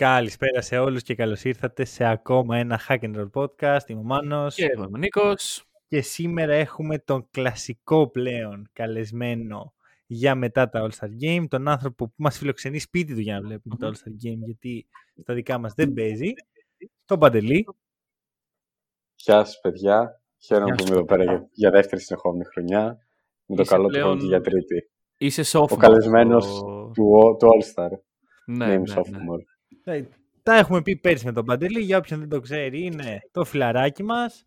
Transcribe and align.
Καλησπέρα 0.00 0.60
σε 0.60 0.78
όλους 0.78 1.02
και 1.02 1.14
καλώς 1.14 1.44
ήρθατε 1.44 1.84
σε 1.84 2.04
ακόμα 2.04 2.56
ένα 2.56 2.80
Hack 2.88 2.98
and 3.00 3.14
Roll 3.16 3.30
podcast. 3.32 3.80
Είμαι 3.88 4.00
ο 4.00 4.02
Μάνος 4.02 4.54
Και 4.54 4.64
εγώ 4.64 4.82
είμαι 4.82 4.96
ο 4.96 4.98
Νίκος. 4.98 5.64
και 5.88 6.00
σήμερα 6.00 6.54
έχουμε 6.54 6.98
τον 6.98 7.26
κλασικό 7.30 8.08
πλέον 8.10 8.68
καλεσμένο 8.72 9.74
για 10.06 10.34
μετά 10.34 10.68
τα 10.68 10.86
All-Star 10.88 11.08
Game, 11.24 11.44
τον 11.48 11.68
άνθρωπο 11.68 12.06
που 12.06 12.14
μας 12.16 12.38
φιλοξενεί 12.38 12.78
σπίτι 12.78 13.14
του 13.14 13.20
για 13.20 13.34
να 13.34 13.46
βλέπουμε 13.46 13.76
τα 13.76 13.88
All-Star 13.90 14.08
Game, 14.28 14.38
γιατί 14.44 14.86
στα 15.20 15.34
δικά 15.34 15.58
μας 15.58 15.72
δεν 15.74 15.92
παίζει, 15.92 16.32
τον 17.04 17.18
Παντελή. 17.18 17.66
Γεια 19.16 19.44
σας 19.44 19.60
παιδιά. 19.60 20.22
Χαίρομαι 20.38 20.66
Γεια 20.66 20.74
που 20.74 20.82
σου, 20.82 20.88
είμαι 20.88 20.96
εδώ 20.96 21.06
πέρα 21.06 21.22
για, 21.24 21.48
για 21.52 21.70
δεύτερη 21.70 22.02
συνεχόμενη 22.02 22.44
χρονιά. 22.44 22.98
Με 23.46 23.56
το 23.56 23.62
Είσαι 23.62 23.70
καλό 23.70 23.84
του 23.86 23.90
πλέον- 23.90 24.06
χρόνου 24.06 24.24
για 24.24 24.40
τρίτη. 24.40 24.90
Είσαι 25.16 25.42
sophomore. 25.58 25.70
Ο 25.70 25.76
καλεσμένος 25.76 26.44
στο- 26.44 26.90
του, 26.94 27.10
ο- 27.12 27.36
του 27.36 27.46
All 27.46 27.64
Star. 27.74 27.90
Ναι, 28.46 28.56
Ναι, 28.56 28.66
ναι, 28.66 28.72
είμαι 28.72 28.84
ναι. 29.08 29.36
Sophomore. 29.86 29.94
Ε, 29.94 30.02
Τα 30.42 30.54
έχουμε 30.56 30.82
πει 30.82 30.96
πέρσι 30.96 31.24
με 31.24 31.32
τον 31.32 31.44
Παντελή, 31.44 31.80
για 31.80 31.98
όποιον 31.98 32.20
δεν 32.20 32.28
το 32.28 32.40
ξέρει 32.40 32.82
είναι 32.84 33.20
το 33.30 33.44
φιλαράκι 33.44 34.02
μας 34.02 34.46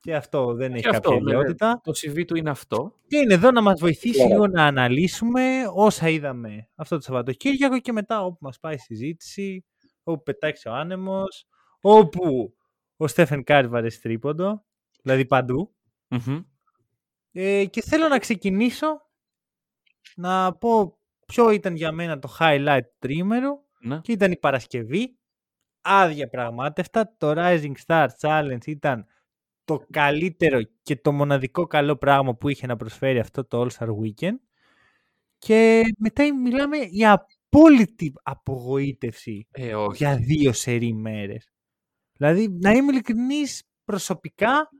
και 0.00 0.14
αυτό 0.14 0.54
δεν 0.54 0.72
έχει 0.72 0.82
Και 0.82 0.88
αυτό, 0.88 1.10
κάποια 1.10 1.22
ναι, 1.24 1.32
ναι. 1.32 1.38
ιδιότητα. 1.38 1.80
Το 1.84 1.92
CV 1.96 2.24
του 2.26 2.36
είναι 2.36 2.50
αυτό. 2.50 2.94
Και 3.06 3.16
είναι 3.16 3.34
εδώ 3.34 3.50
να 3.50 3.62
μας 3.62 3.80
βοηθήσει 3.80 4.22
Ωραία. 4.22 4.32
λίγο 4.34 4.46
να 4.46 4.64
αναλύσουμε 4.64 5.62
όσα 5.74 6.08
είδαμε 6.08 6.68
αυτό 6.74 6.96
το 6.96 7.02
Σαββατοκύριακο 7.02 7.80
και 7.80 7.92
μετά 7.92 8.24
όπου 8.24 8.38
μας 8.40 8.58
πάει 8.60 8.74
η 8.74 8.78
συζήτηση, 8.78 9.64
όπου 10.02 10.22
πετάξει 10.22 10.68
ο 10.68 10.72
άνεμος, 10.72 11.46
όπου 11.80 12.54
ο 12.96 13.06
Στέφεν 13.06 13.44
Κάρι 13.44 13.68
βαρέσει 13.68 14.00
τρίποντο, 14.00 14.64
δηλαδή 15.02 15.26
παντού. 15.26 15.74
Μμμ. 16.08 16.40
Ε, 17.32 17.64
και 17.64 17.82
θέλω 17.82 18.08
να 18.08 18.18
ξεκινήσω 18.18 18.86
να 20.16 20.52
πω 20.52 20.98
ποιο 21.26 21.50
ήταν 21.50 21.74
για 21.74 21.92
μένα 21.92 22.18
το 22.18 22.36
highlight 22.38 22.80
του 22.82 22.96
τρίμερου 22.98 23.64
Ναι. 23.80 24.00
και 24.00 24.12
ήταν 24.12 24.32
η 24.32 24.36
Παρασκευή. 24.36 25.14
Άδεια 25.80 26.28
πραγμάτευτα. 26.28 27.14
Το 27.18 27.32
Rising 27.36 27.72
Star 27.86 28.06
Challenge 28.20 28.66
ήταν 28.66 29.06
το 29.64 29.86
καλύτερο 29.90 30.60
και 30.82 30.96
το 30.96 31.12
μοναδικό 31.12 31.66
καλό 31.66 31.96
πράγμα 31.96 32.34
που 32.36 32.48
είχε 32.48 32.66
να 32.66 32.76
προσφέρει 32.76 33.18
αυτό 33.18 33.44
το 33.44 33.60
All-Star 33.66 33.88
Weekend. 33.88 34.38
Και 35.38 35.82
μετά 35.98 36.34
μιλάμε 36.34 36.76
για 36.76 37.26
απόλυτη 37.48 38.12
απογοήτευση 38.22 39.46
Ε, 39.50 39.74
όχι. 39.74 39.96
για 39.96 40.16
δύο 40.16 40.52
σερή 40.52 40.92
μέρες. 40.92 41.52
Δηλαδή, 42.12 42.48
να 42.48 42.70
είμαι 42.72 42.92
ειλικρινής 42.92 43.62
προσωπικά, 43.84 44.70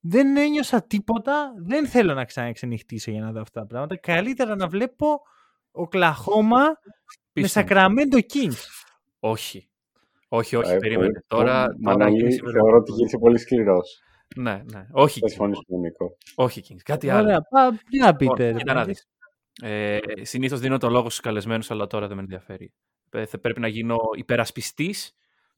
δεν 0.00 0.36
ένιωσα 0.36 0.82
τίποτα, 0.86 1.52
δεν 1.58 1.86
θέλω 1.86 2.14
να 2.14 2.24
ξαναξενυχτήσω 2.24 3.10
για 3.10 3.20
να 3.20 3.32
δω 3.32 3.40
αυτά 3.40 3.60
τα 3.60 3.66
πράγματα. 3.66 3.96
Καλύτερα 3.96 4.56
να 4.56 4.68
βλέπω 4.68 5.20
Οκλαχώμα 5.76 6.62
με 6.62 6.74
Πίσω. 7.32 7.48
Σακραμέντο 7.48 8.18
Kings. 8.18 8.60
Όχι. 9.20 9.68
Όχι, 10.28 10.56
όχι, 10.56 10.72
Ε, 10.72 10.76
περίμενε. 10.76 11.06
πολύ- 11.12 11.24
Τώρα, 11.26 11.52
τώρα 11.52 11.74
Μανώλη, 11.80 12.16
γίνεις 12.16 12.34
θεωρώ 12.36 12.50
υπερβολικός. 12.50 12.80
ότι 12.80 12.92
γύρισε 12.92 13.18
πολύ 13.18 13.38
σκληρός. 13.38 14.00
Ναι, 14.36 14.62
ναι. 14.72 14.86
Όχι, 14.92 15.18
Θα 15.20 15.26
Kings. 15.26 15.30
συμφωνήσουμε, 15.30 15.78
Νίκο. 15.78 16.16
όχι 16.34 16.62
Kings. 16.68 16.80
Κάτι 16.84 17.10
άλλο. 17.10 17.22
Ωραία, 17.26 17.40
πά, 17.50 17.78
τι 17.90 17.98
να 17.98 18.16
πείτε. 18.16 18.32
Λοιπόν, 18.32 18.52
ρε 18.52 18.58
κοίτα 18.58 18.72
να 18.74 18.80
παιδί. 18.84 18.92
δεις. 18.92 19.06
Ε, 19.62 19.98
συνήθως 20.22 20.60
δίνω 20.60 20.78
το 20.78 20.88
λόγο 20.88 21.04
στους 21.10 21.20
καλεσμένους, 21.20 21.70
αλλά 21.70 21.86
τώρα 21.86 22.06
δεν 22.06 22.16
με 22.16 22.22
ενδιαφέρει. 22.22 22.72
Ε, 23.10 23.26
θα 23.26 23.38
πρέπει 23.38 23.60
να 23.60 23.68
γίνω 23.68 23.96
υπερασπιστής 24.16 25.12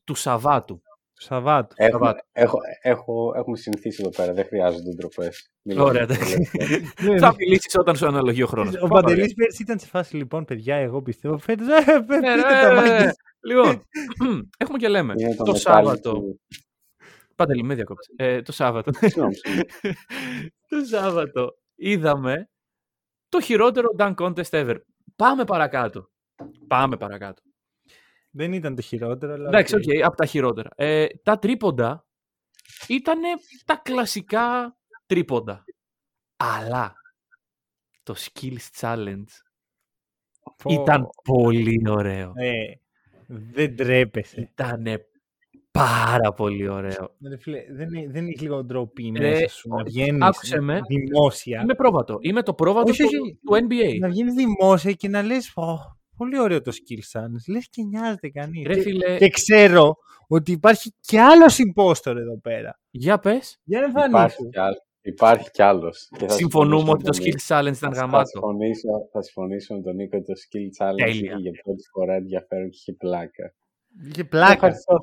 του 0.04 0.14
Σαββάτου. 0.14 0.82
Του 1.18 1.24
Σαββάτου. 1.24 1.74
Έχουμε, 1.78 2.06
Σαββάτο. 2.06 2.26
έχω, 2.32 2.58
έχω, 2.82 3.32
έχουμε 3.36 3.56
συνηθίσει 3.56 4.00
εδώ 4.02 4.10
πέρα, 4.10 4.32
δεν 4.32 4.44
χρειάζονται 4.44 4.90
ντροπές. 4.94 5.50
Ωραία, 5.78 6.06
Ναι, 7.02 7.18
θα 7.18 7.34
μιλήσεις 7.38 7.74
όταν 7.78 7.96
σου 7.96 8.06
αναλογεί 8.06 8.42
ο 8.42 8.46
χρόνος. 8.46 8.74
Ο 8.74 8.78
Πάμε, 8.78 8.86
ωραία. 8.94 9.02
Παντελής 9.02 9.34
πέρσι 9.34 9.62
ήταν 9.62 9.78
σε 9.78 9.86
φάση 9.86 10.16
λοιπόν, 10.16 10.44
παιδιά, 10.44 10.76
εγώ 10.76 11.02
πιστεύω 11.02 11.38
φέτος. 11.38 11.66
Ε, 11.68 11.72
ε, 11.92 11.98
Ναι, 11.98 12.00
πείτε 12.06 12.34
ρε, 12.34 12.40
τα 12.42 12.68
ρε, 12.68 12.74
μάγκες. 12.74 13.02
ρε. 13.02 13.12
Λοιπόν, 13.40 13.82
έχουμε 14.58 14.78
και 14.78 14.88
λέμε. 14.88 15.14
Είναι 15.16 15.34
το, 15.34 15.44
Το 15.44 15.52
μετάλλι 15.52 15.58
Σάββατο. 15.84 16.12
του- 16.12 16.40
Παντελή, 17.34 17.62
με 17.62 17.74
διακόψε. 17.74 18.12
Ε, 18.16 18.42
το 18.42 18.52
Σάββατο. 18.52 18.90
Συγγνώμη, 18.94 19.34
συγγνώμη. 19.34 19.64
το 20.68 20.84
Σάββατο 20.90 21.58
είδαμε 21.74 22.48
το 23.28 23.40
χειρότερο 23.40 23.88
dunk 23.98 24.14
contest 24.14 24.50
ever. 24.50 24.76
Πάμε 25.16 25.44
παρακάτω. 25.44 26.08
Πάμε 26.66 26.96
παρακάτω. 26.96 27.42
Δεν 28.38 28.52
ήταν 28.52 28.74
το 28.74 28.82
χειρότερο, 28.82 29.32
αλλά. 29.32 29.48
Εντάξει, 29.48 29.74
OK. 29.74 29.82
OK, 29.96 30.04
από 30.04 30.16
τα 30.16 30.26
χειρότερα. 30.26 30.68
Ε, 30.76 31.06
τα 31.22 31.38
τρίποντα 31.38 32.06
ήταν 32.88 33.20
τα 33.64 33.76
κλασικά 33.84 34.76
τρίποντα. 35.06 35.64
Αλλά 36.36 36.92
το 38.02 38.14
Skills 38.18 38.80
Challenge 38.80 39.24
Πω. 40.62 40.72
ήταν 40.72 41.08
πολύ 41.24 41.82
ωραίο. 41.88 42.32
Ε, 42.36 42.52
δεν 43.26 43.76
ντρέπεσαι. 43.76 44.40
Ήταν 44.40 44.84
πάρα 45.70 46.32
πολύ 46.32 46.68
ωραίο. 46.68 47.16
Ρε 47.28 47.36
φίλε, 47.38 47.64
δεν, 47.70 47.92
ε- 47.94 48.08
δεν 48.08 48.26
έχεις 48.26 48.40
λίγο 48.40 48.64
ντροπή 48.64 49.12
Ρε, 49.16 49.30
μέσα 49.30 49.48
σου 49.48 49.68
να 49.68 49.82
βγαίνεις 49.82 50.22
άκουσε 50.22 50.60
με. 50.60 50.80
δημόσια. 50.88 51.60
Είμαι 51.60 51.74
πρόβατο. 51.74 52.16
Είμαι 52.20 52.42
το 52.42 52.54
πρόβατο 52.54 52.90
Όχι, 52.90 53.02
του, 53.02 53.08
όχι. 53.22 53.38
του 53.44 53.66
NBA. 53.68 53.98
Να 54.00 54.08
βγαίνει 54.08 54.30
δημόσια 54.30 54.92
και 54.92 55.08
να 55.08 55.22
λες 55.22 55.48
πολύ 56.18 56.38
ωραίο 56.40 56.62
το 56.62 56.72
skill 56.74 57.18
challenge. 57.18 57.44
Λες 57.52 57.68
και 57.70 57.82
νοιάζεται 57.82 58.28
κανείς. 58.28 58.66
Ρε 58.66 58.74
και, 58.74 58.80
φίλε, 58.80 59.16
και 59.18 59.28
ξέρω 59.28 59.96
ότι 60.28 60.52
υπάρχει 60.52 60.92
και 61.00 61.20
άλλος 61.20 61.56
impostor 61.66 62.16
εδώ 62.16 62.38
πέρα. 62.40 62.80
για 62.90 63.18
πες. 63.18 63.58
Για 63.64 63.80
να 63.80 63.86
Υπάρχει 63.86 64.06
εμφανίσου. 64.14 64.48
κι 64.48 64.58
άλλο- 64.58 64.82
Υπάρχει 65.00 65.50
κι 65.50 65.62
άλλος. 65.62 66.08
Και 66.18 66.26
θα 66.26 66.34
Συμφωνούμε 66.34 66.76
συμφωνήσω 66.76 66.92
ότι 66.92 67.02
το 67.04 67.10
με 67.10 67.18
τον 67.18 67.24
Νίκο. 67.24 67.36
Skills 67.38 67.46
Challenge 67.52 67.76
ήταν 67.76 67.90
Θα- 67.92 67.98
Θα 67.98 68.00
γαμάτο. 68.00 68.26
συμφωνήσω, 68.28 68.88
θα 69.12 69.22
συμφωνήσω 69.22 69.74
με 69.74 69.80
τον 69.82 69.94
Νίκο 69.96 70.16
ότι 70.16 70.26
το 70.26 70.32
Skill 70.44 70.68
Challenge 70.84 70.96
Τέλεια. 70.96 71.12
είχε 71.32 71.34
για 71.40 71.52
πρώτη 71.64 71.82
φορά 71.92 72.14
ενδιαφέρον 72.14 72.70
και 72.70 72.76
είχε 72.80 72.92
πλάκα. 72.92 73.54
Είχε 74.08 74.24
πλάκα. 74.24 74.52
Ευχαριστώ. 74.52 74.96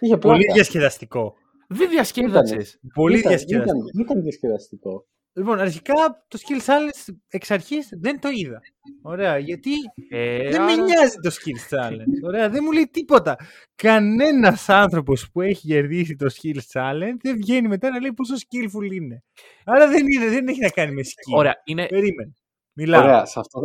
Είχε 0.00 0.16
πλάκα. 0.16 0.36
Πολύ 0.36 0.52
διασκεδαστικό. 0.52 1.34
Δεν 1.68 1.88
διασκέδασες. 1.90 2.78
Πολύ 2.94 3.18
Ήταν- 3.18 3.30
διασκεδαστικό. 3.32 3.76
Ήταν, 3.88 4.00
ήταν 4.04 4.22
διασκεδαστικό. 4.22 5.06
Λοιπόν, 5.36 5.58
αρχικά 5.60 6.24
το 6.28 6.38
skill 6.42 6.64
challenge 6.66 7.14
εξ 7.28 7.50
αρχής 7.50 7.88
δεν 7.92 8.20
το 8.20 8.28
είδα. 8.28 8.60
Ωραία, 9.02 9.38
γιατί 9.38 9.70
Ε, 10.10 10.50
δεν 10.50 10.62
με 10.62 10.72
άρα- 10.72 10.82
νοιάζει 10.82 11.16
το 11.22 11.30
skill 11.30 11.74
challenge. 11.74 12.22
Ωραία, 12.24 12.48
δεν 12.50 12.60
μου 12.64 12.72
λέει 12.72 12.88
τίποτα. 12.88 13.36
Κανένας 13.74 14.68
άνθρωπος 14.68 15.30
που 15.30 15.40
έχει 15.40 15.66
κερδίσει 15.66 16.16
το 16.16 16.26
skill 16.34 16.58
challenge 16.72 17.16
δεν 17.22 17.36
βγαίνει 17.36 17.68
μετά 17.68 17.90
να 17.90 18.00
λέει 18.00 18.12
πόσο 18.12 18.34
skillful 18.34 18.92
είναι. 18.92 19.22
Άρα 19.64 19.88
δεν, 19.88 20.06
είναι, 20.08 20.28
δεν 20.28 20.48
έχει 20.48 20.60
να 20.60 20.68
κάνει 20.70 20.92
με 20.92 21.02
skill. 21.04 21.36
Ωραία, 21.36 21.60
είναι... 21.64 21.86
Περίμενε. 21.86 22.32
Μιλάω. 22.72 23.02
Ωραία, 23.02 23.24
σε 23.24 23.40
αυτό. 23.40 23.60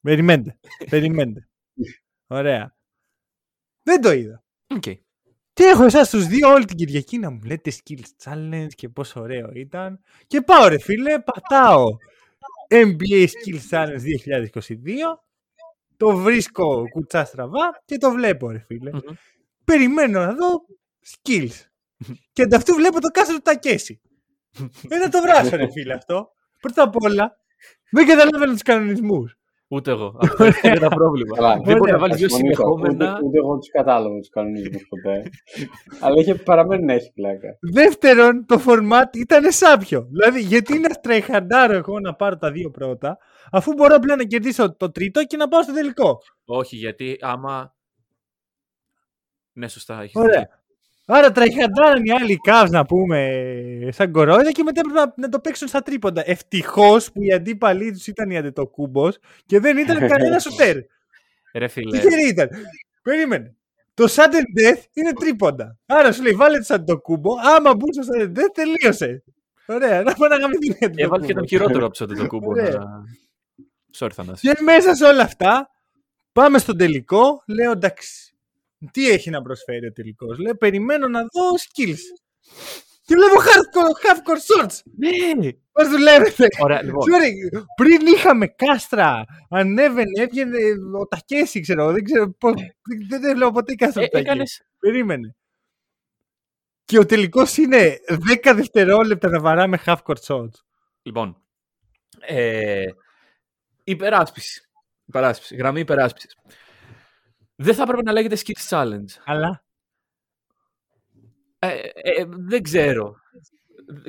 Περιμένετε. 0.00 0.58
Περιμένετε. 0.90 1.48
Ωραία. 2.26 2.76
Δεν 3.82 4.00
το 4.00 4.12
είδα. 4.12 4.44
Οκ. 4.74 4.82
Και 5.60 5.66
έχω 5.66 5.84
εσάς 5.84 6.10
τους 6.10 6.26
δύο 6.26 6.48
όλη 6.48 6.64
την 6.64 6.76
Κυριακή 6.76 7.18
να 7.18 7.30
μου 7.30 7.40
λέτε 7.44 7.72
Skills 7.72 8.24
Challenge 8.24 8.68
και 8.74 8.88
πόσο 8.88 9.20
ωραίο 9.20 9.50
ήταν. 9.54 10.00
Και 10.26 10.40
πάω 10.40 10.68
ρε 10.68 10.78
φίλε, 10.78 11.18
πατάω 11.18 11.86
NBA 12.68 13.26
Skills 13.26 13.70
Challenge 13.70 14.00
2022. 14.58 14.70
Το 15.96 16.16
βρίσκω 16.16 16.88
κουτσά 16.88 17.24
στραβά 17.24 17.82
και 17.84 17.98
το 17.98 18.10
βλέπω 18.10 18.50
ρε 18.50 18.58
φίλε. 18.58 18.90
Μμμ. 18.92 19.00
Περιμένω 19.64 20.20
να 20.20 20.34
δω 20.34 20.64
skills. 21.06 21.66
και 22.32 22.42
αντ' 22.42 22.56
αυτού 22.56 22.74
βλέπω 22.74 23.00
το 23.00 23.08
κάστρο 23.08 23.36
του 23.36 23.42
Τακέσι. 23.42 24.00
Να 24.88 25.08
το 25.08 25.20
βράσω 25.20 25.56
ρε 25.56 25.70
φίλε 25.70 25.94
αυτό. 25.94 26.32
Πρώτα 26.60 26.82
απ' 26.82 27.02
όλα, 27.02 27.36
δεν 27.90 28.06
καταλαβαίνω 28.06 28.52
τους 28.52 28.62
κανονισμούς. 28.62 29.36
Ούτε 29.72 29.90
εγώ. 29.90 30.16
Αυτό 30.20 30.44
είναι 30.62 30.78
το 30.78 30.88
πρόβλημα. 30.88 31.36
Καλά, 31.36 31.54
Δεν 31.54 31.62
μπορεί 31.64 31.80
ωραία, 31.80 31.92
να 31.92 31.98
βάλεις 31.98 32.14
θα 32.20 32.26
δύο 32.26 32.28
συμφωνήσω. 32.28 32.62
συνεχόμενα. 32.62 33.12
Ούτε, 33.12 33.26
ούτε 33.26 33.38
εγώ 33.38 33.58
τους 33.58 33.70
κατάλαβα 33.70 34.18
τους 34.18 34.28
κανονισμού 34.28 34.78
ποτέ. 34.88 35.22
Αλλά 36.00 36.20
είχε 36.20 36.34
παραμένει 36.34 36.84
να 36.84 36.92
έχει 36.92 37.12
πλάκα. 37.12 37.56
Δεύτερον, 37.60 38.46
το 38.46 38.60
format 38.66 39.16
ήταν 39.16 39.50
σάπιο. 39.52 40.06
Δηλαδή, 40.10 40.40
γιατί 40.40 40.78
να 40.78 40.88
στρεχαντάρω 40.88 41.74
εγώ 41.74 42.00
να 42.00 42.14
πάρω 42.14 42.36
τα 42.36 42.50
δύο 42.50 42.70
πρώτα, 42.70 43.18
αφού 43.50 43.72
μπορώ 43.72 43.94
απλά 43.94 44.16
να 44.16 44.24
κερδίσω 44.24 44.76
το 44.76 44.90
τρίτο 44.90 45.24
και 45.24 45.36
να 45.36 45.48
πάω 45.48 45.62
στο 45.62 45.72
τελικό; 45.72 46.18
Όχι, 46.44 46.76
γιατί 46.76 47.16
άμα. 47.20 47.74
Ναι, 49.52 49.68
σωστά. 49.68 50.00
έχεις 50.02 50.14
Ωραία. 50.14 50.59
Δίκιο. 51.10 51.18
Άρα 51.18 51.32
τραχαντάραν 51.32 52.04
οι 52.04 52.10
άλλοι 52.10 52.36
Cavs 52.48 52.68
να 52.70 52.86
πούμε 52.86 53.28
σαν 53.92 54.12
κορόιδα 54.12 54.52
και 54.52 54.62
μετά 54.62 54.80
έπρεπε 54.80 54.98
να, 55.00 55.12
να 55.16 55.28
το 55.28 55.40
παίξουν 55.40 55.68
στα 55.68 55.82
τρίποντα. 55.82 56.22
Ευτυχώς 56.26 57.12
που 57.12 57.22
οι 57.22 57.32
αντίπαλοι 57.32 57.92
τους 57.92 58.06
ήταν 58.06 58.30
οι 58.30 58.36
αντετοκούμπος 58.36 59.18
και 59.46 59.60
δεν 59.60 59.78
ήταν 59.78 59.98
κανένας 60.08 60.42
σουτέρ. 60.42 60.76
Ρε 61.54 61.68
φίλε. 61.68 61.98
Τι 62.00 62.10
χέρι 62.10 62.28
ήταν; 62.28 62.48
Περίμενε. 63.02 63.54
Το 63.94 64.04
sudden 64.08 64.60
death 64.60 64.82
είναι 64.92 65.12
τρίποντα. 65.12 65.78
Άρα 65.86 66.12
σου 66.12 66.22
λέει 66.22 66.32
βάλε 66.32 66.56
το 66.58 66.64
Σαντοκούμπο. 66.64 67.30
Άμα 67.56 67.74
μπουν 67.74 67.92
στο 67.92 68.02
sudden 68.14 68.28
death 68.28 68.52
τελείωσε. 68.54 69.22
Ωραία, 69.66 70.02
να 70.02 70.14
πάμε 70.14 70.34
να 70.36 70.40
γαμηθεί 70.40 70.66
για 70.78 70.88
Και 70.88 71.02
έβαλε 71.02 71.26
και 71.26 71.34
τον 71.34 71.48
χειρότερο 71.48 71.86
από 71.86 72.06
το 72.06 72.26
κούμπο. 72.26 72.48
Ωραία. 72.50 72.70
να- 72.70 73.02
Sorry, 73.98 74.10
Θανάση. 74.14 74.48
Και 74.48 74.62
μέσα 74.62 74.94
σε 74.94 75.04
όλα 75.04 75.22
αυτά 75.22 75.70
πάμε 76.32 76.58
στον 76.58 76.76
τελικό. 76.76 77.42
Λέω 77.46 77.70
εντάξει, 77.70 78.29
τι 78.92 79.08
έχει 79.10 79.30
να 79.30 79.42
προσφέρει 79.42 79.86
ο 79.86 79.92
τελικός. 79.92 80.38
Λέω 80.38 80.54
περιμένω 80.56 81.08
να 81.08 81.20
δω 81.20 81.50
skills. 81.58 81.98
Και 83.04 83.14
βλέπω 83.16 83.40
hardcore, 83.40 84.06
half-core 84.06 84.64
shorts. 84.64 84.76
Ναι! 84.96 85.50
Πώς 85.72 85.88
δουλεύετε; 85.88 86.46
Ωραία, 86.60 86.82
λοιπόν. 86.82 87.00
Sorry, 87.02 87.62
πριν 87.76 88.06
είχαμε 88.06 88.46
κάστρα, 88.46 89.24
ανέβαινε, 89.50 90.10
έβγαινε 90.22 90.58
ο 91.00 91.06
Τακέση, 91.06 91.60
ξέρω, 91.60 91.82
εγώ, 91.82 91.92
δεν 91.92 92.04
ξέρω 92.04 92.30
πώς, 92.30 92.52
δεν, 93.08 93.20
δεν 93.20 93.34
βλέπω 93.34 93.50
ποτέ 93.52 93.74
κάστρα 93.74 94.02
Ε, 94.02 94.04
του 94.04 94.10
Τακέση. 94.10 94.30
έκανες... 94.30 94.62
Περίμενε. 94.78 95.34
Και 96.84 96.98
ο 96.98 97.06
τελικός 97.06 97.56
είναι 97.56 97.96
10 98.44 98.52
δευτερόλεπτα 98.54 99.28
να 99.28 99.40
βαράμε 99.40 99.78
half-court 99.86 100.20
shots. 100.26 100.54
Λοιπόν, 101.02 101.42
ε, 102.20 102.84
υπεράσπιση. 103.84 104.62
υπεράσπιση. 105.04 105.56
Γραμμή 105.56 105.80
υπεράσπισης. 105.80 106.36
Δεν 107.62 107.74
θα 107.74 107.82
έπρεπε 107.82 108.02
να 108.02 108.12
λέγεται 108.12 108.36
skills 108.44 108.68
challenge. 108.76 109.12
Αλλά; 109.24 109.64
Ε, 111.58 111.68
ε, 111.94 112.24
δεν 112.28 112.62
ξέρω. 112.62 113.14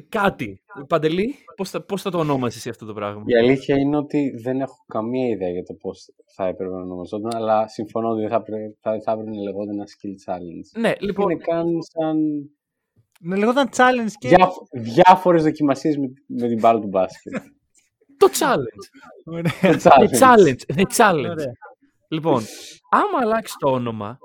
Κάτι. 0.10 0.62
Παντελή, 0.88 1.36
πώς 1.56 1.70
θα, 1.70 1.82
πώς 1.84 2.02
θα 2.02 2.12
το 2.12 2.18
ονόμασες 2.20 2.58
εσύ 2.58 2.70
αυτό 2.70 2.86
το 2.86 2.94
πράγμα; 2.94 3.24
Η 3.26 3.38
αλήθεια 3.38 3.78
είναι 3.78 3.98
ότι 3.98 4.34
δεν 4.44 4.62
έχω 4.62 4.84
καμία 4.88 5.28
ιδέα 5.28 5.50
για 5.50 5.64
το 5.64 5.74
πώς 5.74 6.06
θα 6.36 6.46
έπρεπε 6.48 6.74
να 6.74 6.82
ονομαζόταν, 6.82 7.36
αλλά 7.36 7.68
συμφωνώ 7.68 8.10
ότι 8.10 8.20
δεν 8.22 8.30
θα, 8.30 8.36
έπρεπε, 8.36 8.76
θα, 8.80 9.02
θα 9.04 9.12
έπρεπε 9.12 9.30
να 9.30 9.42
λεγόταν 9.42 9.74
ένα 9.74 9.86
skill 9.88 10.32
challenge. 10.32 10.80
Ναι, 10.82 10.94
λοιπόν, 11.00 11.30
Είναι 11.30 11.42
καν 11.44 11.68
σαν 11.82 12.18
να 13.20 13.38
λεγόταν 13.38 13.70
challenge 13.76 14.12
και. 14.20 14.28
διά, 14.28 14.50
διάφορες 14.72 15.44
δοκιμασίες 15.44 15.98
με, 15.98 16.08
με 16.28 16.48
την 16.48 16.60
μπάλα 16.60 16.80
του 16.80 16.88
μπάσκετ. 16.88 17.34
το 18.18 18.28
challenge. 18.40 18.86
Ωραία. 19.26 19.78
Το 19.78 19.90
The 20.00 20.20
challenge. 20.20 20.76
The 20.76 20.86
challenge. 20.98 21.46
Ωραία. 22.12 22.24
Λοιπόν, 22.32 22.44
άμα 22.90 23.20
αλλάξει 23.22 23.56
το 23.60 23.70
όνομα, 23.72 24.18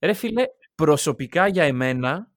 ρε 0.00 0.12
φίλε, 0.12 0.44
προσωπικά 0.74 1.46
για 1.46 1.64
εμένα 1.64 2.30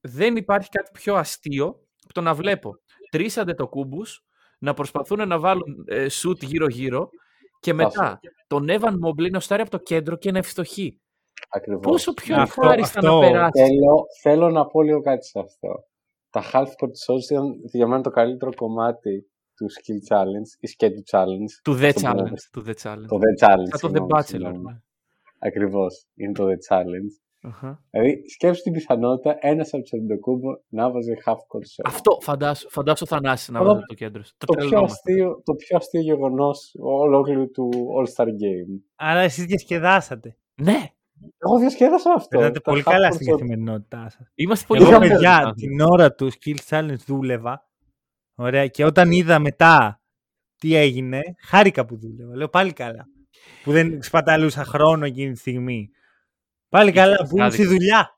δεν 0.00 0.36
υπάρχει 0.36 0.68
κάτι 0.68 0.90
πιο 0.92 1.14
αστείο 1.14 1.66
από 2.04 2.12
το 2.12 2.20
να 2.20 2.34
βλέπω 2.34 2.74
τρεις 3.10 3.38
αντετοκούμπους 3.38 4.24
να 4.58 4.74
προσπαθούν 4.74 5.28
να 5.28 5.38
βάλουν 5.38 5.84
ε, 5.86 6.08
σουτ 6.08 6.42
γύρω-γύρω 6.42 7.08
και 7.60 7.74
μετά 7.74 8.20
τον 8.46 8.66
Evan 8.68 8.94
Mobley 9.06 9.30
να 9.30 9.40
στάρει 9.40 9.62
από 9.62 9.70
το 9.70 9.78
κέντρο 9.78 10.16
και 10.16 10.30
να 10.32 10.38
ευστοχεί. 10.38 11.00
Ακριβώς. 11.48 11.82
Πόσο 11.82 12.14
πιο 12.14 12.40
Αυτό- 12.40 12.62
ευχάριστα 12.62 12.98
αυτό- 12.98 13.20
να 13.20 13.20
περάσεις. 13.20 13.62
Θέλω, 13.62 14.04
θέλω 14.22 14.50
να 14.50 14.66
πω 14.66 14.82
λίγο 14.82 15.00
κάτι 15.00 15.26
σε 15.26 15.38
αυτό. 15.38 15.84
Τα 16.30 16.42
half 16.52 16.66
court 16.66 17.14
shots 17.14 17.30
ήταν 17.30 17.54
για 17.72 17.86
μένα 17.86 18.02
το 18.02 18.10
καλύτερο 18.10 18.54
κομμάτι 18.54 19.31
του 19.62 19.70
skill 19.72 20.14
challenge 20.14 20.50
ή 20.60 20.66
σκέτου 20.66 21.02
challenge. 21.10 21.52
Του 21.64 21.72
The 21.80 21.92
το 21.94 22.00
Challenge. 22.04 22.16
πούμε. 22.16 22.36
Του 22.52 22.62
The 22.66 22.74
Challenge. 22.82 23.06
Το 23.08 23.18
The 23.24 23.46
Challenge. 23.46 23.76
Σαν 23.78 23.80
το 23.80 23.88
The 23.88 23.90
συγγνώμη, 23.90 24.08
Bachelor. 24.12 24.24
συγγνώμη. 24.24 24.58
ναι. 24.62 24.78
Ακριβώς. 25.38 26.06
Είναι 26.14 26.32
το 26.32 26.44
The 26.44 26.74
Challenge. 26.74 27.12
Αχα. 27.44 27.82
Δηλαδή, 27.90 28.22
σκέψου 28.28 28.62
την 28.62 28.72
πιθανότητα 28.72 29.36
ένας 29.40 29.72
από 29.74 29.82
τους 29.82 29.92
Αντοκούμπο 29.92 30.48
να 30.68 30.90
βάζει 30.90 31.12
half 31.26 31.32
court 31.32 31.66
shot. 31.74 31.84
Αυτό 31.84 32.18
φαντάσου, 32.20 32.70
φαντάσου 32.70 33.06
Θανάσης 33.06 33.48
να 33.48 33.58
Αυτό- 33.58 33.68
βάλει 33.70 33.78
από 33.82 33.88
το 33.88 33.94
κέντρο. 33.94 34.22
σου. 34.22 34.34
Το 34.38 34.46
το 34.46 34.52
πιο, 34.52 34.62
τρελνόμαστε. 34.68 35.10
αστείο, 35.12 35.42
το 35.44 35.54
πιο 35.54 35.76
αστείο 35.76 36.00
γεγονός 36.00 36.74
ολόκληρου 36.78 37.50
του 37.50 37.70
All-Star 37.98 38.26
Game. 38.26 38.80
Άρα 38.96 39.20
εσείς 39.20 39.44
διασκεδάσατε. 39.44 40.36
Ναι, 40.62 40.86
Εγώ 41.38 41.58
διασκέδασα 41.58 42.12
αυτό. 42.12 42.28
Περνάτε 42.28 42.52
Τα 42.60 42.70
πολύ 42.70 42.82
half 42.86 42.90
καλά 42.90 43.08
court 43.08 43.14
στην 43.14 43.26
shot. 43.26 43.30
καθημερινότητά 43.36 44.08
σας. 44.10 44.30
είμαστε 44.34 44.66
πολύ 44.66 44.80
Εγώ, 44.80 44.90
Είχαμε- 44.90 45.06
καλοί 45.06 45.18
παιδιά, 45.18 45.36
άνθρωποι. 45.36 45.60
την 45.60 45.80
ώρα 45.80 46.12
του 46.14 46.30
Skill 46.32 46.56
Challenge 46.68 46.96
δούλευα. 47.06 47.70
Ωραία. 48.34 48.66
Και 48.66 48.84
όταν 48.84 49.10
είδα 49.10 49.38
μετά 49.38 50.00
τι 50.56 50.74
έγινε, 50.74 51.20
χάρηκα 51.42 51.86
που 51.86 51.96
δούλευα. 51.98 52.36
Λέω 52.36 52.48
πάλι 52.48 52.72
καλά. 52.72 53.06
Που 53.62 53.72
δεν 53.72 54.02
σπαταλούσα 54.02 54.64
χρόνο 54.64 55.04
εκείνη 55.04 55.32
τη 55.32 55.38
στιγμή. 55.38 55.90
Πάλι 56.68 56.92
καλά 56.92 57.16
που 57.16 57.36
είμαι 57.36 57.50
στη 57.50 57.62
άδικος. 57.62 57.66
δουλειά. 57.78 58.16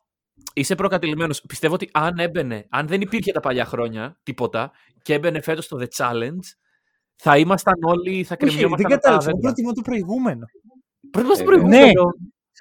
Είσαι 0.54 0.74
προκατηλημένος. 0.74 1.40
Πιστεύω 1.40 1.74
ότι 1.74 1.88
αν 1.92 2.18
έμπαινε, 2.18 2.66
αν 2.70 2.86
δεν 2.86 3.00
υπήρχε 3.00 3.32
τα 3.32 3.40
παλιά 3.40 3.64
χρόνια, 3.64 4.18
τίποτα, 4.22 4.70
και 5.02 5.14
έμπαινε 5.14 5.40
φέτος 5.40 5.68
το 5.68 5.78
The 5.80 5.86
Challenge, 5.96 6.38
θα 7.16 7.38
ήμασταν 7.38 7.74
όλοι, 7.82 8.10
θα 8.10 8.18
Όχι, 8.18 8.26
δεν 8.26 8.36
κρεμιόμασταν 8.38 8.70
από 8.92 8.94
τα 8.94 9.00
κατάλαβα. 9.00 9.24
δέντρα. 9.24 9.40
Προτιμώ 9.40 9.72
το 9.72 9.82
προηγούμενο. 9.82 10.44
Πρέπει 11.10 11.28
να 11.28 11.34
στο 11.34 11.42
Ε, 11.42 11.46
προηγούμενο. 11.46 12.02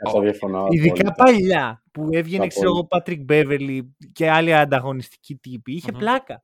Αυτό 0.05 0.19
διαφωνώ. 0.19 0.65
Ειδικά 0.69 0.93
απόλυτα. 1.09 1.13
παλιά 1.23 1.83
που 1.91 2.07
έβγαινε, 2.11 2.41
Τα 2.43 2.47
ξέρω 2.47 2.65
εγώ, 2.69 2.79
απόλυτα. 2.79 2.97
Πάτρικ 2.97 3.21
Μπέβερλι 3.23 3.95
και 4.13 4.29
άλλοι 4.29 4.53
ανταγωνιστικοί 4.55 5.35
τύποι. 5.35 5.73
Είχε 5.73 5.91
Μμμ. 5.91 5.99
πλάκα. 5.99 6.43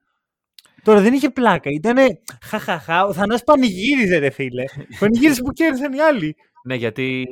Τώρα 0.84 1.02
δεν 1.02 1.14
είχε 1.14 1.30
πλάκα. 1.30 1.70
Ήτανε 1.70 2.20
χαχαχά. 2.42 3.06
Ο 3.06 3.14
Θανάς 3.14 3.44
πανηγύριζε, 3.44 4.18
ρε 4.18 4.30
φίλε. 4.30 4.64
πανηγύριζε 5.00 5.42
που 5.42 5.52
κέρδισαν 5.52 5.94
οι 5.94 6.02
άλλοι. 6.02 6.36
Ναι, 6.66 6.76
γιατί... 6.76 7.28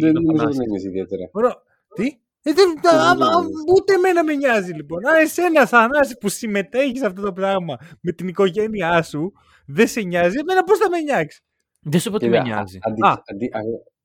Δεν 0.00 0.12
το 0.12 0.20
νομίζω 0.20 0.42
Θανάση. 0.42 0.58
ότι 0.60 0.68
είναι 0.68 0.80
ιδιαίτερα. 0.88 1.28
Ωραία. 1.32 1.54
Τι; 1.94 2.04
Ε, 2.42 2.52
δεν, 2.52 2.74
Δεν 2.82 2.94
α, 2.94 3.14
νομίζω. 3.14 3.38
α, 3.38 3.42
ούτε 3.76 3.94
εμένα 3.94 4.24
με 4.24 4.34
νοιάζει 4.34 4.72
λοιπόν. 4.72 5.06
Αν 5.06 5.14
εσένα 5.20 5.66
Θανάση 5.66 6.16
που 6.18 6.28
συμμετέχεις 6.28 6.98
σε 6.98 7.06
αυτό 7.06 7.22
το 7.22 7.32
πράγμα 7.32 7.76
με 8.00 8.12
την 8.12 8.28
οικογένειά 8.28 9.02
σου, 9.02 9.32
δεν 9.66 9.86
σε 9.88 10.00
νοιάζει, 10.00 10.38
εμένα 10.38 10.64
πώς 10.64 10.78
θα 10.78 10.90
με 10.90 10.98
νοιάξει; 11.00 11.42
Δεν 11.82 12.00
σου 12.00 12.08
είπα 12.08 12.16
ότι 12.16 12.26
Κοίτα, 12.26 12.42
με 12.42 12.48
νοιάζει. 12.48 12.78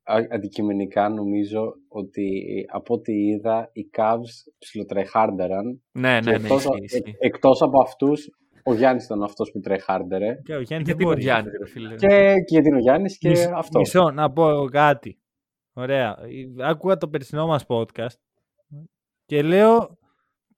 Αντι- 0.10 0.12
Α. 0.12 0.16
αντι- 0.16 0.32
α- 0.32 0.34
α- 0.34 0.36
αντικειμενικά 0.36 1.10
νομίζω 1.10 1.74
ότι 1.88 2.30
από 2.72 2.94
ό,τι 2.94 3.14
είδα 3.14 3.70
οι 3.74 3.90
Cavs 3.98 4.52
ψιλοτρεχάρντεραν 4.60 5.82
Ναι, 5.92 6.20
και 6.20 6.30
ναι, 6.32 6.38
ναι, 6.38 6.44
εκτός, 6.44 6.64
ισχύει, 6.64 6.78
ε- 6.82 6.84
ισχύει. 7.00 7.16
εκτός 7.20 7.62
από 7.62 7.82
αυτούς 7.82 8.30
ο 8.64 8.74
Γιάννης 8.74 9.06
ήταν 9.06 9.24
αυτός 9.24 9.52
που 9.52 9.60
τρεχάρντερε 9.60 10.36
Και 10.44 10.56
ο 10.56 10.62
Γιάννης 10.62 10.88
Γιατί 10.88 10.92
δεν 10.92 10.96
είναι 11.00 11.04
ο 11.04 11.08
μπορεί. 11.08 11.22
Γιάννης, 11.22 11.54
ρε 11.60 11.68
φίλε; 11.68 11.96
και, 11.96 12.08
και 12.34 12.44
γιατί 12.54 12.68
είναι 12.68 12.78
ο 12.78 12.82
Γιάννης 12.82 13.18
και 13.18 13.30
Μισό- 13.30 13.52
αυτός. 13.54 13.82
Μισό, 13.82 14.12
να 14.12 14.32
πω 14.32 14.66
κάτι. 14.72 15.20
Ωραία. 15.74 16.18
Άκουγα 16.62 16.98
το 16.98 17.08
περσινό 17.08 17.48
μας 17.48 17.66
podcast 17.68 18.16
και 19.26 19.42
λέω 19.42 19.98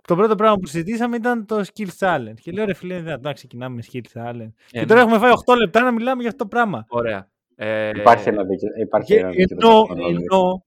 το 0.08 0.16
πρώτο 0.16 0.36
πράγμα 0.36 0.56
που 0.56 0.66
συζητήσαμε 0.68 1.16
ήταν 1.16 1.46
το 1.46 1.64
skill 1.74 1.88
challenge. 2.00 2.34
Και 2.42 2.52
λέω 2.52 2.66
ρε 2.66 2.74
φίλε, 2.74 2.94
είναι 2.94 3.04
δυνατόν 3.04 3.24
να 3.26 3.34
ξεκινάμε 3.34 3.76
με 3.76 3.82
skill 3.92 4.18
challenge. 4.20 4.52
Ε, 4.72 4.80
και 4.80 4.86
τώρα 4.86 4.94
ναι. 4.94 5.02
έχουμε 5.02 5.18
φάει 5.18 5.32
8 5.52 5.56
λεπτά 5.58 5.82
να 5.82 5.92
μιλάμε 5.92 6.22
για 6.22 6.30
αυτό 6.32 6.44
το 6.44 6.50
πράγμα. 6.50 6.86
Ωραία. 6.90 7.31
Ε, 7.64 7.90
Υπάρχει 7.96 8.30
ένα 8.30 8.44
δίκαιο. 8.44 8.70
Υπάρχει 8.82 9.14
Και 9.14 9.20
ένα 9.20 9.30
δίκαιο 9.30 9.46
ενώ, 9.60 9.70
ταυτόχρονα. 9.70 10.08
ενώ 10.08 10.66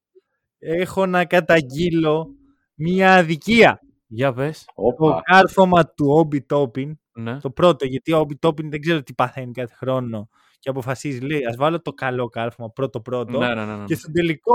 έχω 0.59 1.07
να 1.07 1.25
καταγγείλω 1.25 2.29
μία 2.75 3.15
αδικία. 3.15 3.81
Για 4.07 4.33
πες. 4.33 4.65
Το 4.65 4.73
Όπα. 4.75 5.23
κάρφωμα 5.25 5.87
του 5.87 6.07
Όμπι 6.09 6.43
Τόπιν, 6.43 6.99
Ναι. 7.13 7.39
το 7.41 7.51
πρώτο, 7.51 7.85
γιατί 7.87 8.13
ο 8.13 8.19
Όμπι 8.19 8.37
Τόπιν 8.37 8.71
δεν 8.71 8.81
ξέρω 8.81 9.03
τι 9.03 9.15
παθαίνει 9.15 9.53
κάθε 9.53 9.75
χρόνο 9.75 10.29
και 10.59 10.69
αποφασίζει, 10.71 11.21
λέει, 11.21 11.45
ας 11.47 11.57
βάλω 11.57 11.81
το 11.83 11.93
καλό 11.93 12.27
κάρφωμα 12.29 12.71
πρώτο-πρώτο 12.71 13.39
Ναι, 13.39 13.55
ναι, 13.55 13.65
ναι, 13.65 13.77
ναι. 13.77 13.85
και 13.85 13.95
στο 13.95 14.11
τελικό 14.13 14.55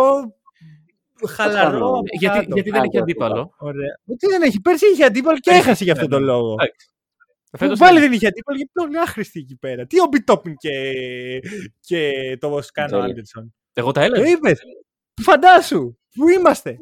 χαλαρό. 1.27 1.71
κάνω. 1.71 1.85
από 1.89 2.03
Γιατί, 2.19 2.37
κάτω. 2.37 2.53
γιατί 2.53 2.69
δεν 2.69 2.79
Α, 2.79 2.83
έχει 2.83 2.91
το 2.91 2.99
αντίπαλο. 2.99 3.53
Ωραία. 3.57 3.99
Τι 4.17 4.27
δεν 4.27 4.41
έχει, 4.41 4.61
πέρσι 4.61 4.85
είχε 4.93 5.03
αντίπαλο 5.05 5.37
και 5.37 5.49
Έχει, 5.49 5.59
έχασε 5.59 5.83
για 5.83 5.93
αυτόν 5.93 6.07
ναι, 6.09 6.15
τον 6.15 6.25
ναι. 6.25 6.31
λόγο. 6.31 6.55
Εντάξει. 7.51 7.57
Που 7.57 7.57
Φέτος 7.57 7.79
πάλι 7.79 7.99
δεν- 7.99 8.01
δεν 8.09 8.11
είχε 8.17 8.27
αντίπαλο 8.27 8.57
γιατί 8.57 8.71
ήταν 8.75 8.87
όλοι 8.89 8.99
άχρηστοι 8.99 9.39
εκεί 9.39 9.55
πέρα. 9.57 9.85
Τι 9.85 10.01
Όμπι 10.01 10.23
Τόπιν 10.23 10.55
και, 10.55 10.71
και 11.79 12.37
το 12.39 12.61
Σκάνο 12.61 12.89
Τέλεια. 12.89 13.05
Άντερσον. 13.05 13.53
Εγώ 13.73 13.91
τα 13.91 13.99
Το 14.07 14.13
έλεγα. 14.13 14.29
είπες. 14.31 14.59
Φαντάσου. 15.21 15.97
Πού 16.15 16.29
είμαστε. 16.29 16.77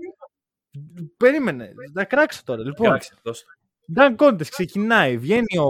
Περίμενε. 1.17 1.74
Να 1.93 2.03
κράξω 2.03 2.41
τώρα. 2.45 2.63
Λοιπόν, 2.63 2.88
Κράξε, 2.88 3.13
δώσ' 3.24 3.43
το. 3.43 3.47
Dan 3.95 4.15
Contest 4.15 4.47
ξεκινάει. 4.47 5.17
Βγαίνει 5.17 5.57
ο. 5.57 5.67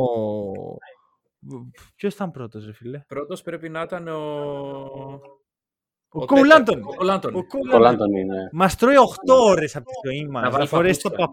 Ποιος 1.95 2.13
ήταν 2.13 2.31
πρώτος, 2.31 2.65
ρε 2.65 2.73
φίλε; 2.73 2.99
Πρώτος 3.07 3.41
πρέπει 3.41 3.69
να 3.69 3.81
ήταν 3.81 4.07
ο... 4.07 4.19
Ο 6.09 6.25
τέτοιος, 6.25 6.47
Cole 6.47 6.59
Anthony. 6.59 6.81
Ο 6.81 6.95
Cole 6.99 7.15
Anthony. 7.15 7.33
Ο 7.33 7.39
Cole 7.39 7.69
Το 7.69 7.77
Anthony. 7.77 7.79
Λάντον 7.81 8.11
είναι. 8.15 8.49
Μας 8.51 8.75
τρώει 8.75 8.95
8 9.27 9.33
ώρες 9.45 9.75
από 9.75 9.85
τη 9.85 10.09
ζωή 10.09 10.25
μας. 10.27 10.41
Να 10.43 10.49
Να, 10.49 10.55
βάλει 10.55 10.67
φορέσει 10.67 11.01
το 11.01 11.09
παπούτσια. 11.09 11.25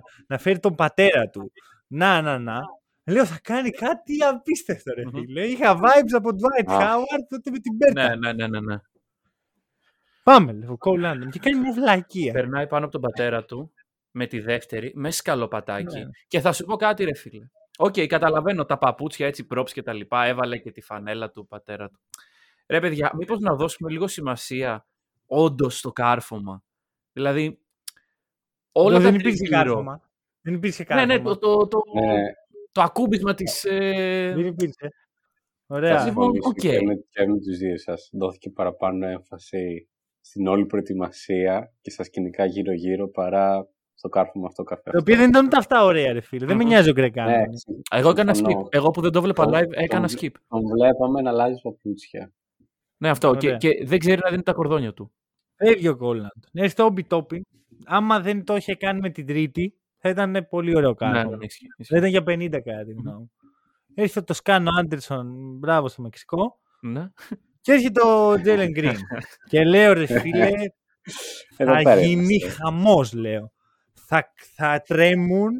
παπούτσια. 0.00 0.24
Να 0.28 0.38
φέρει 0.38 0.58
τον 0.58 0.74
πατέρα 0.74 1.28
του. 1.28 1.52
Να, 1.86 2.20
να, 2.22 2.38
να. 2.38 2.60
Λέω 3.06 3.26
θα 3.26 3.38
κάνει 3.42 3.70
κάτι 3.70 4.22
απίστευτο, 4.24 4.94
ρε 4.94 5.04
Μμμ. 5.04 5.10
φίλε. 5.10 5.46
Είχα 5.46 5.76
vibes 5.78 6.12
από 6.12 6.28
Dwight 6.30 6.72
Α. 6.72 6.78
Howard 6.80 7.26
τότε 7.28 7.50
με 7.50 7.58
την 7.58 7.76
Πέρτα. 7.78 8.08
Ναι, 8.08 8.16
ναι, 8.16 8.32
ναι, 8.32 8.46
ναι, 8.46 8.60
ναι. 8.60 8.76
Πάμε, 10.22 10.52
λέω, 10.52 10.76
Cole 10.80 11.12
Anthony. 11.12 11.28
Και 11.30 11.38
κάνει 11.38 11.58
μια 11.58 11.72
βλακεία. 11.72 12.32
Περνάει 12.32 12.66
πάνω 12.66 12.84
από 12.84 12.92
τον 12.92 13.00
πατέρα 13.00 13.44
του 13.44 13.72
με 14.10 14.26
τη 14.26 14.40
δεύτερη, 14.40 14.92
με 14.94 15.10
σκαλοπατάκι. 15.10 15.98
Ναι. 15.98 16.08
Και 16.28 16.40
θα 16.40 16.52
σου 16.52 16.64
πω 16.64 16.76
κάτι, 16.76 17.04
ρε 17.04 17.14
φίλε. 17.14 17.46
Οκ, 17.78 17.94
καταλαβαίνω 18.06 18.64
τα 18.64 18.78
παπούτσια 18.78 19.26
έτσι, 19.26 19.46
props 19.54 19.70
και 19.70 19.82
τα 19.82 19.92
λοιπά. 19.92 20.24
Έβαλε 20.24 20.58
και 20.58 20.70
τη 20.70 20.80
φανέλα 20.80 21.30
του 21.30 21.46
πατέρα 21.46 21.88
του. 21.88 22.00
Ρε 22.66 22.80
παιδιά, 22.80 23.12
μήπως 23.14 23.38
να 23.40 23.54
δώσουμε 23.54 23.90
λίγο 23.90 24.06
σημασία 24.06 24.86
όντως 25.26 25.78
στο 25.78 25.92
κάρφωμα; 25.92 26.62
Δηλαδή, 27.12 27.58
όλα 28.72 28.90
Λέω, 28.90 28.98
τα 28.98 29.04
δεν 29.04 29.14
υπήρχε 29.14 29.36
τριγύρω. 29.36 29.58
κάρφωμα. 29.62 30.02
Δεν 30.40 30.54
υπήρχε 30.54 30.82
Ναι, 30.82 30.94
κάρφωμα. 30.94 31.14
ναι, 31.14 31.22
το, 31.22 31.36
το, 31.36 31.66
το, 31.66 31.82
Ναι, 32.00 32.22
το 32.72 32.82
ακούμπισμα 32.82 33.34
της... 33.34 33.64
Ε... 33.64 34.32
Δεν 34.36 34.46
υπήρχε. 34.46 34.74
θα 35.66 35.74
Ωραία. 35.74 35.90
Λοιπόν, 36.04 36.04
συμφωνήσω 36.34 36.48
οκ. 36.48 36.54
και 36.54 36.68
με, 36.86 36.94
και 37.08 37.26
με 37.26 37.36
τους 37.38 37.56
δύο 37.58 37.78
σας. 37.78 38.08
Δόθηκε 38.12 38.50
παραπάνω 38.50 39.06
έμφαση 39.06 39.88
στην 40.20 40.46
όλη 40.46 40.66
προετοιμασία 40.66 41.72
και 41.80 41.90
στα 41.90 42.04
σκηνικά 42.04 42.44
γύρω-γύρω 42.44 43.08
παρά 43.08 43.68
στο 43.94 44.08
κάρφωμα 44.08 44.46
αυτό 44.46 44.62
καθ' 44.62 44.76
αυτό. 44.76 44.90
Το 44.90 44.98
οποίο 44.98 45.16
δεν 45.16 45.28
ήταν 45.28 45.44
ούτε 45.46 45.56
αυτά 45.56 45.84
ωραία, 45.84 46.12
ρε 46.12 46.20
φίλε. 46.20 46.46
Δεν 46.46 46.56
με 46.56 46.62
Μμμ. 46.62 46.68
νοιάζει 46.70 46.90
ο 46.90 46.92
Greg 46.92 47.14
Ναι, 47.14 47.22
Άντωνη. 47.22 47.56
Εγώ 47.90 48.10
έκανα 48.10 48.34
συμφωνώ. 48.34 48.60
skip. 48.60 48.74
Εγώ 48.74 48.90
που 48.90 49.00
δεν 49.00 49.12
το 49.12 49.22
βλέπα 49.22 49.44
Τον- 49.44 49.54
live 49.54 49.70
έκανα 49.70 50.06
τον- 50.08 50.16
skip. 50.18 50.30
Τον 50.48 50.60
βλέπαμε 50.66 51.20
να 51.22 51.30
αλλάζει 51.30 51.60
παπούτσια. 51.62 52.32
Ναι, 52.96 53.08
αυτό. 53.08 53.34
Και, 53.34 53.46
Ωραία. 53.46 53.58
και 53.58 53.84
δεν 53.84 53.98
ξέρει 53.98 54.20
να 54.24 54.30
δένει 54.30 54.42
τα 54.42 54.52
κορδόνια 54.52 54.92
του. 54.92 55.12
Φεύγει 55.56 55.88
ο 55.88 55.96
Cole 55.96 56.11
Anthony. 56.11 56.42
Ναι, 56.52 56.68
στο 56.68 56.94
Obi 56.94 57.02
Topping. 57.16 57.40
Άμα 57.84 58.20
δεν 58.20 58.44
το 58.44 58.56
είχε 58.56 58.74
κάνει 58.74 59.00
με 59.00 59.10
την 59.10 59.26
Τρίτη, 59.26 59.74
θα 60.02 60.08
ήταν 60.08 60.46
πολύ 60.50 60.76
ωραίο 60.76 60.88
Ναι, 60.90 60.94
κάρφωμα. 60.96 61.36
ναι, 61.36 61.44
ισχύει, 61.44 61.66
ισχύει. 61.76 61.92
Θα 61.92 62.06
ήταν 62.06 62.08
για 62.10 62.22
50 62.26 62.50
κατά 62.50 62.84
τη 62.84 62.92
γνώμη 62.92 63.18
μου. 63.18 63.32
Έρχεται 63.94 64.20
το 64.22 64.34
Σκάνο 64.34 64.70
Άντερσον, 64.78 65.56
μπράβο 65.58 65.88
στο 65.88 66.02
Μεξικό. 66.02 66.58
Ναι. 66.80 67.08
Και 67.60 67.72
έρχεται 67.72 68.06
ο 68.06 68.40
Τζέλεν 68.40 68.70
Γκριν. 68.70 68.96
και 69.50 69.64
λέω 69.64 69.92
ρε 69.92 70.06
φίλε, 70.06 70.50
Εδώ 71.56 71.72
θα 71.72 71.82
πέρα 71.82 72.00
γίνει 72.00 72.34
είμαστε. 72.34 72.48
χαμός 72.62 73.12
λέω. 73.12 73.52
Θα, 74.06 74.32
θα 74.54 74.82
τρέμουν 74.86 75.52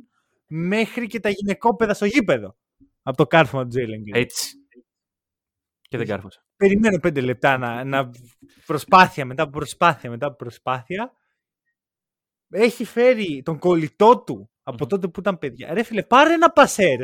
μέχρι 0.46 1.06
και 1.06 1.20
τα 1.20 1.28
γυναικόπαιδα 1.28 1.94
στο 1.94 2.04
γήπεδο. 2.04 2.56
Από 3.02 3.16
το 3.16 3.26
κάρφωμα 3.26 3.62
του 3.62 3.68
Τζέλεν 3.68 4.00
Γκριν. 4.02 4.22
Έτσι. 4.22 4.50
Και 5.88 5.96
δεν 5.96 6.06
κάρφωσα. 6.06 6.44
Περιμένω 6.56 6.98
πέντε 6.98 7.20
λεπτά 7.20 7.58
να, 7.58 7.84
να 7.84 8.10
προσπάθεια 8.66 9.24
μετά 9.24 9.42
από 9.42 9.52
προσπάθεια 9.52 10.10
μετά 10.10 10.26
από 10.26 10.36
προσπάθεια. 10.36 11.12
Έχει 12.52 12.84
φέρει 12.84 13.42
τον 13.44 13.58
κολλητό 13.58 14.18
του 14.26 14.50
από 14.62 14.76
Μμμ. 14.80 14.88
τότε 14.88 15.08
που 15.08 15.20
ήταν 15.20 15.38
παιδιά. 15.38 15.74
Ρε 15.74 15.82
φίλε, 15.82 16.02
πάρε 16.02 16.32
ένα 16.32 16.50
πασέρ. 16.50 17.00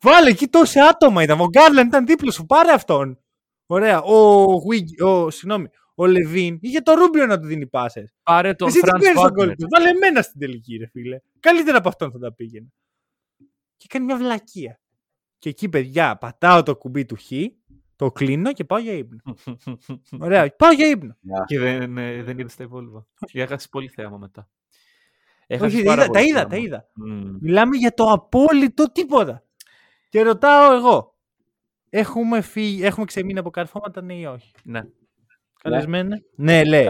Βάλε 0.00 0.30
εκεί 0.30 0.46
τόσα 0.48 0.84
άτομα 0.88 1.22
ήταν. 1.22 1.40
Ο 1.40 1.46
Γκάρλαν 1.48 1.86
ήταν 1.86 2.06
δίπλα 2.06 2.30
σου. 2.30 2.46
Πάρε 2.46 2.72
αυτόν. 2.72 3.18
Ωραία. 3.66 4.02
Ο, 4.02 4.42
Γουίγκ- 4.44 5.02
ο, 5.02 5.30
συγγνώμη, 5.30 5.66
ο 5.94 6.06
Λεβίν 6.06 6.58
είχε 6.60 6.80
το 6.80 6.94
Ρούμπιο 6.94 7.26
να 7.26 7.40
του 7.40 7.46
δίνει 7.46 7.66
πάσες. 7.66 8.14
Πάρε 8.22 8.54
τον 8.54 8.68
Εσύ 8.68 8.80
τι 8.80 8.86
Φραντ 8.86 9.00
παίρνεις 9.00 9.20
τον 9.20 9.22
Βάγκνερ. 9.22 9.44
κολλητό; 9.46 9.66
Βάλε 9.76 9.88
εμένα 9.88 10.22
στην 10.22 10.40
τελική, 10.40 10.76
ρε 10.76 10.86
φίλε. 10.86 11.18
Καλύτερα 11.40 11.78
από 11.78 11.88
αυτόν 11.88 12.10
θα 12.12 12.18
τα 12.18 12.32
πήγαινε. 12.34 12.66
Και 13.76 13.86
κάνει 13.88 14.04
μια 14.04 14.16
βλακεία. 14.16 14.80
Και 15.38 15.48
εκεί, 15.48 15.68
παιδιά, 15.68 16.16
πατάω 16.18 16.62
το 16.62 16.76
κουμπί 16.76 17.04
του 17.04 17.16
Χ, 17.16 17.30
το 17.96 18.12
κλείνω 18.12 18.52
και 18.52 18.64
πάω 18.64 18.78
για 18.78 18.92
ύπνο. 18.92 19.20
Ωραία, 20.26 20.54
πάω 20.56 20.72
για 20.72 20.86
ύπνο. 20.88 21.16
Και 21.46 21.58
δεν, 21.58 21.98
ε, 21.98 22.22
δεν 22.22 22.38
είδες 22.38 22.56
τα 22.56 22.64
υπόλοιπα. 22.64 23.06
Έχασες 23.32 23.68
πολύ 23.68 23.88
θέαμα 23.88 24.16
μετά. 24.18 24.48
Όχι, 25.60 25.64
Έχασες 25.64 25.82
τα 25.82 25.84
πάρα 25.84 26.02
είδα, 26.02 26.10
τα 26.12 26.18
πολύ 26.18 26.28
είδα, 26.28 26.36
θέαμα. 26.38 26.48
τα 26.50 26.56
είδα. 26.56 26.88
Μμμ. 26.94 27.36
Μιλάμε 27.40 27.76
για 27.76 27.94
το 27.94 28.04
απόλυτο 28.04 28.92
τίποτα. 28.92 29.44
Και 30.08 30.22
ρωτάω 30.22 30.74
εγώ. 30.76 31.14
Έχουμε, 31.90 32.40
φύγει, 32.40 32.84
έχουμε 32.84 33.04
ξεμείνει 33.06 33.38
από 33.38 33.50
καρφώματα, 33.50 34.02
ναι 34.02 34.14
ή 34.14 34.24
όχι; 34.24 34.52
Ναι. 34.64 34.80
Καλεσμένε. 35.62 36.24
Ναι, 36.36 36.64
λέει. 36.64 36.86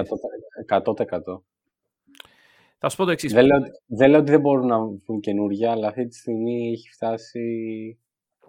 100%. 0.68 1.42
Θα 2.78 2.88
σου 2.88 2.96
πω 2.96 3.04
το 3.04 3.10
εξής. 3.10 3.32
Δεν 3.32 3.44
λέω, 3.46 3.58
δεν 3.86 4.10
λέω 4.10 4.20
ότι 4.20 4.30
δεν 4.30 4.40
μπορούν 4.40 4.66
να 4.66 4.78
βγουν 4.78 5.20
καινούργια, 5.20 5.70
αλλά 5.70 5.88
αυτή 5.88 6.06
τη 6.06 6.16
στιγμή 6.16 6.70
έχει 6.72 6.88
φτάσει 6.88 7.40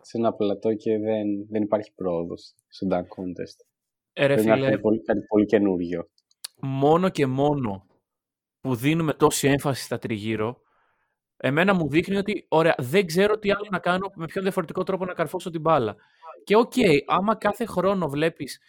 σε 0.02 0.18
ένα 0.18 0.34
πλατό 0.34 0.74
και 0.74 0.98
δεν, 0.98 1.48
δεν 1.50 1.62
υπάρχει 1.62 1.92
πρόοδος 1.96 2.54
στο 2.68 2.88
Dunk 2.92 2.96
Contest. 3.00 3.66
Ε, 4.14 4.26
ρε 4.26 4.34
Πρέπει 4.34 4.48
να 4.50 4.54
φίλε, 4.56 4.68
έρθει 4.68 4.80
πολύ, 4.82 5.02
κάτι 5.02 5.22
πολύ 5.28 5.46
καινούργιο. 5.46 6.10
μόνο 6.62 7.10
και 7.10 7.26
μόνο 7.26 7.86
που 8.64 8.76
δίνουμε 8.76 9.14
τόση 9.14 9.48
έμφαση 9.48 9.84
στα 9.84 9.98
τριγύρω, 9.98 10.62
εμένα 11.38 11.74
μου 11.74 11.90
δείχνει 11.90 12.16
ότι, 12.18 12.46
ωραία, 12.50 12.76
δεν 12.78 13.06
ξέρω 13.06 13.38
τι 13.40 13.52
άλλο 13.52 13.68
να 13.72 13.80
κάνω, 13.80 14.12
με 14.16 14.26
ποιον 14.26 14.44
διαφορετικό 14.44 14.84
τρόπο 14.84 15.06
να 15.06 15.14
καρφώσω 15.14 15.50
την 15.50 15.62
μπάλα. 15.62 15.96
Και 16.44 16.56
οκ, 16.56 16.72
άμα 17.08 17.36
κάθε 17.36 17.66
χρόνο 17.66 18.08
βλέπεις 18.10 18.60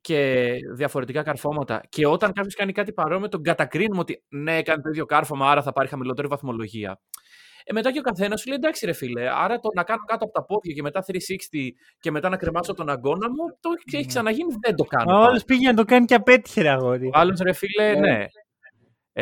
και 0.00 0.50
διαφορετικά 0.74 1.22
καρφώματα 1.22 1.80
και 1.88 2.06
όταν 2.06 2.32
κάποιος 2.32 2.54
κάνει 2.54 2.72
κάτι 2.72 2.92
παρόμοιο, 2.92 3.28
τον 3.28 3.42
κατακρίνουμε 3.42 4.00
ότι 4.00 4.24
ναι, 4.28 4.56
έκανε 4.56 4.82
το 4.82 4.88
ίδιο 4.88 5.04
κάρφωμα, 5.04 5.50
άρα 5.50 5.62
θα 5.62 5.72
πάρει 5.72 5.88
χαμηλότερη 5.88 6.28
βαθμολογία. 6.28 7.00
Ε, 7.64 7.72
μετά 7.72 7.92
και 7.92 7.98
ο 7.98 8.02
καθένας 8.02 8.40
σου 8.40 8.48
λέει 8.48 8.56
εντάξει, 8.56 8.86
ρε 8.86 8.92
φίλε, 8.92 9.28
άρα 9.30 9.58
το 9.58 9.68
να 9.74 9.82
κάνω 9.82 10.00
κάτω 10.06 10.24
από 10.24 10.32
τα 10.32 10.44
πόδια 10.44 10.74
και 10.74 10.82
μετά 10.82 11.04
360 11.06 11.68
και 12.00 12.10
μετά 12.10 12.28
να 12.28 12.36
κρεμάσω 12.36 12.74
τον 12.74 12.88
αγκώνα 12.88 13.28
μου, 13.28 13.44
το 13.60 13.70
έχει 13.86 13.96
Ναι. 14.02 14.06
ξαναγίνει, 14.06 14.54
δεν 14.60 14.74
το 14.76 14.84
κάνω. 14.84 15.12
Μα 15.18 15.26
όλος 15.26 15.44
πήγε 15.44 15.68
να 15.68 15.74
το 15.74 15.84
κάνει 15.84 16.04
και 16.04 16.14
απέτυχε, 16.14 16.62
ρε 16.62 16.68
αγόρι. 16.70 17.10
Άλλος 17.12 17.40
ρε 17.40 17.52
φίλε, 17.52 17.94
Ναι. 17.94 18.26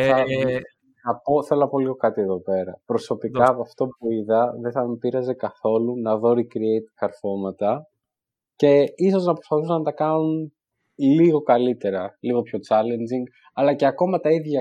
Ναι. 0.00 0.52
Ε, 0.52 0.52
Θα- 0.54 0.60
Να 1.12 1.16
πω, 1.16 1.42
θέλω 1.42 1.60
να 1.60 1.68
πω 1.68 1.78
λίγο 1.78 1.94
κάτι 1.94 2.20
εδώ 2.20 2.40
πέρα. 2.40 2.80
Προσωπικά 2.86 3.38
Δώστε. 3.38 3.52
από 3.52 3.62
αυτό 3.62 3.86
που 3.86 4.12
είδα 4.12 4.54
δεν 4.60 4.72
θα 4.72 4.86
με 4.88 4.96
πείραζε 4.96 5.34
καθόλου 5.34 6.00
να 6.00 6.16
δω 6.18 6.30
recreate 6.30 6.86
καρφώματα 6.94 7.88
και 8.56 8.84
ίσως 8.96 9.24
να 9.24 9.32
προσπαθούσαν 9.32 9.76
να 9.76 9.82
τα 9.82 9.92
κάνουν 9.92 10.52
λίγο 10.96 11.42
καλύτερα, 11.42 12.16
λίγο 12.20 12.42
πιο 12.42 12.58
challenging, 12.68 13.24
αλλά 13.54 13.74
και 13.74 13.86
ακόμα 13.86 14.20
τα 14.20 14.30
ίδια 14.30 14.60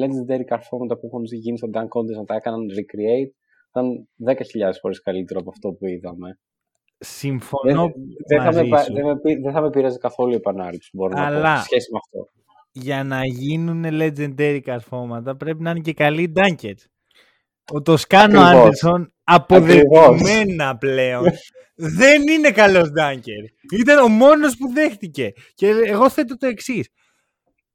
legendary 0.00 0.44
καρφώματα 0.44 0.98
που 0.98 1.06
έχουν 1.06 1.22
γίνει 1.24 1.56
στο 1.58 1.68
Dunk 1.74 1.82
Contest 1.98 2.16
να 2.16 2.24
τα 2.24 2.34
έκαναν 2.34 2.60
recreate 2.60 3.30
ήταν 3.70 4.08
10.000 4.26 4.72
φορές 4.80 5.02
καλύτερο 5.02 5.40
από 5.40 5.50
αυτό 5.50 5.72
που 5.72 5.86
είδαμε. 5.86 6.26
Δεν, 6.28 7.08
Συμφωνώ 7.08 7.92
δεν, 8.26 8.38
θα 8.38 8.44
μαζί 8.44 8.62
με, 8.62 8.68
πα- 8.68 8.82
σου. 8.82 8.92
δεν, 8.92 9.06
με, 9.06 9.18
πει- 9.18 9.40
δεν 9.42 9.52
θα 9.52 9.60
με 9.60 9.70
πείραζε 9.70 9.98
καθόλου 9.98 10.32
η 10.32 10.34
επανάληψη, 10.34 10.90
μπορώ 10.92 11.12
να 11.18 11.28
πω, 11.28 11.34
Αλλά- 11.34 11.56
σε 11.56 11.62
σχέση 11.62 11.90
με 11.92 11.98
αυτό. 12.04 12.28
Για 12.80 13.04
να 13.04 13.26
γίνουν 13.26 13.84
legendary 13.86 14.60
καρφώματα 14.64 15.36
πρέπει 15.36 15.62
να 15.62 15.70
είναι 15.70 15.80
και 15.80 15.92
καλοί 15.92 16.32
dunkers. 16.36 16.84
Ο 17.72 17.82
Τοσκάνο 17.82 18.40
Ακριβώς. 18.40 18.60
Άντερσον 18.60 19.12
αποδεδειγμένα 19.24 20.76
πλέον 20.76 21.24
δεν 21.74 22.28
είναι 22.28 22.50
καλός 22.50 22.88
dunker. 22.98 23.70
Ήταν 23.78 24.04
ο 24.04 24.08
μόνος 24.08 24.56
που 24.56 24.72
δέχτηκε. 24.72 25.32
Και 25.54 25.68
εγώ 25.68 26.10
θέτω 26.10 26.36
το 26.36 26.46
εξής. 26.46 26.88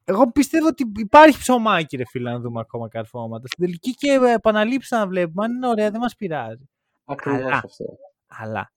Εγώ 0.04 0.32
πιστεύω 0.32 0.68
ότι 0.68 0.84
υπάρχει 1.00 1.38
ψωμάκι, 1.38 1.98
ρε 1.98 2.04
φίλε, 2.06 2.32
να 2.32 2.40
δούμε 2.40 2.60
ακόμα 2.60 2.88
καρφώματα. 2.88 3.48
Στην 3.48 3.66
τελική 3.66 3.92
και 3.92 4.20
επαναλήψεις 4.36 4.92
να 4.92 5.08
βλέπουμε. 5.08 5.46
Αν 5.46 5.52
είναι 5.52 5.68
ωραία, 5.68 5.92
δεν 5.92 6.00
μας 6.00 6.16
πειράζει. 6.16 6.70
Ακριβώς 7.06 7.42
Αλλά- 7.42 7.56
αυτό. 7.56 7.86
Αλλά 8.28 8.72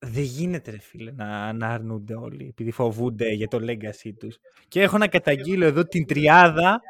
δεν 0.00 0.22
γίνεται 0.22 0.70
ρε 0.70 0.78
φίλε 0.78 1.12
να, 1.12 1.52
να 1.52 1.68
αρνούνται 1.68 2.14
όλοι 2.14 2.46
επειδή 2.46 2.70
φοβούνται 2.70 3.28
για 3.32 3.48
το 3.48 3.58
legacy 3.60 4.12
τους. 4.18 4.38
Και 4.68 4.82
έχω 4.82 4.98
να 4.98 5.08
καταγγείλω 5.08 5.64
εδώ 5.64 5.84
την 5.84 6.06
τριάδα, 6.06 6.80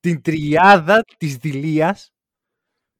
την 0.00 0.22
τριάδα 0.22 1.04
της 1.18 1.36
δειλίας 1.36 2.12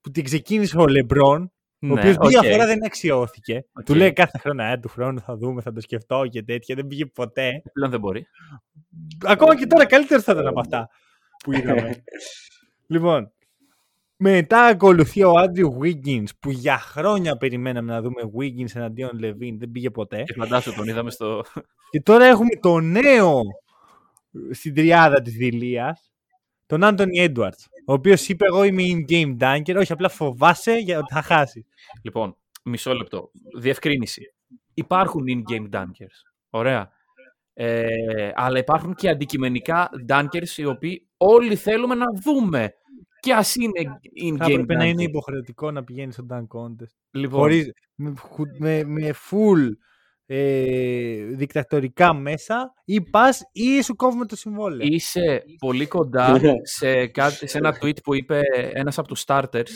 που 0.00 0.10
την 0.10 0.24
ξεκίνησε 0.24 0.78
ο 0.78 0.86
Λεμπρόν, 0.86 1.52
ο 1.78 1.86
ναι, 1.86 1.92
οποίος 1.92 2.16
μία 2.16 2.40
οκ. 2.40 2.46
φορά 2.46 2.66
δεν 2.66 2.84
αξιώθηκε. 2.84 3.66
Οκ. 3.72 3.84
Του 3.84 3.94
λέει 3.94 4.12
κάθε 4.12 4.38
χρόνο, 4.38 4.62
ε, 4.62 4.78
του 4.78 4.88
χρόνου 4.88 5.20
θα 5.20 5.36
δούμε, 5.36 5.62
θα 5.62 5.72
το 5.72 5.80
σκεφτώ 5.80 6.26
και 6.26 6.42
τέτοια. 6.42 6.74
Δεν 6.74 6.86
πήγε 6.86 7.06
ποτέ. 7.06 7.62
Πλέον 7.72 7.90
δεν 7.90 8.00
μπορεί. 8.00 8.26
Ακόμα 9.24 9.56
και 9.56 9.66
τώρα 9.66 9.86
καλύτερο 9.86 10.20
θα 10.20 10.32
ήταν 10.32 10.46
από 10.46 10.60
αυτά 10.60 10.88
που 11.44 11.52
είδαμε. 11.52 12.02
λοιπόν, 12.94 13.32
μετά 14.26 14.64
ακολουθεί 14.64 15.22
ο 15.22 15.30
Άντριου 15.38 15.78
Wiggins 15.82 16.28
που 16.40 16.50
για 16.50 16.78
χρόνια 16.78 17.36
περιμέναμε 17.36 17.92
να 17.92 18.00
δούμε 18.00 18.22
Wiggins 18.38 18.74
εναντίον 18.74 19.18
Λεβίν. 19.18 19.58
Δεν 19.58 19.70
πήγε 19.70 19.90
ποτέ. 19.90 20.22
Και 20.22 20.34
φαντάσου 20.36 20.74
τον 20.74 20.88
είδαμε 20.88 21.10
στο. 21.10 21.44
Και 21.90 22.00
τώρα 22.00 22.24
έχουμε 22.24 22.56
το 22.60 22.80
νέο 22.80 23.40
στην 24.50 24.74
τριάδα 24.74 25.22
της 25.22 25.34
δηλίας, 25.34 26.12
τον 26.66 26.84
Άντωνι 26.84 27.18
Έντουαρτς, 27.18 27.68
ο 27.86 27.92
οποίος 27.92 28.28
είπε 28.28 28.44
εγώ 28.46 28.64
είμαι 28.64 28.82
in-game 28.82 29.36
dunker, 29.38 29.76
όχι 29.78 29.92
απλά 29.92 30.08
φοβάσαι 30.08 30.72
για 30.72 30.98
ότι 30.98 31.14
θα 31.14 31.22
χάσεις. 31.22 31.66
λοιπόν, 32.02 32.36
μισό 32.64 32.94
λεπτό. 32.94 33.30
Διευκρίνηση. 33.58 34.34
Υπάρχουν 34.74 35.24
in-game 35.28 35.68
dunkers. 35.70 36.18
Ωραία. 36.50 36.90
Ε, 37.54 38.30
αλλά 38.34 38.58
υπάρχουν 38.58 38.94
και 38.94 39.08
αντικειμενικά 39.08 39.90
dunkers 40.08 40.56
οι 40.56 40.64
οποίοι 40.64 41.08
όλοι 41.16 41.56
θέλουμε 41.56 41.94
να 41.94 42.06
δούμε. 42.22 42.74
Και 43.24 43.32
ας 43.32 43.54
είναι 43.54 43.82
Θα 43.82 44.00
in-game 44.46 44.50
έπρεπε 44.52 44.74
να 44.74 44.84
είναι 44.84 45.02
dunker. 45.02 45.08
υποχρεωτικό 45.08 45.70
να 45.70 45.84
πηγαίνει 45.84 46.12
στο 46.12 46.26
dunk 46.30 46.46
contest. 46.58 46.94
Λοιπόν, 47.10 47.40
Χωρίς, 47.40 47.72
με, 47.94 48.14
χου- 48.18 48.58
με, 48.60 48.84
με 48.84 49.14
full 49.30 49.70
ε, 50.26 51.24
δικτατορικά 51.24 52.14
μέσα 52.14 52.72
ή 52.84 53.00
πας 53.02 53.42
ή 53.52 53.82
σου 53.82 53.96
κόβουμε 53.96 54.26
το 54.26 54.36
συμβόλαιο. 54.36 54.86
είσαι 54.90 55.42
πολύ 55.58 55.86
κοντά 55.86 56.40
σε, 56.78 57.06
κάτι, 57.06 57.46
σε 57.48 57.58
ένα 57.58 57.78
tweet 57.80 58.02
που 58.02 58.14
είπε 58.14 58.40
ένας 58.72 58.98
από 58.98 59.08
τους 59.08 59.24
starters, 59.26 59.70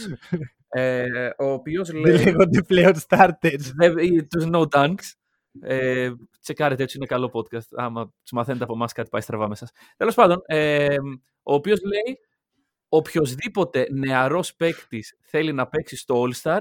ε, 0.69 1.07
ο 1.39 1.45
οποίος 1.53 1.91
Δεν 1.91 2.01
λέει... 2.01 2.25
λέγονται 2.25 2.63
πλέον 2.63 2.93
starters. 3.09 3.61
Δεν- 3.77 3.99
ή 3.99 4.27
τους 4.27 4.47
no 4.53 4.63
dunks. 4.71 5.05
Ε, 5.61 6.11
τσεκάρετε 6.41 6.83
έτσι, 6.83 6.97
είναι 6.97 7.07
καλό 7.07 7.31
podcast. 7.33 7.67
Άμα 7.77 8.05
τους 8.07 8.33
μαθαίνετε 8.33 8.65
από 8.65 8.75
εμάς 8.75 8.93
κάτι 8.93 9.09
πάει 9.09 9.21
στραβά 9.21 9.49
μέσα. 9.49 9.69
Τέλος 9.97 10.15
πάντων, 10.15 10.43
ε, 10.47 10.95
ο 11.43 11.55
οποίος 11.55 11.81
λέει 11.83 12.19
οποιοδήποτε 12.89 13.87
νεαρός 13.91 14.55
παίκτης 14.55 15.17
θέλει 15.21 15.53
να 15.53 15.67
παίξει 15.67 15.97
στο 15.97 16.23
All 16.27 16.33
Star 16.43 16.61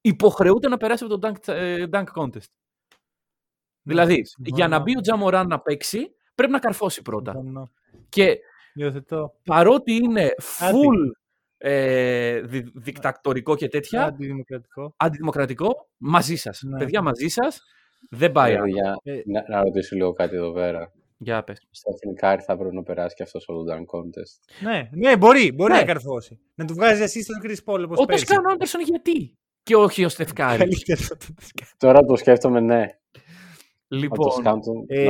υποχρεούται 0.00 0.68
να 0.68 0.76
περάσει 0.76 1.04
από 1.04 1.18
το 1.18 1.28
dunk, 1.28 1.48
ε, 1.54 1.84
dunk 1.92 2.04
contest. 2.14 2.50
Δηλαδή, 3.82 4.22
για 4.36 4.68
να 4.68 4.78
μπει 4.78 4.96
ο 4.96 5.00
Τζαμοράν 5.00 5.46
να 5.46 5.60
παίξει, 5.60 6.14
πρέπει 6.34 6.52
να 6.52 6.58
καρφώσει 6.58 7.02
πρώτα. 7.02 7.32
Συμφωνώ. 7.32 7.70
Και 8.08 8.38
Υιοθετώ. 8.74 9.34
παρότι 9.44 9.92
είναι 9.92 10.30
full 10.58 11.10
ε, 11.58 12.40
δι- 12.40 12.68
δικτακτορικό 12.74 13.56
και 13.56 13.68
τέτοια, 13.68 14.04
Αντιδημοκρατικό. 14.04 14.94
αντιδημοκρατικό, 14.96 15.88
μαζί 15.96 16.36
σας. 16.36 16.62
Ναι. 16.62 16.78
Παιδιά, 16.78 17.02
μαζί 17.02 17.28
σας. 17.28 17.60
Δεν 18.10 18.32
πάει. 18.32 18.52
Ε, 18.52 18.56
άλλο. 18.56 18.66
για, 18.66 18.96
Ε, 19.02 19.20
να, 19.26 19.44
να 19.48 19.62
ρωτήσω 19.62 19.94
λίγο 19.96 20.12
κάτι 20.12 20.36
εδώ 20.36 20.52
πέρα. 20.52 20.92
Για 21.18 21.44
πες. 21.44 21.66
Στα 21.70 21.90
εθνικά 21.94 22.38
θα 22.42 22.56
πρέπει 22.56 22.74
να 22.74 22.82
περάσει 22.82 23.14
και 23.14 23.22
αυτός 23.22 23.48
όλο 23.48 23.64
το 23.64 23.72
dunk 23.74 23.98
contest. 23.98 24.62
Ναι, 24.62 24.88
ναι, 24.92 25.16
μπορεί, 25.16 25.52
μπορεί 25.52 25.72
Ναι. 25.72 25.78
να 25.78 25.84
καρφώσει. 25.84 26.40
Να 26.54 26.64
του 26.64 26.74
βγάζει 26.74 27.02
εσύ 27.02 27.22
στον 27.22 27.36
Chris 27.42 27.56
Paul 27.72 27.82
όπως 27.84 27.98
Ο 27.98 28.04
πέρσι. 28.04 28.24
Τοσκάνο 28.26 28.50
Άντερσον 28.52 28.80
γιατί; 28.80 29.34
Και 29.62 29.76
όχι 29.76 30.04
ο 30.04 30.08
Στεφκάρη. 30.08 30.58
Καλύτερο 30.58 31.00
από 31.10 31.24
τον 31.26 31.34
Τοσκάνο. 31.34 31.70
Τώρα 31.78 32.00
το 32.04 32.16
σκέφτομαι, 32.16 32.60
ναι. 32.60 32.86
Ο 33.92 33.96
λοιπόν, 33.96 34.30
Σκάμπτον, 34.30 34.84
ε, 34.86 35.08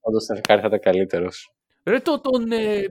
όντως 0.00 0.22
στην 0.22 0.36
Εφκάρη 0.36 0.60
θα 0.60 0.66
ήταν 0.66 0.80
καλύτερος. 0.80 1.54
ρε 1.84 1.98
το, 2.00 2.20
τον. 2.20 2.52
Ε, 2.52 2.82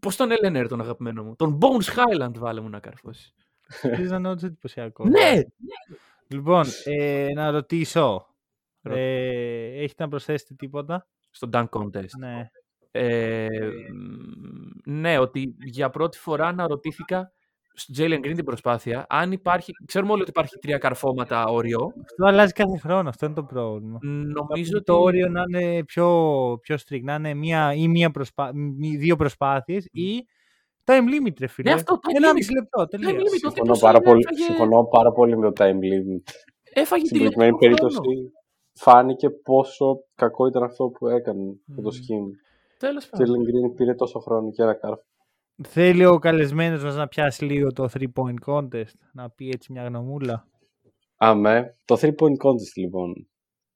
Πώς 0.00 0.16
τον 0.16 0.30
έλεγε 0.30 0.60
ρε, 0.60 0.66
τον 0.68 0.80
αγαπημένο 0.80 1.24
μου; 1.24 1.36
Τον 1.36 1.58
Bones 1.62 1.94
Highland 1.96 2.38
βάλε 2.38 2.60
μου 2.60 2.68
να 2.68 2.80
καρφώσει. 2.80 3.34
Θες 3.68 4.10
να 4.10 4.16
είναι 4.16 4.28
όντως 4.28 4.42
εντυπωσιακός. 4.42 5.08
ναι! 5.08 5.40
Λοιπόν, 6.28 6.66
ε, 6.84 7.28
να 7.34 7.50
ρωτήσω. 7.50 8.26
Ρώτα. 8.82 8.98
Ε, 9.00 9.82
έχετε 9.82 10.02
να 10.02 10.08
προσθέσετε 10.08 10.54
τίποτα; 10.54 11.08
Στο 11.30 11.48
Dunk 11.52 11.68
Contest. 11.70 12.08
Ναι. 12.18 12.50
Ε, 12.92 13.46
μ, 14.84 14.90
ναι, 14.90 15.18
ότι 15.18 15.54
για 15.64 15.90
πρώτη 15.90 16.18
φορά 16.18 16.46
αναρωτήθηκα 16.46 17.32
στο 17.74 17.94
Jalen 18.04 18.18
Green 18.18 18.32
την 18.34 18.44
προσπάθεια 18.44 19.06
αν 19.08 19.32
υπάρχει. 19.32 19.72
Ξέρουμε 19.86 20.12
όλοι 20.12 20.20
ότι 20.20 20.30
υπάρχει 20.30 20.56
τρία 20.58 20.78
καρφώματα 20.78 21.44
όριο. 21.44 21.92
Αυτό 22.04 22.26
αλλάζει 22.26 22.52
κάθε 22.52 22.78
χρόνο. 22.78 23.08
Αυτό 23.08 23.26
είναι 23.26 23.34
το 23.34 23.44
πρόβλημα. 23.44 23.98
Νομίζω 24.02 24.82
το 24.82 24.92
ότι. 24.92 25.02
όριο 25.02 25.28
να 25.28 25.42
είναι 25.48 25.84
πιο, 25.84 26.08
πιο 26.62 26.76
strict, 26.76 27.02
να 27.02 27.14
είναι 27.14 27.34
μία, 27.34 27.72
ή 27.74 27.88
μία 27.88 28.10
προσπά... 28.10 28.50
μη- 28.54 28.96
δύο 28.96 29.16
προσπάθειες 29.16 29.84
ή 29.92 30.24
time 30.84 30.92
limit, 31.26 31.32
ρε 31.40 31.46
φίλε. 31.46 31.70
Ναι, 31.70 31.76
αυτό, 31.76 31.94
time 31.94 32.14
Ένα 32.16 32.30
limit. 32.30 32.34
μισή 32.34 32.52
λεπτό, 32.52 32.86
τελεία. 32.86 33.10
limit. 33.10 33.14
το 33.18 33.28
Συμφωνώ 33.28 33.62
τύπος 33.62 33.80
πάρα, 33.80 33.96
είναι- 33.96 34.06
πολύ, 34.06 34.22
έφαγε- 34.30 34.44
συμφωνώ 34.44 34.84
πάρα 34.84 35.12
πολύ 35.12 35.36
με 35.38 35.52
το 35.52 35.64
time 35.64 35.68
limit. 35.74 36.22
Έφαγε 36.72 37.04
Στην 37.04 37.16
τηλεοπτικό 37.16 37.44
προκειμένη 37.46 37.58
περίπτωση 37.58 37.96
χρόνο. 37.96 38.30
Φάνηκε 38.82 39.30
πόσο 39.30 40.04
κακό 40.14 40.46
ήταν 40.46 40.62
αυτό 40.62 40.88
που 40.88 41.08
έκανε 41.08 41.42
με 41.64 41.82
το 41.82 41.82
Μμμ. 41.82 41.88
scheme. 41.88 42.30
Τέλος 42.78 43.04
Και 43.04 43.10
πάντων. 43.16 43.36
Green 43.42 43.74
πήρε 43.76 43.94
τόσο 43.94 44.18
χρόνο 44.18 44.48
για 44.48 44.64
ένα 44.64 44.74
κάρφο. 44.74 45.02
Θέλει 45.62 46.04
ο 46.06 46.18
καλεσμένος 46.18 46.82
μας 46.84 46.96
να 46.96 47.08
πιάσει 47.08 47.44
λίγο 47.44 47.72
το 47.72 47.88
3-point 47.98 48.34
contest, 48.46 48.94
να 49.12 49.30
πει 49.30 49.48
έτσι 49.48 49.72
μια 49.72 49.84
γνωμούλα. 49.84 50.46
Αμέ. 51.16 51.76
Το 51.84 51.96
3 52.00 52.06
point 52.08 52.36
contest 52.46 52.72
λοιπόν. 52.76 53.28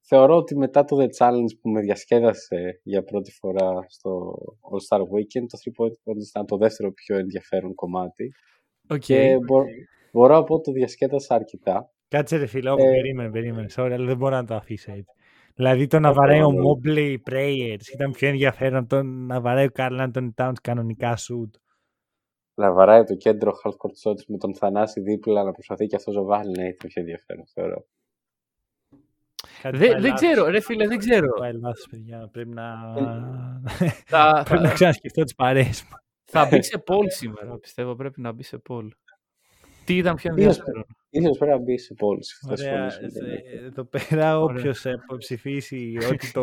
Θεωρώ 0.06 0.36
ότι 0.36 0.56
μετά 0.56 0.84
το 0.84 0.96
The 1.00 1.08
Challenge 1.18 1.58
που 1.60 1.68
με 1.70 1.80
διασκέδασε 1.80 2.80
για 2.82 3.02
πρώτη 3.04 3.30
φορά 3.32 3.84
στο 3.88 4.34
All 4.72 4.96
Star 4.96 5.00
Weekend, 5.00 5.44
το 5.48 5.58
3 5.64 5.84
point 5.84 5.90
contest 5.92 6.26
ήταν 6.28 6.46
το 6.46 6.56
δεύτερο 6.56 6.92
πιο 6.92 7.16
ενδιαφέρον 7.18 7.74
κομμάτι. 7.74 8.32
Οκ. 8.88 8.98
Και 8.98 9.38
μπο- 9.46 9.64
μπορώ 10.12 10.34
να 10.34 10.44
πω 10.44 10.54
ότι 10.54 10.62
το 10.64 10.72
διασκέδασα 10.72 11.34
αρκετά. 11.34 11.90
Κάτσε 12.14 12.36
ρε 12.36 12.46
φίλε, 12.46 12.70
όχι, 12.70 12.86
Ε, 12.86 12.90
περίμενε, 12.90 13.30
περίμενε, 13.30 13.66
sorry, 13.76 13.90
αλλά 13.92 14.04
δεν 14.06 14.16
μπορώ 14.16 14.34
να 14.36 14.44
το 14.44 14.54
αφήσω 14.54 14.90
έτσι. 14.92 15.12
Δηλαδή 15.54 15.86
το 15.86 15.98
να 15.98 16.12
βαράει 16.12 16.42
ο 16.42 16.50
ναι. 16.52 16.58
Mobley 16.60 17.16
prayers 17.30 17.86
ήταν 17.94 18.10
πιο 18.10 18.28
ενδιαφέρον 18.28 18.86
το 18.86 19.02
να 19.02 19.40
βαράει 19.40 19.66
ο 19.66 19.70
Carl 19.74 20.08
Anthony 20.10 20.28
Towns 20.36 20.52
κανονικά 20.62 21.16
σουτ. 21.16 21.50
Να 22.54 22.72
βαράει 22.72 23.04
το 23.04 23.14
κέντρο 23.14 23.52
half-court 23.64 24.10
shots 24.10 24.24
με 24.28 24.36
τον 24.38 24.54
Θανάση 24.56 25.00
δίπλα 25.00 25.42
να 25.44 25.52
προσπαθεί 25.52 25.86
και 25.86 25.96
αυτός 25.96 26.16
ο 26.16 26.24
Βάλ 26.24 26.46
να 26.50 26.64
ήταν 26.64 26.88
πιο 26.88 27.00
ενδιαφέρον, 27.02 27.44
θεωρώ. 27.54 27.86
Κάτι 29.62 29.76
Δεν, 29.76 29.90
πάει 29.92 30.00
δεν 30.00 30.10
λάθος. 30.10 30.28
ξέρω, 30.28 30.46
ρε 30.50 30.60
φίλε, 30.60 30.86
δεν 30.86 30.98
ξέρω. 30.98 31.26
Πάει 31.38 31.52
λάθος, 31.52 31.86
παιδιά. 31.90 32.28
Πρέπει 32.32 32.50
να... 32.50 32.64
θα, 34.12 34.42
Πρέπει 34.48 34.62
να 34.62 34.68
θα, 34.68 34.74
ξανασκεφτώ 34.74 35.22
τις 35.22 35.34
παρέες 35.34 35.82
μου. 35.82 35.96
θα 36.24 36.46
μπει 36.50 36.62
σε 36.62 36.82
poll 36.86 37.04
σήμερα, 37.06 37.58
πιστεύω. 37.58 37.94
Πρέπει 37.94 38.20
να 38.20 38.32
μπει 38.32 38.42
σε 38.42 38.62
poll. 38.68 38.88
Τι 39.84 39.96
ήταν 39.96 40.14
πιο 40.14 40.34
Ίσως- 40.36 40.46
ενδιαφέρον; 40.58 40.84
Ίσως 41.20 41.38
πρέπει 41.38 41.52
να 41.52 41.58
μπει 41.58 41.78
σε 41.78 41.94
πόλεις. 41.94 42.38
Θα 42.46 42.52
Ωραία. 42.52 42.90
συμφωνήσω 42.90 43.18
με 43.22 43.28
τον 43.28 43.62
ε, 43.62 43.66
Εδώ 43.66 43.84
πέρα 43.84 44.38
Ωραία. 44.38 44.58
όποιος 44.58 44.84
ε, 44.84 44.94
ψηφίσει 45.18 45.96
ότι 46.12 46.32
το... 46.32 46.42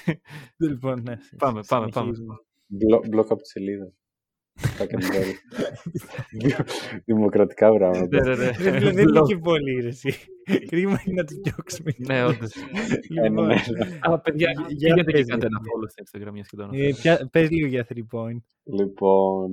λοιπόν, 0.68 1.02
ναι. 1.02 1.16
Πάμε, 1.38 1.60
πάμε, 1.68 1.86
πάμε. 1.88 1.90
συνεχίζουμε. 1.92 2.34
Μπλο- 2.66 3.04
Μπλοκ 3.08 3.30
από 3.30 3.42
τη 3.42 3.48
σελίδα. 3.48 3.92
Back 4.78 4.86
and 4.86 5.02
roll. 5.02 5.32
Δημοκρατικά 7.04 7.72
πράγματα. 7.74 8.06
Ναι, 8.06 8.20
ναι, 8.30 8.36
ναι. 8.36 8.46
Ρε 8.50 8.52
φίλε, 8.52 8.90
Δεν 8.92 9.08
είναι 9.08 9.20
και 9.26 9.36
πολύ 9.38 9.80
ρε 9.80 9.88
εσύ. 9.88 10.12
Κρίμα 10.68 11.02
είναι 11.06 11.14
να 11.22 11.24
τους 11.24 11.36
διώξουμε. 11.36 11.92
Ναι, 11.96 12.24
όντως. 12.24 12.52
Ναι, 13.08 13.28
Λοιπόν, 13.28 13.46
ναι. 13.46 13.54
Α, 14.00 14.20
παιδιά, 14.20 14.50
Για 14.50 14.66
πήγαινε 14.66 15.02
και 15.02 15.12
πες, 15.12 15.26
κάντε 15.26 15.46
ρε. 15.46 15.46
ένα 15.46 15.58
follow 15.60 15.88
στο 15.90 16.02
Instagram 16.04 16.32
μια 16.32 16.42
και 16.42 16.56
το 16.56 16.68
ε, 16.72 16.88
ποια- 17.00 17.28
Πες 17.32 17.50
λίγο 17.50 17.66
για 17.66 17.86
3 17.94 17.98
point. 18.12 18.38
Λοιπόν, 18.62 19.50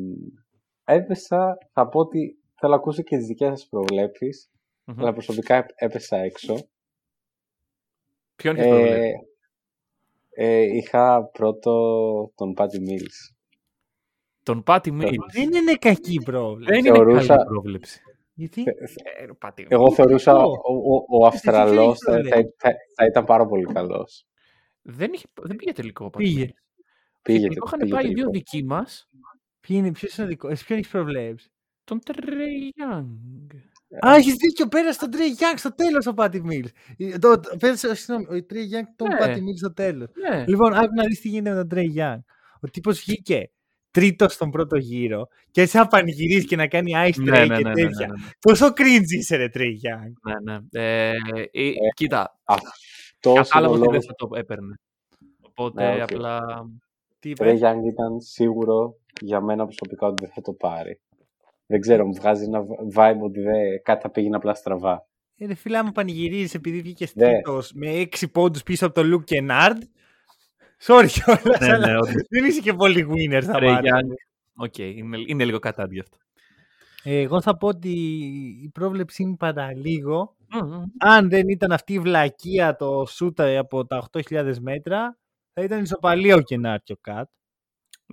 έπεσα, 0.84 1.58
θα 1.74 1.88
πω 1.90 2.00
ότι 2.00 2.36
θέλω 2.62 2.74
να 2.74 2.80
ακούσω 2.80 3.02
και 3.02 3.18
τις 3.18 3.26
δικές 3.26 3.48
σας 3.50 3.68
προβλέψεις, 3.70 4.50
Μμμ. 4.86 5.00
αλλά 5.00 5.14
προσωπικά 5.14 5.66
έπεσα 5.76 6.18
έξω. 6.18 6.58
Ποιον 8.36 8.56
έχεις 8.56 8.70
προβλέψει; 8.70 9.12
Ε, 10.34 10.46
ε, 10.46 10.62
είχα 10.62 11.24
πρώτο 11.32 11.72
τον 12.36 12.54
Πάτι 12.54 12.80
Mills. 12.88 13.36
Τον 14.44 14.64
Πάτι 14.64 14.98
Mills. 15.02 15.16
Δεν 15.34 15.54
είναι 15.54 15.74
κακή 15.74 16.22
πρόβλημα. 16.24 16.70
Δεν 16.72 16.80
είναι 16.86 16.92
θεωρούσα- 16.96 17.36
καλή 17.36 17.48
πρόβλεψη. 17.48 18.02
Γιατί; 18.34 18.64
Ε, 19.20 19.26
ρε, 19.26 19.34
Πάτι 19.34 19.66
Εγώ 19.70 19.86
Mills. 19.86 19.94
θεωρούσα 19.94 20.32
Αυτό. 20.32 20.50
ο, 20.50 20.74
ο, 20.74 21.20
ο 21.22 21.26
Αυστραλός 21.26 21.98
θα, 22.00 22.20
ποιο 22.20 22.30
θα, 22.30 22.36
θα- 22.58 22.76
θα 22.96 23.06
ήταν 23.06 23.26
πάρα 23.26 23.46
πολύ 23.46 23.66
καλός. 23.66 24.26
Δεν, 24.82 25.14
είχε, 25.14 25.26
δεν 25.42 25.56
πήγε 25.56 25.72
τελικό 25.74 26.06
ο 26.06 26.10
Πάτι 26.10 26.24
Πήγε. 26.24 26.46
Mills. 26.46 26.82
Πήγε, 27.22 27.48
Το 27.48 27.54
είχαν 27.66 27.80
πήγε 27.80 27.92
πάει 27.94 28.02
τελικό. 28.04 28.22
δύο 28.22 28.30
δικοί 28.32 28.64
μας. 28.64 29.10
Ποιο 29.60 29.76
είναι, 29.78 29.92
ποιος 29.92 30.18
είναι 30.18 30.26
ο 30.26 30.30
δικό, 30.30 30.48
εσύ 30.48 30.66
ποιον 30.66 30.78
έχεις 30.80 30.92
προβλέψει; 30.92 31.52
Τον 32.00 32.16
Τρέι 32.26 32.74
Young. 32.78 33.08
Α, 34.08 34.16
έχεις 34.16 34.34
δίκιο, 34.34 34.68
πέρασε 34.68 35.00
τον 35.00 35.10
Τρέι 35.12 35.28
Γιάνγκ 35.28 35.58
στο 35.58 35.76
τέλος 35.76 36.06
ο 36.06 36.14
Πάτι 36.14 36.42
Μίλς. 36.44 36.72
Το, 37.20 37.40
το- 37.40 37.58
πέρασε, 37.60 37.96
συγγνώμη, 37.96 38.38
ο 38.40 38.46
Τρέι 38.46 38.64
Γιάνγκ 38.64 38.86
τον 38.96 39.08
Ναι. 39.08 39.18
Πάτι 39.18 39.42
Μίλς 39.42 39.60
στο 39.60 39.74
τέλος. 39.74 40.08
Ναι. 40.30 40.46
Λοιπόν, 40.48 40.74
άκου 40.74 40.94
να 40.96 41.04
δεις 41.06 41.22
τι 41.22 41.28
γίνεται 41.30 41.50
με 41.50 41.56
τον 41.56 41.68
Τρέι 41.68 41.86
Γιάνγκ. 41.86 42.20
Ο 42.62 42.68
τύπος 42.70 43.00
βγήκε 43.00 43.52
τρίτος 43.92 44.34
στον 44.34 44.50
πρώτο 44.52 44.76
γύρο 44.78 45.28
και 45.52 45.62
έτσι 45.62 45.78
να 45.78 45.88
πανηγυρίζει 45.88 46.46
και 46.46 46.56
να 46.56 46.68
κάνει 46.68 46.92
Ice 46.96 47.20
Trae 47.20 47.24
Ναι, 47.24 47.40
ναι, 47.46 47.46
και 47.46 47.48
ναι, 47.48 47.58
ναι, 47.62 47.70
ναι, 47.70 47.74
τέτοια. 47.74 48.08
ναι, 48.08 48.14
Πόσο 48.40 48.68
cringe 48.68 49.10
είσαι 49.18 49.36
ρε 49.36 49.50
Τρέι 49.50 49.70
Γιάνγκ. 49.72 50.14
ναι, 50.26 50.34
ναι. 50.54 50.60
Ε, 50.72 51.10
ε, 51.52 51.72
κοίτα, 51.94 52.40
Αυτός 52.44 53.50
κατάλαβα 53.50 53.58
είναι 53.58 53.68
ο 53.68 53.72
ότι 53.72 53.80
δεν 53.80 53.90
λόγος 53.92 54.06
θα 54.06 54.14
το 54.16 54.30
έπαιρνε. 54.36 54.76
Οπότε 55.42 55.84
Ναι, 55.86 55.94
οκ. 56.04 56.12
απλά. 56.12 56.40
Τι 57.20 57.34
Τρέι 57.34 57.56
είπες; 57.56 57.70
Young 57.70 57.86
ήταν 57.92 58.20
σίγουρο 58.22 58.96
για 59.22 59.42
μένα 59.42 59.64
προσωπικά 59.66 60.08
ότι 60.08 60.24
δεν 60.24 60.34
θα 60.34 60.42
το 60.42 60.54
πάρει. 60.54 61.00
Δεν 61.72 61.82
ξέρω, 61.82 62.06
μου 62.06 62.14
βγάζει 62.14 62.44
ένα 62.44 62.62
vibe 62.96 63.20
ότι 63.24 63.40
δεν, 63.42 63.82
κάτι 63.84 64.02
θα 64.02 64.10
πήγαινε 64.10 64.36
απλά 64.36 64.54
στραβά. 64.54 65.08
Ε, 65.38 65.46
ρε 65.46 65.54
φίλε, 65.54 65.78
άμα 65.78 65.92
πανηγυρίζεις 65.92 66.54
επειδή 66.54 66.82
βγήκε 66.82 67.08
Ναι. 67.14 67.26
τρίτος 67.32 67.72
με 67.74 67.88
έξι 67.90 68.28
πόντους 68.28 68.64
πίσω 68.64 68.86
από 68.86 68.96
το 68.96 69.04
Luke 69.04 69.24
Kennard. 69.24 69.82
Sorry 70.86 71.06
κιόλας, 71.14 71.60
Ναι, 71.60 71.72
αλλά 71.74 71.88
ναι, 71.88 71.98
όντως. 71.98 72.14
δεν 72.30 72.46
είσαι 72.46 72.60
και 72.62 72.74
πολύ 72.74 73.08
winner 73.10 73.42
θα 73.44 73.54
Τρέι 73.54 73.70
μάθεις. 73.72 73.92
Young. 73.92 74.14
Οκ, 74.56 74.78
είναι, 74.78 75.18
είναι 75.28 75.46
λίγο 75.46 75.60
κατάντια 75.60 76.00
αυτό. 76.00 76.18
Ε, 77.04 77.22
Εγώ 77.22 77.42
θα 77.42 77.58
πω 77.58 77.68
ότι 77.68 77.90
η 78.64 78.70
πρόβλεψή 78.74 79.26
μου 79.26 79.36
παραλίγο, 79.38 80.36
Μμμ, 80.54 80.68
μμμ. 80.76 80.84
αν 81.00 81.30
δεν 81.30 81.48
ήταν 81.50 81.72
αυτή 81.72 81.94
η 81.94 82.00
βλακεία 82.00 82.76
το 82.76 83.06
σουτ 83.06 83.60
από 83.60 83.86
τα 83.86 84.08
8.000 84.12 84.54
μέτρα, 84.62 85.18
θα 85.54 85.62
ήταν 85.64 85.82
ισοπαλία 85.82 86.36
ο 86.36 86.42
Kennard 86.42 86.80
και 86.84 86.94
ο 86.94 86.98
KAT. 87.02 87.30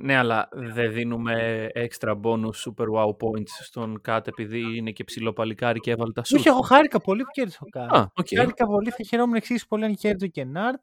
Ναι, 0.01 0.17
αλλά 0.17 0.49
δεν 0.53 0.93
δίνουμε 0.93 1.67
extra 1.75 2.21
bonus 2.21 2.55
super 2.67 2.87
wow 2.95 3.09
points 3.11 3.51
στον 3.63 4.01
KAT 4.09 4.21
επειδή 4.27 4.77
είναι 4.77 4.91
και 4.91 5.05
ψηλό 5.05 5.33
παλικάρι 5.33 5.81
και 5.81 5.91
έβαλε 5.91 6.13
τα 6.13 6.25
σουτ. 6.25 6.37
Όχι, 6.39 6.49
εγώ 6.49 6.61
χάρηκα 6.61 7.01
πολύ 7.01 7.23
που 7.23 7.31
κέρδισε 7.33 7.59
ο 7.61 7.69
KAT. 7.69 7.93
Α, 7.93 8.13
οκ. 8.15 8.27
Χάρηκα 8.37 8.67
πολύ, 8.67 8.91
θα 8.91 9.03
χαιρόμουν 9.05 9.35
εξίσου 9.35 9.67
πολύ 9.67 9.85
αν 9.85 9.95
κέρδιζε 9.95 10.25
ο 10.25 10.29
Kennard. 10.29 10.81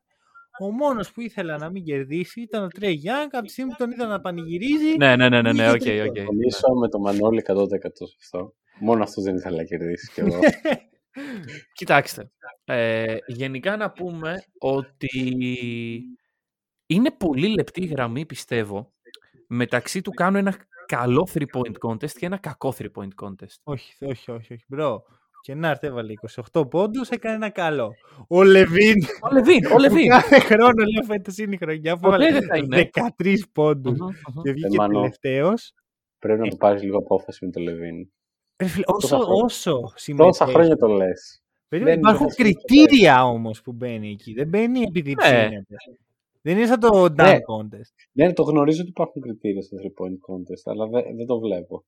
Ο 0.60 0.72
μόνος 0.72 1.12
που 1.12 1.22
ήθελα 1.22 1.58
να 1.58 1.70
μην 1.70 1.84
κερδίσει 1.84 2.42
ήταν 2.42 2.64
ο 2.64 2.68
Τρέι 2.68 2.94
Γιάνγκ. 2.94 3.30
Από 3.32 3.46
τη 3.46 3.52
στιγμή 3.52 3.72
που 3.72 3.78
τον 3.78 3.92
είδα 3.92 4.06
να 4.08 4.20
πανηγυρίζει. 4.20 4.98
Ναι, 4.98 5.16
ναι, 5.16 5.30
ναι, 5.30 5.42
ναι, 5.42 5.54
ναι, 5.54 5.64
Είχε 5.64 5.72
οκ, 5.72 5.80
τρίτο. 5.80 6.04
οκ. 6.04 6.16
Συμφωνήσω 6.16 6.74
με 6.80 6.90
τον 6.90 7.02
Μανώλη 7.02 7.44
100% 7.48 7.68
σε 7.92 8.16
αυτό. 8.22 8.54
Μόνο 8.80 9.04
αυτός 9.04 9.24
δεν 9.24 9.36
ήθελα 9.36 9.56
να 9.58 9.64
κερδίσει 9.64 10.12
κι 10.14 10.20
εγώ. 10.20 10.40
Κοιτάξτε, 11.78 12.32
ε, 12.66 13.18
γενικά 13.28 13.78
να 13.78 13.92
πούμε 13.92 14.44
ότι 14.60 15.10
είναι 16.86 17.12
πολύ 17.12 17.48
λεπτή 17.48 17.84
η 17.84 17.86
γραμμή, 17.86 18.26
πιστεύω, 18.26 18.94
μεταξύ 19.48 20.02
του 20.02 20.12
κάνω 20.12 20.38
ένα 20.38 20.56
καλό 20.86 21.28
3-point 21.34 21.88
contest 21.90 22.12
και 22.12 22.26
ένα 22.26 22.38
κακό 22.38 22.74
3-point 22.78 23.24
contest. 23.24 23.58
όχι, 23.64 23.94
όχι, 24.06 24.32
όχι, 24.32 24.54
όχι. 24.54 24.64
Bro. 24.68 25.04
Ο 25.18 25.48
Kennard 25.48 25.84
έβαλε 25.84 26.14
28 26.54 26.70
πόντους, 26.70 27.10
έκανε 27.10 27.36
ένα 27.36 27.50
καλό. 27.50 27.92
Ο 28.28 28.44
Λεβίν. 28.44 28.96
Ο 29.22 29.34
Λεβίν, 29.34 29.66
ο 29.72 29.78
Λεβίν. 29.80 30.10
Κάθε 30.10 30.40
χρόνο 30.40 30.84
λέω 30.94 31.04
φέτος 31.06 31.38
είναι 31.38 31.56
η 31.56 31.58
χρονιά 31.58 31.94
που 31.96 32.00
Ποτέ 32.02 32.16
έβαλε 32.16 32.32
δεν 32.32 32.48
θα 32.48 32.58
είναι. 32.58 32.90
13 33.20 33.36
πόντους 33.52 34.00
Μμμ, 34.00 34.06
μμμ. 34.34 34.42
και 34.42 34.52
βγήκε 34.52 34.76
Μάνο. 34.78 35.00
τελευταίος. 35.00 35.74
Πρέπει 36.20 36.40
να 36.42 36.48
του 36.48 36.58
πάρεις 36.58 36.82
λίγο 36.84 36.98
απόφαση 36.98 37.46
με 37.46 37.52
τον 37.52 37.64
Λεβίν. 37.64 38.10
Όσο, 38.86 39.08
χρόνια. 39.08 39.34
όσο 39.44 39.72
Τόσα 39.80 39.94
συμμετέχει. 39.98 40.52
χρόνια 40.52 40.78
το 40.78 40.88
λες. 40.88 41.44
Περίμενε, 41.68 41.96
Δεν 41.96 42.04
υπάρχουν 42.04 42.28
είναι 42.40 42.50
τόσο 42.54 42.62
κριτήρια 42.66 43.26
όμως 43.26 43.62
που 43.62 43.72
μπαίνει 43.74 44.10
εκεί. 44.12 44.34
Δεν 44.34 44.48
μπαίνει 44.48 44.82
επειδή 44.82 45.10
Ναι. 45.14 45.22
ψήνεται. 45.24 45.76
Δεν 46.46 46.58
είναι 46.58 46.66
σαν 46.66 46.80
το 46.80 47.04
dunk 47.04 47.16
Ναι. 47.16 47.38
contest. 47.52 47.94
Ναι, 48.12 48.34
το 48.34 48.44
γνωρίζω 48.44 48.80
ότι 48.82 48.90
υπάρχουν 48.90 49.22
κριτήρια 49.22 49.62
στο 49.62 49.78
3 49.78 49.86
point 49.86 50.18
contest, 50.30 50.64
αλλά 50.72 50.88
δεν, 50.88 51.16
δεν 51.16 51.26
το 51.26 51.40
βλέπω. 51.40 51.86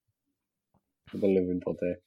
Δεν 1.11 1.21
το 1.21 1.27
Λεβίν 1.27 1.57
ποτέ. 1.57 2.01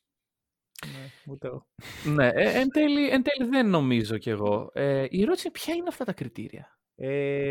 Ναι, 0.87 1.33
ούτε 1.33 1.47
εγώ. 1.47 1.67
ναι, 2.15 2.29
ε, 2.29 2.61
εν, 2.61 2.69
τέλει, 2.69 3.09
εν 3.11 3.23
τέλει 3.23 3.51
δεν 3.51 3.69
νομίζω 3.71 4.19
κι 4.19 4.31
εγώ. 4.31 4.71
Ε, 4.73 5.07
η 5.11 5.23
ερώτηση 5.23 5.47
είναι 5.47 5.59
ποια 5.63 5.75
είναι 5.75 5.89
αυτά 5.89 6.05
τα 6.05 6.13
κριτήρια; 6.13 6.79
Ε, 6.95 7.51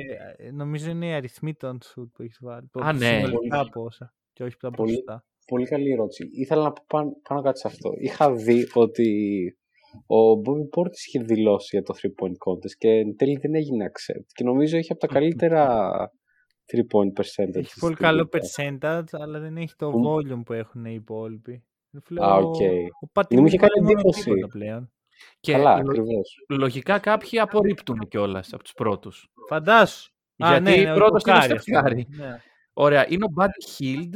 νομίζω 0.53 0.89
είναι 0.89 1.05
οι 1.07 1.13
αριθμοί 1.13 1.53
των 1.55 1.79
σουτ 1.83 2.11
που 2.13 2.21
έχεις 2.23 2.37
βάλει. 2.41 2.69
Α, 2.73 2.93
ναι. 2.93 3.21
Συνολικά 3.25 3.69
πόσα. 3.69 4.13
Και 4.33 4.43
όχι 4.43 4.57
τα 4.57 4.71
Πολύ- 4.71 4.91
ποσοστά. 4.91 5.25
Πολύ 5.45 5.65
καλή 5.65 5.91
ερώτηση. 5.91 6.29
Ήθελα 6.31 6.63
να 6.63 6.71
πω 6.71 6.83
πάνω, 6.87 7.11
πάνω 7.29 7.41
κάτι 7.41 7.59
σε 7.59 7.67
αυτό. 7.67 7.91
Είχα 7.99 8.33
δει 8.33 8.67
ότι 8.73 9.07
ο 9.93 10.31
Bobby 10.45 10.79
Portis 10.79 10.95
είχε 11.07 11.19
δηλώσει 11.19 11.67
για 11.71 11.83
το 11.83 11.93
3-point 12.01 12.51
contest 12.51 12.71
και 12.77 12.89
εν 12.89 13.15
τέλει 13.15 13.37
δεν 13.37 13.55
έγινε 13.55 13.85
accept. 13.91 14.25
Και 14.33 14.43
νομίζω 14.43 14.77
έχει 14.77 14.91
από 14.91 15.01
τα 15.01 15.07
καλύτερα 15.07 15.91
3-point 16.73 17.19
percentage. 17.21 17.55
Έχει 17.55 17.79
πολύ 17.79 17.93
στην 17.93 18.05
καλό 18.05 18.29
λίγα. 18.33 18.77
percentage, 18.79 19.07
αλλά 19.11 19.39
δεν 19.39 19.57
έχει 19.57 19.75
το 19.75 19.91
Μμ. 19.91 20.03
volume 20.07 20.41
που 20.45 20.53
έχουν 20.53 20.85
οι 20.85 20.93
υπόλοιποι. 20.93 21.63
Ρε 21.93 21.99
φίλε, 22.03 22.25
Α, 22.25 22.33
ο- 22.35 22.47
οκ. 22.47 22.55
Ο 23.01 23.09
Patty 23.13 23.35
Μου 23.35 23.45
είχε 23.45 23.55
Mills 23.55 23.59
κάνει 23.59 23.73
δεν 23.73 23.83
μόνο 23.83 23.91
εντύπωση. 23.99 24.23
τίποτα 24.23 24.47
πλέον. 24.47 24.91
Και 25.39 25.51
Καλά, 25.51 25.73
λο- 25.75 25.79
ακριβώς. 25.89 26.35
λογικά 26.49 26.99
κάποιοι 26.99 27.39
απορρίπτουν 27.39 27.99
κιόλας 28.07 28.53
από 28.53 28.63
τους 28.63 28.73
πρώτους. 28.73 29.27
Φαντάσου. 29.49 30.11
Α, 30.37 30.47
Γιατί 30.49 30.63
ναι, 30.63 30.75
ναι, 30.83 30.91
ο 30.91 30.95
πρώτος 30.95 31.23
είναι 31.23 31.31
ο 31.33 31.35
Κοκάρη, 31.39 31.53
Steph 31.53 31.75
ας 31.75 31.83
πούμε. 31.83 32.05
Curry. 32.05 32.17
Ναι. 32.17 32.37
Ωραία, 32.73 33.05
είναι 33.09 33.23
ο 33.25 33.33
Buddy 33.41 33.81
Hield, 33.83 34.15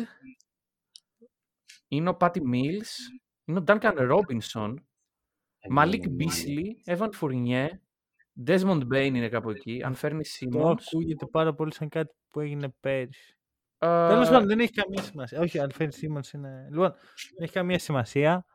είναι 1.88 2.10
ο 2.10 2.18
Patty 2.20 2.38
Mills, 2.38 2.92
είναι 3.46 3.60
ο 3.60 3.64
Duncan 3.68 4.12
Robinson, 4.12 4.74
Ε, 5.66 5.68
Malik 5.78 6.02
Beasley, 6.20 6.96
Evan 6.98 7.10
Fournier, 7.20 7.68
Desmond 8.48 8.82
Bain 8.94 9.12
είναι 9.14 9.30
κάπου 9.30 9.50
εκεί, 9.50 9.82
αν 9.84 9.94
φέρνεις 9.94 10.38
Το 10.52 10.70
Simmons. 10.70 10.76
ακούγεται 10.88 11.26
πάρα 11.26 11.54
πολύ 11.54 11.74
σαν 11.74 11.90
κάτι 11.90 12.14
που 12.32 12.40
έγινε 12.40 12.74
πέρυσι. 12.80 13.36
ε, 13.78 13.88
Τέλο 14.08 14.24
πάντων, 14.24 14.48
δεν 14.48 14.60
έχει 14.60 14.72
καμία 14.72 15.02
σημασία. 15.02 15.40
Όχι, 15.40 15.60
αν 15.60 15.72
φέρνεις 15.72 16.00
Simmons 16.02 16.34
είναι. 16.34 16.68
Λοιπόν, 16.72 16.90
δεν 17.36 17.44
έχει 17.44 17.54
καμία 17.54 17.80
σημασία. 17.80 18.46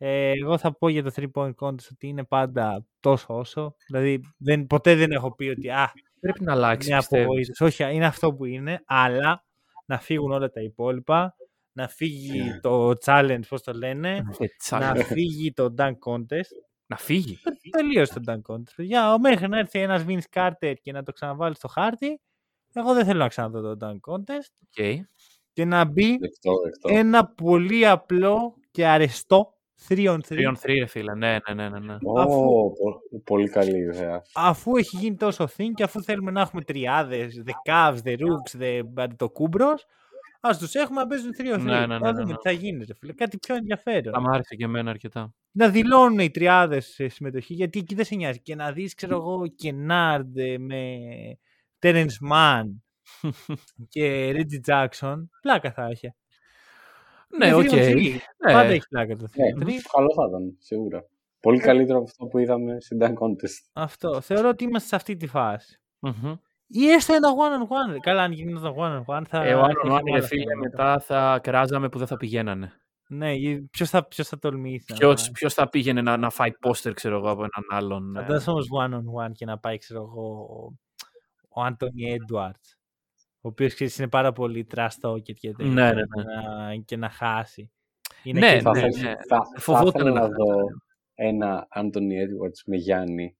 Ε, 0.00 0.30
εγώ 0.30 0.58
θα 0.58 0.76
πω 0.78 0.88
για 0.88 1.02
το 1.02 1.12
3-point 1.16 1.54
contest 1.54 1.86
ότι 1.92 2.06
είναι 2.08 2.24
πάντα 2.24 2.86
τόσο 3.00 3.38
όσο. 3.38 3.74
Δηλαδή, 3.86 4.20
δεν, 4.38 4.66
ποτέ 4.66 4.94
δεν 4.94 5.10
έχω 5.10 5.34
πει 5.34 5.48
ότι 5.48 5.70
α, 5.70 5.92
Πρέπει 6.20 6.44
να 6.44 6.52
αλλάξει, 6.52 6.88
μια 6.88 6.98
πιστεύω. 6.98 7.22
απογοήτευση. 7.22 7.64
Όχι, 7.64 7.94
είναι 7.94 8.06
αυτό 8.06 8.34
που 8.34 8.44
είναι, 8.44 8.82
αλλά 8.86 9.44
να 9.86 9.98
φύγουν 9.98 10.30
όλα 10.32 10.50
τα 10.50 10.60
υπόλοιπα. 10.60 11.36
Να 11.78 11.88
φύγει 11.88 12.58
το 12.60 12.90
challenge, 13.04 13.40
πώς 13.48 13.62
το 13.62 13.72
λένε. 13.72 14.16
Ε, 14.38 14.46
τσακ. 14.58 14.80
να 14.80 14.94
φύγει 14.94 15.52
το 15.52 15.74
dunk 15.78 15.92
contest. 16.06 16.52
Να 16.86 16.96
φύγει. 16.96 17.38
Τελείωσε 17.76 18.20
το 18.20 18.32
dunk 18.32 18.54
contest. 18.54 18.74
Για 18.84 19.18
μέχρι 19.18 19.48
να 19.48 19.58
έρθει 19.58 19.78
ένας 19.80 20.04
Vince 20.08 20.20
Carter 20.34 20.74
και 20.82 20.92
να 20.92 21.02
το 21.02 21.12
ξαναβάλει 21.12 21.54
στο 21.54 21.68
χάρτη, 21.68 22.20
εγώ 22.74 22.94
δεν 22.94 23.04
θέλω 23.04 23.18
να 23.18 23.28
ξαναδώ 23.28 23.76
το 23.76 23.86
dunk 23.86 24.12
contest. 24.12 24.52
Οκ. 24.62 25.06
Και 25.52 25.64
να 25.64 25.84
μπει 25.84 26.16
Δεκτό, 26.20 26.52
δεκτό. 26.64 26.88
ένα 26.98 27.26
πολύ 27.26 27.86
απλό 27.86 28.54
και 28.70 28.86
αρεστό 28.86 29.52
3 29.88 29.94
on 29.94 30.18
3 30.18 30.18
3 30.28 30.48
on 30.48 30.52
3, 30.52 30.78
ρε 30.78 30.86
φίλε. 30.86 31.14
Ναι, 31.14 31.38
ναι, 31.48 31.54
ναι, 31.54 31.68
ναι. 31.68 31.78
ναι. 31.78 31.96
Ω, 32.02 32.20
αφού- 32.20 32.72
πο- 32.78 33.00
Πολύ 33.24 33.48
καλή 33.48 33.78
ιδέα. 33.78 34.22
αφού 34.34 34.76
έχει 34.76 34.96
γίνει 34.96 35.16
τόσο 35.16 35.48
thing 35.56 35.70
και 35.74 35.82
αφού 35.82 36.02
θέλουμε 36.02 36.30
να 36.30 36.40
έχουμε 36.40 36.62
τριάδες, 36.62 37.42
the 37.46 37.50
Cavs, 37.72 37.96
the 38.04 38.16
Rooks, 38.18 38.60
the 38.60 38.82
Antetokounbros, 38.96 39.86
ας 40.40 40.58
τους 40.58 40.74
έχουμε 40.74 41.00
να 41.00 41.06
παίζουν 41.06 41.30
3 41.38 41.54
on 41.54 41.58
3. 41.58 41.60
Ναι, 41.60 41.78
ναι, 41.78 41.86
ναι, 41.86 41.98
Θα 41.98 42.12
ναι, 42.12 42.12
δούμε 42.12 42.24
ναι. 42.30 42.34
τι 42.36 42.42
θα 42.42 42.50
γίνει, 42.50 42.84
ρε 42.84 42.94
φίλε. 42.94 43.12
Κάτι 43.12 43.38
πιο 43.38 43.54
ενδιαφέρον. 43.54 44.12
Θα 44.12 44.20
μ' 44.20 44.28
άρεσε 44.28 44.54
και 44.54 44.64
εμένα 44.64 44.90
αρκετά. 44.90 45.34
να 45.50 45.68
δηλώνουν 45.68 46.18
οι 46.18 46.30
τριάδες 46.30 46.86
σε 46.86 47.08
συμμετοχή, 47.08 47.54
γιατί 47.54 47.78
εκεί 47.78 47.94
δεν 47.94 48.04
σε 48.04 48.14
νοιάζει. 48.14 48.40
Και 48.40 48.54
να 48.54 48.72
δεις, 48.72 48.94
ξέρω 48.94 49.16
εγώ, 49.16 49.46
Kennard 49.46 50.38
με 50.58 50.82
Terence 51.78 52.30
Mann 52.32 52.64
και 53.88 54.32
Reggie 54.36 54.70
Jackson, 54.72 55.16
πλάκα 55.40 55.72
θα 55.72 55.88
είχε. 55.92 56.14
ναι, 57.38 57.46
Είναι 57.46 57.54
οκ. 57.54 57.68
3-on-3. 57.70 58.12
Ναι. 58.46 58.52
Πάντα 58.52 58.68
έχει 58.68 58.88
πλάκα 58.88 59.16
το 59.16 59.24
3 59.24 59.36
Ναι, 59.64 59.74
καλό 59.92 60.12
θα 60.14 60.24
ήταν, 60.28 60.56
σίγουρα. 60.58 61.04
Πολύ 61.40 61.58
καλύτερο 61.58 61.98
από 61.98 62.06
αυτό 62.10 62.26
που 62.26 62.38
είδαμε 62.38 62.80
στην 62.80 62.98
Dunk 63.00 63.12
Contest. 63.12 63.68
Αυτό. 63.72 64.20
Θεωρώ 64.20 64.48
ότι 64.48 64.64
είμαστε 64.64 64.88
σε 64.88 64.96
αυτή 64.96 65.16
τη 65.16 65.26
φάση. 65.26 65.80
Μμμ. 65.98 66.34
Ή 66.70 66.88
έστω 66.90 67.14
ένα 67.14 67.28
one 67.28 67.62
on 67.62 67.94
one. 67.94 67.98
Καλά, 68.00 68.22
αν 68.22 68.32
γινόταν 68.32 68.74
one 68.76 69.04
on 69.06 69.16
one 69.18 69.22
θα. 69.28 69.44
Ε, 69.44 69.54
ο 69.54 69.58
Άνω 69.60 69.70
είχαμε 69.70 69.94
Άνω, 69.94 70.02
ρε 70.04 70.12
άλλα 70.12 70.22
φίλε, 70.26 70.44
θέματα. 70.44 70.68
μετά 70.68 71.00
θα 71.00 71.38
κράζαμε 71.42 71.88
που 71.88 71.98
δεν 71.98 72.06
θα 72.06 72.16
πηγαίνανε. 72.16 72.72
Ναι, 73.08 73.32
ποιος 73.70 73.90
θα, 73.90 74.04
ποιος 74.06 74.28
θα 74.28 74.38
τολμήσει. 74.38 74.84
να 74.88 74.96
Ποιος, 74.96 75.22
πάει. 75.22 75.30
ποιος 75.32 75.54
θα 75.54 75.68
πήγαινε 75.68 76.00
να, 76.02 76.16
να 76.16 76.30
φάει 76.30 76.52
πόστερ, 76.52 76.92
ξέρω 76.92 77.16
εγώ, 77.16 77.30
από 77.30 77.40
έναν 77.40 77.80
άλλον. 77.80 78.16
ε, 78.16 78.20
Φαντάζομαι 78.20 78.50
όμως 78.52 78.66
one 78.84 78.94
on 78.94 79.26
one 79.26 79.32
και 79.32 79.44
να 79.44 79.58
πάει, 79.58 79.78
ξέρω 79.78 80.00
εγώ, 80.00 80.46
ο 81.48 81.62
Άντωνι 81.62 82.12
Έντουαρτ. 82.12 82.60
Ο 83.40 83.48
οποίος 83.48 83.78
είναι 83.98 84.08
πάρα 84.08 84.32
πολύ 84.32 84.66
trash 84.74 84.86
talker 85.02 85.22
και 85.22 85.32
τέτοια. 85.52 85.72
Ναι, 85.72 85.92
ναι, 85.92 85.92
ναι. 85.92 86.22
Να, 86.24 86.74
και 86.84 86.96
να 86.96 87.08
χάσει. 87.10 87.70
Είναι 88.22 88.40
Ναι, 88.40 88.54
και 88.54 88.60
Θα, 88.60 88.70
ναι, 88.70 88.78
ήθελα- 88.78 89.08
ναι. 89.08 89.14
θα, 89.28 89.36
θα 89.54 89.60
Φοβόταν 89.60 90.00
ήθελα 90.06 90.10
να 90.10 90.20
να 90.20 90.26
δω 90.28 90.54
ένα 91.14 91.66
Anthony 91.76 92.12
Edwards 92.24 92.60
με 92.66 92.76
Γιάννη. 92.76 93.36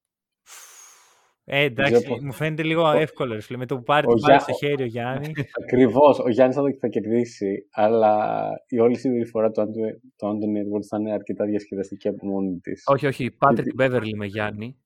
Ε, 1.50 1.62
εντάξει, 1.62 1.92
Δεν 1.92 2.02
ξέρω 2.02 2.18
μου 2.22 2.32
φαίνεται 2.32 2.62
λίγο 2.62 2.90
εύκολο. 2.90 3.34
ρε 3.34 3.40
φίλε. 3.40 3.58
Με 3.58 3.66
το 3.66 3.76
που 3.76 3.82
πάρει 3.82 4.06
Ο 4.06 4.12
την 4.12 4.20
μπάλα 4.22 4.34
Γιά- 4.34 4.54
στο 4.56 4.66
χέρι 4.66 4.82
ο 4.82 4.86
Γιάννη. 4.86 5.32
Ακριβώς. 5.62 6.18
Ο 6.18 6.28
Γιάννης 6.30 6.56
θα, 6.56 6.62
το- 6.62 6.76
θα 6.80 6.88
κερδίσει, 6.88 7.66
αλλά 7.70 8.46
η 8.68 8.78
όλη 8.78 8.96
συμπεριφορά 8.98 9.50
του 9.50 9.60
Anthony- 9.60 9.98
του 10.16 10.26
Anthony 10.26 10.58
Edwards 10.62 10.86
θα 10.88 10.98
είναι 10.98 11.12
αρκετά 11.12 11.44
διασκεδαστική 11.44 12.08
από 12.08 12.26
μόνη 12.26 12.58
της. 12.58 12.82
Όχι, 12.86 13.06
όχι. 13.06 13.30
Πάτρικ 13.30 13.56
Γιατί- 13.64 13.74
Μπέβερλι 13.74 14.14
με 14.16 14.26
Γιάννη. 14.26 14.76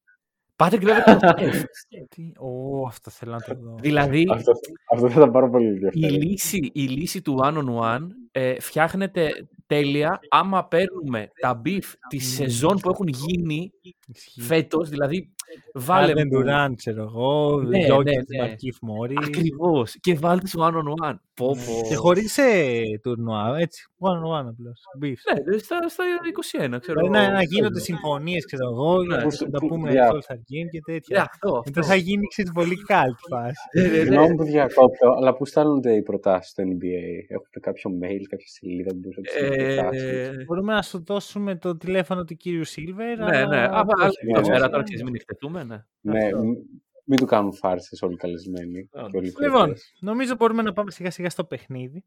Πάτρικ 0.56 0.82
Μπέβερλι. 0.82 1.62
Τι, 2.14 2.32
Ω, 2.38 2.86
αυτό 2.86 3.10
θέλω 3.10 3.32
να 3.32 3.40
το 3.40 3.54
δω. 3.60 3.76
δηλαδή, 3.80 4.24
Αυτό, 4.30 4.52
αυτό 4.92 5.08
θα 5.08 5.14
ήταν 5.20 5.30
πάρα 5.30 5.48
πολύ 5.50 5.64
η 5.64 5.68
ενδιαφέρον. 5.68 6.10
λύση, 6.22 6.70
η 6.74 6.80
λύση 6.82 7.22
του 7.22 7.38
one 7.42 7.56
on 7.56 7.96
one 7.96 8.06
ε, 8.32 8.60
φτιάχνεται 8.60 9.30
τέλεια 9.66 10.20
άμα 10.28 10.66
παίρνουμε 10.66 11.28
τα 11.40 11.62
beef 11.64 11.84
της 12.08 12.34
σεζόν 12.34 12.78
που 12.78 12.90
έχουν 12.90 13.06
γίνει 13.08 13.72
Ισχύει. 14.14 14.40
φέτος, 14.40 14.88
δηλαδή 14.88 15.34
βάλε 15.74 16.10
Άρδεν 16.10 16.28
μου- 16.32 16.38
Ντουράν, 16.38 16.74
ξέρω 16.74 17.02
εγώ. 17.02 17.62
Ναι, 17.62 17.78
Γιώκητ, 17.78 18.06
ναι, 18.30 18.36
ναι. 18.38 18.46
Μαρκίφ 18.46 18.76
Μόρι. 18.80 19.14
Ακριβώς. 19.24 19.96
Και 20.00 20.14
βάλτε 20.14 20.46
στο 20.46 20.66
one 20.66 20.74
on 20.74 21.08
one. 21.10 21.14
Πω, 21.34 21.46
πω. 21.66 21.88
Και 21.88 21.94
χωρίς 21.94 22.38
ε, 22.38 22.82
τουρνουά, 23.02 23.56
έτσι. 23.58 23.86
One 23.98 24.10
on 24.10 24.40
one 24.40 24.46
απλώ. 24.48 24.72
Ναι, 25.50 25.58
στα, 25.58 25.88
στα 25.88 26.04
21, 26.32 26.78
ξέρω 26.80 27.00
Δηλαδή 27.00 27.08
να, 27.10 27.22
εγώ. 27.22 27.32
να 27.32 27.42
γίνονται 27.42 27.80
συμφωνίες, 27.80 28.44
ξέρω 28.46 28.68
εγώ, 28.70 29.02
να, 29.02 29.22
Που 29.22 29.32
σου- 29.32 29.44
να 29.44 29.50
τα 29.50 29.58
που- 29.58 29.66
πούμε 29.68 29.90
δια- 29.90 30.06
στο 30.06 30.18
All 30.18 30.32
Star 30.32 30.36
Game 30.36 30.68
και 30.72 30.80
Ναι, 30.86 30.94
τέτοια. 30.94 31.20
αυτό, 31.32 31.48
αυτό. 31.48 31.62
Μετά 31.66 31.82
θα 31.82 31.94
γίνει 31.94 32.26
ξέρεις, 32.26 32.52
πολύ 32.52 32.76
κάλτη 32.76 33.22
φάση. 33.30 33.54
Ναι, 33.74 33.82
ναι, 33.82 33.88
ναι. 33.88 33.94
Συγγνώμη 33.94 34.34
που 34.34 34.44
διακόπτω, 34.44 35.08
αλλά 35.18 35.34
πού 35.34 35.46
στέλνονται 35.46 35.92
οι 35.94 36.02
προτάσεις 36.02 36.50
στο 36.50 36.62
NBA. 36.62 37.04
Έχουν 37.28 37.46
κάποιο 37.60 37.90
mail, 38.02 38.22
κάποια 38.30 38.46
σελίδα 38.46 38.90
που 38.92 38.98
μπορείς 39.02 39.16
να 39.16 39.22
τις 39.22 39.32
προτάσεις. 39.76 40.02
Ε, 40.02 40.44
Μπορούμε 40.46 40.72
να 40.74 40.82
σου 40.82 41.02
δώσουμε 41.06 41.56
το 41.56 41.76
τηλέφωνο 41.76 42.24
του 42.24 42.36
κύριου 42.36 42.64
Σίλβερ. 42.64 43.18
Ναι, 43.18 43.24
ναι. 43.30 43.36
αλλά- 43.36 43.64
Α, 43.64 43.80
όχι, 44.06 44.16
Εδώ 44.30 44.40
ναι, 44.40 44.46
πέρα 44.46 44.64
ναι. 44.64 44.68
τώρα 44.70 44.82
ξέρεις, 44.82 45.02
μην 45.02 45.12
εκτεθούμε, 45.42 45.64
ναι. 45.64 45.84
Ναι, 46.12 46.24
Αυτό. 46.24 46.44
μ- 46.44 46.58
μην 47.04 47.18
του 47.18 47.26
κάνουν 47.26 47.52
φάρσες 47.54 48.02
όλοι 48.02 48.14
οι 48.14 48.16
καλεσμένοι. 48.16 48.78
Α, 48.78 49.06
και 49.10 49.16
όλοι 49.16 49.26
οι 49.28 49.32
Λοιπόν, 49.40 49.62
κριτές. 49.64 49.92
νομίζω 50.00 50.34
μπορούμε 50.34 50.62
να 50.62 50.72
πάμε 50.72 50.90
σιγά 50.90 51.10
σιγά 51.10 51.30
στο 51.30 51.44
παιχνίδι. 51.44 52.04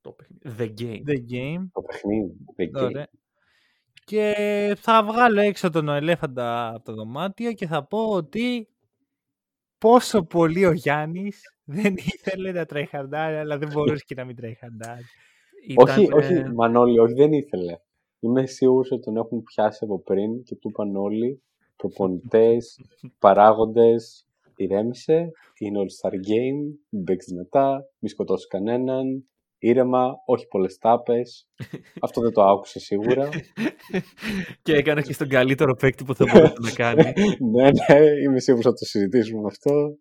Το 0.00 0.12
παιχνίδι. 0.12 0.56
The 0.58 0.80
game. 0.82 1.10
The 1.10 1.16
game. 1.34 1.66
Το 1.72 1.82
παιχνίδι. 1.82 2.36
the 2.56 2.78
game. 2.80 2.82
Ωραία. 2.84 3.08
Και 4.04 4.34
θα 4.78 5.04
βγάλω 5.04 5.40
έξω 5.40 5.70
τον 5.70 5.88
ελέφαντα 5.88 6.68
από 6.74 6.84
το 6.84 6.94
δωμάτιο 6.94 7.52
και 7.52 7.66
θα 7.66 7.86
πω 7.86 8.04
ότι 8.04 8.68
πόσο 9.78 10.22
πολύ 10.24 10.66
ο 10.66 10.72
Γιάννης 10.72 11.42
δεν 11.64 11.94
ήθελε 11.96 12.52
να 12.52 12.66
τραϊχαντάρει, 12.66 13.36
αλλά 13.36 13.58
δεν 13.58 13.68
μπορούσε 13.72 14.04
και 14.06 14.14
να 14.14 14.24
μην 14.24 14.36
τραϊχαντάρει. 14.36 15.02
Όχι, 15.76 16.02
Ήταν, 16.02 16.18
όχι, 16.18 16.32
ε, 16.32 16.52
Μανώλη, 16.54 16.98
όχι, 16.98 17.12
δεν 17.14 17.32
ήθελε. 17.32 17.76
Είμαι 18.20 18.46
σίγουρος 18.46 18.90
ότι 18.90 19.02
τον 19.02 19.16
έχουν 19.16 19.42
πιάσει 19.42 19.84
από 19.84 20.00
πριν 20.02 20.42
και 20.42 20.54
του 20.56 20.68
είπαν 20.68 20.96
όλοι, 20.96 21.42
προπονητές, 21.80 22.80
παράγοντες, 23.18 24.26
ηρέμησε, 24.56 25.30
είναι 25.58 25.78
All 25.80 26.08
Star 26.08 26.12
Game, 26.12 26.78
μην 26.88 27.04
παίξει 27.04 27.34
μετά, 27.34 27.84
μη 27.98 28.08
σκοτώσεις 28.08 28.46
κανέναν, 28.46 29.29
ήρεμα, 29.60 30.12
όχι 30.26 30.46
πολλές 30.46 30.78
τάπες. 30.78 31.48
Αυτό 32.04 32.20
δεν 32.20 32.32
το 32.32 32.42
άκουσε 32.42 32.78
σίγουρα. 32.78 33.28
και 34.62 34.74
έκανε 34.74 35.02
και 35.02 35.12
στον 35.12 35.28
καλύτερο 35.28 35.74
παίκτη 35.74 36.04
που 36.04 36.14
θα 36.14 36.24
μπορούσε 36.32 36.54
να 36.60 36.70
κάνει. 36.70 37.02
ναι, 37.52 37.62
ναι, 37.62 38.06
είμαι 38.24 38.40
σίγουρος 38.40 38.64
θα 38.64 38.72
το 38.72 38.84
συζητήσουμε 38.84 39.42
αυτό. 39.46 39.98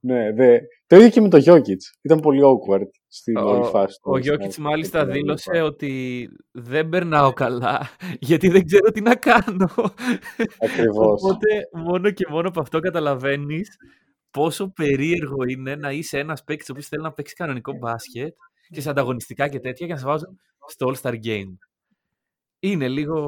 Ναι, 0.00 0.32
δε... 0.32 0.58
Το 0.86 0.96
ίδιο 0.96 1.08
και 1.08 1.20
με 1.20 1.28
το 1.28 1.38
Jokic. 1.46 1.82
Ήταν 2.02 2.20
πολύ 2.20 2.40
awkward 2.44 2.88
στην 3.08 3.36
όλη 3.36 3.64
φάση. 3.64 3.98
του 4.02 4.10
Ο 4.10 4.12
All 4.12 4.16
Star. 4.16 4.22
Γιώκητς 4.22 4.58
μάλιστα 4.58 5.04
Και 5.04 5.12
δήλωσε 5.12 5.50
λοιπά. 5.52 5.64
ότι 5.64 6.26
δεν 6.52 6.88
περνάω 6.88 7.32
καλά 7.32 7.88
γιατί 8.18 8.48
δεν 8.48 8.64
ξέρω 8.64 8.90
τι 8.90 9.00
να 9.00 9.14
κάνω. 9.14 9.70
Ακριβώς. 10.60 11.22
Οπότε 11.22 11.68
μόνο 11.84 12.10
και 12.10 12.26
μόνο 12.30 12.48
από 12.48 12.60
αυτό 12.60 12.78
καταλαβαίνεις 12.78 13.76
πόσο 14.30 14.72
περίεργο 14.72 15.44
είναι 15.48 15.76
να 15.76 15.90
είσαι 15.90 16.18
ένας 16.18 16.44
παίκτης 16.44 16.68
ο 16.68 16.72
οποίος 16.72 16.88
θέλει 16.88 17.02
να 17.02 17.12
παίξει 17.12 17.34
κανονικό 17.34 17.72
μπάσκετ 17.80 18.34
και 18.70 18.80
σε 18.80 18.90
ανταγωνιστικά 18.90 19.48
και 19.48 19.60
τέτοια 19.60 19.86
και 19.86 19.92
να 19.92 19.98
σε 19.98 20.04
βάζουν 20.04 20.40
στο 20.68 20.92
All-Star 20.92 21.24
Game. 21.24 21.54
Είναι 22.60 22.88
λίγο 22.88 23.26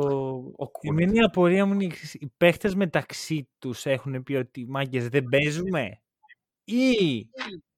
awkward. 0.59 0.89
Εμένα 0.91 1.13
η 1.15 1.19
απορία 1.21 1.67
μου 1.67 1.73
είναι 1.73 1.85
η 1.85 1.87
εξής. 1.87 2.15
οι 2.15 2.33
παίχτες 2.37 2.75
μεταξύ 2.75 3.49
τους 3.59 3.87
έχουν 3.87 4.23
πει 4.23 4.35
ότι 4.35 4.67
μάγκες 4.69 5.09
δεν 5.09 5.25
παίζουμε 5.25 6.01
ή 6.65 7.29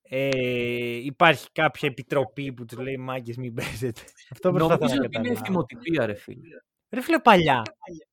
ε, 0.03 0.97
υπάρχει 0.97 1.47
κάποια 1.53 1.89
επιτροπή 1.89 2.53
που 2.53 2.65
τους 2.65 2.79
λέει 2.79 2.97
μάγκες 2.97 3.37
μην 3.37 3.55
παίζετε. 3.55 4.01
Αυτό 4.31 4.51
προσπαθώ 4.51 4.79
Νομίζω 4.79 4.95
να 5.01 5.05
ότι 5.05 5.17
είναι 5.17 5.17
καταλάβω. 5.17 5.33
ευθυμοτυπία 5.33 6.07
ρε 6.07 6.15
φίλε. 6.15 6.57
Ρε 6.91 7.01
φίλε 7.01 7.19
παλιά. 7.19 7.63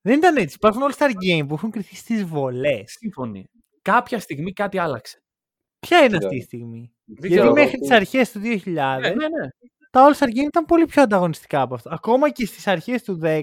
Δεν 0.02 0.18
ήταν 0.18 0.38
έτσι. 0.38 0.56
Υπάρχουν 0.56 0.82
All 0.90 0.98
Star 0.98 1.10
Game 1.10 1.48
που 1.48 1.54
έχουν 1.54 1.72
κρυθεί 1.72 1.96
στις 1.96 2.24
βολές. 2.24 2.92
Σύμφωνοι. 3.00 3.46
Κάποια 3.82 4.20
στιγμή 4.20 4.54
κάτι 4.54 4.78
άλλαξε. 4.78 5.22
Ποια 5.80 5.98
είναι 6.00 6.08
Δεν 6.08 6.18
αυτή 6.18 6.36
η 6.36 6.40
ξέρω. 6.40 6.44
στιγμή; 6.46 6.92
Δεν 7.06 7.16
Γιατί 7.30 7.36
ξέρω. 7.36 7.54
μέχρι 7.54 7.78
τις 7.80 7.92
αρχές 7.92 8.32
του 8.32 8.40
2000 8.40 9.00
Ναι, 9.02 9.10
ναι, 9.10 9.14
ναι. 9.16 9.48
τα 9.90 10.08
All 10.10 10.18
Star 10.20 10.28
Game 10.28 10.48
ήταν 10.48 10.66
πολύ 10.66 10.86
πιο 10.86 11.02
ανταγωνιστικά 11.02 11.62
από 11.62 11.74
αυτό. 11.76 11.90
Ακόμα 11.94 12.30
και 12.30 12.46
στις 12.46 12.68
αρχές 12.68 13.04
του 13.04 13.20
10, 13.24 13.42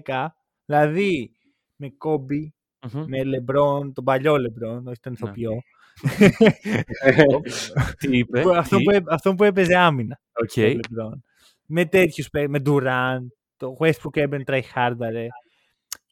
δηλαδή 0.64 1.30
με 1.76 1.92
Kobe, 2.04 2.48
Μμμ. 2.92 3.04
με 3.06 3.18
LeBron, 3.18 3.92
τον 3.94 4.04
παλιό 4.04 4.34
LeBron, 4.34 4.82
όχι 4.84 5.00
τον 5.00 5.12
ηθοποιό, 5.12 5.50
Τι 7.98 8.18
είπε. 8.18 8.40
που- 8.42 8.50
αυτό, 8.50 8.76
τι; 8.76 8.82
που, 8.84 8.90
έ- 8.90 9.12
αυτό 9.12 9.34
που 9.34 9.44
έπαιζε 9.44 9.76
άμυνα. 9.76 10.20
Οκ. 10.42 10.52
το 10.52 10.62
LeBron. 10.62 11.18
Με 11.66 11.84
τέτοιους 11.84 12.30
παί- 12.30 12.48
με 12.48 12.60
Durant, 12.66 13.26
το 13.56 13.76
Westbrook 13.78 14.16
έμπαινε 14.16 14.44
tryhardare. 14.46 15.26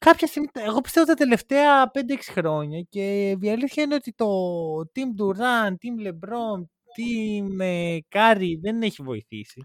Κάποια 0.05 0.27
στιγμή, 0.27 0.49
εγώ 0.53 0.81
πιστεύω 0.81 1.07
τα 1.07 1.15
τελευταία 1.15 1.91
5-6 1.95 1.99
χρόνια 2.31 2.81
και 2.81 3.31
η 3.41 3.51
αλήθεια 3.51 3.83
είναι 3.83 3.95
ότι 3.95 4.13
το 4.13 4.27
Team 4.79 5.21
Durant, 5.21 5.71
Team 5.71 6.07
LeBron, 6.07 6.61
Team 6.97 7.61
ε, 7.61 7.99
Curry 8.09 8.51
δεν 8.61 8.83
έχει 8.83 9.03
βοηθήσει. 9.03 9.63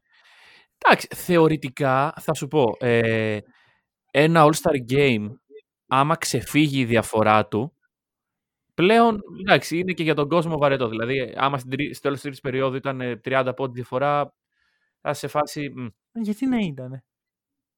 Εντάξει, 0.77 1.07
θεωρητικά 1.15 2.13
θα 2.19 2.33
σου 2.33 2.47
πω, 2.47 2.75
ε, 2.79 3.39
ένα 4.11 4.45
All-Star 4.45 4.91
Game, 4.91 5.27
άμα 5.87 6.15
ξεφύγει 6.15 6.79
η 6.79 6.85
διαφορά 6.85 7.47
του, 7.47 7.73
πλέον, 8.73 9.21
εντάξει, 9.39 9.77
είναι 9.77 9.93
και 9.93 10.03
για 10.03 10.15
τον 10.15 10.29
κόσμο 10.29 10.57
βαρετό. 10.57 10.87
Δηλαδή, 10.87 11.33
άμα 11.37 11.57
στην 11.57 11.71
τρί- 11.71 11.93
στο 11.93 12.01
τέλος 12.01 12.15
της 12.15 12.21
τρίτης 12.21 12.41
περίοδου 12.41 12.75
ήταν 12.75 13.01
ε, 13.01 13.21
30 13.23 13.51
πόντι 13.55 13.73
διαφορά, 13.73 14.33
θα 15.01 15.13
σε 15.13 15.27
φάση... 15.27 15.73
μ, 15.75 15.85
Γιατί 16.21 16.45
να 16.47 16.57
ήταν. 16.57 17.03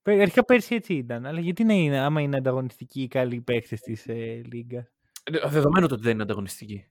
Αρχικά 0.04 0.46
πέρσι 0.46 0.76
έτσι 0.76 0.94
ήταν, 0.94 1.26
αλλά 1.26 1.40
γιατί 1.40 1.64
να 1.64 1.74
είναι, 1.74 2.00
άμα 2.00 2.22
είναι 2.22 2.38
ανταγωνιστικοί 2.38 3.02
οι 3.02 3.08
καλοί 3.08 3.42
παίχτες 3.42 3.80
της 3.80 4.08
ε, 4.08 4.42
Λίγκα; 4.46 4.92
Δε- 5.32 5.48
Δεδομένου 5.48 5.88
το 5.88 5.94
ότι 5.94 6.04
δεν 6.04 6.14
είναι 6.14 6.24
ανταγωνιστική. 6.24 6.86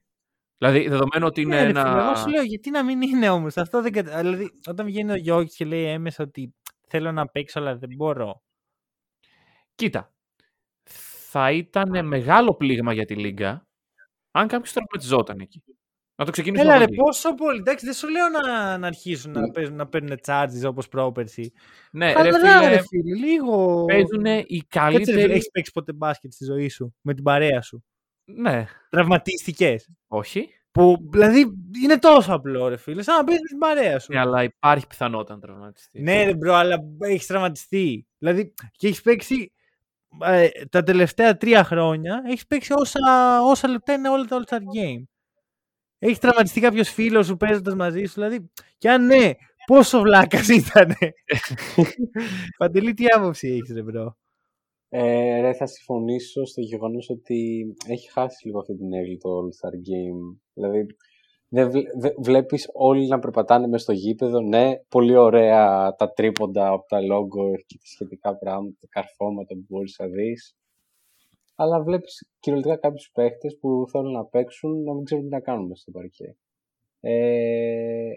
Δηλαδή, 0.57 0.87
δεδομένου 0.87 1.25
ότι 1.25 1.41
είναι 1.41 1.55
Ναι, 1.55 1.63
ρε 1.63 1.69
ένα... 1.69 1.83
φίλε, 1.85 2.01
εγώ 2.03 2.15
σου 2.15 2.29
λέω 2.29 2.43
γιατί 2.43 2.69
να 2.69 2.83
μην 2.83 3.01
είναι 3.01 3.29
όμως. 3.29 3.57
Αυτό 3.57 3.81
δεν 3.81 3.91
κατα... 3.91 4.19
Δηλαδή, 4.21 4.49
όταν 4.67 4.85
βγαίνει 4.85 5.11
ο 5.11 5.15
Γιώργης 5.15 5.55
και 5.55 5.65
λέει 5.65 5.83
έμεσα 5.83 6.23
ότι 6.23 6.55
θέλω 6.87 7.11
να 7.11 7.25
παίξω 7.27 7.59
αλλά 7.59 7.77
δεν 7.77 7.89
μπορώ. 7.95 8.41
Κοίτα, 9.75 10.13
θα 11.31 11.51
ήταν 11.51 12.07
μεγάλο 12.07 12.55
πλήγμα 12.55 12.93
για 12.93 13.05
τη 13.05 13.15
Λίγκα 13.15 13.67
αν 14.31 14.47
κάποιος 14.47 14.73
τραυματιζόταν 14.73 15.39
εκεί. 15.39 15.63
Να 16.19 16.25
το 16.25 16.31
ξεκινήσουμε 16.31 16.67
Έλα 16.73 16.75
από 16.75 16.85
ρε, 16.85 16.93
εκεί. 16.93 17.03
πόσο 17.03 17.33
πολύ. 17.33 17.59
Εντάξει, 17.59 17.85
δεν 17.85 17.93
σου 17.93 18.09
λέω 18.09 18.25
να, 18.29 18.77
να 18.77 18.87
αρχίσουν 18.87 19.31
να, 19.31 19.51
παίζουν, 19.51 19.75
να 19.75 19.87
παίρνουν 19.87 20.19
charges 20.25 20.67
όπως 20.67 20.87
πρόπερση. 20.87 21.51
Ναι, 21.91 22.05
ρε 22.05 22.13
Χαλαρά, 22.13 22.59
φίλε, 22.59 22.69
ρε 22.69 22.81
φίλε, 22.81 23.15
λίγο. 23.15 23.85
παίζουν 23.85 24.25
οι 24.25 24.63
Κάτσε 24.67 24.97
ρε, 24.97 25.03
φίλε, 25.03 25.05
καλύτεροι... 25.05 25.31
έχεις 25.31 25.49
παίξει 25.51 25.71
ποτέ 25.71 25.93
μπάσκετ 25.93 26.31
στη 26.33 26.45
ζωή 26.45 26.69
σου 26.69 26.95
με 27.01 27.13
την 27.13 27.23
παρέα 27.23 27.61
σου; 27.61 27.83
Ναι, 28.25 28.65
Τραυματίστηκες; 28.89 29.89
όχι. 30.07 30.49
Που, 30.71 31.09
δηλαδή 31.11 31.53
είναι 31.83 31.97
τόσο 31.99 32.33
απλό 32.33 32.67
ρε 32.67 32.77
φίλε, 32.77 33.01
σαν 33.01 33.15
να 33.17 33.23
παίζεις 33.23 33.41
με 33.41 33.47
την 33.47 33.57
παρέα 33.57 33.99
σου. 33.99 34.11
Ναι, 34.13 34.19
αλλά 34.19 34.43
υπάρχει 34.43 34.87
πιθανότητα 34.87 35.33
να 35.33 35.39
τραυματιστείς. 35.39 36.01
Ναι, 36.01 36.23
ρε 36.23 36.33
bro, 36.35 36.53
αλλά 36.55 36.79
έχεις 36.99 37.25
τραυματιστεί. 37.25 38.07
Δηλαδή, 38.17 38.53
και 38.71 38.87
έχεις 38.87 39.01
παίξει 39.01 39.51
ε, 40.23 40.47
τα 40.69 40.83
τελευταία 40.83 41.37
τρία 41.37 41.63
χρόνια, 41.63 42.23
έχεις 42.27 42.47
παίξει 42.47 42.73
όσα, 42.77 42.99
όσα 43.43 43.67
λεπτά 43.67 43.93
είναι 43.93 44.09
όλα 44.09 44.25
τα 44.25 44.39
All 44.39 44.49
Star 44.53 44.57
Game. 44.59 45.03
Έχει 45.99 46.19
τραυματιστεί 46.19 46.59
κάποιος 46.59 46.89
φίλος 46.89 47.25
σου 47.25 47.37
παίζοντας 47.37 47.75
μαζί 47.75 48.05
σου. 48.05 48.13
Δηλαδή, 48.13 48.51
και 48.77 48.89
αν 48.89 49.05
ναι, 49.05 49.31
πόσο 49.65 49.99
βλάκας 50.01 50.47
ήταν. 50.47 50.95
Παντελή, 52.57 52.93
τι 52.93 53.05
άποψη 53.15 53.47
έχεις, 53.47 53.73
ρε 53.73 53.81
bro; 53.83 54.17
Ε, 54.89 55.41
ρε, 55.41 55.53
θα 55.53 55.65
συμφωνήσω 55.65 56.45
στο 56.45 56.61
γεγονός 56.61 57.09
ότι 57.09 57.65
έχει 57.87 58.11
χάσει 58.11 58.47
λίγο 58.47 58.59
αυτή 58.59 58.75
την 58.77 58.93
αίγλη 58.93 59.17
το 59.17 59.29
All-Star 59.29 59.73
Game. 59.73 60.37
Δηλαδή, 60.53 60.85
δεν 61.49 61.69
βλέ- 61.71 61.89
δε- 61.99 62.13
βλέπεις 62.17 62.69
όλοι 62.73 63.07
να 63.07 63.19
περπατάνε 63.19 63.67
μέσα 63.67 63.83
στο 63.83 63.93
γήπεδο. 63.93 64.41
Ναι, 64.41 64.71
πολύ 64.89 65.15
ωραία 65.15 65.95
τα 65.97 66.11
τρίποντα 66.13 66.67
από 66.69 66.85
τα 66.87 66.97
logo 66.99 67.53
και 67.65 67.77
τα 67.77 67.85
σχετικά 67.93 68.37
πράγματα, 68.37 68.75
τα 68.79 68.87
καρφώματα 68.89 69.55
που 69.55 69.65
μπορείς 69.67 69.95
να 69.99 70.07
δεις. 70.07 70.55
Αλλά 71.61 71.83
βλέπεις 71.83 72.29
κυριολεκτικά 72.39 72.79
κάποιους 72.79 73.09
παίχτες 73.13 73.57
που 73.59 73.85
θέλουν 73.91 74.11
να 74.11 74.25
παίξουν 74.25 74.83
να 74.83 74.93
μην 74.93 75.03
ξέρουν 75.03 75.23
τι 75.23 75.29
να 75.29 75.39
κάνουν 75.39 75.67
μέσα 75.67 75.81
στο 75.81 75.91
παρκέ. 75.91 76.35
Ε, 76.99 77.11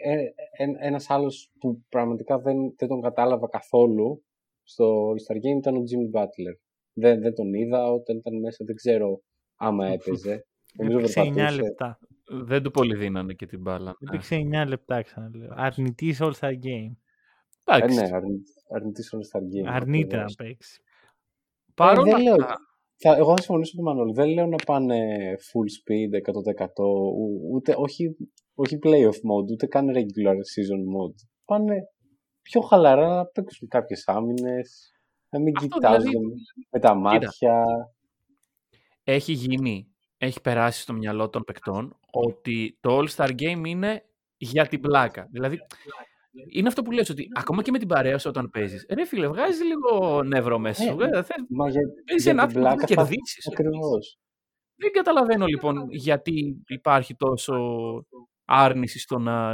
ε, 0.02 0.14
ε, 0.58 0.64
ένας 0.78 1.10
άλλος 1.10 1.50
που 1.60 1.82
πραγματικά 1.88 2.38
δεν, 2.38 2.56
δεν 2.76 2.88
τον 2.88 3.00
κατάλαβα 3.00 3.48
καθόλου 3.48 4.24
στο 4.62 5.08
All-Star 5.10 5.36
Game 5.36 5.58
ήταν 5.58 5.76
ο 5.76 5.80
Jimmy 5.80 6.18
Butler. 6.20 6.56
Δεν, 6.92 7.20
δεν 7.20 7.34
τον 7.34 7.54
είδα 7.54 7.92
όταν 7.92 8.16
ήταν 8.16 8.38
μέσα, 8.40 8.64
δεν 8.64 8.74
ξέρω 8.74 9.22
άμα 9.56 9.86
έπαιζε. 9.86 10.46
Νομίζω 10.78 10.96
Έπαιξε 10.98 11.20
9 11.20 11.24
περπατούσε. 11.34 11.60
λεπτά. 11.62 11.98
Δεν 12.44 12.62
του 12.62 12.70
πολύ 12.70 12.94
δίνανε 12.96 13.32
και 13.32 13.46
την 13.46 13.60
μπάλα. 13.60 13.96
ναι. 14.00 14.08
Έπαιξε 14.08 14.36
9 14.64 14.64
λεπτά, 14.68 15.02
ξαναλέω. 15.02 15.48
Αρνητής 15.56 16.18
All 16.22 16.32
Star 16.40 16.50
Game. 16.52 16.92
Ε, 17.64 17.76
Εντάξει. 17.76 18.00
ναι, 18.00 18.08
αρνη- 18.16 18.46
αρνητής 18.74 19.14
All-Star 19.14 19.40
Game. 19.40 19.72
Αρνείται 19.72 20.16
να 20.16 20.22
ακριβώς. 20.22 20.34
παίξει. 20.34 20.82
Παρόλα 21.74 22.10
Ε, 22.10 22.14
δεν 22.14 22.22
λέω- 22.22 22.34
αυτά, 22.42 22.56
Θα, 23.02 23.16
εγώ 23.16 23.30
θα 23.30 23.42
συμφωνήσω 23.42 23.72
με 23.76 23.82
τον 23.82 23.92
Μανώλη. 23.96 24.12
Δεν 24.12 24.28
λέω 24.28 24.46
να 24.46 24.56
πάνε 24.66 24.96
full 25.38 25.68
speed 25.78 26.12
100%, 26.64 26.66
ου- 26.84 27.52
ούτε, 27.52 27.74
όχι, 27.76 28.16
όχι 28.54 28.78
playoff 28.82 29.18
mode, 29.30 29.50
ούτε 29.52 29.66
καν 29.66 29.86
regular 29.94 30.34
season 30.34 30.80
mode. 30.94 31.14
Πάνε 31.44 31.74
πιο 32.42 32.60
χαλαρά 32.60 33.08
να 33.08 33.24
παίξουν 33.26 33.68
κάποιες 33.68 34.02
άμυνες, 34.06 34.92
να 35.28 35.40
μην 35.40 35.56
Αυτό 35.56 35.68
κοιτάζουν 35.68 36.08
δηλαδή- 36.10 36.34
με 36.70 36.78
τα 36.80 36.94
μάτια. 36.94 37.64
έχει 39.04 39.32
γίνει, 39.32 39.86
έχει 40.18 40.40
περάσει 40.40 40.80
στο 40.80 40.92
μυαλό 40.92 41.28
των 41.28 41.42
παικτών 41.44 41.96
ότι 42.10 42.78
το 42.80 42.98
All-Star 42.98 43.28
Game 43.40 43.62
είναι 43.66 44.04
για 44.36 44.66
την 44.66 44.80
πλάκα. 44.80 45.28
Δηλαδή, 45.30 45.58
είναι 46.52 46.68
αυτό 46.68 46.82
που 46.82 46.90
λες 46.90 47.10
ότι 47.10 47.26
ακόμα 47.38 47.62
και 47.62 47.70
με 47.70 47.78
την 47.78 47.88
παρέα 47.88 48.18
σου 48.18 48.28
όταν 48.28 48.50
παίζεις, 48.50 48.86
ρε 48.94 49.04
φίλε, 49.04 49.26
βγάζει 49.28 49.62
λίγο 49.64 50.22
νεύρο 50.22 50.58
μέσα 50.58 50.82
σου. 50.82 51.00
Ε, 51.00 51.04
Ε, 51.18 51.22
θες- 51.22 51.44
Μα 51.48 51.68
για, 51.68 51.80
Παίζεις 52.06 52.22
για 52.22 52.32
ένα 52.32 52.46
την 52.46 52.56
άθλημα 52.56 52.74
που 52.74 52.80
θα 52.80 52.86
πλάκα 52.86 52.86
θα... 52.86 52.94
κερδίσεις. 53.10 53.46
Ακριβώς. 53.52 54.18
Δεν 54.76 54.92
καταλαβαίνω 54.92 55.46
λοιπόν 55.46 55.86
γιατί 55.90 56.62
υπάρχει 56.66 57.14
τόσο 57.16 57.54
άρνηση 58.44 58.98
στο 58.98 59.18
να 59.18 59.52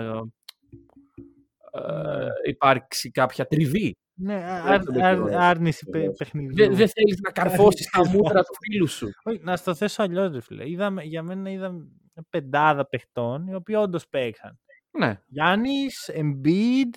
ε, 1.72 2.26
υπάρξει 2.48 3.10
κάποια 3.10 3.46
τριβή. 3.46 3.96
Ναι, 4.20 4.34
Δεν 4.34 4.44
αρ- 4.44 4.84
το 4.84 5.00
αρ- 5.04 5.18
λέω. 5.18 5.38
άρνηση 5.38 5.84
παι- 5.84 5.94
Βεβαίως. 5.94 6.16
παιχνιδιού. 6.16 6.54
Δεν 6.56 6.74
δεν 6.76 6.88
θέλεις 6.88 7.20
να 7.20 7.30
καρφώσεις 7.30 7.86
τα 7.90 8.08
μούτρα 8.08 8.42
του 8.42 8.54
φίλου 8.70 8.86
σου. 8.86 9.08
Όχι, 9.24 9.40
να 9.42 9.56
στο 9.56 9.74
θέσω 9.74 10.02
αλλιώς, 10.02 10.32
ρε 10.32 10.40
φίλε. 10.40 10.68
Είδαμε, 10.70 11.02
για 11.02 11.22
μένα 11.22 11.50
είδα 11.50 11.70
μια 11.70 12.24
πεντάδα 12.30 12.86
παιχτών 12.88 13.46
οι 13.46 13.54
οποίοι 13.54 13.74
όντως 13.78 14.08
παίξαν. 14.08 14.58
Ναι, 14.98 15.20
Γιάννης, 15.26 16.10
Embiid, 16.14 16.90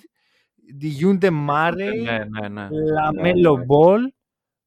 Dejounte 0.78 1.30
Murray, 1.30 1.90
ναι, 1.90 2.18
ναι. 2.40 2.48
ναι. 2.48 2.68
Λαμέλο 2.92 3.56
ναι. 3.56 3.64
Μπολ. 3.64 4.12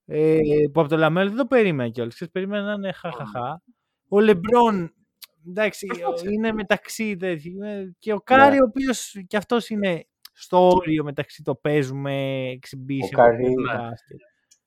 Ε, 0.06 0.40
που 0.74 0.80
από 0.80 0.90
το 0.90 0.98
Λαμέλο 0.98 1.28
δεν 1.30 1.38
το 1.38 1.46
περίμενα 1.46 1.90
κιόλας. 1.90 2.22
Περίμενα 2.32 2.64
να 2.66 2.74
είναι 2.74 2.92
χαχαχά. 2.92 3.62
Ο 4.10 4.20
Λεμπρόν, 4.20 4.94
εντάξει, 5.48 5.88
είναι 6.34 6.52
μεταξύ 6.54 7.16
τέτοιου. 7.18 7.62
ε, 7.64 7.96
Και 8.00 8.14
ο 8.14 8.20
Κάρι, 8.22 8.56
Ναι. 8.56 8.62
ο 8.62 8.66
οποίος 8.70 9.16
κι 9.28 9.36
αυτός 9.38 9.70
είναι 9.70 10.06
στο 10.34 10.70
όριο 10.70 11.04
μεταξύ 11.04 11.44
το 11.44 11.56
παίζουμε, 11.56 12.44
exhibition. 12.54 13.14
Ο 13.14 13.16
Κάρι- 13.16 13.42
και 13.44 13.50
Ναι. 13.50 13.78
μπάσκετ. 13.78 14.20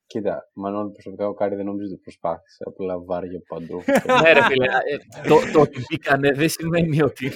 Κοίτα, 0.09 0.51
Μανώλη 0.53 0.91
προσωπικά 0.93 1.27
ο 1.29 1.35
Κάρι 1.35 1.55
δεν 1.57 1.65
νομίζω 1.65 1.93
ότι 1.93 2.01
προσπάθησε. 2.01 2.65
Απλά 2.67 2.99
βάραγε 3.01 3.41
παντού. 3.49 3.83
ναι, 4.23 4.33
ρε 4.33 4.43
φίλε. 4.45 4.65
ε, 4.67 5.29
το, 5.29 5.53
το 5.53 5.61
ότι 5.61 5.85
μπήκανε 5.91 6.33
δεν 6.33 6.49
σημαίνει 6.49 7.03
ότι. 7.03 7.29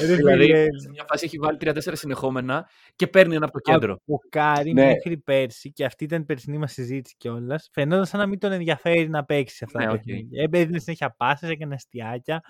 Ρε 0.00 0.14
δηλαδή, 0.16 0.44
φίλε, 0.44 0.66
σε 0.80 0.88
μια 0.90 1.04
φάση 1.08 1.24
έχει 1.24 1.38
βάλει 1.38 1.58
3-4 1.60 1.78
συνεχόμενα 1.92 2.68
και 2.96 3.06
παίρνει 3.06 3.34
ένα 3.34 3.44
από 3.44 3.60
το 3.60 3.72
κέντρο. 3.72 3.92
Ο 4.06 4.18
Κάρι 4.28 4.72
Ναι. 4.72 4.84
μέχρι 4.86 5.16
πέρσι, 5.18 5.72
και 5.72 5.84
αυτή 5.84 6.04
ήταν 6.04 6.20
η 6.20 6.24
περσινή 6.24 6.58
μας 6.58 6.72
συζήτηση 6.72 7.14
κιόλας, 7.18 7.68
φαινόταν 7.72 8.06
σαν 8.06 8.20
να 8.20 8.26
μην 8.26 8.38
τον 8.38 8.52
ενδιαφέρει 8.52 9.08
να 9.08 9.24
παίξει 9.24 9.56
σε 9.56 9.64
αυτά 9.64 9.78
Ναι, 9.78 9.84
τα 9.84 9.90
οκ. 9.92 9.96
παιχνίδια. 9.98 10.48
Έδινε 10.52 10.78
συνέχεια 10.78 11.14
πάσες, 11.16 11.50
έκανε 11.50 11.74
αστειάκια. 11.74 12.40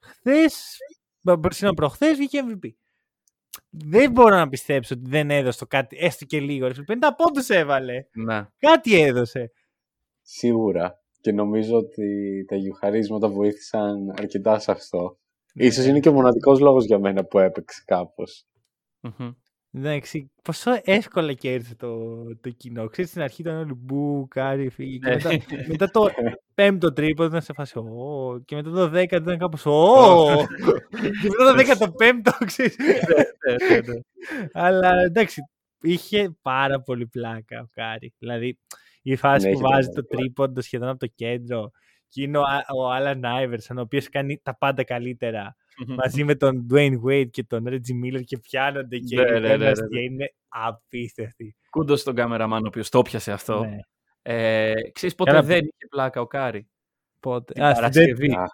Χθες, 0.00 0.76
πέρσι 1.40 1.68
προχθές, 1.74 2.16
βγήκε 2.16 2.40
MVP. 2.48 2.68
Δεν 3.70 4.10
μπορώ 4.10 4.36
να 4.36 4.48
πιστέψω 4.48 4.94
ότι 4.94 5.08
δεν 5.10 5.30
έδωσε 5.30 5.58
το 5.58 5.66
κάτι, 5.66 5.96
έστω 6.00 6.24
και 6.24 6.40
λίγο. 6.40 6.66
ρε 6.66 6.74
φίλε. 6.74 6.84
50 6.88 6.94
πόντους 7.16 7.48
έβαλε. 7.48 8.04
Ναι. 8.12 8.46
Κάτι 8.58 9.00
έδωσε. 9.00 9.52
Σίγουρα. 10.22 11.00
Και 11.20 11.32
νομίζω 11.32 11.76
ότι 11.76 12.44
τα 12.48 12.56
γιουχαρίσματα 12.56 13.28
βοήθησαν 13.28 14.10
αρκετά 14.18 14.58
σε 14.58 14.70
αυτό. 14.70 15.18
Ίσως 15.54 15.84
είναι 15.84 16.00
και 16.00 16.08
ο 16.08 16.12
μοναδικός 16.12 16.60
λόγος 16.60 16.84
για 16.84 16.98
μένα 16.98 17.24
που 17.24 17.38
έπαιξε 17.38 17.82
κάπως. 17.86 18.46
Μμμ. 19.00 19.30
Εντάξει, 19.74 20.30
πόσο 20.42 20.70
εύκολα 20.84 21.32
κέρδισε 21.32 21.74
το, 21.74 22.14
το 22.40 22.50
κοινό. 22.50 22.88
Ξέρεις, 22.88 23.10
στην 23.10 23.22
αρχή 23.22 23.40
ήταν 23.40 23.56
όλοι 23.56 23.74
μπου, 23.76 24.26
κάρι, 24.28 24.68
φύγει. 24.68 24.98
Και 24.98 25.08
Ναι. 25.08 25.14
μετά, 25.14 25.30
μετά 25.68 25.90
το 25.90 26.08
πέμπτο 26.54 26.92
τρίπο 26.92 27.24
ήταν 27.24 27.42
σε 27.42 27.52
φάση 27.52 27.78
«Ω», 27.78 28.40
και 28.44 28.54
μετά 28.54 28.70
το 28.70 28.88
δέκατο 28.88 29.22
ήταν 29.22 29.38
κάπως 29.38 29.66
«Ω». 29.66 30.46
και 31.22 31.28
μετά 31.28 31.44
το 31.44 31.54
δέκατο 31.54 31.92
πέμπτο, 31.92 32.32
ξέρεις. 32.44 32.76
Ναι, 32.78 32.94
ναι, 33.68 33.76
ναι. 33.92 34.00
Αλλά 34.52 34.90
εντάξει, 35.02 35.40
είχε 35.82 36.36
πάρα 36.42 36.80
πολύ 36.80 37.06
πλάκα 37.06 37.60
ο 37.60 37.66
Κάρι. 37.74 38.12
Δηλαδή, 38.18 38.58
η 39.02 39.16
φάση 39.16 39.46
Ναι, 39.46 39.52
που 39.52 39.58
είχε 39.58 39.68
βάζει 39.72 39.88
πάρα 39.88 40.00
το 40.02 40.16
τρίποντο 40.16 40.60
σχεδόν 40.60 40.88
από 40.88 40.98
το 40.98 41.06
κέντρο 41.14 41.70
και 42.08 42.22
είναι 42.22 42.38
ο, 42.38 42.42
Α- 42.42 42.64
ο 42.76 42.90
Άλεν 42.90 43.24
Άιβερσον, 43.24 43.78
ο 43.78 43.80
οποίος 43.80 44.08
κάνει 44.08 44.40
τα 44.42 44.56
πάντα 44.56 44.84
καλύτερα. 44.84 45.56
Μαζί 45.86 46.24
με 46.24 46.34
τον 46.34 46.66
Dwayne 46.72 46.94
Wade 47.06 47.30
και 47.30 47.44
τον 47.44 47.64
Reggie 47.68 48.04
Miller 48.04 48.22
και 48.24 48.38
πιάνονται 48.38 48.98
και 48.98 49.16
Ναι, 49.16 49.22
οι 49.22 49.24
ναι, 49.32 49.38
ναι, 49.38 49.46
ναι, 49.48 49.52
ένας 49.64 49.78
ναι. 49.78 49.86
και 49.88 50.00
είναι 50.00 50.34
απίστευτοι. 50.48 51.56
Kudos 51.70 52.00
στον 52.00 52.14
κάμεραμαν 52.14 52.64
ο 52.64 52.66
οποίος 52.68 52.88
το 52.88 53.02
πιασε 53.02 53.32
αυτό. 53.32 53.64
Ναι. 53.64 53.76
Ε, 54.22 54.72
ξέρεις 54.92 55.14
πότε 55.14 55.30
Καλά, 55.30 55.42
δεν 55.42 55.58
είχε 55.58 55.86
πλάκα 55.90 56.20
ο 56.20 56.26
Κάρι; 56.26 56.68
Πότε; 57.20 57.52
Την 57.52 57.62
Α, 57.62 57.70
στην 57.70 57.80
Παρασκευή. 57.80 58.26
τέτοια- 58.26 58.40
Α, 58.42 58.46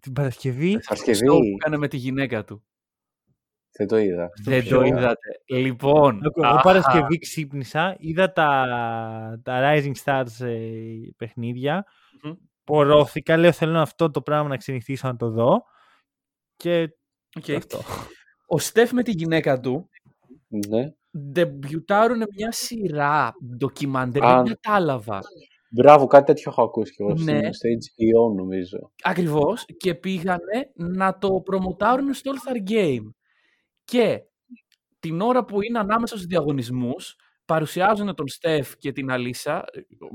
Την 0.00 0.12
Παρασκευή; 0.12 0.70
Παρασκευή. 0.72 1.10
Αυτό 1.10 1.36
που 1.36 1.44
έκανε 1.60 1.76
με 1.76 1.88
τη 1.88 1.96
γυναίκα 1.96 2.44
του. 2.44 2.64
Δεν 3.78 3.86
το 3.86 3.98
είδα. 3.98 4.30
Δεν 4.44 4.62
ποιο; 4.62 4.78
το 4.78 4.84
είδατε. 4.84 5.40
Λοιπόν. 5.46 6.20
Εγώ 6.24 6.32
εγώ 6.36 6.46
αχα, 6.54 6.60
Παρασκευή 6.62 7.18
ξύπνησα, 7.18 7.96
είδα 7.98 8.32
τα, 8.32 8.66
τα 9.42 9.60
Rising 9.62 9.92
Stars 10.04 10.44
ε, 10.46 10.74
παιχνίδια, 11.16 11.86
Μμμ. 12.22 12.32
πορώθηκα, 12.64 13.36
λέω 13.36 13.52
θέλω 13.52 13.78
αυτό 13.78 14.10
το 14.10 14.22
πράγμα 14.22 14.48
να 14.48 14.56
ξενυχτήσω 14.56 15.06
να 15.08 15.16
το 15.16 15.30
δω 15.30 15.64
και 16.56 16.88
οκ. 17.38 17.50
αυτό. 17.56 17.78
Ο 18.46 18.58
Στεφ 18.58 18.92
με 18.92 19.02
τη 19.02 19.10
γυναίκα 19.10 19.60
του 19.60 19.88
Ναι. 20.68 20.84
ντεμπιουτάρουν 21.18 22.22
μια 22.36 22.52
σειρά 22.52 23.32
ντοκιμαντέρ. 23.56 24.24
Α. 24.24 24.42
Δεν 24.42 24.56
κατάλαβα. 24.60 25.20
Μπράβο, 25.70 26.06
κάτι 26.06 26.24
τέτοιο 26.24 26.50
έχω 26.50 26.62
ακούσει 26.62 26.92
και 26.92 27.02
εγώ 27.02 27.12
Ναι. 27.12 27.38
στο- 27.38 27.52
στο 27.52 27.68
HBO 27.68 28.34
νομίζω. 28.36 28.92
Ακριβώς. 29.02 29.64
Και 29.76 29.94
πήγανε 29.94 30.70
να 30.74 31.18
το 31.18 31.40
προμοτάρουν 31.44 32.14
στο 32.14 32.32
All 32.32 32.48
Star 32.50 32.70
Game. 32.70 33.10
Και 33.84 34.20
την 35.00 35.20
ώρα 35.20 35.44
που 35.44 35.62
είναι 35.62 35.78
ανάμεσα 35.78 36.14
στους 36.14 36.26
διαγωνισμούς, 36.26 37.16
παρουσιάζουν 37.44 38.14
τον 38.14 38.28
Στεφ 38.28 38.76
και 38.76 38.92
την 38.92 39.10
Αλίσα, 39.10 39.64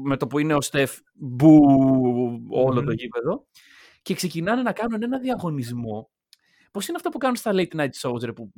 με 0.04 0.17
το 0.17 0.27
που 0.27 0.39
είναι 0.39 0.54
ο 0.54 0.62
Στεφ 0.62 0.97
μπου 1.13 1.60
όλο 2.49 2.73
το 2.80 2.82
Μμμ. 2.82 2.91
γήπεδο, 2.91 3.45
και 4.01 4.13
ξεκινάνε 4.13 4.62
να 4.62 4.71
κάνουν 4.71 5.04
ένα 5.04 5.19
διαγωνισμό. 5.19 6.10
Πώς 6.72 6.88
είναι 6.88 6.98
αυτό 6.98 7.10
που 7.10 7.18
κάνουν 7.18 7.36
στα 7.36 7.52
late 7.54 7.76
night 7.76 7.90
shows, 8.02 8.22
ρε, 8.24 8.34
που 8.34 8.52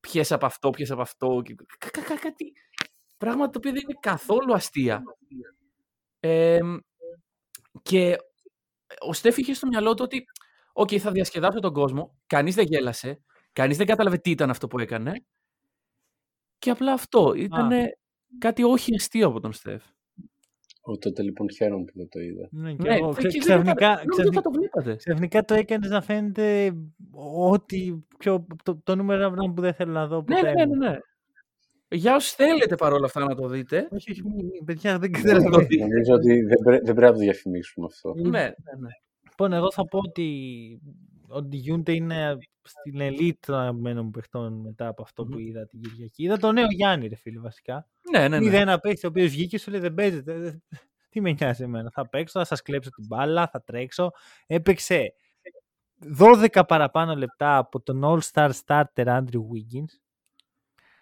πιες 0.00 0.32
από 0.32 0.46
αυτό, 0.46 0.70
πιες 0.70 0.90
από 0.90 1.00
αυτό, 1.00 1.40
και 1.44 1.54
κα- 1.78 1.90
κα- 1.90 2.02
κα- 2.02 2.18
κάτι 2.18 2.52
πράγματα 3.16 3.50
τα 3.50 3.58
οποία 3.58 3.72
δεν 3.72 3.82
είναι 3.88 3.98
καθόλου 4.00 4.54
αστεία. 4.54 5.02
Εμ, 6.20 6.76
και 7.82 8.16
ο 8.98 9.12
Στέφ 9.12 9.36
είχε 9.36 9.54
στο 9.54 9.66
μυαλό 9.66 9.94
του 9.94 10.02
ότι 10.04 10.24
«Οκ, 10.72 10.88
θα 11.00 11.10
διασκεδάσω 11.10 11.58
τον 11.60 11.72
κόσμο». 11.72 12.18
Κανείς 12.26 12.54
δεν 12.54 12.66
γέλασε. 12.66 13.22
Κανείς 13.52 13.76
δεν 13.76 13.86
κατάλαβε 13.86 14.18
τι 14.18 14.30
ήταν 14.30 14.50
αυτό 14.50 14.66
που 14.66 14.78
έκανε. 14.78 15.24
Και 16.58 16.70
απλά 16.70 16.92
αυτό. 16.92 17.32
Ήταν 17.34 17.68
κάτι 18.38 18.62
όχι 18.62 18.94
αστείο 18.94 19.26
από 19.28 19.40
τον 19.40 19.52
Στεφ. 19.52 19.84
Ο, 20.90 20.98
τότε 20.98 21.22
λοιπόν 21.22 21.46
χαίρομαι 21.50 21.84
που 21.84 21.92
δεν 21.94 22.08
το 22.08 22.20
είδα. 22.20 22.48
Ναι, 22.50 22.72
και 22.72 22.88
Ναι, 22.88 22.94
εγώ, 22.96 23.08
και 23.14 23.14
ξε- 23.16 23.30
δεν 23.30 23.40
ξαφνικά, 23.40 23.74
κατα- 23.74 23.88
νόμιζα 23.94 24.10
ξαφνικά, 24.10 24.34
θα 24.34 24.40
το 24.42 24.50
βλέπατε. 24.50 24.94
ξαφνικά 24.96 25.44
το 25.44 25.54
έκανες 25.54 25.90
να 25.90 26.00
φαίνεται 26.02 26.72
ότι 27.50 28.06
πιο, 28.18 28.46
το, 28.62 28.80
το 28.84 28.96
νούμερο 28.96 29.22
ένα 29.22 29.52
που 29.54 29.60
δεν 29.60 29.74
θέλω 29.74 29.92
να 29.92 30.06
δω 30.06 30.16
Ναι, 30.28 30.34
ποτέ. 30.36 30.52
ναι, 30.52 30.66
μου. 30.66 30.74
ναι, 30.76 30.88
ναι. 30.90 30.98
Για 31.90 32.14
όσους 32.14 32.32
θέλετε 32.32 32.74
παρόλα 32.74 33.04
αυτά 33.06 33.20
να 33.24 33.34
το 33.34 33.48
δείτε. 33.48 33.88
Όχι, 33.90 34.10
όχι, 34.10 34.22
μη- 34.24 34.42
μη- 34.44 34.64
παιδιά, 34.64 34.98
δεν 34.98 35.10
να 35.10 35.18
ξέρω. 35.18 35.50
το 35.50 35.58
δείτε. 35.58 35.82
Νομίζω 35.86 36.14
ότι 36.14 36.40
δεν, 36.42 36.58
πρέ- 36.64 36.84
δεν 36.84 36.94
πρέπει 36.94 37.10
να 37.12 37.12
το 37.12 37.18
διαφημίσουμε 37.18 37.86
αυτό. 37.90 38.14
Ναι, 38.16 38.28
ναι, 38.30 38.42
ναι. 38.78 38.88
Λοιπόν, 39.30 39.52
εγώ 39.52 39.72
θα 39.72 39.84
πω 39.84 39.98
ότι 39.98 40.26
ότι 41.28 41.56
η 41.56 41.58
Γιούντε 41.58 41.92
είναι 41.92 42.36
στην 42.62 43.00
ελίτ 43.00 43.46
των 43.46 43.54
αγαπημένων 43.54 44.04
μου 44.04 44.10
παιχτών 44.10 44.60
μετά 44.60 44.88
από 44.88 45.02
αυτό 45.02 45.24
που 45.24 45.34
Μμμ. 45.38 45.46
είδα 45.46 45.66
την 45.66 45.80
Κυριακή. 45.80 46.22
Είδα 46.22 46.36
τον 46.36 46.54
νέο 46.54 46.66
Γιάννη, 46.70 47.06
ρε 47.08 47.14
φίλε, 47.16 47.40
βασικά. 47.40 47.88
Ναι, 48.12 48.28
ναι, 48.28 48.38
ναι. 48.38 48.44
Είδα 48.46 48.58
ένα 48.58 48.78
παίχτη 48.78 49.06
ο 49.06 49.08
οποίος 49.08 49.30
βγήκε 49.30 49.46
και 49.46 49.58
σου 49.58 49.70
λέει 49.70 49.80
δεν 49.80 49.94
παίζετε. 49.94 50.38
δεν- 50.38 50.62
Τι 51.10 51.20
με 51.20 51.32
νοιάζει 51.32 51.62
εμένα. 51.62 51.90
Θα 51.90 52.08
παίξω, 52.08 52.38
θα 52.38 52.44
σας 52.44 52.62
κλέψω 52.62 52.90
την 52.90 53.06
μπάλα, 53.06 53.48
θα 53.48 53.62
τρέξω. 53.62 54.10
Έπαιξε 54.46 55.12
12 56.18 56.62
παραπάνω 56.68 57.14
λεπτά 57.14 57.56
από 57.56 57.80
τον 57.80 58.00
All-Star 58.04 58.50
starter 58.66 58.84
Andrew 59.06 59.40
Wiggins. 59.40 59.98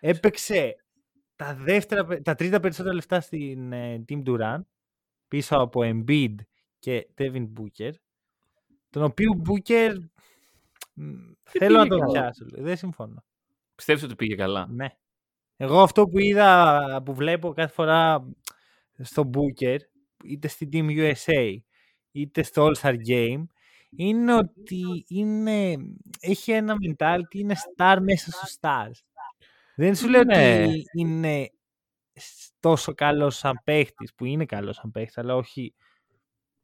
Έπαιξε 0.00 0.76
τα, 1.36 1.54
δεύτερα, 1.54 2.04
πε- 2.04 2.22
τα 2.22 2.34
τρίτα 2.34 2.60
περισσότερα 2.60 2.94
λεφτά 2.94 3.20
στην 3.20 3.72
ε, 3.72 4.04
Team 4.08 4.22
Durant 4.26 4.60
πίσω 5.28 5.56
από 5.56 5.80
Embiid 5.84 6.34
και 6.78 7.08
Devin 7.18 7.48
Booker 7.52 7.90
τον 8.90 9.02
οποίο 9.02 9.42
Booker 9.48 9.94
μ, 10.94 11.04
θέλω 11.42 11.76
να 11.76 11.82
πήγε 11.82 11.88
τον 11.88 12.00
καλά. 12.00 12.12
πιάσω. 12.20 12.44
Δεν 12.50 12.76
συμφωνώ. 12.76 13.24
Πιστεύεις 13.74 14.02
ότι 14.02 14.14
πήγε 14.14 14.34
καλά. 14.34 14.66
Ναι. 14.70 14.86
Εγώ 15.56 15.80
αυτό 15.82 16.08
που 16.08 16.18
είδα, 16.18 17.02
που 17.04 17.14
βλέπω 17.14 17.52
κάθε 17.52 17.72
φορά 17.72 18.28
στο 18.98 19.30
Booker, 19.34 19.76
είτε 20.24 20.48
στην 20.48 20.68
Team 20.72 20.88
USA, 21.14 21.56
είτε 22.12 22.42
στο 22.42 22.66
All-Star 22.70 22.94
Game, 23.08 23.44
είναι 23.96 24.34
ότι 24.34 25.04
είναι, 25.08 25.76
έχει 26.20 26.52
ένα 26.52 26.74
mentality, 26.88 27.34
είναι 27.34 27.54
star 27.76 27.98
μέσα 28.02 28.30
στους 28.30 28.56
stars. 28.60 29.00
Δεν 29.76 29.94
σου 29.94 30.08
λέω 30.08 30.24
Ναι. 30.24 30.64
ότι 30.64 30.82
είναι 30.92 31.50
σ- 32.12 32.50
τόσο 32.60 32.94
καλός 32.94 33.36
σαν 33.36 33.60
παίχτης, 33.64 34.14
που 34.14 34.24
είναι 34.24 34.44
καλός 34.46 34.76
σαν 34.76 34.90
παίχτης, 34.90 35.18
αλλά 35.18 35.36
όχι 35.36 35.74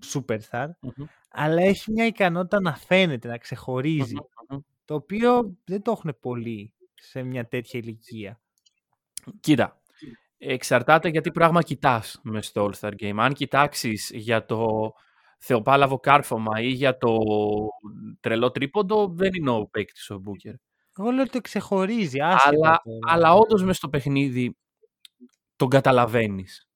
superstar, 0.05 0.67
Μμμ. 0.81 1.05
αλλά 1.31 1.63
έχει 1.63 1.91
μια 1.93 2.07
ικανότητα 2.07 2.61
να 2.61 2.77
φαίνεται, 2.77 3.29
να 3.29 3.39
ξεχωρίζει, 3.39 4.15
Μμμ. 4.49 4.59
το 4.85 4.95
οποίο 4.95 5.57
δεν 5.65 5.83
το 5.83 5.91
έχουν 5.91 6.17
πολύ 6.21 6.75
σε 6.95 7.23
μια 7.23 7.49
τέτοια 7.49 7.81
ηλικία. 7.81 8.41
Κοίτα, 9.41 9.83
εξαρτάται 10.39 11.09
για 11.09 11.21
τι 11.21 11.31
πράγμα 11.31 11.63
κοιτάς 11.63 12.21
μες 12.23 12.47
στο 12.47 12.71
All-Star 12.71 12.93
Game. 13.01 13.15
Αν 13.17 13.33
κοιτάξεις 13.33 14.11
για 14.15 14.45
το 14.45 14.93
θεοπάλαβο 15.39 15.99
κάρφωμα 15.99 16.61
ή 16.61 16.69
για 16.69 16.97
το 16.97 17.17
τρελό 18.21 18.51
τρίποντο, 18.51 19.09
δεν 19.09 19.31
είναι 19.35 19.51
ο 19.51 19.67
παίκτης 19.67 20.11
ο 20.11 20.23
Booker. 20.27 20.55
Εγώ 20.99 21.11
λέω 21.11 21.23
ότι 21.23 21.31
το 21.31 21.41
ξεχωρίζει, 21.41 22.21
άσχετα 22.21 22.49
Αλλά, 22.49 22.81
τώρα. 22.85 22.99
αλλά 23.03 23.35
όντως 23.35 23.65
μες 23.65 23.77
στο 23.77 23.89
παιχνίδι 23.89 24.57
τον 25.57 25.69
καταλαβαίνεις. 25.69 26.69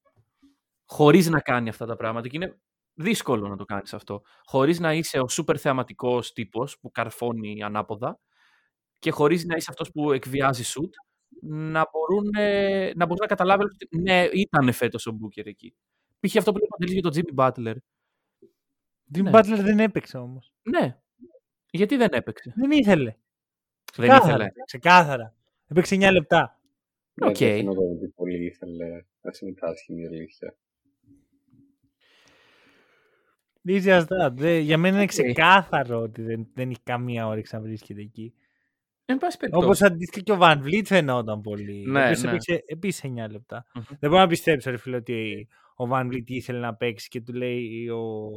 Χωρίς 0.87 1.29
να 1.29 1.41
κάνει 1.41 1.69
αυτά 1.69 1.87
τα 1.87 1.97
πράγματα. 1.97 2.29
Και 2.29 2.37
είναι 2.37 2.59
δύσκολο 2.97 3.49
να 3.49 3.57
το 3.57 3.65
κάνεις 3.65 3.95
αυτό. 3.95 4.23
Χωρίς 4.45 4.81
να 4.81 4.93
είσαι 4.95 5.19
ο 5.19 5.29
σούπερ 5.29 5.61
θεαματικός 5.61 6.33
τύπος 6.33 6.79
που 6.79 6.91
καρφώνει 6.91 7.63
ανάποδα 7.63 8.21
και 8.99 9.11
χωρίς 9.11 9.45
να 9.45 9.57
είσαι 9.57 9.67
αυτός 9.71 9.91
που 9.93 10.13
εκβιάζει 10.13 10.65
σουτ, 10.65 10.95
να 11.49 11.85
μπορούν 11.91 12.35
ε, 12.37 12.93
να, 12.95 13.07
μπορείς 13.07 13.21
να 13.21 13.27
καταλάβεις 13.27 13.65
ότι 13.65 14.01
ναι, 14.01 14.25
ήταν 14.33 14.73
φέτος 14.73 15.07
ο 15.07 15.13
Μπούκερ 15.13 15.47
εκεί. 15.47 15.77
Π.χ. 16.21 16.37
αυτό 16.37 16.53
που 16.53 16.59
λέει 16.59 16.69
ο 16.71 16.77
Παντελής 16.77 17.01
για 17.01 17.03
τον 17.03 17.13
Jimmy 17.15 17.45
Butler. 17.45 17.77
Jimmy 19.15 19.23
ναι. 19.23 19.31
Butler 19.33 19.61
δεν 19.63 19.79
έπαιξε 19.79 20.19
όμως. 20.19 20.53
Ναι. 20.63 20.99
Γιατί 21.71 21.97
δεν 21.97 22.09
έπαιξε; 22.13 22.53
Δεν 22.57 22.71
ήθελε. 22.71 23.17
Δεν 23.97 24.09
Ξεκάθαρα. 24.09 24.35
ήθελε. 24.35 24.51
Ξεκάθαρα. 24.67 25.35
Έπαιξε 25.67 25.97
9 25.97 26.13
λεπτά. 26.13 26.61
Ναι, 27.15 27.27
Οκ. 27.27 27.37
δεν 27.37 27.57
φαινόταν 27.57 27.91
ότι 27.97 28.09
πολύ 28.09 28.47
ήθελε 28.47 29.05
να 29.21 29.33
συμμετάσχει 29.33 30.01
η 30.01 30.07
αλήθεια. 30.07 30.57
Easy 33.67 33.87
as 33.87 34.01
that. 34.01 34.33
Δε- 34.33 34.59
για 34.59 34.79
μένα 34.79 34.95
είναι 34.95 35.03
Οκ. 35.05 35.09
ξεκάθαρο 35.09 36.01
ότι 36.01 36.23
δεν, 36.23 36.47
δεν 36.55 36.71
έχει 36.71 36.81
καμία 36.83 37.27
όρεξη 37.27 37.55
να 37.55 37.61
βρίσκεται 37.61 38.01
εκεί. 38.01 38.35
Εν 39.05 39.19
πάση 39.19 39.37
περιπτώσει. 39.39 39.65
Όπως 39.65 39.83
αντίστοιχα 39.83 40.21
και 40.25 40.33
ο 40.33 40.39
Van 40.41 40.63
Vliet 40.63 40.85
φαινόταν 40.85 41.41
πολύ. 41.41 41.85
Ναι, 41.87 42.01
ο 42.01 42.03
οποίος 42.03 42.23
ναι. 42.23 42.29
έπαιξε 42.29 42.63
επίσης 42.67 43.15
9 43.27 43.31
λεπτά. 43.31 43.67
Μμμ. 43.75 43.83
Δεν 43.99 44.11
μπορώ 44.11 44.23
να 44.23 44.29
πιστέψω, 44.29 44.71
ρε 44.71 44.77
φίλε, 44.77 44.97
ότι 44.97 45.49
ο 45.77 45.85
Van 45.91 46.07
Vliet 46.07 46.25
ήθελε 46.27 46.59
να 46.59 46.75
παίξει 46.75 47.09
και 47.09 47.21
του 47.21 47.33
λέει 47.33 47.89
ο, 47.89 48.31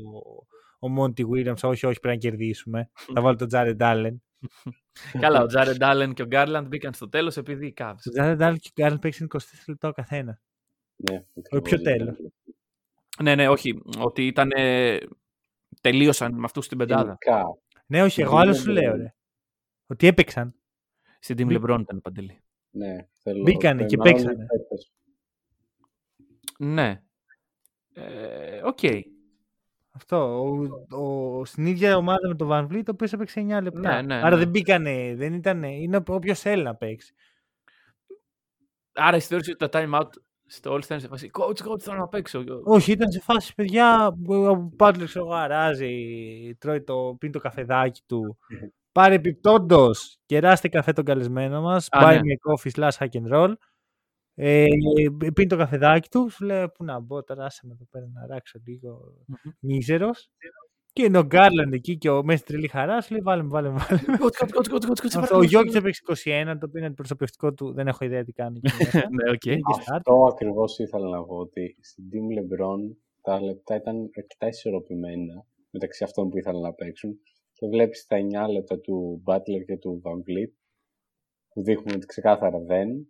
ο 0.79 0.87
Monty 0.99 1.21
Williams, 1.25 1.59
όχι, 1.61 1.85
όχι, 1.85 1.99
πρέπει 1.99 2.07
να 2.07 2.15
κερδίσουμε. 2.15 2.89
Θα 3.13 3.21
βάλω 3.21 3.35
τον 3.35 3.47
Jared 3.51 3.77
Allen. 3.77 4.15
Καλά, 5.19 5.41
ο 5.41 5.45
Τζάρεντ 5.45 5.81
Allen 5.83 6.11
και 6.13 6.21
ο 6.21 6.25
Γκάρλαντ 6.25 6.67
μπήκαν 6.67 6.93
στο 6.93 7.09
τέλος 7.09 7.37
επειδή 7.37 7.65
οι 7.65 7.73
Cavs. 7.77 7.93
Ο 7.93 8.21
Jared 8.21 8.39
Allen 8.39 8.55
και 8.73 8.83
ο 8.83 8.87
Allen 8.87 9.01
παίξαν 9.01 9.27
24 9.33 9.39
λεπτά 9.67 9.87
ο 9.87 9.91
καθένας. 9.91 10.41
Ναι, 10.95 11.25
Ο 11.49 11.61
πιο 11.61 11.81
τέλος. 11.81 12.17
Ναι, 13.23 13.35
ναι, 13.35 13.49
όχι. 13.49 13.81
Ότι 13.99 14.27
ήταν. 14.27 14.49
τελείωσαν 15.81 16.33
με 16.33 16.41
αυτούς 16.43 16.65
στην 16.65 16.77
πεντάδα. 16.77 17.17
Γενικά, 17.25 17.45
Ναι, 17.85 18.03
όχι, 18.03 18.21
εγώ 18.21 18.29
Δεν 18.31 18.39
άλλο 18.39 18.49
είναι 18.49 18.59
σου 18.59 18.71
λέω, 18.71 18.89
πολύ. 18.91 19.01
ρε. 19.03 19.13
Ότι 19.87 20.07
έπαιξαν. 20.07 20.53
Στην 21.19 21.35
Team 21.39 21.45
Μπή- 21.45 21.57
LeBron 21.69 21.79
ήταν 21.79 22.01
παντελή. 22.01 22.41
ναι, 22.69 22.95
θέλω, 23.23 23.43
Μπήκανε 23.43 23.85
και 23.85 23.97
μάλλον 23.97 24.13
παίξανε. 24.13 24.45
φέτος. 24.45 24.91
Ναι. 26.59 27.01
Ε, 27.93 28.61
Οκ. 28.63 28.79
Αυτό. 29.91 30.41
Ο, 30.91 30.97
ο, 30.97 31.45
στην 31.45 31.65
ίδια 31.65 31.97
ομάδα 31.97 32.27
με 32.27 32.35
τον 32.35 32.47
Van 32.51 32.67
Vliet, 32.67 32.83
ο 32.87 32.91
οποίος 32.91 33.13
έπαιξε 33.13 33.41
9 33.41 33.59
λεπτά. 33.63 33.95
Ναι, 33.95 34.01
ναι, 34.01 34.15
Άρα 34.15 34.29
ναι. 34.29 34.35
δεν 34.37 34.49
μπήκανε. 34.49 35.13
Δεν 35.15 35.33
ήταν, 35.33 35.63
είναι 35.63 36.03
όποιος 36.07 36.39
θέλει 36.39 36.63
να 36.63 36.75
παίξει. 36.75 37.13
Άρα 38.93 39.15
εσύ 39.15 39.27
θεωρείς 39.27 39.49
ότι 39.49 39.69
τα 39.69 39.69
time 39.73 39.99
out 40.01 40.09
στο 40.49 40.73
All 40.73 40.79
Star 40.79 40.89
είναι 40.89 40.99
σε 40.99 41.07
φάση 41.07 41.29
Coach, 41.33 41.67
coach, 41.67 41.79
θέλω 41.79 41.97
να 41.97 42.07
παίξω. 42.07 42.43
Όχι, 42.63 42.91
ήταν 42.91 43.11
σε 43.11 43.19
φάση 43.19 43.55
παιδιά. 43.55 44.17
Ο 44.27 44.57
Μπάτλερ 44.75 45.07
ξέρω 45.07 45.25
εγώ 45.25 45.33
αράζει, 45.33 45.91
τρώει 46.57 46.81
το, 46.83 47.15
πίνει 47.19 47.31
το 47.31 47.39
καφεδάκι 47.39 48.01
του. 48.05 48.37
Πάρε 48.91 49.15
επιπτόντω, 49.15 49.89
κεράστε 50.25 50.67
καφέ 50.67 50.93
τον 50.93 51.03
καλεσμένο 51.03 51.61
μας. 51.61 51.87
Α, 51.89 51.99
Buy 52.03 52.13
ναι. 52.13 52.19
me 52.19 52.33
a 52.35 52.53
coffee 52.53 52.71
slash 52.79 52.97
hack 52.97 53.21
and 53.21 53.33
roll. 53.33 53.53
Ε, 54.35 54.65
πίνει 55.33 55.47
το 55.49 55.57
καφεδάκι 55.57 56.09
του, 56.09 56.29
σου 56.29 56.45
λέει 56.45 56.69
πού 56.73 56.83
να 56.83 56.99
μπω 56.99 57.23
τώρα, 57.23 57.45
άσε 57.45 57.61
με 57.63 57.73
εδώ 57.73 57.85
πέρα 57.89 58.05
να 58.13 58.27
ράξω 58.27 58.59
λίγο 58.65 59.13
Μμμ. 59.25 59.51
μίζερος. 59.59 60.29
Και 60.99 61.05
Και 61.05 61.11
είναι 61.11 61.17
ο 61.17 61.25
Γκάρλαντ 61.25 61.73
εκεί 61.73 61.97
και 61.97 62.09
ο 62.09 62.23
Μέση 62.23 62.43
τρελή 62.45 62.67
χαρά 62.67 63.01
σου 63.01 63.11
λέει 63.11 63.21
βάλε 63.21 63.41
με, 63.43 63.49
βάλε 63.49 63.69
με, 63.69 63.77
βάλε 63.89 64.01
με. 64.07 64.17
Κότ, 64.17 64.35
κότ, 64.37 64.51
κότ, 64.51 64.67
κότ, 64.67 64.85
κότ, 64.85 64.99
κότ, 64.99 65.11
σε 65.11 65.19
Αυτό, 65.19 65.19
ο 65.19 65.19
παρακαλώ. 65.19 65.43
Γιώργης 65.43 65.75
έπαιξε 65.75 66.01
21, 66.53 66.57
το 66.59 66.65
οποίο 66.65 66.85
είναι 66.85 66.91
προσωπευτικό 66.93 67.53
του, 67.53 67.73
δεν 67.73 67.87
έχω 67.87 68.05
ιδέα 68.05 68.23
τι 68.23 68.31
κάνει. 68.31 68.59
εκεί 68.63 68.75
μέσα. 68.77 69.07
Ναι, 69.17 69.31
οκ. 69.31 69.45
Είναι 69.45 69.55
και 69.55 69.81
start. 69.85 69.95
Αυτό 69.95 70.25
ακριβώς 70.31 70.79
ήθελα 70.79 71.09
να 71.09 71.23
πω 71.23 71.35
ότι 71.35 71.77
στην 71.81 72.03
Team 72.11 72.39
LeBron 72.39 72.95
τα 73.21 73.41
λεπτά 73.41 73.75
ήταν 73.75 74.09
αρκετά 74.17 74.47
ισορροπημένα 74.47 75.45
μεταξύ 75.69 76.03
αυτών 76.03 76.29
που 76.29 76.37
ήθελαν 76.37 76.61
να 76.61 76.73
παίξουν. 76.73 77.19
Και 77.53 77.67
βλέπεις 77.67 78.05
τα 78.05 78.17
9 78.47 78.51
λεπτά 78.51 78.79
του 78.79 79.23
Butler 79.25 79.63
και 79.65 79.77
του 79.77 80.01
Van 80.05 80.17
Vliet 80.17 80.51
που 81.53 81.63
δείχνουν 81.63 81.95
ότι 81.95 82.05
ξεκάθαρα 82.05 82.59
δεν. 82.59 83.07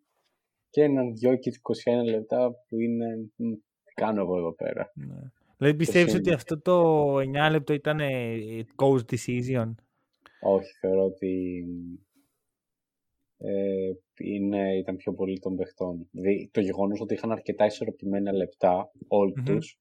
Και 0.70 0.84
έναν 0.84 1.14
Jokic 1.24 1.56
21 2.04 2.10
λεπτά 2.10 2.52
που 2.68 2.80
είναι. 2.80 3.06
«Μ, 3.36 3.52
Τι 3.84 3.94
κάνω 3.94 4.22
εγώ 4.22 4.38
εδώ 4.38 4.54
πέρα. 4.54 4.92
Ναι. 4.96 5.16
Δηλαδή 5.60 5.78
πιστεύεις 5.78 6.12
είναι. 6.12 6.22
ότι 6.22 6.32
αυτό 6.32 6.62
το 6.62 7.16
9 7.18 7.52
λεπτό 7.52 7.74
ήταν 7.74 8.00
ε, 8.00 8.38
coach 8.76 9.02
decision; 9.12 9.76
Όχι, 10.42 10.72
θεωρώ 10.80 11.04
ότι 11.04 11.64
ε, 13.38 13.92
είναι, 14.18 14.78
ήταν 14.78 14.96
πιο 14.96 15.14
πολύ 15.14 15.40
των 15.40 15.56
παιχτών. 15.56 16.08
Δηλαδή, 16.12 16.50
το 16.54 16.62
γεγονός 16.62 17.02
ότι 17.02 17.14
είχαν 17.14 17.32
αρκετά 17.32 17.66
ισορροπημένα 17.66 18.34
λεπτά 18.34 18.92
όλοι 19.08 19.34
Μμμ. 19.36 19.46
τους, 19.46 19.80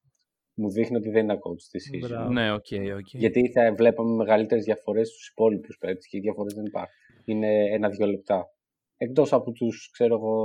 μου 0.53 0.69
δείχνει 0.71 0.97
ότι 0.97 1.09
δεν 1.09 1.23
είναι 1.23 1.33
coach 1.33 1.75
decision. 1.75 2.09
Μπράβο. 2.09 2.31
Ναι, 2.31 2.53
οκ, 2.53 2.65
οκ. 2.97 3.07
Γιατί 3.13 3.51
θα 3.51 3.73
βλέπαμε 3.73 4.15
μεγαλύτερες 4.15 4.63
διαφορές 4.63 5.07
στους 5.09 5.27
υπόλοιπους 5.29 5.77
παίκτες 5.77 6.07
και 6.09 6.17
οι 6.17 6.19
διαφορές 6.19 6.53
δεν 6.53 6.65
υπάρχουν. 6.65 6.93
Είναι 7.25 7.73
ένα-δύο 7.73 8.05
λεπτά. 8.07 8.53
Εκτός 8.97 9.33
από 9.33 9.51
τους, 9.51 9.89
ξέρω 9.91 10.15
εγώ, 10.15 10.35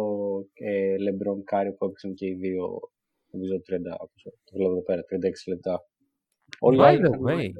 ε, 0.54 0.96
Λεμπρόν 0.96 1.44
Κάρι 1.44 1.72
που 1.72 1.84
έπαιξαν 1.84 2.14
και 2.14 2.26
οι 2.26 2.34
δύο, 2.34 2.80
νομίζω 3.34 3.54
30, 3.56 4.06
πόσο, 4.12 4.30
το 4.44 4.52
βλέπω 4.56 4.70
εδώ 4.70 4.82
πέρα, 4.82 5.02
36 5.02 5.48
λεπτά. 5.48 5.80
Όλοι 6.60 6.76
οι 6.76 6.80
By 6.80 6.84
άλλοι 6.84 6.98
the 7.02 7.10
είχαν 7.12 7.22
way, 7.24 7.50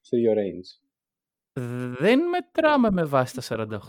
στο 0.00 0.16
ίδιο 0.16 0.32
range. 0.32 0.86
δεν 1.98 2.20
μετράμε 2.28 2.90
με 2.90 3.04
βάση 3.04 3.34
τα 3.34 3.42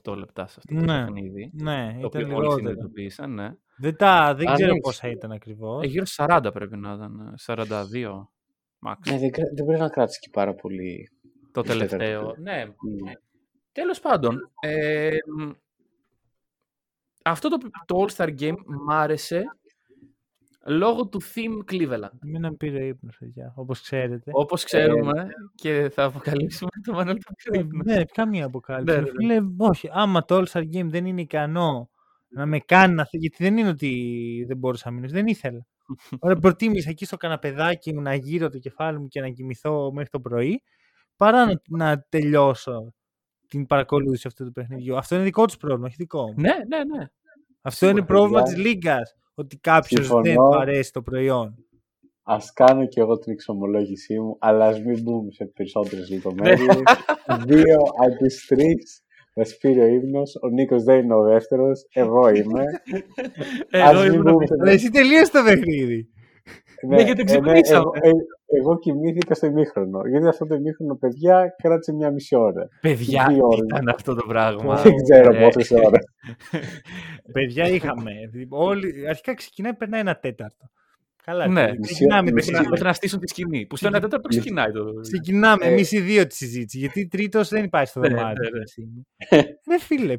48 0.04 0.16
λεπτά 0.18 0.48
σε 0.48 0.56
αυτό 0.58 0.76
το 0.76 0.82
Ναι. 0.82 1.04
παιχνίδι. 1.04 1.52
Ναι, 1.54 1.86
Το 1.92 1.98
ήταν 1.98 2.06
οποίο 2.06 2.20
όλοι 2.20 2.30
λιγότερο. 2.30 2.52
συνειδητοποίησαν, 2.52 3.34
ναι. 3.34 3.50
Δεν, 3.78 3.96
τα, 3.96 4.36
δεν 4.36 4.48
Αν 4.48 4.54
ξέρω 4.56 4.70
έχεις- 4.70 4.82
πόσα 4.84 5.08
ήταν 5.10 5.32
ακριβώς. 5.32 5.84
Ε, 5.84 5.88
γύρω 5.88 6.06
στα 6.06 6.26
40 6.30 6.52
πρέπει 6.54 6.78
να 6.78 6.94
ήταν. 6.94 7.20
ε, 7.20 7.34
42. 7.38 8.30
Max. 8.88 8.96
Ναι, 9.12 9.18
δεν, 9.20 9.32
κρά- 9.32 9.54
δεν 9.56 9.66
πρέπει 9.66 9.82
να 9.82 9.90
κράτησε 9.90 10.20
και 10.22 10.30
πάρα 10.32 10.54
πολύ. 10.56 11.10
το 11.52 11.62
τέταρτο. 11.62 11.86
τελευταίο. 11.88 12.36
Ναι. 12.38 12.66
Μμ. 12.66 13.12
Τέλος 13.72 14.00
πάντων, 14.00 14.52
ε, 14.60 15.18
μ, 15.38 15.50
αυτό 17.24 17.50
το, 17.50 17.58
το 17.86 18.06
All-Star 18.08 18.40
Game 18.40 18.56
μ' 18.86 18.92
άρεσε 18.92 19.44
λόγω 20.70 21.08
του 21.08 21.22
theme 21.22 21.72
Cleveland. 21.74 22.10
Μην 22.22 22.42
με 22.42 22.52
πήρε 22.54 22.86
ύπνος, 22.86 23.18
παιδιά, 23.20 23.54
όπως 23.56 23.82
ξέρετε. 23.82 24.32
Όπως 24.34 24.64
ξέρουμε 24.64 25.28
και 25.56 25.92
θα 25.94 26.04
αποκαλύψουμε 26.04 26.70
το 26.86 26.94
Μανώλη 26.94 27.20
το 27.20 27.34
πιο 27.36 27.60
ύπνος. 27.60 27.86
Ναι, 27.86 28.04
καμία 28.06 28.46
αποκάλυψη. 28.46 28.96
Ναι, 28.96 29.02
ναι, 29.02 29.08
ναι. 29.08 29.12
Φίλε, 29.18 29.40
όχι, 29.58 29.90
άμα 29.92 30.26
το 30.26 30.38
All-Star 30.38 30.62
Game 30.62 30.86
δεν 30.86 31.06
είναι 31.06 31.22
ικανό 31.22 31.90
να 32.28 32.46
με 32.46 32.60
κάνει 32.60 32.94
να... 32.94 33.06
θε- 33.06 33.22
Γιατί 33.22 33.44
δεν 33.44 33.58
είναι 33.58 33.70
ότι 33.70 34.44
δεν 34.48 34.58
μπορούσα 34.58 34.90
να 34.90 34.96
μείνω, 34.96 35.08
δεν 35.08 35.28
ήθελα. 35.28 35.66
Ωραία, 36.20 36.36
προτίμησα 36.38 36.90
εκεί 36.90 37.06
στο 37.06 37.18
καναπεδάκι 37.18 37.94
μου 37.94 38.02
να 38.02 38.16
γύρω 38.16 38.50
το 38.50 38.58
κεφάλι 38.58 39.00
μου 39.00 39.08
και 39.08 39.22
να 39.22 39.30
κοιμηθώ 39.30 39.92
μέχρι 39.92 40.10
το 40.10 40.20
πρωί, 40.20 40.62
παρά 41.16 41.46
να, 41.46 41.62
να 41.70 42.06
τελειώσω 42.10 42.94
την 43.48 43.66
παρακολούθηση 43.66 44.28
αυτού 44.28 44.46
του 44.46 44.52
παιχνιδιού. 44.52 44.98
Αυτό 44.98 45.16
είναι 45.16 45.24
δικό 45.24 45.46
τους 45.46 45.58
πρόβλημα, 45.58 45.86
όχι 45.88 45.96
δικό 45.98 46.22
μου. 46.28 46.34
Ναι, 46.38 46.54
ναι, 46.68 46.84
ναι. 46.98 47.06
Αυτό 47.62 47.86
είναι 47.86 47.96
Σίγουρα, 47.96 48.14
πρόβλημα 48.16 48.42
παιδιά. 48.42 48.56
της 48.56 48.66
Λίγκας. 48.66 49.16
Ότι 49.40 49.58
κάποιος 49.58 50.00
Συμφωνώ. 50.06 50.22
δεν 50.22 50.36
του 50.36 50.60
αρέσει 50.60 50.92
το 50.94 51.02
προϊόν. 51.02 51.56
Α 52.24 52.38
κάνω 52.54 52.86
και 52.88 53.00
εγώ 53.00 53.18
την 53.18 53.32
εξομολόγησή 53.32 54.20
μου, 54.20 54.36
αλλά 54.40 54.66
ας 54.66 54.82
μην 54.84 55.02
μπούμε 55.02 55.32
σε 55.32 55.46
περισσότερες 55.46 56.10
λεπτομέρειες. 56.10 56.76
Δύο 57.48 57.78
από 58.04 58.16
του 58.18 58.28
τρεις 58.48 59.04
μας 59.36 59.58
πήρε 59.58 59.82
ο 59.84 59.88
ύπνος. 59.88 60.36
Ο 60.42 60.48
Νίκος 60.50 60.84
δεν 60.84 61.04
είναι 61.04 61.16
ο 61.16 61.24
δεύτερος. 61.24 61.86
Εγώ 61.94 62.30
είμαι. 62.30 62.64
Ας 63.72 63.92
Εγώ 63.92 64.02
μην 64.02 64.14
ήμουν 64.14 64.24
μπούμε 64.24 64.46
σε- 64.46 64.56
Αλλά 64.62 64.72
εσύ 64.72 64.90
τελείωσε 64.90 65.32
το 65.32 65.44
παιχνίδι. 65.44 66.08
Ναι, 66.88 67.02
γιατί 67.02 67.22
ε, 67.22 67.24
ξυπνήσαμε. 67.24 67.80
εγώ, 67.80 67.92
ε, 68.02 68.10
εγώ 68.60 68.80
κοιμήθηκα 68.80 69.34
στο 69.34 69.46
ημίχρονο. 69.46 70.02
Γιατί 70.08 70.28
αυτό 70.28 70.46
το 70.46 70.56
ημίχρονο, 70.56 70.96
παιδιά, 70.96 71.56
κράτησε 71.64 71.94
μια 71.94 72.12
μισή 72.12 72.36
ώρα. 72.36 72.68
Παιδιά, 72.82 73.26
Δύο 73.30 73.46
ώρες. 73.46 73.60
ήταν 73.66 73.90
αυτό 73.90 74.16
το 74.16 74.26
πράγμα. 74.28 74.80
Wow. 74.80 74.84
Δεν 74.84 74.94
ξέρω 75.04 75.36
Ε, 75.36 75.40
πόσες 75.44 75.72
ώρες. 75.72 76.06
Παιδιά 77.34 77.68
είχαμε. 77.68 78.12
Όλοι, 78.50 79.08
αρχικά 79.10 79.34
ξεκινάει, 79.34 79.74
περνάει 79.74 80.00
ένα 80.00 80.16
τέταρτο. 80.20 80.66
Καλά. 81.24 81.48
Ναι. 81.48 81.62
φίλε, 81.62 81.78
Μισή 81.78 81.94
ξεκινάμε, 81.94 82.22
ώρα- 82.22 82.26
τη 82.30 82.34
Μέχρι 82.34 82.52
να, 82.52 82.58
συζήτηση. 82.58 82.70
μέχρι 82.70 82.86
να 82.86 82.94
στήσουν 82.94 83.20
τη 83.20 83.28
σκηνή. 83.28 83.66
Που 83.66 83.76
στο 83.76 83.88
ένα 83.88 84.00
τέταρτο 84.00 84.28
ξεκινάει 84.28 84.72
το. 84.72 84.84
Ξεκινάμε 85.02 85.66
Ε, 85.66 85.70
εμείς 85.72 85.92
οι 85.92 86.00
δύο 86.00 86.28
τη 86.28 86.36
συζήτηση. 86.36 86.78
Γιατί 86.78 87.08
τρίτος 87.08 87.50
δεν 87.50 87.64
υπάρχει 87.64 87.90
στο 87.90 88.00
Ναι, 88.00 88.08
δωμάτιο. 88.08 88.44
ναι, 88.44 88.50
ναι. 88.50 88.64
αυτή 88.64 88.64
τη 88.64 88.70
στιγμή. 88.70 89.06
Ναι, 89.66 89.80
φίλε. 89.80 90.16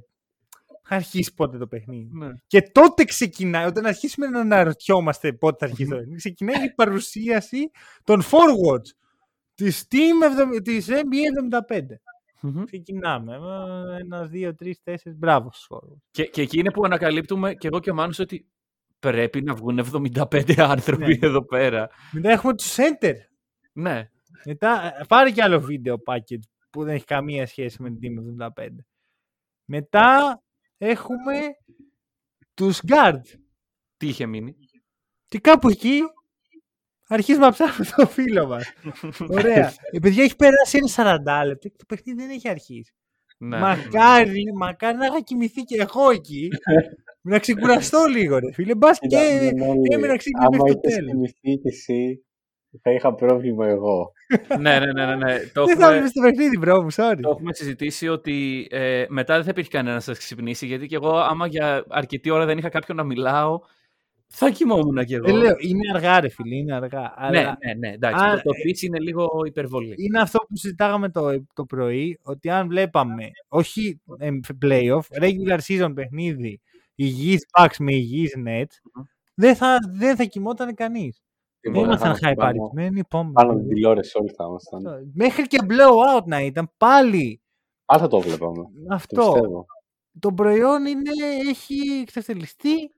Θα 0.93 0.99
αρχίσει 0.99 1.35
πότε 1.35 1.59
το 1.59 1.67
παιχνίδι. 1.67 2.11
Ναι. 2.13 2.29
Και 2.47 2.63
τότε 2.63 3.05
ξεκινάει, 3.05 3.67
όταν 3.67 3.87
αρχίσουμε 3.87 4.27
να 4.27 4.41
αναρωτιόμαστε 4.41 5.33
πότε 5.33 5.57
θα 5.59 5.65
αρχίσει 5.71 5.91
το 5.91 5.97
παιχνίδι, 5.97 6.17
ξεκινάει 6.17 6.65
η 6.65 6.73
παρουσίαση 6.75 7.71
των 8.05 8.23
forwards 8.23 8.91
της 9.55 9.87
Team 9.91 10.57
70 10.57 10.63
της 10.63 10.89
NBA 10.91 11.61
75. 11.69 11.81
Μμμ. 12.41 12.65
Ξεκινάμε. 12.65 13.35
Ε, 13.35 14.01
Ένα, 14.01 14.25
δύο, 14.27 14.55
τρεις, 14.55 14.83
τέσσερις. 14.83 15.19
Μπράβο 15.19 15.51
στους 15.53 15.67
forwards. 15.71 16.01
Και, 16.11 16.25
και 16.25 16.43
εκεί 16.43 16.59
είναι 16.59 16.71
που 16.71 16.85
ανακαλύπτουμε 16.85 17.55
και 17.55 17.67
εγώ 17.67 17.81
και 17.81 17.91
ο 17.91 17.95
Μάνος 17.95 18.19
ότι 18.19 18.47
πρέπει 18.99 19.43
να 19.43 19.55
βγουν 19.55 19.79
75 19.79 20.55
άνθρωποι 20.59 21.19
Ναι. 21.19 21.27
εδώ 21.27 21.45
πέρα. 21.45 21.89
Μετά 22.13 22.31
έχουμε 22.31 22.55
τους 22.55 22.77
center. 22.77 23.15
Ναι. 23.73 24.11
Μετά 24.45 24.97
ε, 25.01 25.05
πάρε 25.09 25.31
κι 25.31 25.43
άλλο 25.43 25.61
βίντεο 25.61 25.97
package 26.07 26.43
που 26.71 26.85
δεν 26.85 26.95
έχει 26.95 27.05
καμία 27.05 27.47
σχέση 27.47 27.83
με 27.83 27.91
την 27.91 27.99
Team 28.39 28.47
75. 28.49 28.67
Μετά 29.65 30.43
έχουμε 30.81 31.41
τους 32.55 32.81
guard. 32.87 33.21
Τι 33.97 34.07
είχε 34.09 34.27
μείνει; 34.27 34.57
Και 35.27 35.39
κάπου 35.39 35.69
εκεί 35.69 36.01
αρχίζουμε 37.09 37.45
να 37.45 37.53
ψάχνουμε 37.53 37.91
το 37.97 38.07
φίλο 38.07 38.47
μας. 38.47 38.73
Ωραία. 39.39 39.73
Η 39.93 40.01
παιδιά 40.01 40.23
έχει 40.23 40.37
περάσει 40.37 40.79
ένα 40.97 41.43
40 41.43 41.47
λεπτό 41.47 41.69
και 41.69 41.77
το 41.79 41.85
παιχνίδι 41.89 42.21
δεν 42.21 42.31
έχει 42.31 42.49
αρχίσει. 42.49 42.93
Ναι. 43.39 43.59
Μακάρι, 43.59 44.45
μακάρι 44.55 44.97
να 44.97 45.07
είχα 45.07 45.21
κοιμηθεί 45.21 45.63
και 45.63 45.81
εγώ 45.81 46.11
εκεί. 46.11 46.49
να 47.31 47.39
ξεκουραστώ 47.39 48.05
λίγο, 48.05 48.39
ρε 48.39 48.53
φίλε. 48.53 48.75
Μπας 48.75 48.99
και 48.99 49.17
έμεινα 49.91 50.17
ξύπνη 50.17 50.45
Άμα 50.45 50.57
μέχρι 50.57 50.73
το 50.73 50.81
είχες 50.83 50.95
τέλος. 50.95 51.11
κοιμηθεί 51.13 51.61
κι 51.61 51.69
εσύ, 51.69 52.25
θα 52.83 52.93
είχα 52.93 53.15
πρόβλημα 53.15 53.67
εγώ. 53.67 54.13
Ναι, 54.61 54.79
ναι, 54.79 54.93
ναι, 54.93 55.07
ναι, 55.07 55.17
ναι. 55.17 55.39
Το 55.55 55.65
Δεν 55.65 55.77
θα 55.77 55.85
έχουμε, 55.85 55.99
είμαι 55.99 56.09
στο 56.09 56.21
παιχνίδι, 56.21 56.59
bro, 56.63 56.79
μου, 56.83 56.93
sorry. 56.93 57.19
το 57.21 57.31
έχουμε 57.31 57.53
συζητήσει 57.55 58.09
ότι 58.09 58.67
ε, 58.71 59.05
μετά 59.09 59.35
δεν 59.35 59.45
θα 59.45 59.51
υπήρχε 59.51 59.71
κανένας 59.71 60.07
να 60.07 60.15
σας 60.15 60.25
ξυπνήσει. 60.25 60.67
Γιατί 60.67 60.87
και 60.87 60.95
εγώ, 60.95 61.17
άμα 61.17 61.47
για 61.47 61.85
αρκετή 61.89 62.31
ώρα 62.31 62.45
δεν 62.45 62.59
είχα 62.59 62.69
κάποιον 62.69 62.97
να 62.97 63.05
μιλάω, 63.05 63.61
θα 64.33 64.51
κοιμόμουν 64.51 65.05
κι 65.05 65.15
εγώ. 65.15 65.25
Δεν 65.27 65.37
λέω, 65.37 65.55
είναι 65.59 65.91
αργά, 65.95 66.21
ρε 66.21 66.29
φίλε, 66.29 66.57
είναι 66.57 66.75
αργά. 66.75 67.01
ναι, 67.01 67.09
Αλλά 67.17 67.59
ναι, 67.65 67.75
ναι, 67.75 67.95
εντάξει. 67.95 68.25
Α, 68.25 68.37
το, 68.37 68.43
το 68.43 68.51
ε, 68.55 68.71
pitch 68.71 68.83
είναι 68.83 68.99
λίγο 68.99 69.29
υπερβολή. 69.47 69.95
είναι 69.97 70.21
αυτό 70.21 70.39
που 70.39 70.57
συζητάγαμε 70.57 71.09
το, 71.09 71.45
το 71.55 71.65
πρωί, 71.65 72.19
ότι 72.23 72.51
αν 72.51 72.69
βλέπαμε, 72.69 73.31
όχι 73.49 74.01
ε, 74.19 74.31
playoff, 74.65 75.23
regular 75.23 75.59
season 75.67 75.93
παιχνίδι, 75.95 76.61
υγιείς 76.95 77.47
Bucks 77.59 77.77
με 77.79 77.95
υγιείς 77.95 78.35
Nets, 78.47 79.05
δεν 79.35 79.57
θα, 79.57 79.79
δεν 79.93 80.17
θα 80.17 80.25
κοιμόταν 80.25 80.75
κανείς. 80.75 81.21
Δεν 81.63 81.73
Τίποτα, 81.73 81.87
ήμασταν 81.87 81.99
θα 81.99 82.07
ήμασταν 82.09 82.35
πάνω- 82.35 82.51
χαϊπαρισμένοι, 82.51 83.05
πάμε. 83.09 83.33
Πάνω 83.33 83.51
από 83.51 83.59
την 83.61 83.69
τηλεόραση 83.69 84.19
όλοι 84.19 84.31
θα 84.31 84.45
ήμασταν. 84.45 85.11
Μέχρι 85.15 85.47
και 85.47 85.59
blowout 85.63 86.25
να 86.25 86.41
ήταν, 86.41 86.73
πάλι 86.77 87.43
Άρα 87.85 88.07
το 88.09 88.21
βλέπαμε. 88.21 88.63
Το 88.63 88.95
αυτό. 88.95 89.31
πιστεύω. 89.33 89.67
Το 90.21 90.33
προϊόν 90.33 90.87
είναι, 90.87 91.11
έχει 91.49 91.77
εξασφαλιστεί. 92.03 92.95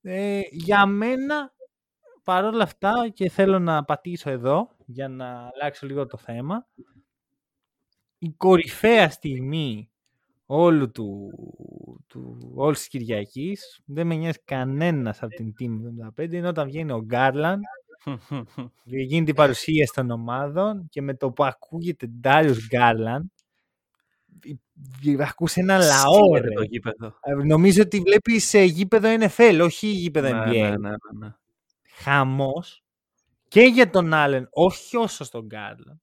Ε, 0.00 0.40
για 0.50 0.86
μένα, 0.86 1.54
παρόλα 2.24 2.62
αυτά, 2.62 3.08
και 3.14 3.28
θέλω 3.28 3.58
να 3.58 3.84
πατήσω 3.84 4.30
εδώ, 4.30 4.76
για 4.86 5.08
να 5.08 5.50
αλλάξω 5.54 5.86
λίγο 5.86 6.06
το 6.06 6.16
θέμα, 6.16 6.66
η 8.18 8.30
κορυφαία 8.32 9.10
στιγμή 9.10 9.90
όλου 10.50 10.90
του, 10.90 11.30
του 12.06 12.52
όλης 12.54 12.78
της 12.78 12.88
Κυριακής, 12.88 13.80
δεν 13.84 14.06
με 14.06 14.14
νοιάζει 14.14 14.38
κανένας 14.44 15.22
από 15.22 15.34
την 15.34 15.52
Team 15.60 15.70
75, 16.20 16.32
είναι 16.32 16.48
όταν 16.48 16.66
βγαίνει 16.66 16.92
ο 16.92 17.02
Γκάρλαντ 17.04 17.62
και 18.90 18.96
γίνεται 18.98 19.30
η 19.30 19.34
παρουσίαση 19.34 19.92
των 19.94 20.10
ομάδων 20.10 20.88
και 20.90 21.02
με 21.02 21.14
το 21.14 21.30
που 21.30 21.44
ακούγεται 21.44 22.10
Darius 22.22 22.56
Garland 22.72 23.24
ακούς 25.20 25.56
ένα 25.56 25.78
λαό 25.78 26.24
Σκύβεται 26.24 26.48
ρε. 26.48 26.54
το 26.54 26.62
γήπεδο. 26.62 27.14
Ε, 27.22 27.34
Νομίζω 27.34 27.82
ότι 27.82 28.00
βλέπεις 28.00 28.54
ε, 28.54 28.62
γήπεδο 28.62 29.08
NFL, 29.20 29.60
όχι 29.62 29.86
γήπεδο 29.86 30.28
Ναι, 30.28 30.42
NBA. 30.46 30.52
ναι, 30.52 30.68
ναι, 30.68 30.76
ναι, 30.76 30.96
ναι. 31.18 31.34
Χαμός 32.02 32.82
και 33.48 33.60
για 33.60 33.90
τον 33.90 34.10
Allen, 34.14 34.42
όχι 34.50 34.96
όσο 34.96 35.24
στον 35.24 35.46
Garland. 35.50 35.98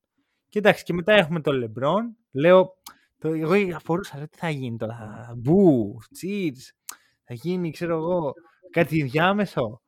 Και 0.49 0.59
εντάξει, 0.59 0.83
και 0.83 0.93
μετά 0.93 1.13
έχουμε 1.13 1.41
τον 1.41 1.63
LeBron. 1.63 2.01
Λέω, 2.31 2.77
το, 3.17 3.27
εγώ 3.29 3.75
αφορούσα, 3.75 4.17
λέω, 4.17 4.27
τι 4.27 4.37
θα 4.37 4.49
γίνει 4.49 4.77
τώρα. 4.77 5.33
Μπου, 5.37 5.97
τσίτς, 6.11 6.73
θα 7.23 7.33
γίνει, 7.33 7.71
ξέρω 7.71 7.95
εγώ, 7.95 8.33
κάτι 8.71 9.03
διάμεσο. 9.03 9.81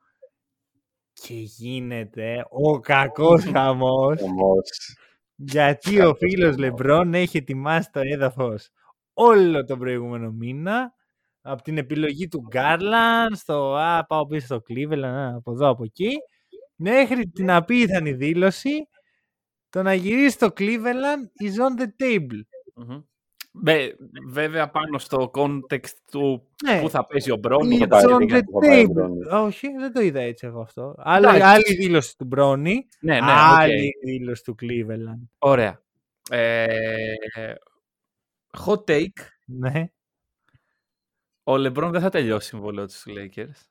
Και 1.13 1.34
γίνεται 1.34 2.45
ο 2.49 2.80
κακός 2.80 3.43
χαμός. 3.43 4.21
Όμως, 4.21 4.97
Γιατί 5.36 6.01
ο 6.01 6.15
φίλος 6.15 6.57
Λεμπρόν 6.57 7.13
έχει 7.13 7.38
ετοιμάσει 7.38 7.89
το 7.91 7.99
έδαφος 8.03 8.69
όλο 9.13 9.63
τον 9.65 9.80
προηγούμενο 9.80 10.32
μήνα 10.32 10.93
από 11.41 11.61
την 11.61 11.78
επιλογή 11.78 12.28
του 12.28 12.43
Γκάρλαν 12.47 13.36
στο 13.36 13.75
«Α, 13.75 14.05
πάω 14.05 14.25
πίσω 14.25 14.45
στο 14.45 14.61
Cleveland, 14.69 15.34
από 15.36 15.51
εδώ, 15.51 15.69
από 15.69 15.84
εκεί» 15.84 16.09
μέχρι 16.75 17.28
την 17.28 17.51
απίθανη 17.51 18.13
δήλωση 18.13 18.88
το 19.69 19.82
να 19.84 19.93
γυρίσει 19.93 20.30
στο 20.30 20.47
Cleveland 20.57 21.43
is 21.43 21.55
on 21.67 21.82
the 21.82 21.88
table. 22.03 22.41
Μμμ. 22.75 23.01
Βε- 23.64 23.95
βέβαια 24.28 24.70
πάνω 24.70 24.97
στο 24.97 25.32
context 25.34 25.93
του 26.12 26.47
Ναι. 26.64 26.82
που 26.82 26.89
θα 26.89 27.05
παίζει 27.05 27.32
ο 27.32 27.36
Μπρόνι. 27.36 27.74
It's 27.76 27.78
για 27.78 27.88
πάει, 27.88 28.01
τα 28.03 28.16
on 28.16 28.22
σχετικά. 28.30 28.38
the 28.38 28.51
θα 28.51 28.60
πάει 28.68 28.80
ο 28.80 28.88
table. 28.88 28.91
Μπρόνι. 28.93 29.26
Όχι, 29.45 29.68
δεν 29.78 29.93
το 29.93 30.01
είδα 30.01 30.20
έτσι 30.20 30.45
εγώ 30.47 30.62
αυτό. 30.62 30.95
Άλλη, 30.97 31.26
Εντάξει. 31.26 31.43
άλλη 31.45 31.76
δήλωση 31.76 32.18
του 32.18 32.26
Μπρόνι, 32.26 32.88
Ναι, 32.99 33.14
ναι, 33.14 33.32
άλλη 33.32 33.88
οκ. 33.97 34.05
δήλωση 34.05 34.43
του 34.43 34.55
Cleveland. 34.62 35.28
Ωραία. 35.38 35.82
Ε, 36.30 37.14
hot 38.66 38.84
take. 38.86 39.20
Ναι. 39.45 39.89
Ο 41.43 41.58
Λεμπρόν 41.58 41.91
δεν 41.91 42.01
θα 42.01 42.10
τελειώσει 42.10 42.47
συμβόλαιό 42.47 42.86
του 42.86 42.99
στους 42.99 43.14
Lakers. 43.18 43.66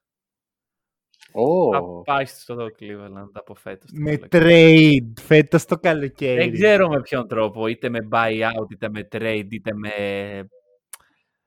Ω, 1.37 1.72
Θα 1.72 1.82
πάει 2.05 2.24
στο 2.24 2.55
Cleveland 2.80 3.30
από 3.32 3.55
φέτος. 3.55 3.91
το 3.91 3.97
Με 4.01 4.16
καλοκαίρι. 4.16 5.12
trade 5.16 5.20
φέτος 5.20 5.64
το 5.64 5.76
καλοκαίρι. 5.76 6.39
Δεν 6.39 6.53
ξέρω 6.53 6.89
με 6.89 7.01
ποιον 7.01 7.28
τρόπο, 7.28 7.66
είτε 7.66 7.89
με 7.89 8.09
buyout, 8.12 8.70
είτε 8.72 8.89
με 8.89 9.09
trade, 9.12 9.47
είτε 9.51 9.70
με... 9.74 9.89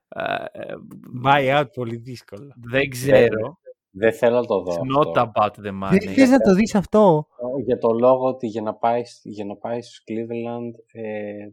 ε, 0.10 0.22
ε, 0.52 0.74
Buyout 1.26 1.66
πολύ 1.74 1.96
δύσκολο. 1.96 2.54
δεν 2.56 2.90
ξέρω. 2.90 3.60
δεν 3.92 4.14
θέλω 4.14 4.36
να 4.36 4.46
το 4.46 4.60
δω 4.62 4.72
It's 4.74 4.98
not 4.98 5.08
αυτό. 5.18 5.32
about 5.36 5.50
the 5.50 5.62
Δεν 5.62 5.80
money. 5.84 6.06
θες 6.16 6.30
να 6.30 6.38
το 6.38 6.54
δεις 6.54 6.76
αυτό; 6.76 7.28
Για 7.66 7.78
το 7.78 7.92
λόγο 7.92 8.28
ότι 8.28 8.48
για 8.48 8.62
να 8.62 8.74
πάει, 8.76 9.02
για 9.24 9.46
να 9.46 9.56
πάει 9.56 9.82
στους 9.82 10.02
Cleveland 10.08 10.74
ε, 10.92 11.02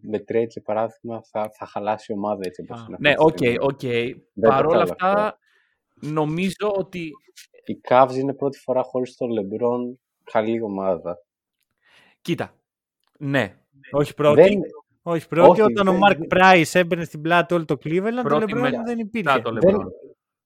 με 0.00 0.18
trade 0.18 0.48
για 0.48 0.62
παράδειγμα 0.64 1.22
θα, 1.30 1.50
θα 1.58 1.66
χαλάσει 1.66 2.12
η 2.12 2.14
ομάδα 2.16 2.40
έτσι 2.46 2.60
όπως 2.68 2.80
Α, 2.80 2.84
είναι. 2.88 2.96
Ναι, 3.00 3.08
αυτή 3.08 3.22
τη 3.24 3.24
οκ, 3.24 3.36
στιγμή. 3.36 3.56
οκ. 3.60 3.80
Δεν 4.34 4.50
Παρ' 4.50 4.62
το 4.62 4.68
όλα 4.68 4.78
θέλω 4.86 4.96
αυτά, 5.00 5.12
αυτό. 5.26 5.38
νομίζω 6.12 6.72
ότι... 6.76 7.10
Οι 7.66 7.80
Cavs 7.88 8.14
είναι 8.16 8.34
πρώτη 8.34 8.58
φορά 8.58 8.82
χωρίς 8.82 9.16
τον 9.16 9.28
LeBron 9.30 9.96
καλή 10.32 10.62
ομάδα. 10.62 11.18
Κοίτα, 12.20 12.54
ναι, 13.18 13.54
Όχι 13.92 14.14
πρώτη. 14.14 14.42
Δεν, 14.42 14.60
Όχι 15.02 15.28
πρώτη. 15.28 15.50
Όχι, 15.50 15.60
όταν 15.60 15.88
ο 15.88 15.92
δεν- 15.92 16.00
Mark 16.28 16.34
Price 16.36 16.70
έμπαινε 16.72 17.04
στην 17.04 17.20
πλάτη 17.20 17.54
όλο 17.54 17.64
το 17.64 17.74
Cleveland, 17.84 18.12
το 18.14 18.22
Πρώτη 18.22 18.52
LeBron 18.56 18.60
με- 18.60 18.82
δεν 18.84 18.98
υπήρχε. 18.98 19.30
θα 19.30 19.40
το 19.40 19.52
δεν, 19.52 19.74
LeBron. 19.76 19.86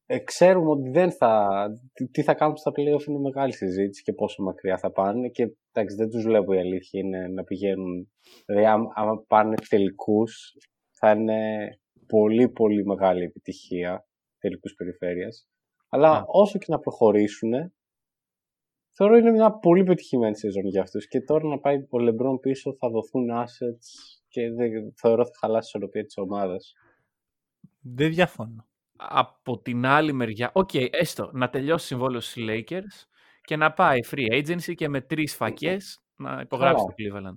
ε, 0.06 0.18
ξέρουμε 0.18 0.70
ότι 0.70 0.90
δεν 0.90 1.12
θα. 1.12 1.48
Τι, 1.92 2.08
τι 2.08 2.22
θα 2.22 2.34
κάνουν 2.34 2.56
στα 2.56 2.70
playoff 2.70 3.06
είναι 3.06 3.18
μεγάλη 3.18 3.52
συζήτηση 3.52 4.02
και 4.02 4.12
πόσο 4.12 4.42
μακριά 4.42 4.78
θα 4.78 4.90
πάνε. 4.92 5.28
Και 5.28 5.52
εντάξει, 5.72 5.96
δεν 5.96 6.10
τους 6.10 6.22
βλέπω 6.22 6.52
η 6.52 6.58
αλήθεια 6.58 7.00
είναι 7.00 7.28
να 7.28 7.42
πηγαίνουν. 7.44 8.12
Δηλαδή, 8.46 8.66
άμα, 8.66 8.92
άμα 8.94 9.24
πάνε 9.28 9.54
τελικούς, 9.68 10.56
θα 10.98 11.10
είναι 11.10 11.68
πολύ 12.06 12.48
πολύ 12.48 12.84
μεγάλη 12.84 13.22
επιτυχία 13.24 14.06
τελικούς 14.38 14.74
περιφέρειας. 14.74 15.46
Αλλά 15.92 16.10
Α. 16.10 16.24
όσο 16.26 16.58
και 16.58 16.66
να 16.68 16.78
προχωρήσουν, 16.78 17.72
θεωρώ 18.92 19.16
είναι 19.16 19.30
μια 19.30 19.52
πολύ 19.52 19.82
πετυχημένη 19.84 20.36
σεζόν 20.36 20.66
για 20.66 20.82
αυτούς. 20.82 21.08
Και 21.08 21.20
τώρα 21.20 21.48
να 21.48 21.58
πάει 21.58 21.76
ο 21.76 21.98
LeBron 21.98 22.40
πίσω 22.40 22.74
θα 22.78 22.88
δοθούν 22.90 23.28
assets 23.30 24.18
και 24.28 24.50
δεν, 24.50 24.94
θεωρώ 24.96 25.24
θα 25.24 25.32
χαλάσει 25.40 25.66
η 25.66 25.68
ισορροπία 25.68 26.04
της 26.04 26.16
ομάδας. 26.16 26.72
Δεν 27.80 28.10
διαφωνώ. 28.10 28.64
από 28.96 29.58
την 29.58 29.86
άλλη 29.86 30.12
μεριά, 30.12 30.50
οκ, 30.54 30.70
έστω 30.90 31.30
να 31.32 31.50
τελειώσει 31.50 31.86
συμβόλαιο 31.86 32.20
στους 32.20 32.44
Lakers 32.48 33.06
και 33.40 33.56
να 33.56 33.72
πάει 33.72 33.98
free 34.10 34.32
agency 34.32 34.74
και 34.74 34.88
με 34.88 35.00
τρεις 35.00 35.34
φακές 35.34 36.00
να 36.16 36.40
υπογράψει 36.40 36.84
το 36.84 36.92
Cleveland. 36.96 37.36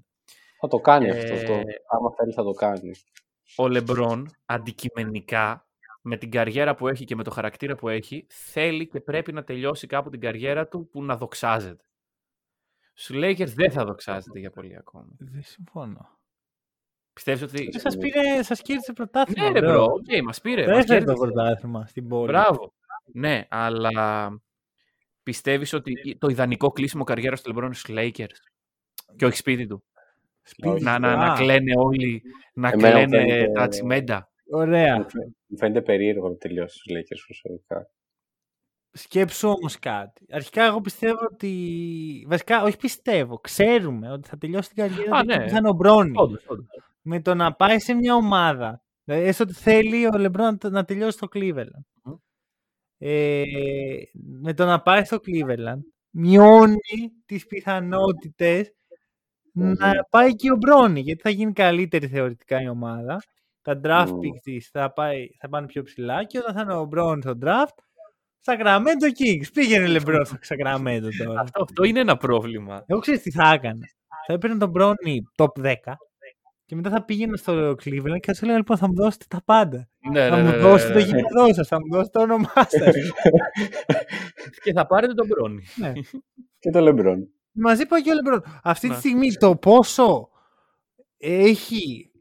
Θα 0.60 0.68
το 0.68 0.78
κάνει 0.78 1.08
Ε, 1.08 1.12
αυτό. 1.12 1.46
Το, 1.46 1.54
άμα 1.88 2.12
θέλει 2.18 2.34
θα 2.34 2.44
το 2.44 2.52
κάνει. 2.52 2.92
Ο 3.58 3.64
LeBron 3.68 4.24
αντικειμενικά 4.46 5.68
με 6.06 6.18
την 6.18 6.32
καριέρα 6.32 6.76
που 6.76 6.88
έχει 6.88 7.06
και 7.06 7.16
με 7.16 7.24
το 7.24 7.32
χαρακτήρα 7.32 7.76
που 7.76 7.90
έχει 7.90 8.26
θέλει 8.30 8.88
και 8.88 9.00
πρέπει 9.00 9.34
να 9.34 9.44
τελειώσει 9.44 9.88
κάπου 9.88 10.10
την 10.10 10.20
καριέρα 10.20 10.68
του 10.68 10.90
που 10.92 11.04
να 11.04 11.18
δοξάζεται. 11.18 11.84
Στους 12.94 13.16
Lakers 13.20 13.48
δεν 13.56 13.72
θα 13.72 13.86
δοξάζεται 13.86 14.40
για 14.40 14.52
πολύ 14.52 14.76
ακόμα. 14.78 15.08
Δεν 15.18 15.44
συμφωνώ. 15.44 16.18
Πιστεύεις 17.14 17.42
ότι... 17.42 17.70
Ε, 17.74 17.80
Σας, 17.80 17.98
πήρε, 17.98 18.44
σας 18.44 18.62
κέρδισε 18.62 18.94
πρωτάθλημα. 18.94 19.50
Ναι 19.50 19.60
ρε 19.60 19.68
bro. 19.68 19.76
bro, 19.80 19.88
ok, 19.88 20.24
μας 20.24 20.42
πήρε. 20.42 20.64
Το 20.64 20.70
μας 20.72 20.80
έφερε 20.84 21.00
το 21.00 21.06
κέρδισε. 21.14 21.32
πρωτάθλημα 21.34 21.86
στην 21.86 22.08
πόλη. 22.08 22.26
Μπράβο. 22.28 22.74
Ναι, 23.14 23.46
αλλά 23.50 23.90
πιστεύεις 25.24 25.74
ότι 25.74 26.18
το 26.20 26.28
ιδανικό 26.28 26.72
κλείσιμο 26.72 27.04
καριέρας 27.04 27.42
του 27.42 27.52
LeBron 27.56 27.64
είναι 27.64 27.74
στους 27.74 27.96
Lakers 27.98 28.36
και 29.16 29.26
όχι 29.26 29.38
σπίτι 29.38 29.68
του; 29.68 29.84
Σπίτι 30.42 30.68
Να, 30.84 30.96
του. 30.96 31.02
να, 31.02 31.16
να 31.16 31.32
Α, 31.32 31.36
κλαίνε 31.38 31.74
όλοι, 31.78 32.22
να 32.54 32.70
Εμένα 32.70 32.98
μου 33.00 33.06
κλαίνε 33.08 33.24
φαίνεται- 33.28 33.54
τα 33.54 33.68
τσιμέντα; 33.68 34.32
Ωραία. 34.50 34.98
Μου 34.98 35.10
φαι- 35.10 35.28
Μου 35.46 35.58
φαίνεται 35.58 35.82
περίεργο 35.82 36.30
να 36.30 36.36
τελειώσεις 36.36 36.80
στους 36.80 36.94
Lakers 36.98 37.24
προσωπικά. 37.26 37.88
Σκέψου 38.96 39.50
όμως 39.50 39.80
κάτι. 39.80 40.26
Αρχικά, 40.32 40.64
εγώ 40.66 40.82
πιστεύω 40.82 41.20
ότι. 41.32 42.26
Βασικά, 42.28 42.64
όχι 42.64 42.78
πιστεύω. 42.78 43.38
Ξέρουμε 43.40 44.12
ότι 44.12 44.28
θα 44.28 44.38
τελειώσει 44.38 44.70
την 44.74 44.78
καριέρα 44.78 45.18
Α, 45.18 45.22
του 45.22 45.26
ναι. 45.26 45.44
και 45.44 45.50
θα 45.50 45.58
είναι 45.58 45.70
ο 45.70 45.74
Μπρόνι. 45.74 46.12
Όντως, 46.16 46.44
όντως. 46.48 46.66
Με 47.02 47.22
το 47.22 47.34
να 47.36 47.54
πάει 47.54 47.80
σε 47.80 47.94
μια 47.94 48.16
ομάδα. 48.16 48.82
Δηλαδή, 49.04 49.26
έστω 49.28 49.44
ότι 49.44 49.54
θέλει 49.54 50.06
ο 50.06 50.18
Λεμπρόν 50.18 50.58
να- 50.64 50.70
να 50.70 50.84
τελειώσει 50.86 51.18
στο 51.18 51.28
Cleveland. 51.34 51.84
Μμ. 52.04 52.14
Ε, 52.98 53.44
με 54.14 54.54
το 54.54 54.66
να 54.66 54.82
πάει 54.82 55.04
στο 55.04 55.18
Cleveland 55.26 55.80
μειώνει 56.10 57.12
τις 57.26 57.46
πιθανότητες 57.46 58.74
να 59.52 59.92
πάει 60.10 60.36
και 60.36 60.52
ο 60.52 60.56
Μπρόνι 60.56 61.00
γιατί 61.00 61.22
θα 61.22 61.30
γίνει 61.30 61.54
καλύτερη 61.54 62.08
θεωρητικά 62.08 62.62
η 62.62 62.68
ομάδα 62.68 63.22
τα 63.64 63.80
draft 63.84 64.12
Μμ. 64.12 64.20
picks 64.20 64.40
της 64.44 64.70
θα, 64.72 64.94
πάει, 64.94 65.28
θα 65.40 65.50
πάνε 65.50 65.66
πιο 65.68 65.84
ψηλά 65.84 66.24
και 66.24 66.38
όταν 66.38 66.54
θα 66.56 66.62
είναι 66.62 66.74
ο 66.74 66.86
Μπρόνι 66.86 67.22
στο 67.22 67.38
draft 67.44 67.78
Sacramento 68.46 69.08
Kings. 69.20 69.46
Πήγαινε 69.54 69.88
Λεμπρόν 69.88 70.26
στο 70.26 70.36
Sacramento 70.48 71.08
τώρα. 71.26 71.40
Αυτό, 71.42 71.62
αυτό 71.64 71.84
είναι 71.84 72.00
ένα 72.00 72.18
πρόβλημα. 72.18 72.84
Εγώ 72.88 73.00
ξέρεις 73.00 73.22
τι 73.22 73.32
θα 73.32 73.52
έκανε. 73.54 73.86
Θα 74.28 74.34
έπαιρνε 74.34 74.58
τον 74.58 74.70
Μπρόνι 74.70 75.24
top 75.38 75.48
10 75.66 75.74
και 76.66 76.76
μετά 76.76 76.90
θα 76.90 77.06
πήγαινε 77.06 77.38
στο 77.38 77.72
Cleveland 77.72 78.20
και 78.20 78.26
θα 78.26 78.34
σου 78.34 78.40
έλεγα 78.44 78.58
λοιπόν 78.58 78.78
θα 78.78 78.88
μου 78.88 78.94
δώσετε 78.96 79.26
τα 79.28 79.42
πάντα. 79.46 79.90
Ναι, 80.12 80.28
θα 80.30 80.36
ναι, 80.36 80.42
μου 80.44 80.50
ναι, 80.50 80.56
ναι, 80.56 80.62
δώσετε 80.62 80.94
το 80.94 81.00
ναι. 81.00 81.06
γήπεδό 81.06 81.54
σας, 81.54 81.68
θα 81.68 81.78
μου 81.80 81.88
δώσετε 81.96 82.10
το 82.18 82.24
όνομά 82.24 82.54
σας. 82.70 82.96
Και 84.64 84.74
θα 84.74 84.86
πάρετε 84.86 85.14
τον 85.14 85.28
Μπρόνι. 85.28 85.64
ναι. 85.76 85.92
Και 86.60 86.70
το 86.70 86.80
LeBron. 86.90 87.18
Μαζί 87.52 87.86
πάει 87.86 88.02
και 88.02 88.12
ο 88.12 88.14
Λεμπρόν. 88.14 88.44
Αυτή 88.64 88.88
τη 88.88 88.94
Ναι. 88.94 89.00
στιγμή 89.00 89.34
το 89.34 89.56
πόσο 89.56 90.30
έχει 91.18 92.12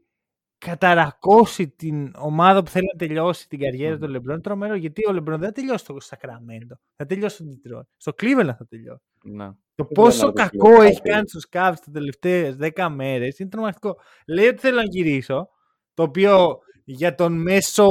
καταρακώσει 0.65 1.69
την 1.69 2.13
ομάδα 2.17 2.63
που 2.63 2.69
θέλει 2.69 2.89
να 2.93 2.97
τελειώσει 3.07 3.47
την 3.47 3.59
καριέρα 3.59 3.93
Μμμ. 3.95 3.99
του 4.01 4.07
Λεμπρόν 4.07 4.33
είναι 4.33 4.43
τρομερό 4.43 4.75
γιατί 4.75 5.01
ο 5.09 5.11
Λεμπρόν 5.13 5.39
δεν 5.39 5.47
θα 5.47 5.53
τελειώσει 5.53 5.83
στο 5.83 5.97
Sacramento. 6.09 6.75
Θα 6.95 7.05
τελειώσει 7.05 7.35
στο 7.35 7.45
Detroit. 7.45 7.87
Στο 7.97 8.11
Cleveland 8.21 8.55
θα 8.57 8.65
τελειώσει. 8.69 9.03
Να. 9.23 9.47
Το 9.75 9.83
Δεν 9.83 9.87
πόσο 9.93 10.17
θέλω 10.17 10.31
να 10.31 10.33
το 10.33 10.49
κακό 10.49 10.69
λέω 10.69 10.81
έχει 10.81 10.93
κάτι. 10.95 11.09
κάνει 11.09 11.27
στους 11.27 11.45
Cavs 11.51 11.73
τα 11.85 11.91
τελευταίες 11.93 12.55
10 12.75 12.87
μέρες 12.91 13.39
είναι 13.39 13.49
τρομακτικό. 13.49 13.97
Λέει 14.27 14.47
ότι 14.47 14.57
θέλω 14.59 14.75
να 14.75 14.83
γυρίσω, 14.83 15.47
το 15.93 16.03
οποίο 16.03 16.57
για 16.83 17.15
τον 17.15 17.41
μέσο 17.41 17.85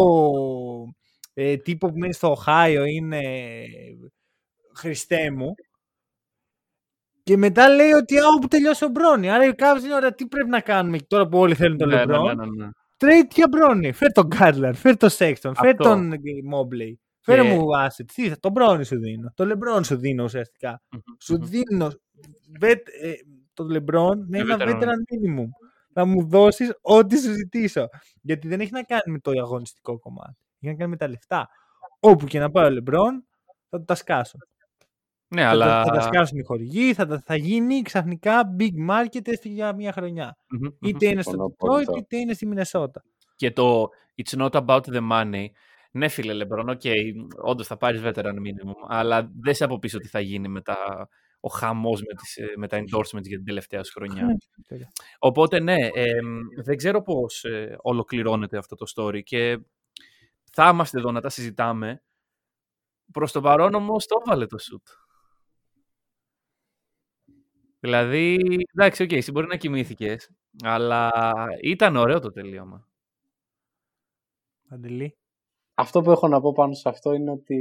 ε, 1.34 1.56
τύπο 1.56 1.88
που 1.88 1.98
μένει 1.98 2.12
στο 2.12 2.30
Οχάιο 2.30 2.84
είναι 2.84 3.20
Χριστέ 4.74 5.30
μου. 5.30 5.54
Και 7.22 7.36
μετά 7.36 7.68
λέει 7.68 7.90
ότι 7.92 8.18
α, 8.18 8.22
όπου 8.36 8.48
τελειώσει 8.48 8.84
ο 8.84 8.88
Μπρόνι. 8.88 9.30
Άρα 9.30 9.44
οι 9.44 9.50
Cavs 9.56 9.84
είναι 9.84 9.94
ωραία, 9.94 10.14
τι 10.14 10.26
πρέπει 10.26 10.48
να 10.48 10.60
κάνουμε 10.60 10.98
τώρα 10.98 11.28
που 11.28 11.38
όλοι 11.38 11.54
θέλουν 11.54 11.78
τον 11.78 11.88
Ναι, 11.88 11.94
ναι, 11.94 12.00
Λεμπρόν. 12.00 12.36
ναι, 12.36 12.46
ναι, 12.46 12.64
ναι. 12.64 12.70
Trade 12.98 13.30
για 13.34 13.46
Μπρόνι. 13.50 13.92
Φέρ 13.92 14.12
τον 14.12 14.26
Γκάρλαντ, 14.26 14.74
φέρ 14.74 14.96
τον 14.96 15.08
Σέξτον, 15.08 15.54
φέρ 15.56 15.70
Αυτό. 15.70 15.82
τον 15.84 16.12
Μόμπλεϊ. 16.44 17.00
Φέρε 17.20 17.42
Και- 17.42 17.48
μου 17.48 17.64
assets. 17.86 18.04
Τι, 18.14 18.28
θα- 18.28 18.38
τον 18.40 18.52
Μπρόνι 18.52 18.84
σου 18.84 18.98
δίνω. 18.98 19.32
Το 19.34 19.44
Λεμπρόν 19.46 19.84
σου 19.84 19.96
δίνω 19.96 20.24
ουσιαστικά. 20.24 20.82
Μμμ, 20.90 21.00
Σου 21.22 21.34
μμμ. 21.34 21.44
δίνω 21.48 21.90
vet, 22.60 22.86
ε, 23.02 23.12
τον 23.54 23.68
Λεμπρόν 23.68 24.24
με 24.28 24.38
ένα 24.38 24.56
veteran. 24.58 24.68
veteran 24.68 24.82
minimum. 24.84 25.46
Θα 25.92 26.04
μου 26.04 26.28
δώσεις 26.28 26.72
ό,τι 26.80 27.18
σου 27.18 27.32
ζητήσω. 27.32 27.86
Γιατί 28.22 28.48
δεν 28.48 28.60
έχει 28.60 28.70
να 28.72 28.82
κάνει 28.82 29.12
με 29.12 29.18
το 29.18 29.30
αγωνιστικό 29.30 29.98
κομμάτι. 29.98 30.36
Έχει 30.60 30.72
να 30.72 30.78
κάνει 30.78 30.90
με 30.90 30.96
τα 30.96 31.08
λεφτά. 31.08 31.48
Όπου 32.00 32.26
και 32.26 32.38
να 32.38 32.50
πάει 32.50 32.66
ο 32.66 32.70
Λεμπρόν, 32.70 33.26
θα 33.68 33.78
του 33.78 33.84
τα 33.84 33.94
σκάσω. 33.94 34.38
Ναι, 35.34 35.42
Θα, 35.42 35.48
αλλά... 35.48 35.66
τα, 35.66 35.82
θα 35.84 35.90
τα 35.90 36.00
σκάσουν 36.00 36.38
οι 36.38 36.42
χορηγοί, 36.42 36.94
θα, 36.94 37.06
τα- 37.06 37.22
θα 37.24 37.36
γίνει 37.36 37.82
ξαφνικά 37.82 38.56
big 38.58 38.90
market 38.90 39.28
έστω 39.28 39.48
για 39.48 39.74
μια 39.74 39.92
χρονιά. 39.92 40.36
Μμμ, 40.48 40.60
μμμ. 40.62 40.88
Είτε 40.88 41.06
είναι 41.08 41.22
στο 41.22 41.30
Συμφωνώ 41.30 41.48
Detroit, 41.50 41.66
απόλυτα. 41.68 41.92
είτε 41.98 42.16
είναι 42.16 42.32
στη 42.32 42.46
Μινεσότα. 42.46 43.02
Και 43.36 43.50
το 43.50 43.88
It's 44.24 44.38
not 44.38 44.50
about 44.50 44.80
the 44.80 45.10
money. 45.12 45.46
Ναι, 45.92 46.08
φίλε 46.08 46.32
Λεμπρόν, 46.32 46.68
οκ, 46.68 46.80
όντως 47.42 47.66
θα 47.66 47.76
πάρεις 47.76 48.00
veteran 48.04 48.34
minimum, 48.34 48.74
αλλά 48.88 49.30
δεν 49.40 49.54
σε 49.54 49.64
από 49.64 49.78
πίσω 49.78 49.98
τι 49.98 50.08
θα 50.08 50.20
γίνει 50.20 50.48
με 50.48 50.60
τα, 50.60 51.08
ο 51.40 51.48
χαμός 51.48 52.00
με, 52.00 52.14
τις, 52.14 52.36
ε, 52.36 52.52
με 52.56 52.68
τα 52.68 52.78
endorsements 52.78 53.22
για 53.22 53.36
την 53.36 53.44
τελευταία 53.44 53.84
σου 53.84 53.92
χρονιά. 53.92 54.26
Οπότε 55.18 55.60
ναι, 55.60 55.76
εμ, 55.94 56.38
δεν 56.64 56.76
ξέρω 56.76 57.02
πώς 57.02 57.44
ε, 57.44 57.76
ολοκληρώνεται 57.82 58.58
αυτό 58.58 58.74
το 58.76 58.86
story 58.96 59.22
και 59.22 59.58
θα 60.52 60.68
είμαστε 60.72 60.98
εδώ 60.98 61.10
να 61.12 61.20
τα 61.20 61.28
συζητάμε. 61.28 62.02
Προς 63.12 63.32
το 63.32 63.40
παρόν 63.40 63.74
όμως 63.74 64.06
το 64.06 64.16
έβαλε 64.26 64.46
το 64.46 64.56
σουτ. 64.60 65.01
Δηλαδή, 67.92 68.38
εντάξει, 68.74 69.02
οκ, 69.02 69.12
εσύ 69.12 69.30
μπορεί 69.30 69.46
να 69.46 69.56
κοιμήθηκες, 69.56 70.30
αλλά 70.64 71.10
ήταν 71.62 71.96
ωραίο 71.96 72.20
το 72.20 72.30
τελείωμα. 72.30 72.88
Παντελή. 74.68 75.16
Αυτό 75.74 76.00
που 76.00 76.10
έχω 76.10 76.28
να 76.28 76.40
πω 76.40 76.52
πάνω 76.52 76.72
σε 76.74 76.88
αυτό 76.88 77.12
είναι 77.12 77.30
ότι 77.30 77.56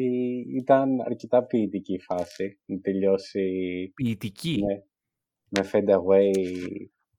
ήταν 0.56 1.02
αρκετά 1.02 1.44
ποιητική 1.44 1.94
η 1.94 2.00
φάση. 2.00 2.60
Να 2.66 2.80
τελειώσει 2.80 3.92
Ποιητική; 3.96 4.62
Ναι. 4.66 4.82
με 5.50 5.70
fade 5.74 5.96
away 6.00 6.32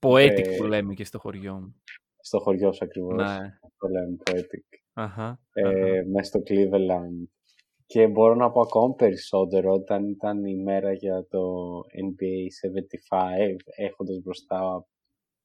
Poetic 0.00 0.44
Ε, 0.46 0.56
που 0.56 0.64
λέμε 0.64 0.94
και 0.94 1.04
στο 1.04 1.18
χωριό 1.18 1.54
μου. 1.54 1.74
στο 2.20 2.38
χωριό 2.40 2.72
σου 2.72 2.84
ακριβώς. 2.84 3.16
Ναι. 3.16 3.58
Αυτό 3.62 3.88
λέμε 3.90 4.16
poetic. 4.30 4.78
Αχα, 4.92 5.22
αχα. 5.24 5.40
ε, 5.52 6.02
μέσα 6.12 6.24
στο 6.24 6.42
Cleveland. 6.46 7.26
Και 7.92 8.06
μπορώ 8.08 8.34
να 8.34 8.50
πω 8.50 8.60
ακόμα 8.60 8.94
περισσότερο 8.94 9.72
όταν 9.72 10.08
ήταν 10.08 10.44
η 10.44 10.56
μέρα 10.62 10.92
για 10.92 11.26
το 11.30 11.40
NBA 11.78 12.46
75, 13.46 13.56
έχοντας 13.76 14.20
μπροστά 14.22 14.86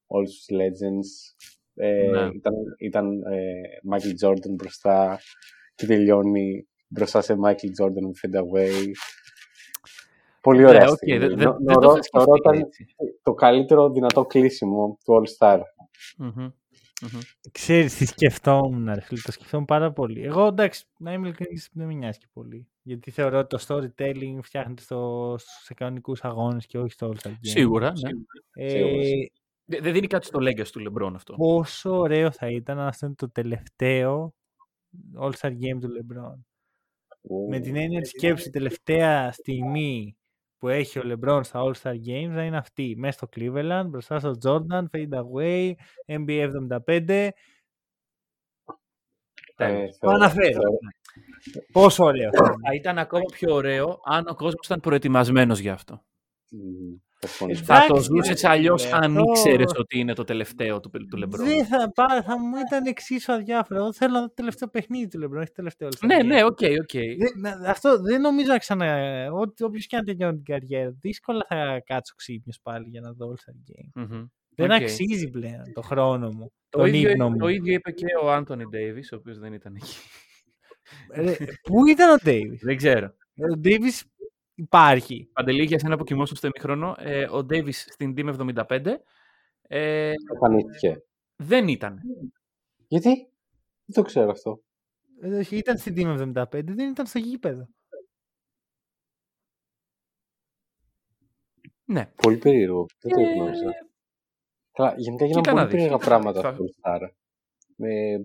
όλους 0.07 0.31
τους 0.35 0.45
legends. 0.57 1.35
Ε, 1.75 2.09
Ναι. 2.09 2.29
Ήταν, 2.33 2.53
ήταν 2.79 3.21
ε, 3.21 3.51
Michael 3.91 4.27
Jordan 4.27 4.51
μπροστά 4.55 5.19
και 5.75 5.85
τελειώνει 5.85 6.67
μπροστά 6.87 7.21
σε 7.21 7.35
Michael 7.45 7.83
Jordan 7.83 8.01
με 8.01 8.11
Fade 8.21 8.37
Away. 8.39 8.91
Πολύ 10.41 10.65
ωραία 10.65 10.83
Ναι, 10.83 10.89
οκ, 10.89 10.95
στιγμή. 10.95 11.17
δεν- 11.17 11.37
δεν- 11.37 11.47
Νο- 11.47 11.57
δεν 11.59 11.73
το 11.73 11.79
νορώ- 11.81 11.91
είχα 11.93 12.03
σκεφτεί 12.03 12.27
νορώ 12.29 12.35
ήταν 12.35 12.55
έτσι. 12.59 12.85
το 13.23 13.33
καλύτερο 13.33 13.89
δυνατό 13.89 14.25
κλείσιμο 14.25 14.97
του 15.03 15.13
All 15.21 15.27
Star. 15.37 15.59
Μμμ, 16.17 16.47
μμμ. 17.01 17.19
Ξέρεις 17.51 17.95
τι 17.95 18.05
σκεφτόμουν, 18.05 18.93
ρε 18.93 19.01
φίλε, 19.01 19.21
το 19.21 19.31
σκεφτόμουν 19.31 19.65
πάρα 19.65 19.91
πολύ. 19.91 20.23
Εγώ, 20.23 20.45
εντάξει, 20.45 20.85
να 20.97 21.13
είμαι 21.13 21.27
ειλικρινής, 21.27 21.69
δεν 21.73 21.87
με 21.87 21.93
νοιάζει 21.93 22.19
και 22.19 22.27
πολύ. 22.33 22.67
Γιατί 22.81 23.11
θεωρώ 23.11 23.39
ότι 23.39 23.57
το 23.57 23.65
storytelling 23.67 24.39
φτιάχνεται 24.41 24.81
στο, 24.81 25.35
σε 25.37 25.73
κανονικούς 25.73 26.23
αγώνες 26.23 26.65
και 26.65 26.79
όχι 26.79 26.91
στο 26.91 27.13
All-Star 27.13 27.29
Game. 27.29 27.37
Σίγουρα, 27.41 27.91
ναι. 27.91 28.09
Ε, 28.63 28.69
Σίγουρα. 28.69 29.03
Δεν 29.69 29.83
δεν 29.83 29.93
δίνει 29.93 30.07
κάτι 30.07 30.25
στο 30.25 30.39
legacy 30.41 30.67
του 30.67 30.91
LeBron 30.91 31.11
αυτό. 31.15 31.33
πόσο 31.33 31.97
ωραίο 31.97 32.31
θα 32.31 32.49
ήταν 32.49 32.79
αν 32.79 32.87
αυτό 32.87 33.05
είναι 33.05 33.15
το 33.15 33.29
τελευταίο 33.29 34.33
All-Star 35.19 35.51
Game 35.51 35.79
του 35.81 35.89
LeBron. 35.99 36.39
Με 37.49 37.59
την 37.59 37.75
έννοια 37.75 38.01
της 38.01 38.09
σκέψη, 38.09 38.47
η 38.47 38.51
τελευταία 38.51 39.31
στιγμή 39.31 40.17
που 40.57 40.67
έχει 40.67 40.99
ο 40.99 41.01
LeBron 41.05 41.39
στα 41.43 41.61
All-Star 41.63 41.93
Games 41.93 42.31
θα 42.33 42.43
είναι 42.43 42.57
αυτή. 42.57 42.95
Μέσα 42.97 43.17
στο 43.17 43.27
Cleveland, 43.35 43.85
μπροστά 43.87 44.19
στο 44.19 44.35
Jordan, 44.43 44.83
Fade 44.91 45.09
Away, 45.23 45.71
NBA 46.05 46.49
75. 46.69 47.09
Ε, 47.09 47.31
Τέλος. 49.55 49.89
Το 49.91 49.97
θεωρώ- 49.99 50.15
αναφέρω. 50.15 50.51
θεωρώ- 50.51 50.77
Πόσο 51.71 52.03
ωραίο 52.03 52.29
θα 52.33 52.45
είναι. 52.45 52.55
Θα 52.67 52.73
ήταν 52.73 52.97
ακόμα 52.97 53.23
πιο 53.31 53.53
ωραίο 53.53 53.99
αν 54.03 54.27
ο 54.27 54.35
κόσμος 54.35 54.65
ήταν 54.65 54.79
προετοιμασμένος 54.79 55.59
γι' 55.59 55.69
αυτό. 55.69 56.03
Μμμ, 56.51 56.95
θα 57.19 57.27
συμφωνήσω. 57.27 57.63
Θα 57.63 57.79
το 57.79 57.83
Εντάξει, 57.89 58.09
ζούσες 58.13 58.41
ρε 58.41 58.47
αλλιώς 58.49 58.83
φίλε, 58.83 58.95
αν 58.95 59.17
αυτό- 59.17 59.23
ήξερες 59.29 59.71
ότι 59.77 59.99
είναι 59.99 60.13
το 60.13 60.23
τελευταίο 60.23 60.79
του, 60.79 60.89
του 60.89 61.17
LeBron. 61.25 61.37
Δεν 61.37 61.65
θα, 61.65 61.91
πά- 61.91 62.23
θα 62.25 62.39
μου 62.39 62.55
ήταν 62.67 62.85
εξίσου 62.85 63.31
αδιάφορο. 63.33 63.79
Εγώ 63.79 63.93
θέλω 63.93 64.13
να 64.13 64.19
δω 64.19 64.27
το 64.27 64.33
τελευταίο 64.33 64.67
παιχνίδι 64.69 65.07
του 65.07 65.19
LeBron, 65.19 65.37
όχι 65.37 65.45
το 65.47 65.51
τελευταίο 65.55 65.87
All-Star 65.87 66.05
Ναι, 66.07 66.17
Game. 66.21 66.25
ναι, 66.25 66.43
ok, 66.43 66.59
ok. 66.81 66.91
Δεν- 66.91 67.33
να- 67.37 67.69
αυτό 67.69 68.01
δεν 68.01 68.21
νομίζω 68.21 68.51
να 68.51 68.57
ξανα. 68.57 68.87
Ό,τι 69.31 69.63
όποιος 69.63 69.85
και 69.87 69.95
αν 69.95 70.05
τελειώνει 70.05 70.35
την 70.41 70.45
καριέρα, 70.45 70.95
δύσκολα 70.99 71.45
θα 71.49 71.81
κάτσω 71.85 72.13
ξύπνιος 72.15 72.59
πάλι 72.63 72.85
για 72.89 73.01
να 73.01 73.11
δω 73.11 73.33
All-Star 73.33 73.71
Game. 73.71 73.89
Μμμ. 74.09 74.25
Δεν 74.59 74.71
Οκ. 74.71 74.81
αξίζει 74.81 75.29
πλέον 75.29 75.71
το 75.73 75.81
χρόνο 75.81 76.31
μου. 76.31 76.51
Το 76.69 76.77
τον 76.79 76.87
ίδιο, 76.87 77.09
ύπνο 77.09 77.29
μου. 77.29 77.37
το 77.37 77.47
ίδιο 77.47 77.73
είπε 77.73 77.91
και 77.91 78.05
ο 78.23 78.31
Άντωνι 78.31 78.65
Ντέιβις, 78.69 79.11
ο 79.11 79.15
οποίος 79.15 79.39
δεν 79.39 79.53
ήταν 79.53 79.75
εκεί. 79.75 79.95
Ρε, 81.15 81.35
πού 81.63 81.87
ήταν 81.87 82.09
ο 82.13 82.15
Ντέιβις; 82.23 82.59
δεν 82.61 82.77
ξέρω. 82.77 83.13
Ο 83.51 83.57
Ντέιβις 83.57 84.03
υπάρχει. 84.57 85.29
Παντελή, 85.33 85.63
για 85.63 85.79
σένα 85.79 85.97
που 85.97 86.03
κοιμόσουν 86.03 86.35
στο 86.35 86.47
ημίχρονο, 86.47 86.95
ε, 86.99 87.27
ο 87.31 87.43
Ντέιβις 87.43 87.81
στην 87.89 88.13
Team 88.17 88.35
75 88.67 89.01
ε, 89.61 90.13
Εμφανίστηκε. 90.31 91.03
δεν 91.35 91.67
ήταν. 91.67 91.99
Γιατί; 92.87 93.09
Δεν 93.85 93.95
το 93.95 94.01
ξέρω 94.01 94.29
αυτό. 94.29 94.61
Ε, 95.21 95.37
όχι, 95.37 95.57
Ήταν 95.57 95.77
στην 95.77 95.93
Team 95.97 96.33
75, 96.33 96.63
δεν 96.63 96.89
ήταν 96.89 97.05
στο 97.05 97.19
γήπεδο. 97.19 97.67
Ναι. 101.85 102.05
Πολύ 102.15 102.37
περίεργο. 102.37 102.85
Δεν 103.01 103.11
το 103.11 103.19
Ε, 103.21 103.33
γνώριζα. 103.33 103.71
Καλά, 104.71 104.93
γενικά 104.97 105.25
γίνανε 105.25 105.41
κοίτα 105.41 105.53
να 105.55 105.67
πολύ 105.67 105.71
δεις. 105.71 105.71
περίεργα 105.71 105.97
πράγματα 106.05 106.41
Θα- 106.41 106.49
αυτό 106.49 106.63
το 106.63 106.73
Star. 106.81 107.09
Ε, 107.77 108.17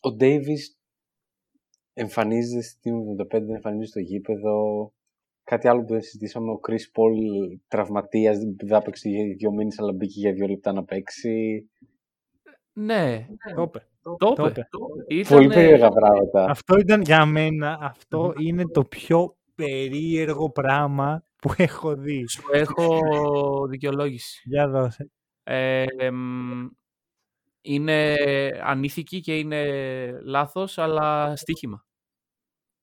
ο 0.00 0.12
Ντέιβις 0.12 0.78
εμφανίζεται 1.92 2.62
στη 2.62 2.90
Team 2.90 3.22
75, 3.22 3.28
δεν 3.30 3.54
εμφανίζεται 3.54 3.86
στο 3.86 4.00
γήπεδο. 4.00 4.92
Κάτι 5.44 5.68
άλλο 5.68 5.80
που 5.84 5.92
δεν 5.92 6.02
συζητήσαμε, 6.02 6.50
ο 6.50 6.60
Chris 6.68 6.72
Paul 6.72 7.14
τραυματίας, 7.68 8.38
δεν 8.38 8.68
θα 8.68 8.82
παίξει 8.82 9.10
για 9.10 9.24
δύο 9.36 9.52
μήνες, 9.52 9.78
αλλά 9.78 9.92
μπήκε 9.92 10.20
για 10.20 10.32
δύο 10.32 10.46
λεπτά 10.46 10.72
να 10.72 10.84
παίξει. 10.84 11.66
Ναι, 12.72 13.26
Το 13.54 13.62
είπε. 13.62 13.86
το 14.02 14.16
Το 14.34 14.46
είπε. 14.46 14.68
είπε. 15.06 15.20
Ήταν, 15.20 15.36
Πολύ 15.38 15.50
ε, 15.50 15.54
περίεργα 15.54 15.88
πράγματα. 15.88 16.44
Αυτό 16.50 16.78
ήταν 16.78 17.00
για 17.00 17.26
μένα, 17.26 17.78
αυτό 17.80 18.32
είναι 18.38 18.64
το 18.64 18.84
πιο 18.84 19.36
περίεργο 19.54 20.50
πράγμα 20.50 21.24
που 21.36 21.52
έχω 21.56 21.94
δει. 21.96 22.28
Σου 22.28 22.42
έχω 22.52 22.98
δικαιολόγηση. 23.68 24.42
Για 24.44 24.68
δώσε. 24.68 25.10
Ε, 25.42 25.84
εμ, 25.98 26.68
είναι 27.62 28.16
ανήθικη 28.62 29.20
και 29.20 29.38
είναι 29.38 29.64
λάθος, 30.22 30.78
αλλά 30.78 31.36
στοίχημα. 31.36 31.84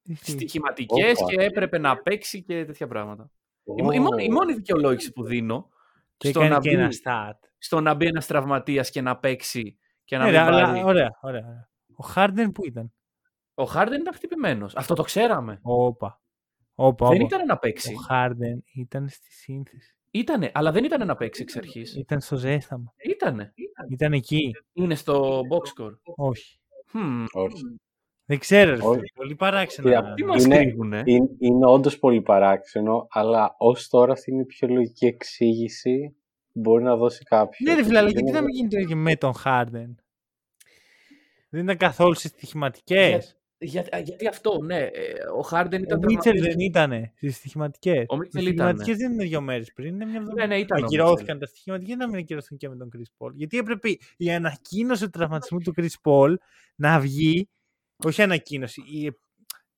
Τι 0.01 0.13
θύμισε. 0.15 0.31
Στοιχηματικές 0.31 1.19
Όπα. 1.21 1.31
και 1.33 1.41
έπρεπε 1.45 1.77
να 1.77 1.97
παίξει 1.97 2.43
και 2.43 2.65
τέτοια 2.65 2.87
πράγματα. 2.87 3.31
Η, 3.77 3.81
μο- 3.81 3.91
η 3.91 3.99
μόνη, 3.99 4.23
η 4.23 4.29
μόνη 4.29 4.53
δικαιολόγηση 4.53 5.11
που 5.11 5.23
δίνω 5.23 5.69
Και 6.17 6.27
στο 6.29 6.39
έκανε 6.39 6.55
να, 6.55 6.61
και 6.61 6.69
μπει, 6.69 6.75
ένα 6.75 6.91
στάτ. 6.91 7.43
στο 7.57 7.81
να 7.81 7.93
μπει 7.93 8.05
ένας 8.05 8.25
τραυματίας 8.27 8.89
και 8.89 9.01
να 9.01 9.17
παίξει 9.17 9.77
και 10.03 10.17
να 10.17 10.23
Ναι, 10.25 10.31
μην 10.31 10.39
ρε, 10.39 10.45
αλλά 10.45 10.63
πάρει. 10.65 10.83
ωραία, 10.83 11.17
ωραία, 11.21 11.41
ωραία. 11.41 11.69
Ο 11.95 12.03
Χάρντεν 12.03 12.51
που 12.51 12.65
ήταν; 12.65 12.93
Ο 13.53 13.63
Χάρντεν 13.63 13.99
ήταν 14.01 14.13
χτυπημένος. 14.13 14.75
Αυτό 14.75 14.93
το 14.93 15.03
ξέραμε. 15.03 15.59
Όπα. 15.61 16.21
Όπα, 16.75 17.07
Δεν 17.07 17.15
όπα. 17.21 17.25
ήταν 17.35 17.45
να 17.45 17.57
παίξει. 17.57 17.93
Ο 17.93 17.97
Χάρντεν 17.97 18.63
ήταν 18.73 19.09
στη 19.09 19.31
σύνθεση. 19.31 19.95
Ήτανε, 20.11 20.51
αλλά 20.53 20.71
δεν 20.71 20.83
ήταν 20.83 21.07
να 21.07 21.15
παίξει 21.15 21.41
εξ 21.41 21.55
αρχής. 21.55 21.95
Ήταν 21.95 22.19
στο 22.21 22.35
ζέσταμα. 22.35 22.93
Ήτανε. 23.09 23.53
Ήταν 23.89 24.13
εκεί. 24.13 24.51
Είναι 24.73 24.95
στο 24.95 25.41
box 25.51 25.81
score. 25.83 25.93
Όχι. 26.15 26.59
Hm. 26.93 27.25
Όχι. 27.31 27.63
Δεν 28.25 28.39
ξέρω. 28.39 28.69
ρε 28.71 28.75
Όχι. 28.77 28.83
φίλε, 28.97 29.01
Πολύ 29.15 29.35
παράξενο. 29.35 29.87
Κοίτα, 29.89 30.13
Τι 30.13 30.23
μας 30.25 30.43
Είναι- 30.43 30.57
κρύβουνε; 30.57 31.01
Είναι, 31.05 31.29
είναι 31.39 31.65
όντως 31.65 31.99
πολύ 31.99 32.21
παράξενο, 32.21 33.07
αλλά 33.09 33.55
ως 33.57 33.87
τώρα 33.87 34.11
αυτή 34.11 34.31
είναι 34.31 34.41
η 34.41 34.45
πιο 34.45 34.67
λογική 34.67 35.05
εξήγηση 35.05 36.15
που 36.53 36.59
μπορεί 36.59 36.83
να 36.83 36.95
δώσει 36.95 37.23
κάποιος. 37.23 37.59
Ναι, 37.59 37.75
ρε 37.75 37.83
φίλε, 37.83 37.97
αλλά 37.97 38.09
γιατί 38.09 38.31
να 38.31 38.41
μην 38.41 38.55
γίνει 38.55 38.69
το 38.69 38.77
ίδιο 38.77 38.95
με 38.95 39.15
τον 39.15 39.33
Χάρντεν; 39.33 39.95
Δεν 41.49 41.63
ήταν 41.63 41.77
καθόλου 41.77 42.13
στι 42.13 42.27
στοιχηματικέ. 42.27 43.19
Για, 43.61 43.81
α, 43.95 43.99
γιατί 43.99 44.27
αυτό, 44.27 44.61
ναι. 44.63 44.77
ε, 44.77 44.89
Ο 45.37 45.41
Χάρντεν 45.41 45.79
Ο 45.81 45.83
ήταν 45.83 45.99
Μίτσελ 45.99 46.21
τραυματίας. 46.21 46.55
δεν 46.55 46.65
ήταν 46.65 47.11
στις 47.15 47.35
στοιχηματικές. 47.35 48.05
Ο 48.07 48.15
Οι 48.15 48.17
Μίτσελ 48.19 48.45
ήταν, 48.45 48.67
στοιχηματικέ 48.67 48.95
δεν 48.95 49.11
είναι 49.13 49.23
δύο 49.23 49.41
μέρες 49.41 49.71
πριν. 49.73 49.87
Είναι 49.93 50.05
μια 50.05 50.13
Ναι, 50.13 50.17
εβδομάδα. 50.19 50.47
ναι, 50.47 50.57
ήταν 50.57 50.81
ο 50.81 50.85
Ακυρώθηκαν 50.85 51.39
τα 51.39 51.45
στοιχήματα. 51.45 51.83
Γιατί 51.83 51.99
να 51.99 52.07
μην 52.09 52.17
ακυρωθούν 52.19 52.57
και 52.57 52.69
με 52.69 52.75
τον 52.75 52.89
Chris 52.97 53.11
Paul. 53.27 53.31
Γιατί 53.33 53.57
έπρεπε 53.57 53.97
η 54.17 54.31
ανακοίνωση 54.31 55.03
του 55.03 55.09
τραυματισμού 55.09 55.59
του 55.59 55.73
Chris 55.77 55.93
Paul 56.03 56.33
να 56.75 56.99
βγει. 56.99 57.49
Όχι 58.05 58.21
ανακοίνωση. 58.21 58.81
Η, 58.81 59.05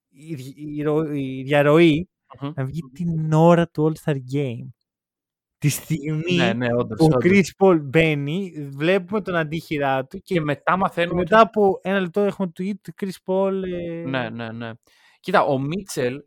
η, 0.09 0.53
η, 0.75 0.81
ρο- 0.81 1.13
η 1.15 1.43
διαρροή 1.43 2.09
Μμμ. 2.41 2.51
να 2.55 2.65
βγει 2.65 2.79
την 2.93 3.33
ώρα 3.33 3.67
του 3.67 3.93
All 3.93 4.03
Star 4.11 4.15
Game. 4.33 4.67
Τη 5.61 5.69
στιγμή 5.69 6.35
Ναι, 6.35 6.53
ναι, 6.53 6.73
όντως, 6.73 6.97
που 6.97 7.05
ο 7.11 7.15
όντως. 7.15 7.23
Chris 7.25 7.43
Paul 7.65 7.79
μπαίνει, 7.81 8.69
βλέπουμε 8.71 9.21
τον 9.21 9.35
αντίχειρά 9.35 10.05
του 10.05 10.17
και, 10.21 10.33
Και 10.33 10.41
μετά 10.41 10.71
και 10.71 10.77
μαθαίνουμε. 10.77 11.19
μετά 11.21 11.39
από 11.39 11.79
ένα 11.83 11.99
λεπτό 11.99 12.21
έχουμε 12.21 12.51
tweet 12.59 12.73
του 12.81 12.93
Chris 13.01 13.15
Paul. 13.25 13.61
ε, 13.63 14.03
Ναι, 14.09 14.29
ναι, 14.29 14.51
ναι. 14.51 14.71
Κοίτα, 15.19 15.43
ο 15.43 15.59
Μίτσελ, 15.59 16.15
ε, 16.15 16.21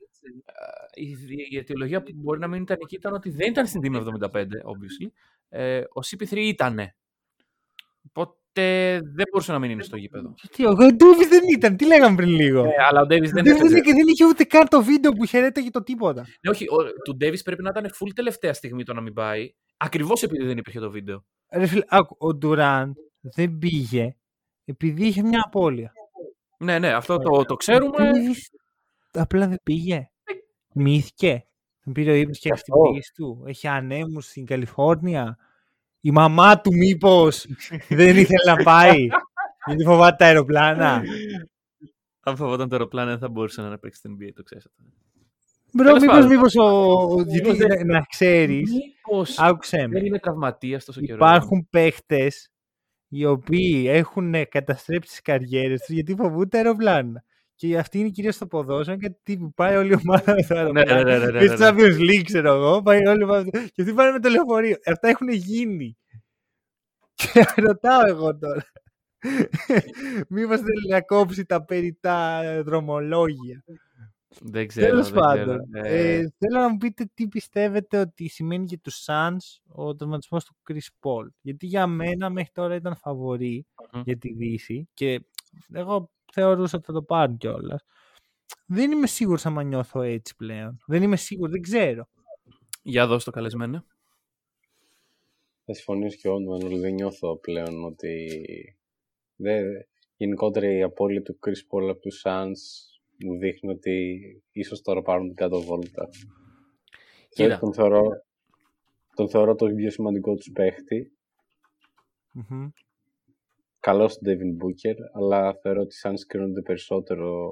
η, 0.94 1.16
η 1.50 1.56
αιτιολογία 1.56 2.02
που 2.02 2.10
μπορεί 2.14 2.38
να 2.40 2.46
μην 2.48 2.62
ήταν 2.62 2.76
εκεί 2.82 2.94
ήταν 2.94 3.14
ότι 3.14 3.30
δεν 3.30 3.50
ήταν 3.50 3.66
στην 3.66 3.80
Team 3.84 3.94
75, 3.96 4.28
obviously. 4.42 5.08
Ε, 5.48 5.78
ο 5.80 6.00
CP3 6.06 6.36
ήτανε. 6.36 6.94
Οπότε 8.08 8.36
δεν 9.14 9.24
μπορούσε 9.30 9.52
να 9.52 9.58
μην 9.58 9.70
είναι 9.70 9.82
στο 9.82 9.96
γήπεδο. 9.96 10.34
Τι, 10.50 10.66
ο 10.66 10.74
Ντούβι 10.74 11.26
δεν 11.26 11.42
ήταν, 11.56 11.76
τι 11.76 11.86
λέγαμε 11.86 12.16
πριν 12.16 12.28
λίγο. 12.28 12.64
Ε, 12.64 12.70
αλλά 12.88 13.00
ο 13.00 13.06
Ντέβις 13.06 13.30
δεν 13.30 13.44
δεν, 13.44 13.56
έπαιζε. 13.56 13.74
δεν, 13.74 13.82
δεν 13.82 14.06
είχε 14.06 14.26
ούτε 14.26 14.44
καν 14.44 14.68
το 14.68 14.82
βίντεο 14.82 15.12
που 15.12 15.24
χαιρέταγε 15.24 15.70
το 15.70 15.82
τίποτα. 15.82 16.26
Ναι, 16.40 16.50
όχι, 16.50 16.64
ο, 16.64 16.76
του 17.04 17.16
Ντέβις 17.16 17.42
πρέπει 17.42 17.62
να 17.62 17.70
ήταν 17.76 17.90
full 17.94 18.10
τελευταία 18.14 18.52
στιγμή 18.52 18.84
το 18.84 18.94
να 18.94 19.00
μην 19.00 19.12
πάει. 19.12 19.54
Ακριβώς 19.76 20.22
επειδή 20.22 20.44
δεν 20.44 20.58
υπήρχε 20.58 20.80
το 20.80 20.90
βίντεο. 20.90 21.24
Ρε 21.52 21.66
φίλε, 21.66 21.84
άκου, 21.88 22.16
ο 22.18 22.34
Ντουράντ 22.34 22.96
δεν 23.20 23.58
πήγε 23.58 24.16
επειδή 24.64 25.06
είχε 25.06 25.22
μια 25.22 25.42
απώλεια. 25.46 25.92
Ναι, 26.58 26.78
ναι, 26.78 26.92
αυτό 26.92 27.18
το, 27.18 27.44
το 27.44 27.54
ξέρουμε. 27.54 28.08
Ο 28.08 28.10
Davis 28.12 28.58
απλά 29.12 29.48
δεν 29.48 29.58
πήγε. 29.62 30.10
Μύθηκε. 30.72 31.46
Τον 31.84 31.92
πήρε 31.92 32.10
ο 32.10 32.14
ύπνος 32.14 32.38
και 32.38 32.50
Αυτό. 32.52 32.82
την 32.82 32.92
πτήση 32.92 33.12
του. 33.14 33.44
Έχει 33.46 33.68
ανέμους 33.68 34.26
στην 34.26 34.46
Καλιφόρνια. 34.46 35.36
Η 36.06 36.10
μαμά 36.10 36.60
του 36.60 36.74
μήπως 36.74 37.46
δεν 37.88 38.16
ήθελε 38.16 38.52
να 38.56 38.62
πάει. 38.62 39.06
Γιατί 39.66 39.84
φοβάται 39.84 40.16
τα 40.16 40.24
αεροπλάνα. 40.26 41.02
Αν 42.20 42.36
φοβόταν 42.36 42.68
το 42.68 42.74
αεροπλάνο 42.76 43.10
δεν 43.10 43.18
θα 43.18 43.28
μπορούσε 43.28 43.62
να 43.62 43.78
παίξει 43.78 43.98
στην 43.98 44.16
NBA, 44.20 44.28
το 44.34 44.42
ξέρεις 44.42 44.66
αυτό. 44.66 44.82
Μπρο, 45.72 45.84
Τέλος 45.84 46.00
μήπως, 46.00 46.16
πάντων. 46.16 46.30
μήπως 46.36 46.54
ο... 46.56 46.62
ο- 46.64 47.22
γιατί 47.22 47.32
Μήπως 47.50 47.56
δεν- 47.56 47.86
να, 47.86 47.92
να 47.98 48.00
ξέρεις, 48.00 48.70
Μήπως 48.72 49.38
άκουσέ 49.38 49.76
με, 49.76 49.86
δεν 49.88 50.04
είναι 50.06 50.18
τραυματίας 50.18 50.84
τόσο 50.84 51.00
καιρό. 51.00 51.16
υπάρχουν 51.16 51.66
παίχτες 51.70 52.48
οι 53.08 53.24
οποίοι 53.24 53.84
έχουν 53.88 54.34
καταστρέψει 54.48 55.10
τις 55.10 55.20
καριέρες 55.22 55.80
τους 55.80 55.94
γιατί 55.94 56.14
φοβούνται 56.14 56.56
αεροπλάνα. 56.56 57.24
Και 57.56 57.78
αυτή 57.78 57.98
είναι 57.98 58.08
κυρίως 58.08 58.38
το 58.38 58.46
ποδόσφαιρο 58.46 58.96
και 58.98 59.14
τι 59.22 59.36
που 59.38 59.52
πάει 59.54 59.76
όλη 59.76 59.90
η 59.92 59.98
ομάδα 60.08 60.32
με 60.34 60.42
το 60.42 60.72
Ναι, 60.72 60.80
αεροπλάνο. 60.80 61.02
ναι, 61.02 61.18
ναι, 61.18 61.30
ναι, 61.30 61.38
Και 61.38 61.46
ναι, 61.46 61.56
στο 61.56 61.72
ναι. 61.72 61.82
Champions 61.82 61.98
League, 62.00 62.22
ξέρω 62.24 62.54
εγώ, 62.54 62.82
πάει 62.82 63.06
όλη 63.06 63.20
η 63.20 63.24
ομάδα. 63.24 63.50
Και 63.50 63.82
αυτοί 63.82 63.92
πάνε 63.94 64.10
με 64.10 64.18
το 64.20 64.28
λεωφορείο. 64.28 64.76
Αυτά 64.86 65.08
έχουν 65.08 65.28
γίνει. 65.28 65.96
Και 67.14 67.44
ρωτάω 67.66 68.06
εγώ 68.06 68.38
τώρα. 68.38 68.64
Μήπως 70.28 70.58
θέλει 70.60 70.88
να 70.88 71.00
κόψει 71.00 71.44
τα 71.44 71.64
περιτά 71.64 72.42
δρομολόγια. 72.62 73.64
Δεν 74.40 74.66
ξέρω. 74.66 74.86
Τέλος 74.86 75.10
δεν 75.10 75.22
ξέρω. 75.22 75.44
πάντων, 75.46 75.74
Ε, 75.74 76.14
ε, 76.14 76.32
θέλω 76.38 76.60
να 76.60 76.68
μου 76.68 76.76
πείτε 76.76 77.10
τι 77.14 77.28
πιστεύετε 77.28 77.98
ότι 77.98 78.28
σημαίνει 78.28 78.64
για 78.64 78.78
τους 78.78 79.04
Suns 79.08 79.60
ο 79.68 79.94
τερματισμό 79.96 80.38
του 80.38 80.56
Chris 80.68 80.88
Paul. 81.00 81.26
Γιατί 81.40 81.66
για 81.66 81.86
μένα 81.86 82.30
μέχρι 82.30 82.50
τώρα 82.52 82.74
ήταν 82.74 82.96
φαβορή 82.96 83.66
Μμμ. 83.92 84.02
για 84.04 84.16
τη 84.18 84.32
Δύση 84.32 84.88
και 84.94 85.20
εγώ 85.72 86.10
θεωρούσα 86.34 86.76
ότι 86.76 86.86
θα 86.86 86.92
το 86.92 87.02
πάρουν 87.02 87.36
κιόλας. 87.36 87.84
Δεν 88.66 88.90
είμαι 88.90 89.06
σίγουρος 89.06 89.46
άμα 89.46 89.62
νιώθω 89.62 90.00
έτσι 90.00 90.36
πλέον. 90.36 90.78
Δεν 90.86 91.02
είμαι 91.02 91.16
σίγουρος, 91.16 91.52
δεν 91.52 91.62
ξέρω. 91.62 92.08
Για 92.82 93.06
δώσ' 93.06 93.24
το 93.24 93.30
καλεσμένο. 93.30 93.84
Θα 95.64 95.74
συμφωνήσω 95.74 96.16
και 96.16 96.28
εγώ 96.28 96.40
με 96.40 96.58
τον 96.58 96.66
Όλυ, 96.66 96.78
δεν 96.78 96.94
νιώθω 96.94 97.36
πλέον 97.36 97.84
ότι. 97.84 98.28
Δεν... 99.36 99.64
Γενικότερα 100.16 100.72
η 100.72 100.82
απώλεια 100.82 101.22
του 101.22 101.38
Chris 101.46 101.50
Paul 101.70 101.88
από 101.90 102.00
τους 102.00 102.22
Suns 102.24 102.58
μου 103.24 103.38
δείχνει 103.38 103.70
ότι 103.70 104.20
ίσως 104.52 104.82
τώρα 104.82 105.02
πάρουν 105.02 105.26
την 105.26 105.36
κάτω 105.36 105.60
βόλτα. 105.60 106.08
Κοίτα. 107.28 107.58
Τον 107.58 107.74
θεωρώ, 107.74 108.02
τον 109.14 109.28
θεωρώ 109.28 109.54
το 109.54 109.66
πιο 109.66 109.90
σημαντικό 109.90 110.34
τους 110.34 110.50
παίχτη. 110.52 111.12
Μμμ. 112.30 112.68
Καλό 113.84 114.08
στον 114.08 114.22
Devin 114.32 114.64
Booker, 114.64 114.96
αλλά 115.12 115.54
θεωρώ 115.62 115.80
ότι 115.80 115.94
οι 115.94 115.98
Suns 116.02 116.20
κρίνονται 116.26 116.62
περισσότερο 116.62 117.50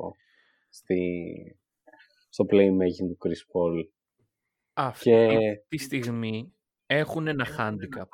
στη... 0.68 0.97
στο 2.28 2.45
playmaking 2.51 3.07
του 3.09 3.18
Chris 3.24 3.43
Paul. 3.53 3.89
Αυτή 4.72 5.11
Και 5.11 5.62
τη 5.68 5.78
στιγμή 5.78 6.55
έχουν 6.87 7.26
ένα 7.26 7.47
handicap 7.59 8.09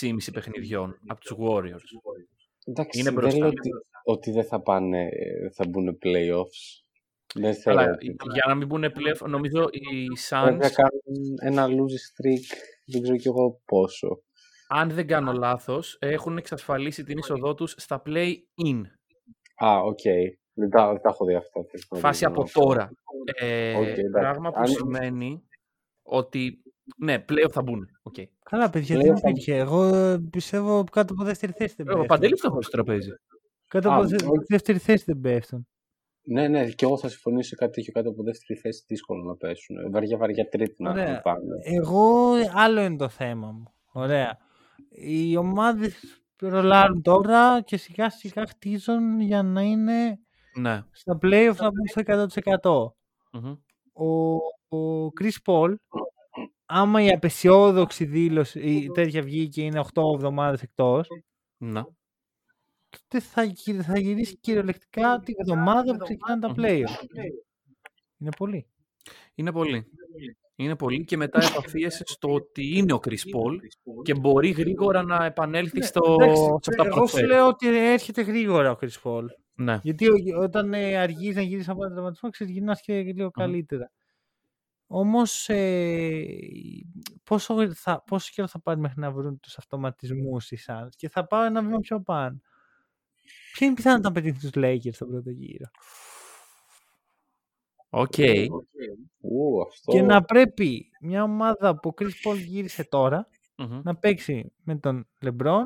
6,5 0.00 0.16
παιχνιδιών 0.32 1.00
από 1.06 1.20
τους 1.20 1.36
Warriors. 1.38 1.88
εντάξει, 2.64 3.00
Είναι 3.00 3.10
δεν 3.10 3.18
μπροστά. 3.18 3.38
λέω 3.38 3.48
ότι, 3.48 3.70
ότι 4.04 4.30
δεν 4.30 4.44
θα 4.44 4.62
πάνε, 4.62 5.08
θα 5.52 5.68
μπουν 5.68 5.98
playoffs. 6.02 6.82
Δεν 7.34 7.54
θέλω 7.54 7.78
Αλλά 7.78 7.90
ότι 7.92 8.06
για 8.06 8.44
να 8.46 8.54
μην 8.54 8.66
μπουν 8.66 8.84
playoff, 8.84 9.28
νομίζω 9.28 9.68
οι 9.70 10.06
πρέπει 10.06 10.20
Suns, 10.28 10.58
να 10.58 10.70
κάνουν 10.70 11.36
ένα 11.40 11.66
losing 11.66 12.04
streak, 12.10 12.56
δεν 12.86 13.02
ξέρω 13.02 13.16
κι 13.16 13.28
εγώ 13.28 13.60
πόσο. 13.64 14.22
Αν 14.68 14.90
δεν 14.90 15.06
κάνω 15.06 15.32
λάθος, 15.32 15.96
έχουν 16.00 16.36
εξασφαλίσει 16.36 17.04
την 17.04 17.18
είσοδό 17.18 17.54
τους 17.54 17.74
στα 17.76 18.02
play-in. 18.06 18.80
Α, 19.64 19.78
οκ. 19.80 19.98
Δεν 20.54 20.70
τα, 20.70 20.86
δεν 20.92 21.00
τα 21.00 21.08
έχω 21.08 21.24
δει 21.24 21.34
αυτά. 21.34 21.60
Φάση 21.98 22.24
από 22.24 22.44
τώρα. 22.52 22.90
Ε, 23.38 23.74
Οκ, 23.74 23.82
εντάξει. 23.86 24.10
πράγμα 24.10 24.50
που 24.50 24.58
Αν- 24.60 24.66
σημαίνει 24.68 25.42
ότι 26.02 26.62
ναι, 26.96 27.18
πλέον 27.18 27.50
θα 27.50 27.62
μπουν. 27.62 27.86
Okay. 28.10 28.24
Καλά, 28.50 28.70
παιδιά, 28.70 28.96
Λέω 28.96 29.04
δεν 29.04 29.18
θα- 29.18 29.28
υπήρχε. 29.28 29.56
Εγώ 29.56 29.84
ε, 29.94 30.18
πιστεύω 30.30 30.84
κάτω 30.92 31.12
από 31.12 31.24
δεύτερη 31.24 31.52
θέση 31.52 31.74
δεν 31.76 31.86
Ο 31.86 31.88
πέφτουν. 31.88 32.06
Παντελής 32.06 32.40
το 32.40 32.48
έχω 32.50 32.62
στο 32.62 32.70
τραπέζι. 32.70 33.10
Κάτω 33.68 33.90
Α, 33.90 33.94
από 33.96 34.06
δε- 34.06 34.16
όχι. 34.16 34.44
δεύτερη 34.48 34.78
θέση 34.78 35.04
δεν 35.06 35.20
πέφτουν. 35.20 35.66
Ναι, 36.22 36.48
ναι, 36.48 36.68
και 36.70 36.84
εγώ 36.84 36.98
θα 36.98 37.08
συμφωνήσω 37.08 37.48
σε 37.48 37.54
κάτι 37.54 37.72
τέτοιο 37.72 37.92
κάτω 37.92 38.08
από 38.10 38.22
δεύτερη 38.22 38.60
θέση 38.60 38.84
δύσκολο 38.86 39.22
να 39.24 39.36
πέσουν. 39.36 39.90
Βαριά, 39.90 40.16
βαριά 40.16 40.48
τρίτη 40.48 40.82
να 40.82 40.90
Ωραία. 40.90 41.12
να 41.12 41.20
πάνε. 41.20 41.54
Εγώ 41.62 42.32
άλλο 42.54 42.80
είναι 42.80 42.96
το 42.96 43.08
θέμα 43.08 43.52
μου. 43.52 43.64
Ωραία. 43.92 44.38
Οι 44.88 45.36
ομάδες 45.36 46.22
ρολάρουν 46.40 47.02
τώρα 47.02 47.60
και 47.62 47.76
σιγά 47.76 48.10
σιγά 48.10 48.46
χτίζουν 48.46 49.20
για 49.20 49.42
να 49.42 49.62
είναι 49.62 50.18
Ναι. 50.58 50.82
στα 50.90 51.18
playoff 51.22 51.54
να 51.58 51.70
μπουν 51.70 51.86
στο 51.86 52.00
100%. 52.00 52.94
Μμμ. 53.32 53.56
Ο, 53.92 54.34
ο 54.76 55.06
Chris 55.20 55.36
Paul, 55.44 55.74
άμα 56.66 57.02
η 57.02 57.10
απεσιόδοξη 57.10 58.04
δήλωση 58.04 58.60
η 58.60 58.86
τέτοια 58.90 59.22
βγει 59.22 59.48
και 59.48 59.62
είναι 59.62 59.80
8 59.94 60.02
εβδομάδες 60.14 60.62
εκτός, 60.62 61.08
Ναι. 61.56 61.82
τότε 62.90 63.20
θα, 63.20 63.42
γυ- 63.42 63.82
θα 63.82 63.98
γυρίσει 63.98 64.36
κυριολεκτικά 64.36 65.20
τη 65.24 65.32
εβδομάδα 65.36 65.92
που 65.96 66.04
ξεκινάνε 66.04 66.40
τα 66.40 66.48
Μμμ. 66.48 66.56
playoff. 66.58 67.04
Είναι 68.18 68.30
πολύ. 68.36 68.66
Είναι 69.34 69.52
πολύ. 69.52 69.86
Είναι 70.60 70.76
πολύ 70.76 71.04
και 71.04 71.16
μετά 71.16 71.38
επαφίεσαι 71.42 72.02
στο 72.06 72.32
ότι 72.34 72.76
είναι 72.76 72.92
ο 72.92 73.00
Chris 73.04 73.10
Paul 73.10 73.56
και 74.02 74.14
μπορεί 74.14 74.50
γρήγορα 74.50 75.02
να 75.02 75.24
επανέλθει 75.24 75.82
στο, 75.82 76.16
Ναι, 76.18 76.24
Εντάξει, 76.24 76.42
σε 76.42 76.50
αυτά 76.70 76.82
που 76.82 76.82
εγώ 76.82 76.92
σου 76.92 76.96
προσφέρει. 76.98 77.26
λέω 77.26 77.46
ότι 77.46 77.66
έρχεται 77.78 78.22
γρήγορα 78.22 78.70
ο 78.70 78.76
Chris 78.80 79.02
Paul. 79.02 79.24
Ναι. 79.54 79.78
Γιατί 79.82 80.08
ο- 80.08 80.42
όταν 80.42 80.74
ε, 80.74 80.96
αργείς 80.96 81.34
να 81.34 81.42
γυρίσεις 81.42 81.68
από 81.68 81.84
ένα 81.84 81.92
τραυματισμό, 81.94 82.30
ξεκινάς 82.30 82.80
και 82.80 83.02
λίγο 83.02 83.30
καλύτερα. 83.30 83.90
Όμως, 84.86 85.48
ε, 85.48 86.24
πόσο, 87.24 87.54
γρ- 87.54 87.72
θα, 87.74 88.02
πόσο 88.06 88.30
καιρό 88.34 88.46
θα 88.48 88.60
πάρει 88.60 88.80
μέχρι 88.80 89.00
να 89.00 89.10
βρουν 89.10 89.40
τους 89.40 89.58
αυτοματισμούς 89.58 90.50
οι 90.50 90.58
Suns 90.66 90.88
και 90.96 91.08
θα 91.08 91.26
πάω 91.26 91.44
ένα 91.44 91.62
βήμα 91.62 91.78
πιο 91.78 92.00
πάνω; 92.00 92.40
Ποια 93.52 93.66
είναι 93.66 93.72
η 93.72 93.76
πιθανότητα 93.76 94.08
να 94.08 94.14
πετύχουν 94.14 94.40
τους 94.40 94.50
Lakers 94.54 94.92
στον 94.94 95.08
πρώτο 95.08 95.30
γύρο; 95.30 95.66
Οκ. 97.90 98.12
Ου, 99.20 99.60
αυτό. 99.68 99.92
Και 99.92 100.02
να 100.02 100.22
πρέπει 100.22 100.90
μια 101.00 101.22
ομάδα 101.22 101.80
που 101.80 101.88
ο 101.88 101.94
Chris 102.00 102.04
Paul 102.30 102.36
γύρισε 102.36 102.84
τώρα 102.88 103.28
Μμμ. 103.56 103.80
να 103.84 103.96
παίξει 103.96 104.52
με 104.64 104.76
τον 104.76 105.08
LeBron, 105.24 105.62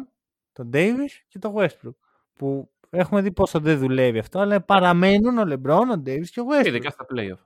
τον 0.53 0.71
Davis 0.73 1.11
και 1.29 1.39
τον 1.39 1.53
Westbrook. 1.57 1.95
Που 2.35 2.71
έχουμε 2.91 3.21
δει 3.23 3.33
πόσο 3.33 3.61
δεν 3.61 3.79
δουλεύει 3.79 4.19
αυτό, 4.19 4.39
αλλά 4.39 4.61
παραμένουν 4.65 5.39
ο 5.39 5.43
LeBron, 5.47 5.83
ο 5.97 6.03
Davis 6.07 6.27
και 6.27 6.41
ο 6.41 6.45
Westbrook. 6.51 6.67
Ειδικά 6.67 6.91
στα 6.91 7.07
playoff. 7.15 7.45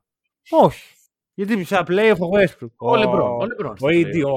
Όχι. 0.51 0.95
Γιατί 1.35 1.65
στα 1.65 1.85
playoff 1.89 2.17
ο 2.19 2.29
Westbrook. 2.37 2.71
Ο 2.77 2.93
LeBron. 2.93 3.39
Ο 3.39 3.43
LeBron. 3.43 3.73
στα 3.77 3.87
Ο 3.87 3.89
playoff. 3.89 3.93
ίδιο. 3.95 4.29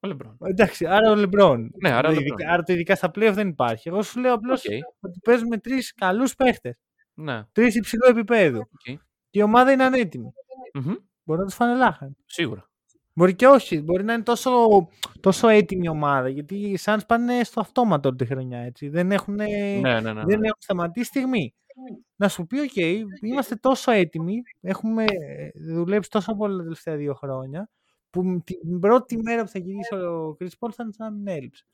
Ο 0.00 0.08
LeBron. 0.08 0.34
Εντάξει, 0.48 0.86
άρα 0.86 1.10
ο 1.10 1.14
LeBron. 1.16 1.66
Ναι, 1.82 1.90
άρα 1.90 2.08
ο 2.08 2.12
Ειδικά- 2.12 2.34
LeBron. 2.36 2.52
άρα 2.52 2.62
το 2.62 2.72
ειδικά 2.72 2.94
στα 2.94 3.10
playoff 3.14 3.32
δεν 3.34 3.48
υπάρχει. 3.48 3.88
Εγώ 3.88 4.02
σου 4.02 4.20
λέω 4.20 4.34
απλώς 4.34 4.64
Οκ. 4.64 4.72
ότι 5.00 5.18
παίζουμε 5.24 5.58
τρεις 5.58 5.94
καλούς 5.94 6.34
παίχτες. 6.34 6.78
Ναι. 7.14 7.44
Τρεις 7.52 7.74
υψηλού 7.74 8.02
επίπεδου. 8.08 8.58
Οκ. 8.58 8.98
Και 9.36 9.42
η 9.42 9.44
ομάδα 9.44 9.72
είναι 9.72 9.84
ανέτοιμη. 9.84 10.32
Μμμ. 10.74 10.94
Μπορεί 11.24 11.40
να 11.40 11.46
τους 11.46 11.54
φάνε 11.54 11.74
λάχανο. 11.74 12.16
Σίγουρα. 12.26 12.70
Μπορεί 13.12 13.34
και 13.34 13.46
όχι. 13.46 13.80
Μπορεί 13.80 14.04
να 14.04 14.12
είναι 14.12 14.22
τόσο, 14.22 14.50
τόσο 15.20 15.48
έτοιμη 15.48 15.84
η 15.84 15.88
ομάδα. 15.88 16.28
Γιατί 16.28 16.54
οι 16.54 16.78
Suns 16.84 16.98
πάνε 17.06 17.44
στο 17.44 17.60
αυτόματο 17.60 18.08
όλη 18.08 18.18
τη 18.18 18.26
χρονιά. 18.26 18.58
Έτσι. 18.58 18.88
Δεν 18.88 19.12
έχουν, 19.12 19.34
Ναι, 19.34 19.80
ναι, 19.80 20.00
ναι. 20.00 20.24
δεν 20.24 20.42
έχουν 20.42 20.58
σταματήσει 20.58 21.06
στιγμή. 21.06 21.54
Να 22.16 22.28
σου 22.28 22.46
πει, 22.46 22.58
οκ, 22.58 22.76
είμαστε 23.20 23.56
τόσο 23.56 23.90
έτοιμοι, 23.90 24.42
έχουμε 24.60 25.04
δουλέψει 25.54 26.10
τόσο 26.10 26.34
πολύ 26.34 26.56
τα 26.56 26.62
τελευταία 26.62 26.96
δύο 26.96 27.14
χρόνια, 27.14 27.70
που 28.10 28.42
την 28.44 28.80
πρώτη 28.80 29.22
μέρα 29.22 29.42
που 29.42 29.48
θα 29.48 29.58
γυρίσει 29.58 29.94
ο 29.94 30.36
Chris 30.40 30.50
Paul 30.58 30.70
θα 30.72 30.82
είναι 30.82 30.92
σαν 30.92 31.06
να 31.06 31.10
μην 31.10 31.28
έλειψε. 31.28 31.66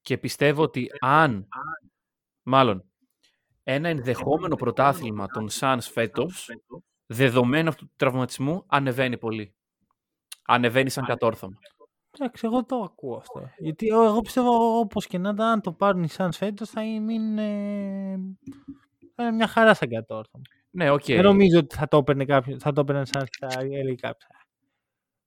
Και 0.00 0.18
πιστεύω 0.18 0.62
ότι 0.62 0.86
αν, 1.00 1.48
μάλλον, 2.42 2.89
ένα 3.62 3.88
ενδεχόμενο 3.88 4.56
πρωτάθλημα 4.56 5.26
των 5.26 5.48
Suns 5.50 5.78
φέτος, 5.92 6.50
δεδομένου 7.06 7.68
αυτού 7.68 7.86
του 7.86 7.94
τραυματισμού, 7.96 8.64
ανεβαίνει 8.66 9.18
πολύ. 9.18 9.54
Ανεβαίνει 10.42 10.90
σαν 10.90 11.04
κατόρθωμα. 11.04 11.58
Εντάξει, 12.18 12.46
εγώ 12.46 12.64
το 12.64 12.76
ακούω 12.76 13.16
αυτό. 13.16 13.50
Γιατί 13.58 13.86
εγώ 13.86 14.04
εγώ 14.04 14.20
πιστεύω 14.20 14.78
όπως 14.78 15.06
και 15.06 15.18
να 15.18 15.30
ήταν, 15.30 15.46
αν 15.46 15.60
το 15.60 15.72
πάρουν 15.72 16.02
οι 16.02 16.08
Suns 16.16 16.28
φέτος 16.32 16.70
θα 16.70 16.82
είναι, 16.82 17.18
θα 19.14 19.22
είναι 19.22 19.32
μια 19.32 19.46
χαρά 19.46 19.74
σαν 19.74 19.88
κατόρθωμα. 19.88 20.44
Ναι, 20.70 20.90
οκ. 20.90 21.04
Δεν 21.04 21.22
νομίζω 21.22 21.58
ότι 21.58 21.74
θα 21.74 21.88
το 21.88 21.96
έπαιρνε 21.96 22.24
κάποιος, 22.24 22.62
θα 22.62 22.72
το 22.72 22.80
έπαιρνε 22.80 23.02
Suns 23.12 23.24
και 23.24 23.46
θα 23.46 23.60
έλεγε 23.60 23.94
κάποιο. 23.94 24.28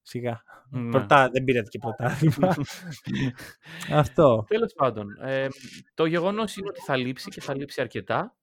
«Α, 0.04 0.06
Σιγά. 0.06 0.44
Ναι. 0.70 0.90
Πρωτά, 0.90 1.30
δεν 1.30 1.44
πήρατε 1.44 1.70
και 1.70 1.80
πρωτάθλημα. 1.80 2.56
αυτό. 4.02 4.46
Τέλος 4.48 4.74
πάντων, 4.74 5.08
ε, 5.22 5.48
το 5.94 6.06
γεγονός 6.06 6.56
είναι 6.56 6.68
ότι 6.70 6.80
θα 6.82 6.96
λείψει 6.96 7.30
και 7.30 7.42
θα 7.42 7.56
λείψει 7.56 7.82
αρκετά. 7.82 8.36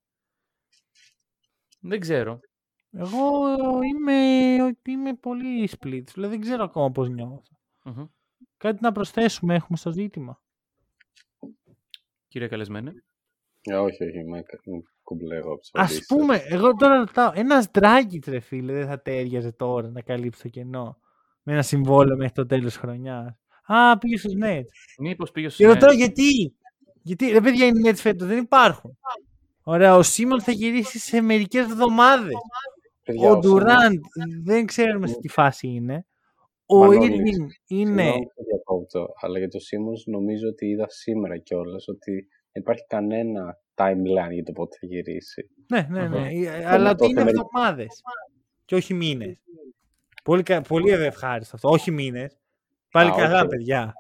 Δεν 1.81 2.01
ξέρω. 2.01 2.41
Εγώ 2.93 3.23
είμαι, 3.83 4.15
είμαι 4.87 5.15
πολύ 5.15 5.69
split. 5.79 6.05
Δηλαδή 6.15 6.35
δεν 6.35 6.41
ξέρω 6.41 6.65
ακόμα 6.65 6.91
πώς 6.91 7.09
νιώθω. 7.09 7.43
Μμμ. 7.85 8.07
Κάτι 8.57 8.79
να 8.83 8.93
προσθέσουμε 8.93 9.55
έχουμε 9.55 9.79
στο 9.79 9.93
ζήτημα; 9.93 10.41
Κύριε 12.29 12.49
καλεσμένε. 12.49 13.05
Ε, 13.63 13.75
όχι, 13.75 14.05
όχι, 14.05 14.19
είμαι 14.19 14.45
είμαι 14.65 14.83
κουμπλέ 15.03 15.37
εγώ 15.37 15.53
από 15.53 15.61
τις 15.61 15.71
Ας 15.73 15.81
απαντήσεις. 15.81 16.07
πούμε, 16.07 16.37
εγώ 16.37 16.75
τώρα 16.75 16.97
ρωτάω, 16.97 17.33
ένας 17.35 17.71
Dragic 17.73 18.27
ρε 18.27 18.41
φίλε 18.41 18.73
δεν 18.73 18.87
θα 18.87 19.01
τέριαζε 19.03 19.53
τώρα 19.53 19.89
να 19.89 20.01
καλύψει 20.01 20.43
το 20.43 20.49
κενό 20.49 21.00
με 21.43 21.53
ένα 21.53 21.63
συμβόλαιο 21.63 22.17
μέχρι 22.17 22.33
το 22.33 22.47
τέλος 22.47 22.65
της 22.65 22.77
χρονιάς. 22.77 23.35
Α, 23.67 23.99
πήγες 23.99 24.21
στους 24.21 24.33
Nets. 24.43 24.65
Μήπως 24.99 25.31
πήγες 25.31 25.57
Και 25.57 25.65
στο. 25.65 25.73
ρωτάω 25.73 25.93
γιατί; 25.93 26.55
Γιατί, 27.03 27.31
ρε 27.31 27.41
παιδιά, 27.41 27.67
οι 27.67 27.71
Nets 27.85 27.95
φέτος 27.97 28.29
δεν 28.29 28.39
υπάρχουν. 28.39 28.99
Ωραία, 29.63 29.97
ο 29.97 30.03
Σίμον 30.03 30.41
θα 30.41 30.53
γυρίσει 30.53 30.99
σε 30.99 31.21
μερικές 31.21 31.65
εβδομάδες. 31.65 32.35
Παιδιά, 33.05 33.29
Ο 33.31 33.33
ο 33.33 33.39
Ντουράντ 33.39 33.99
δεν 34.45 34.67
ξέρουμε 34.67 35.07
σε 35.07 35.17
τι 35.21 35.29
φάση 35.29 35.67
είναι. 35.69 36.07
Ο 36.67 36.77
Μανώλης, 36.79 37.05
Ήρβινγκ 37.09 37.49
είναι. 37.67 38.03
Συγγνώμη 38.03 38.27
που 38.35 38.45
διακόπτω, 38.45 39.07
αλλά 39.21 39.39
για 39.39 39.49
το 39.49 39.59
Simmons 39.59 40.03
νομίζω 40.07 40.49
ότι 40.49 40.67
είδα 40.67 40.87
σήμερα 40.89 41.39
κιόλας 41.39 41.89
ότι 41.89 42.13
δεν 42.53 42.63
υπάρχει 42.63 42.85
κανένα 42.89 43.59
timeline 43.75 44.33
για 44.33 44.43
το 44.45 44.53
πότε 44.53 44.77
θα 44.81 44.87
γυρίσει. 44.87 45.51
Ναι, 45.69 45.87
ναι, 45.91 46.09
ναι. 46.09 46.19
Αχα. 46.19 46.27
Ε, 46.57 46.65
Αλλά 46.67 46.95
το 46.95 47.05
ότι 47.05 47.13
είναι 47.13 47.21
θέμα 47.21 47.39
εβδομάδες 47.45 48.03
και 48.65 48.75
όχι 48.75 48.95
μήνες. 48.95 49.41
Πολύ, 50.25 50.43
κα- 50.43 50.61
πολύ 50.61 50.91
ευχάριστο 50.91 51.57
αυτό. 51.57 51.69
Όχι 51.69 51.91
μήνες. 51.91 52.37
Πάλι 52.91 53.11
Α, 53.11 53.15
καλά, 53.17 53.43
οκ. 53.43 53.49
παιδιά. 53.49 53.93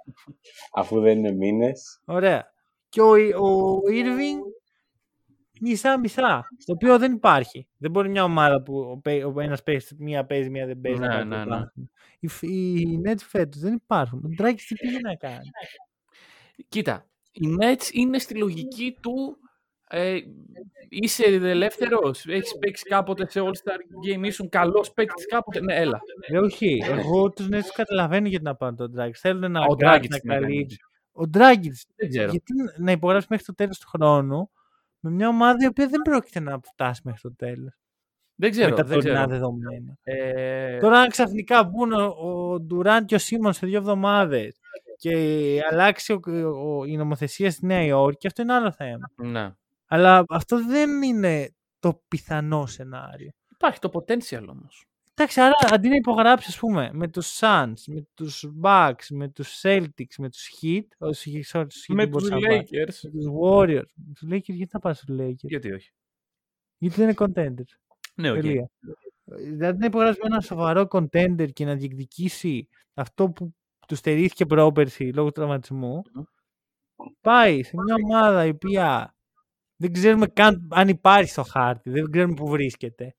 Αφού 0.75 1.01
δεν 1.01 1.19
είναι 1.19 1.33
μήνες. 1.33 2.01
Ωραία. 2.05 2.53
Και 2.89 3.01
ο, 3.01 3.11
ο 3.47 3.81
Irving 3.91 4.39
μισά-μισά. 5.61 6.49
Στο 6.59 6.73
οποίο 6.73 6.99
δεν 6.99 7.13
υπάρχει. 7.13 7.69
Δεν 7.77 7.91
μπορεί 7.91 8.09
μια 8.09 8.25
ομάδα 8.25 8.63
που 8.63 8.79
ο, 8.79 8.99
παί- 8.99 9.25
ο 9.37 9.41
ένας 9.41 9.63
παίζει, 9.63 9.95
μία 9.99 10.25
παίζει, 10.27 10.51
μία 10.51 10.67
δεν 10.67 10.81
παίζει. 10.81 10.99
Ναι, 11.01 11.07
να 11.07 11.13
πάρει 11.13 11.29
ναι, 11.29 11.37
ναι. 11.37 11.43
πρωτάθλημα. 11.45 11.89
Οι, 12.21 12.29
φ- 12.29 12.43
οι 12.43 13.01
Nets 13.07 13.23
φέτος 13.27 13.61
δεν 13.61 13.73
υπάρχουν. 13.75 14.23
Ο 14.25 14.29
Ντράγκιτς 14.29 14.67
τι 14.67 14.75
πήγε 14.75 14.99
να 14.99 15.15
κάνει; 15.15 15.51
Κοίτα, 16.69 17.07
οι 17.33 17.47
Nets 17.61 17.93
είναι 17.93 18.19
στη 18.19 18.35
λογική 18.35 18.97
του 19.01 19.39
ε, 19.91 20.19
είσαι 20.89 21.25
ελεύθερος, 21.25 22.27
έχεις 22.27 22.59
παίξει 22.59 22.85
κάποτε 22.85 23.27
σε 23.31 23.41
All-Star 23.45 23.77
Game, 24.19 24.25
ήσουν 24.27 24.49
καλός 24.49 24.93
παίκτης 24.93 25.27
κάποτε; 25.27 25.61
Ναι, 25.61 25.75
έλα. 25.75 26.01
Ε, 26.29 26.39
όχι, 26.39 26.83
εγώ 26.89 27.31
τους 27.31 27.49
Nets 27.53 27.71
καταλαβαίνω 27.75 28.29
γιατί 28.29 28.45
να 28.45 28.55
πάνε 28.57 28.77
τον 28.77 28.93
Dragic. 28.97 29.11
Θέλουν 29.15 29.51
να 29.53 29.61
Ο 29.61 29.75
guard 29.75 30.05
Dragic 30.05 30.09
να 30.09 30.19
τι 30.19 30.27
να 30.27 30.35
κάνει. 30.35 30.47
καλύψει. 30.47 30.77
Ο 31.13 31.23
Dragic, 31.35 31.73
Δεν 31.97 32.09
ξέρω. 32.09 32.31
γιατί 32.31 32.53
να 32.79 32.91
υπογράψει 32.93 33.27
μέχρι 33.31 33.45
το 33.45 33.55
τέλος 33.55 33.79
του 33.79 33.89
χρόνου 33.89 34.51
με 35.01 35.11
μια 35.11 35.29
ομάδα 35.29 35.57
η 35.65 35.67
οποία 35.67 35.87
δεν 35.89 36.01
πρόκειται 36.03 36.41
να 36.41 36.59
φτάσει 36.63 37.01
μέχρι 37.05 37.21
το 37.21 37.35
τέλος. 37.37 37.73
Δεν 38.35 38.51
ξέρω. 38.51 38.69
με 38.71 38.77
τα 38.77 38.83
δεν 38.85 38.99
τωρινά 39.01 39.15
ξέρω. 39.15 39.31
δεδομένα. 39.31 39.97
Ε, 40.03 40.79
Τώρα 40.79 40.99
αν 40.99 41.09
ξαφνικά 41.09 41.65
μπουν 41.65 41.93
ο, 41.93 42.03
ο 42.05 42.61
Ντουράντ 42.61 43.05
και 43.05 43.15
ο 43.15 43.19
Σίμονς 43.19 43.57
σε 43.57 43.67
δύο 43.67 43.79
εβδομάδες 43.79 44.57
και 44.97 45.15
αλλάξει 45.71 46.13
ο, 46.13 46.21
ο- 46.79 46.85
η 46.85 46.97
νομοθεσία 46.97 47.51
στη 47.51 47.67
Νέα 47.67 47.83
Υόρκη, 47.85 48.27
αυτό 48.27 48.43
είναι 48.43 48.53
άλλο 48.53 48.73
θέμα. 48.73 49.11
ναι. 49.17 49.51
Αλλά 49.93 50.25
αυτό 50.29 50.65
δεν 50.67 51.03
είναι 51.03 51.55
το 51.79 52.03
πιθανό 52.09 52.67
σενάριο. 52.67 53.31
Υπάρχει 53.51 53.79
το 53.79 53.91
potential 53.93 54.45
όμως. 54.49 54.85
Εντάξει, 55.15 55.41
άρα 55.41 55.55
αντί 55.73 55.89
να 55.89 55.95
υπογράψεις, 55.95 56.49
ας 56.55 56.59
πούμε, 56.59 56.91
με 56.93 57.09
τους 57.09 57.39
Suns, 57.41 57.75
με 57.87 58.07
τους 58.15 58.45
Bucks, 58.63 59.07
με 59.11 59.29
τους 59.29 59.61
Celtics, 59.63 60.15
με 60.19 60.29
τους 60.31 60.51
Heat, 60.61 60.87
όχι, 60.99 61.45
sorry, 61.53 61.67
τους 61.69 61.85
Heat 61.89 61.95
Με 61.95 62.03
δεν 62.05 62.13
τους 62.13 62.29
μπορούσα 62.29 62.49
να 62.49 62.55
πάω. 62.55 62.59
Lakers. 62.61 62.95
με 63.03 63.11
τους 63.11 63.27
Warriors. 63.43 63.91
Με 63.95 64.13
τους 64.15 64.29
Lakers, 64.31 64.55
γιατί 64.55 64.71
να 64.73 64.79
πας 64.81 64.97
στους 64.99 65.17
Lakers; 65.19 65.35
Γιατί 65.35 65.73
όχι. 65.73 65.91
Γιατί 66.79 66.97
δεν 66.97 67.05
είναι 67.09 67.15
contenders. 67.19 67.79
Ναι, 68.15 68.31
οκ. 68.31 68.41
Τελεία. 68.41 68.71
Δηλαδή 69.25 69.79
να 69.79 69.87
υπογράψεις 69.87 70.23
με 70.23 70.27
ένα 70.33 70.41
σοβαρό 70.41 70.87
contender 70.91 71.53
και 71.53 71.65
να 71.65 71.75
διεκδικήσει 71.75 72.69
αυτό 72.95 73.31
που 73.31 73.55
του 73.89 73.95
στερήθηκε 73.95 74.47
πρόπερση 74.47 75.05
λόγω 75.15 75.31
τραυματισμού. 75.31 76.03
Μμμ. 76.15 76.23
Πάει 77.21 77.63
σε 77.63 77.73
μια 77.85 77.95
ομάδα 78.05 78.47
η 78.47 78.49
οποία 78.49 79.15
δεν 79.81 79.93
ξέρουμε 79.93 80.27
καν 80.27 80.69
αν 80.71 80.89
υπάρχει 80.89 81.31
στο 81.31 81.43
χάρτη, 81.43 81.91
δεν 81.91 82.11
ξέρουμε 82.11 82.35
που 82.35 82.47
βρίσκεται. 82.49 83.15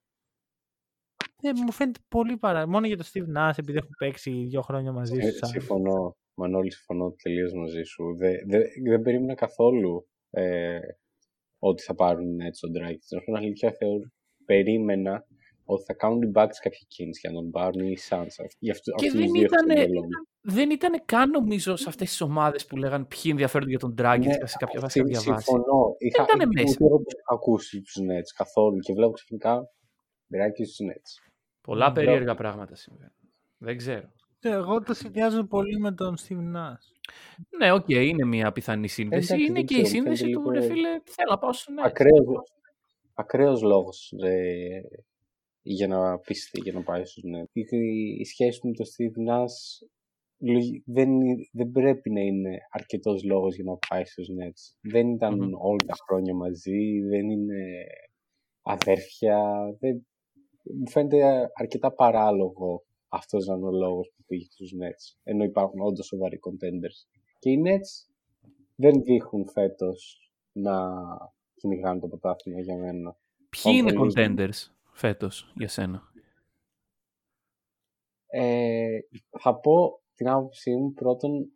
Ε, 1.43 1.49
μου 1.65 1.71
φαίνεται 1.71 1.99
πολύ 2.07 2.37
παρά. 2.37 2.67
Μόνο 2.67 2.87
για 2.87 2.97
το 2.97 3.05
Steve 3.13 3.37
Nash, 3.37 3.53
επειδή 3.57 3.77
έχουν 3.77 3.89
παίξει 3.97 4.31
δύο 4.31 4.61
χρόνια 4.61 4.91
μαζί 4.91 5.17
Ε, 5.17 5.31
σου. 5.31 5.37
σαν- 5.37 5.49
συμφωνώ. 5.49 6.15
Μανώλη, 6.33 6.71
συμφωνώ 6.71 7.15
τελείως 7.23 7.53
μαζί 7.53 7.83
σου. 7.83 8.15
Δεν, 8.17 8.33
δεν, 8.47 8.61
δεν 8.89 9.01
περίμενα 9.01 9.33
καθόλου 9.35 10.07
ε, 10.29 10.79
ότι 11.59 11.83
θα 11.83 11.95
πάρουν 11.95 12.39
έτσι 12.39 12.61
τον 12.61 12.71
Drake. 12.71 13.01
Να 13.09 13.19
σου 13.19 13.25
πω 13.25 13.31
την 13.31 13.35
αλήθεια, 13.35 13.71
θεωρώ, 13.71 14.03
περίμενα 14.45 15.25
ότι 15.63 15.83
θα 15.83 15.93
κάνουν 15.93 16.21
οι 16.21 16.31
Bucks 16.35 16.57
κάποια 16.61 16.85
κίνηση 16.87 17.19
για 17.23 17.29
να 17.31 17.35
τον 17.35 17.51
πάρουν 17.51 17.81
ή 17.87 17.91
οι 17.91 17.99
Suns. 18.09 18.35
Γι' 18.59 18.71
αυτό, 18.71 18.91
Και 18.91 19.07
αυτούς 19.07 19.19
δεν 19.21 19.31
τους 19.31 19.41
δύο 20.43 20.61
έχω 20.61 20.69
στο 20.69 20.69
ήτανε- 20.69 20.69
μυαλό 20.69 20.69
μου. 20.69 20.69
Δεν 20.69 20.69
ήταν 20.69 21.01
καν 21.05 21.29
νομίζω 21.29 21.75
σε 21.75 21.89
αυτές 21.89 22.09
τις 22.09 22.21
ομάδες 22.21 22.65
που 22.65 22.75
λέγαν 22.77 23.07
ποιοι 23.07 23.21
ενδιαφέρονται 23.25 23.69
για 23.69 23.79
τον 23.79 23.93
Dragic 23.97 24.19
Ναι, 24.25 24.47
σε 24.47 24.57
κάποια 24.59 24.79
βάση 24.79 24.99
να 25.01 25.05
Συμ- 25.05 25.07
διαβάσει. 25.07 25.45
Συμφωνώ. 25.45 25.95
Είχα, 25.97 26.23
ήτανε 26.23 26.43
ούτε 26.47 26.61
μέσα. 26.61 26.77
εγώ 26.79 26.97
τους 26.97 27.13
είχα 27.13 27.33
ακούσει 27.33 27.81
του 27.81 28.01
Nets 28.01 28.31
καθόλου 28.35 28.77
και 28.79 28.93
βλέπω 28.93 29.11
ξαφνικά 29.11 29.59
Dragic 30.33 30.65
στους 30.65 30.77
Nets. 30.89 31.31
Πολλά 31.61 31.89
Μπράβο. 31.89 31.93
περίεργα 31.93 32.35
πράγματα 32.35 32.75
συμβαίνουν. 32.75 33.13
Δεν 33.57 33.77
ξέρω. 33.77 34.11
Ε, 34.43 34.49
Εγώ 34.49 34.81
το 34.81 34.93
συνδυάζω 34.93 35.43
πολύ 35.43 35.79
με 35.79 35.91
τον 35.93 36.15
Steve 36.17 36.55
Nash. 36.55 36.85
Ναι, 37.59 37.71
οκ, 37.71 37.89
είναι 37.89 38.25
μια 38.25 38.51
πιθανή 38.51 38.87
σύνδεση. 38.87 39.25
εντάξει, 39.33 39.43
είναι 39.45 39.53
δεν 39.53 39.65
και 39.65 39.77
η 39.77 39.81
ξέρω, 39.81 39.87
μου 39.87 40.03
σύνδεση 40.15 40.23
φαίνεται 40.23 40.41
του 40.43 40.51
λίγο- 40.51 40.65
ρε 40.67 40.73
φίλε, 40.73 40.89
θέλω 41.03 41.29
να 41.29 41.37
πάω 41.37 41.53
στο 41.53 41.73
Nets. 41.73 41.85
Ακραίος, 41.85 42.43
ακραίος 43.13 43.61
λόγος 43.61 44.13
ε, 44.23 44.81
για 45.61 45.87
να 45.87 46.17
πιστεί, 46.19 46.59
για 46.61 46.73
να 46.73 46.83
πάει 46.83 47.05
στους 47.05 47.23
Nets. 47.23 47.49
Η, 47.53 47.61
η 48.19 48.25
σχέση 48.25 48.59
του 48.59 48.67
με 48.67 48.73
τον 48.73 48.85
Steve 48.85 49.29
Nash 49.31 49.55
λογι- 49.79 50.00
δεν, 50.85 51.11
είναι- 51.11 51.49
δεν 51.51 51.71
πρέπει 51.71 52.11
να 52.11 52.21
είναι 52.21 52.57
αρκετός 52.71 53.23
λόγος 53.23 53.55
για 53.55 53.63
να 53.63 53.77
πάει 53.89 54.05
στους 54.05 54.27
Nets. 54.27 54.77
Δεν 54.91 55.09
ήταν 55.09 55.33
Μμμ. 55.35 55.53
όλα 55.53 55.77
τα 55.85 55.93
χρόνια 56.07 56.35
μαζί, 56.35 56.99
δεν 57.01 57.29
είναι 57.29 57.63
αδέρφια. 58.61 59.51
Δεν, 59.79 60.07
μου 60.63 60.89
φαίνεται 60.89 61.49
αρκετά 61.53 61.93
παράλογο 61.93 62.83
αυτός 63.07 63.45
να 63.45 63.55
είναι 63.55 63.67
ο 63.67 63.71
λόγος 63.71 64.11
που 64.15 64.23
πήγε 64.27 64.45
στους 64.45 64.71
Nets. 64.81 65.17
Ενώ 65.23 65.43
υπάρχουν 65.43 65.79
όντως 65.81 66.05
σοβαροί 66.05 66.39
contenders. 66.47 67.07
Και 67.39 67.49
οι 67.49 67.61
Nets 67.65 68.09
δεν 68.75 69.01
δείχνουν 69.03 69.47
φέτος 69.49 70.31
να 70.51 70.91
κυνηγάνε 71.55 71.99
το 71.99 72.07
πρωτάθλημα 72.07 72.59
για 72.59 72.77
μένα. 72.77 73.17
Ποιοι 73.49 73.73
είναι 73.75 73.93
Πολύ. 73.93 74.13
contenders 74.15 74.67
φέτος 74.93 75.53
για 75.55 75.67
σένα; 75.67 76.01
Ε, 78.27 78.99
θα 79.39 79.59
πω 79.59 80.00
την 80.21 80.29
άποψή 80.29 80.75
μου 80.75 80.93
πρώτον, 80.93 81.51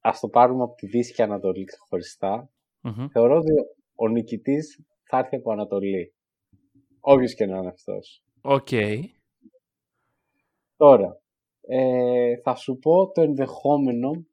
ας 0.00 0.20
το 0.20 0.28
πάρουμε 0.28 0.62
από 0.62 0.74
τη 0.74 0.86
Δύση 0.86 1.12
και 1.12 1.22
Ανατολή 1.22 1.64
ξεχωριστά. 1.64 2.50
Μμμ. 2.80 3.08
Θεωρώ 3.08 3.36
ότι 3.36 3.52
ο 3.94 4.08
νικητής 4.08 4.84
θα 5.02 5.18
έρθει 5.18 5.36
από 5.36 5.52
Ανατολή. 5.52 6.14
Όποιος 7.00 7.34
και 7.34 7.46
να 7.46 7.58
είναι 7.58 7.68
αυτός. 7.68 8.24
Οκ. 8.40 8.68
Τώρα, 10.76 11.20
ε, 11.60 12.36
θα 12.42 12.54
σου 12.54 12.78
πω 12.78 13.10
το 13.10 13.20
ενδεχόμενο 13.20 14.26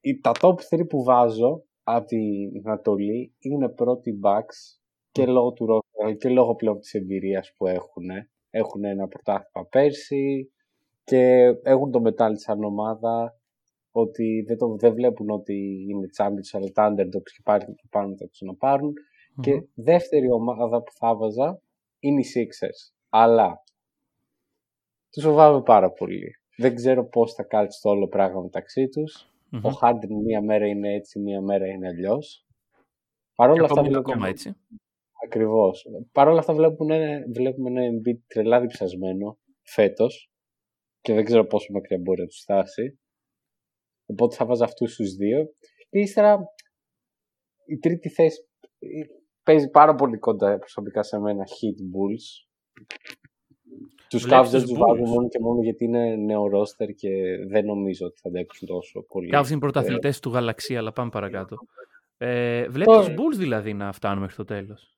οι, 0.00 0.20
τα 0.20 0.32
top 0.40 0.54
3 0.70 0.88
που 0.88 1.02
βάζω 1.02 1.64
από 1.82 2.06
την 2.06 2.66
Ανατολή 2.66 3.34
είναι 3.38 3.68
πρώτοι 3.68 4.10
οι 4.10 4.20
Bucks 4.22 4.78
και 5.10 5.26
λόγω 5.26 5.52
του 5.52 5.66
roster 5.66 6.16
και 6.16 6.28
λόγω 6.28 6.54
πλέον 6.54 6.78
της 6.78 6.94
εμπειρίας 6.94 7.52
που 7.56 7.66
έχουν. 7.66 8.06
Έχουν 8.50 8.84
ένα 8.84 9.08
πρωτάθλημα 9.08 9.66
πέρσι 9.70 10.50
και 11.06 11.54
έχουν 11.62 11.90
το 11.90 12.00
μετάλλι 12.00 12.40
σαν 12.40 12.64
ομάδα 12.64 13.40
ότι 13.90 14.44
δεν, 14.46 14.56
το, 14.56 14.76
δεν 14.76 14.94
βλέπουν 14.94 15.30
ότι 15.30 15.86
είναι 15.88 16.06
champions 16.18 16.50
αλλά 16.52 16.70
τα 16.72 16.90
underdogs 16.90 17.30
και 17.34 17.40
πάρουν 17.44 17.74
και 17.74 17.86
πάνε 17.90 18.08
να 18.08 18.14
το 18.14 18.28
ξαναπάρουν. 18.28 18.92
Και 19.40 19.54
Μμμ. 19.54 19.64
δεύτερη 19.74 20.30
ομάδα 20.30 20.82
που 20.82 20.92
θα 20.92 21.16
βάζα 21.16 21.60
είναι 21.98 22.20
οι 22.20 22.24
Sixers. 22.34 22.94
Αλλά 23.08 23.62
τους 25.10 25.24
φοβάμαι 25.24 25.62
πάρα 25.62 25.90
πολύ. 25.92 26.30
Δεν 26.56 26.74
ξέρω 26.74 27.08
πώς 27.08 27.32
θα 27.32 27.42
κάτσει 27.42 27.80
το 27.82 27.90
όλο 27.90 28.08
πράγμα 28.08 28.40
μεταξύ 28.40 28.88
τους. 28.88 29.30
Μμμ. 29.50 29.64
Ο 29.64 29.70
Harden 29.80 30.22
μία 30.24 30.42
μέρα 30.42 30.66
είναι 30.66 30.94
έτσι, 30.94 31.18
μία 31.18 31.40
μέρα 31.40 31.66
είναι 31.66 31.86
αλλιώς. 31.88 32.46
Παρ' 33.34 33.50
όλα 33.50 33.58
Και 33.58 33.64
αυτά 33.64 33.80
ακόμα 33.80 33.88
είναι 33.88 33.96
βλέπουμε, 33.96 34.12
ακόμα 34.14 34.28
έτσι. 34.28 34.56
ακριβώς. 35.24 35.86
Παρ' 36.12 36.28
όλα 36.28 36.38
αυτά 36.38 36.54
βλέπουμε 36.54 36.96
ένα, 36.96 37.24
βλέπουμε 37.34 37.70
ένα 37.70 37.80
Embiid 37.92 38.18
τρελά 38.26 38.60
διψασμένο 38.60 39.38
φέτος 39.62 40.30
και 41.06 41.14
δεν 41.14 41.24
ξέρω 41.24 41.44
πόσο 41.46 41.72
μακριά 41.72 41.98
μπορεί 42.02 42.20
να 42.20 42.26
τους 42.26 42.40
φτάσει. 42.40 42.98
Οπότε 44.06 44.36
θα 44.36 44.44
βάζα 44.46 44.64
αυτούς 44.64 44.94
τους 44.96 45.14
δύο. 45.14 45.44
Και 45.90 45.98
ύστερα 45.98 46.38
η 47.66 47.76
τρίτη 47.78 48.08
θέση 48.08 48.40
ε, 48.78 48.86
παίζει 49.42 49.68
πάρα 49.70 49.94
πολύ 49.94 50.18
κοντά 50.18 50.58
προσωπικά 50.58 51.02
σε 51.02 51.18
μένα 51.18 51.44
Heat 51.44 51.78
Bulls. 51.94 52.26
Τους 54.08 54.22
Βλέπεις 54.22 54.48
Cavs 54.48 54.50
δεν 54.50 54.60
τους 54.60 54.70
τους 54.70 54.78
βάζω 54.78 55.02
Bulls? 55.02 55.08
μόνο 55.08 55.28
και 55.28 55.38
μόνο 55.40 55.62
γιατί 55.62 55.84
είναι 55.84 56.16
νέο 56.16 56.42
roster 56.44 56.94
και 56.96 57.10
δεν 57.48 57.64
νομίζω 57.64 58.06
ότι 58.06 58.20
θα 58.20 58.28
αντέξουν 58.28 58.68
τόσο 58.68 59.02
πολύ. 59.02 59.30
Cavs 59.32 59.48
είναι 59.50 59.58
πρωταθλητές 59.58 60.20
του 60.20 60.30
γαλαξία, 60.30 60.78
αλλά 60.78 60.92
πάμε 60.92 61.10
παρακάτω. 61.10 61.56
Ε, 62.16 62.68
Βλέπεις 62.68 62.94
Τώρα- 62.94 63.14
του 63.14 63.22
Bulls 63.22 63.36
δηλαδή 63.36 63.72
να 63.74 63.92
φτάνουν 63.92 64.20
μέχρι 64.20 64.36
το 64.36 64.44
τέλος; 64.44 64.95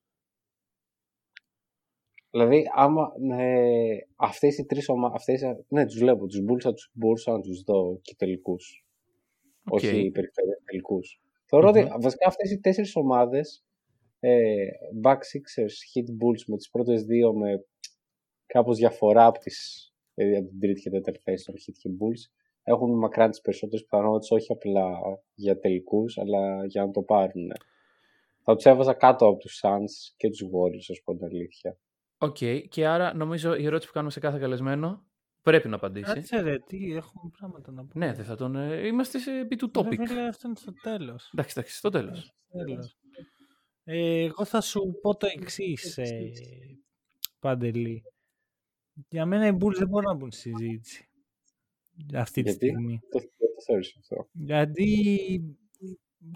Δηλαδή, 2.31 2.63
άμα 2.75 3.13
ε, 3.39 3.97
αυτές 4.17 4.59
οι 4.59 4.65
τρεις 4.65 4.89
ομάδες, 4.89 5.43
ναι, 5.69 5.87
τους 5.87 5.99
βλέπω, 5.99 6.27
τους 6.27 6.41
Bulls 6.41 6.61
θα 6.61 6.73
τους 6.73 6.91
μπορούσα 6.93 7.33
να 7.33 7.41
τους 7.41 7.63
δω 7.63 7.99
και 8.03 8.15
τελικούς. 8.19 8.87
Οκ. 9.65 9.75
Όχι 9.75 10.11
περιφέρειας 10.11 10.63
τελικούς. 10.65 11.21
Θεωρώ 11.45 11.69
ότι 11.69 11.81
Μμμ. 11.81 12.01
βασικά 12.01 12.27
αυτές 12.27 12.51
οι 12.51 12.61
τέσσερις 12.61 12.97
ομάδες, 12.97 13.65
ε, 14.21 14.55
Bucks, 15.05 15.27
Sixers, 15.33 15.77
Heat, 15.91 16.09
Bulls, 16.21 16.43
με 16.47 16.57
τις 16.57 16.71
πρώτες 16.71 17.03
δύο 17.05 17.33
με 17.33 17.65
κάπως 18.47 18.77
διαφορά 18.79 19.27
από, 19.27 19.39
τις, 19.39 19.93
δηλαδή 20.15 20.37
από 20.37 20.49
την 20.49 20.61
τρίτη 20.61 20.81
και 20.81 20.91
τέταρτη 20.91 21.21
θέση 21.21 21.45
των 21.45 21.55
Heat 21.55 21.77
και 21.79 21.91
Bulls, 21.91 22.33
έχουν 22.63 22.99
μακράν 22.99 23.31
τις 23.31 23.41
περισσότερες 23.41 23.83
πιθανότητες, 23.83 24.31
όχι 24.31 24.53
απλά 24.53 24.99
για 25.35 25.59
τελικούς, 25.59 26.19
αλλά 26.19 26.67
για 26.67 26.85
να 26.85 26.91
το 26.91 27.03
πάρουν. 27.03 27.53
Θα 28.43 28.55
τους 28.55 28.65
έβαζα 28.65 28.95
κάτω 28.95 29.27
από 29.27 29.39
τους 29.39 29.61
Suns 29.65 30.15
και 30.17 30.29
τους 30.29 30.43
Warriors, 30.43 30.87
ας 30.91 31.01
πω 31.05 31.15
την 31.15 31.25
αλήθεια. 31.25 31.79
Οκ. 32.19 32.37
Και 32.69 32.87
άρα 32.87 33.15
νομίζω 33.15 33.55
η 33.55 33.65
ερώτηση 33.65 33.87
που 33.87 33.93
κάνουμε 33.95 34.13
σε 34.13 34.21
κάθε 34.21 34.39
καλεσμένο 34.39 35.07
πρέπει 35.43 35.69
να 35.69 35.77
απαντήσει. 35.77 36.13
Κάτσε 36.13 36.41
ρε, 36.41 36.59
τι 36.59 36.93
έχουμε 36.95 37.31
πράγματα 37.39 37.73
να 37.73 37.85
πούμε. 37.85 38.07
Ναι, 38.07 38.13
δεν 38.13 38.25
θα 38.25 38.37
τον. 38.37 38.57
ε, 38.57 38.87
Είμαστε 38.87 39.19
σε 39.19 39.39
επί 39.39 39.57
του 39.57 39.71
topic. 39.75 39.97
Ρε 39.99 40.07
φίλε, 40.07 40.27
αυτό 40.29 40.49
είναι 40.49 40.57
στο 40.57 40.73
τέλος. 40.83 41.31
Εντάξει, 41.33 41.55
εντάξει, 41.59 41.77
στο 41.77 41.89
τέλος. 41.89 42.35
Τέλος. 42.53 42.97
Ε, 43.85 44.25
εγώ 44.25 44.45
θα 44.45 44.61
σου 44.61 44.99
πω 45.03 45.17
το 45.17 45.27
εξής, 45.27 45.99
ε, 45.99 46.31
Παντελή. 47.41 48.03
Για 49.09 49.27
μένα 49.27 49.47
οι 49.47 49.57
Bulls 49.61 49.75
δεν 49.79 49.89
μπορούν 49.89 50.11
να 50.11 50.15
μπουν 50.17 50.33
στη 50.33 50.41
συζήτηση. 50.41 51.09
Αυτή 52.15 52.43
τη 52.43 52.51
Γιατί; 52.51 52.67
στιγμή. 52.67 53.01
Το, 53.11 53.19
το 53.19 53.63
θεωρείς 53.67 53.97
αυτό. 53.99 54.29
Γιατί 54.33 55.57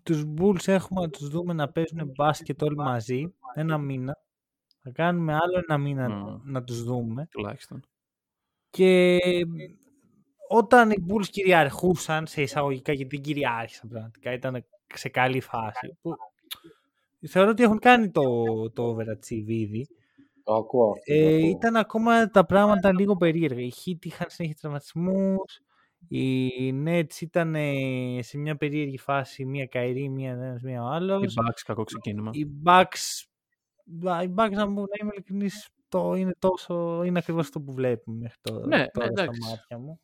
τους 0.03 0.24
Bulls 0.39 0.66
έχουμε 0.68 1.01
να 1.01 1.11
τους 1.11 1.28
δούμε 1.28 1.53
να 1.53 1.68
παίζουν 1.68 2.11
μπάσκετ 2.14 2.62
όλοι 2.62 2.76
μαζί 2.76 3.35
ένα 3.55 3.78
μήνα. 3.78 4.16
Θα 4.83 4.91
κάνουμε 4.91 5.33
άλλο 5.33 5.62
ένα 5.68 5.78
μήνα 5.78 6.09
Μμμ. 6.09 6.41
να 6.45 6.64
τους 6.64 6.83
δούμε. 6.85 7.26
Τουλάχιστον. 7.30 7.83
Και 8.70 9.18
όταν 10.49 10.91
οι 10.91 11.05
Bulls 11.09 11.26
κυριαρχούσαν 11.30 12.26
σε 12.26 12.43
εισαγωγικά, 12.43 12.93
γιατί 12.93 13.16
δεν 13.16 13.24
κυριάρχησαν 13.24 13.89
πραγματικά, 13.89 14.33
ήταν 14.33 14.64
σε 14.95 15.09
καλή 15.09 15.41
φάση. 15.41 15.97
Που... 16.03 16.14
Θεωρώ 17.28 17.51
ότι 17.51 17.62
έχουν 17.62 17.78
κάνει 17.78 18.11
το, 18.11 18.22
το 18.70 18.97
overachieve 18.97 19.47
ήδη. 19.49 19.87
Το 20.45 20.55
ακούω 20.55 20.91
αυτό. 20.91 21.03
το 21.05 21.12
Ε, 21.14 21.35
ακούω. 21.37 21.49
ήταν 21.49 21.76
ακόμα 21.76 22.26
τα 22.30 22.47
πράγματα 22.47 22.93
λίγο 22.93 23.16
περίεργα. 23.16 23.61
Οι 23.61 23.72
Heat 23.85 24.05
είχαν 24.05 24.26
συνέχεια 24.30 24.57
τραυματισμούς, 24.61 25.61
οι 26.09 26.49
Nets 26.87 27.20
ήταν 27.20 27.55
ε, 27.55 28.18
σε 28.22 28.39
μια 28.39 28.57
περίεργη 28.57 28.99
φάση, 28.99 29.45
μία 29.45 29.66
καηρή, 29.66 30.09
μία 30.09 30.30
ένας, 30.30 30.62
μία 30.62 30.83
ο 30.83 30.87
Οι 30.87 30.95
άλλος. 30.95 31.35
Bucks, 31.35 31.61
κακό 31.66 31.85
ξεκίνημα. 31.85 32.30
Οι 32.35 32.47
Bucks, 32.64 33.24
οι 34.24 34.35
Bucks 34.37 34.51
να, 34.51 34.66
μου- 34.66 34.80
να 34.80 34.97
είμαι 35.01 35.11
ειλικρινής, 35.12 35.68
το 35.89 36.14
είναι, 36.14 36.35
τόσο, 36.39 37.03
είναι 37.05 37.18
ακριβώς 37.18 37.51
το 37.51 37.61
που 37.61 37.72
βλέπουμε 37.72 38.16
μέχρι 38.18 38.39
το, 38.41 38.66
Ναι, 38.66 38.76
ναι, 38.76 38.87
τώρα 38.89 39.07
στα 39.11 39.22
εντάξει. 39.22 39.41
μάτια 39.51 39.78
μου. 39.78 40.01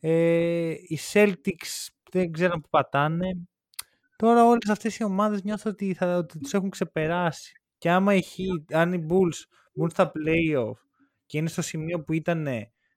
Ε, 0.00 0.70
οι 0.70 0.98
Celtics 1.12 1.88
δεν 2.12 2.32
ξέρω 2.32 2.60
που 2.60 2.68
πατάνε. 2.70 3.28
Τώρα 4.16 4.44
όλες 4.46 4.68
αυτές 4.68 4.98
οι 4.98 5.04
ομάδες 5.04 5.42
νιώθω 5.42 5.70
ότι, 5.70 5.94
θα, 5.94 6.16
ότι 6.16 6.38
τους 6.38 6.52
έχουν 6.54 6.70
ξεπεράσει. 6.70 7.52
Και 7.78 7.90
άμα 7.90 8.14
οι 8.14 8.20
Heat, 8.24 8.74
αν 8.76 8.92
οι 8.92 9.06
Bulls 9.10 9.38
μπουν 9.74 9.90
στα 9.90 10.12
playoff 10.14 10.72
και 11.26 11.38
είναι 11.38 11.48
στο 11.48 11.62
σημείο 11.62 12.02
που 12.04 12.12
ήταν 12.12 12.46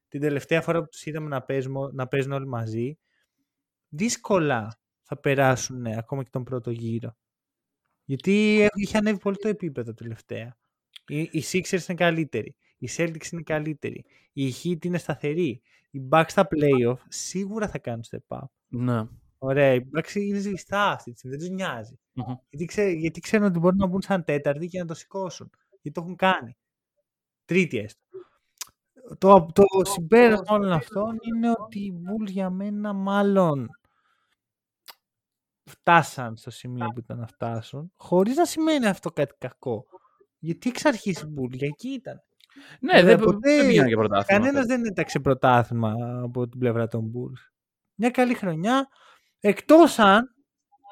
την 0.07 0.21
τελευταία 0.21 0.61
φορά 0.61 0.79
που 0.81 0.87
τους 0.89 1.05
είδαμε 1.05 1.27
να 1.27 1.41
παίζουν, 1.41 1.89
να 1.93 2.07
παίζουν 2.07 2.31
όλοι 2.31 2.47
μαζί, 2.47 2.97
δύσκολα 3.89 4.79
θα 5.01 5.17
περάσουν 5.19 5.85
ακόμα 5.85 6.23
και 6.23 6.29
τον 6.31 6.43
πρώτο 6.43 6.71
γύρο. 6.71 7.15
Γιατί 8.05 8.59
έχ- 8.61 8.69
είχε 8.73 8.97
ανέβει 8.97 9.19
πολύ 9.19 9.37
το 9.37 9.47
επίπεδο 9.47 9.93
τελευταία. 9.93 10.57
Οι, 11.07 11.19
οι 11.21 11.43
Sixers 11.51 11.87
είναι 11.87 11.97
καλύτεροι. 11.97 12.55
Οι 12.77 12.89
Celtics 12.97 13.31
είναι 13.31 13.41
καλύτεροι. 13.41 14.03
Οι 14.33 14.53
Heat 14.63 14.85
είναι 14.85 14.97
σταθεροί. 14.97 15.61
Οι 15.91 16.01
Bucks 16.11 16.25
στα 16.27 16.47
playoff 16.55 16.97
σίγουρα 17.07 17.67
θα 17.67 17.77
κάνουν 17.79 18.03
step 18.09 18.37
up. 18.37 18.45
Ναι. 18.67 19.03
Ωραία, 19.37 19.73
οι 19.73 19.81
Bucks 19.97 20.15
είναι 20.15 20.37
ζεστά 20.37 20.91
αυτή 20.91 21.11
τη 21.11 21.17
στιγμή, 21.17 21.37
δεν 21.37 21.47
τους 21.47 21.55
νοιάζει. 21.55 21.99
Μμμ. 22.13 22.33
Γιατί, 22.49 22.65
ξέ, 22.65 22.83
γιατί 22.89 23.19
ξέρουν 23.19 23.45
ότι 23.47 23.59
μπορούν 23.59 23.77
να 23.77 23.87
μπουν 23.87 24.01
σαν 24.01 24.23
τέταρτη 24.23 24.67
και 24.67 24.79
να 24.79 24.85
το 24.85 24.93
σηκώσουν. 24.93 25.49
Γιατί 25.69 25.91
το 25.91 26.01
έχουν 26.01 26.15
κάνει. 26.15 26.55
Τρίτη 27.45 27.77
έστω. 27.77 27.99
Το, 29.17 29.45
το 29.53 29.63
συμπέρασμα 29.83 30.55
όλων 30.55 30.71
αυτών 30.71 31.17
είναι 31.35 31.49
ότι 31.57 31.79
οι 31.79 31.93
Bulls 32.05 32.29
για 32.29 32.49
μένα 32.49 32.93
μάλλον 32.93 33.67
φτάσαν 35.63 36.37
στο 36.37 36.51
σημείο 36.51 36.87
που 36.93 36.99
ήταν 36.99 37.17
να 37.17 37.27
φτάσουν, 37.27 37.91
χωρίς 37.95 38.35
να 38.35 38.45
σημαίνει 38.45 38.87
αυτό 38.87 39.11
κάτι 39.11 39.35
κακό. 39.37 39.85
Γιατί 40.39 40.69
εξ 40.69 40.85
αρχής 40.85 41.21
οι 41.21 41.33
Bulls, 41.37 41.51
για 41.51 41.67
εκεί 41.67 41.89
ήταν. 41.89 42.23
Ναι, 42.79 43.03
δεν, 43.03 43.19
ποτέ 43.19 43.55
δεν 43.55 43.67
πήγαν 43.67 43.87
για 43.87 43.97
πρωτάθλημα. 43.97 44.41
Κανένας 44.41 44.65
δεν 44.65 44.85
έταξε 44.85 45.19
πρωτάθλημα 45.19 45.93
από 46.23 46.47
την 46.47 46.59
πλευρά 46.59 46.87
των 46.87 47.11
Bulls. 47.11 47.51
Μια 47.95 48.09
καλή 48.09 48.33
χρονιά, 48.33 48.87
εκτός 49.39 49.99
αν 49.99 50.35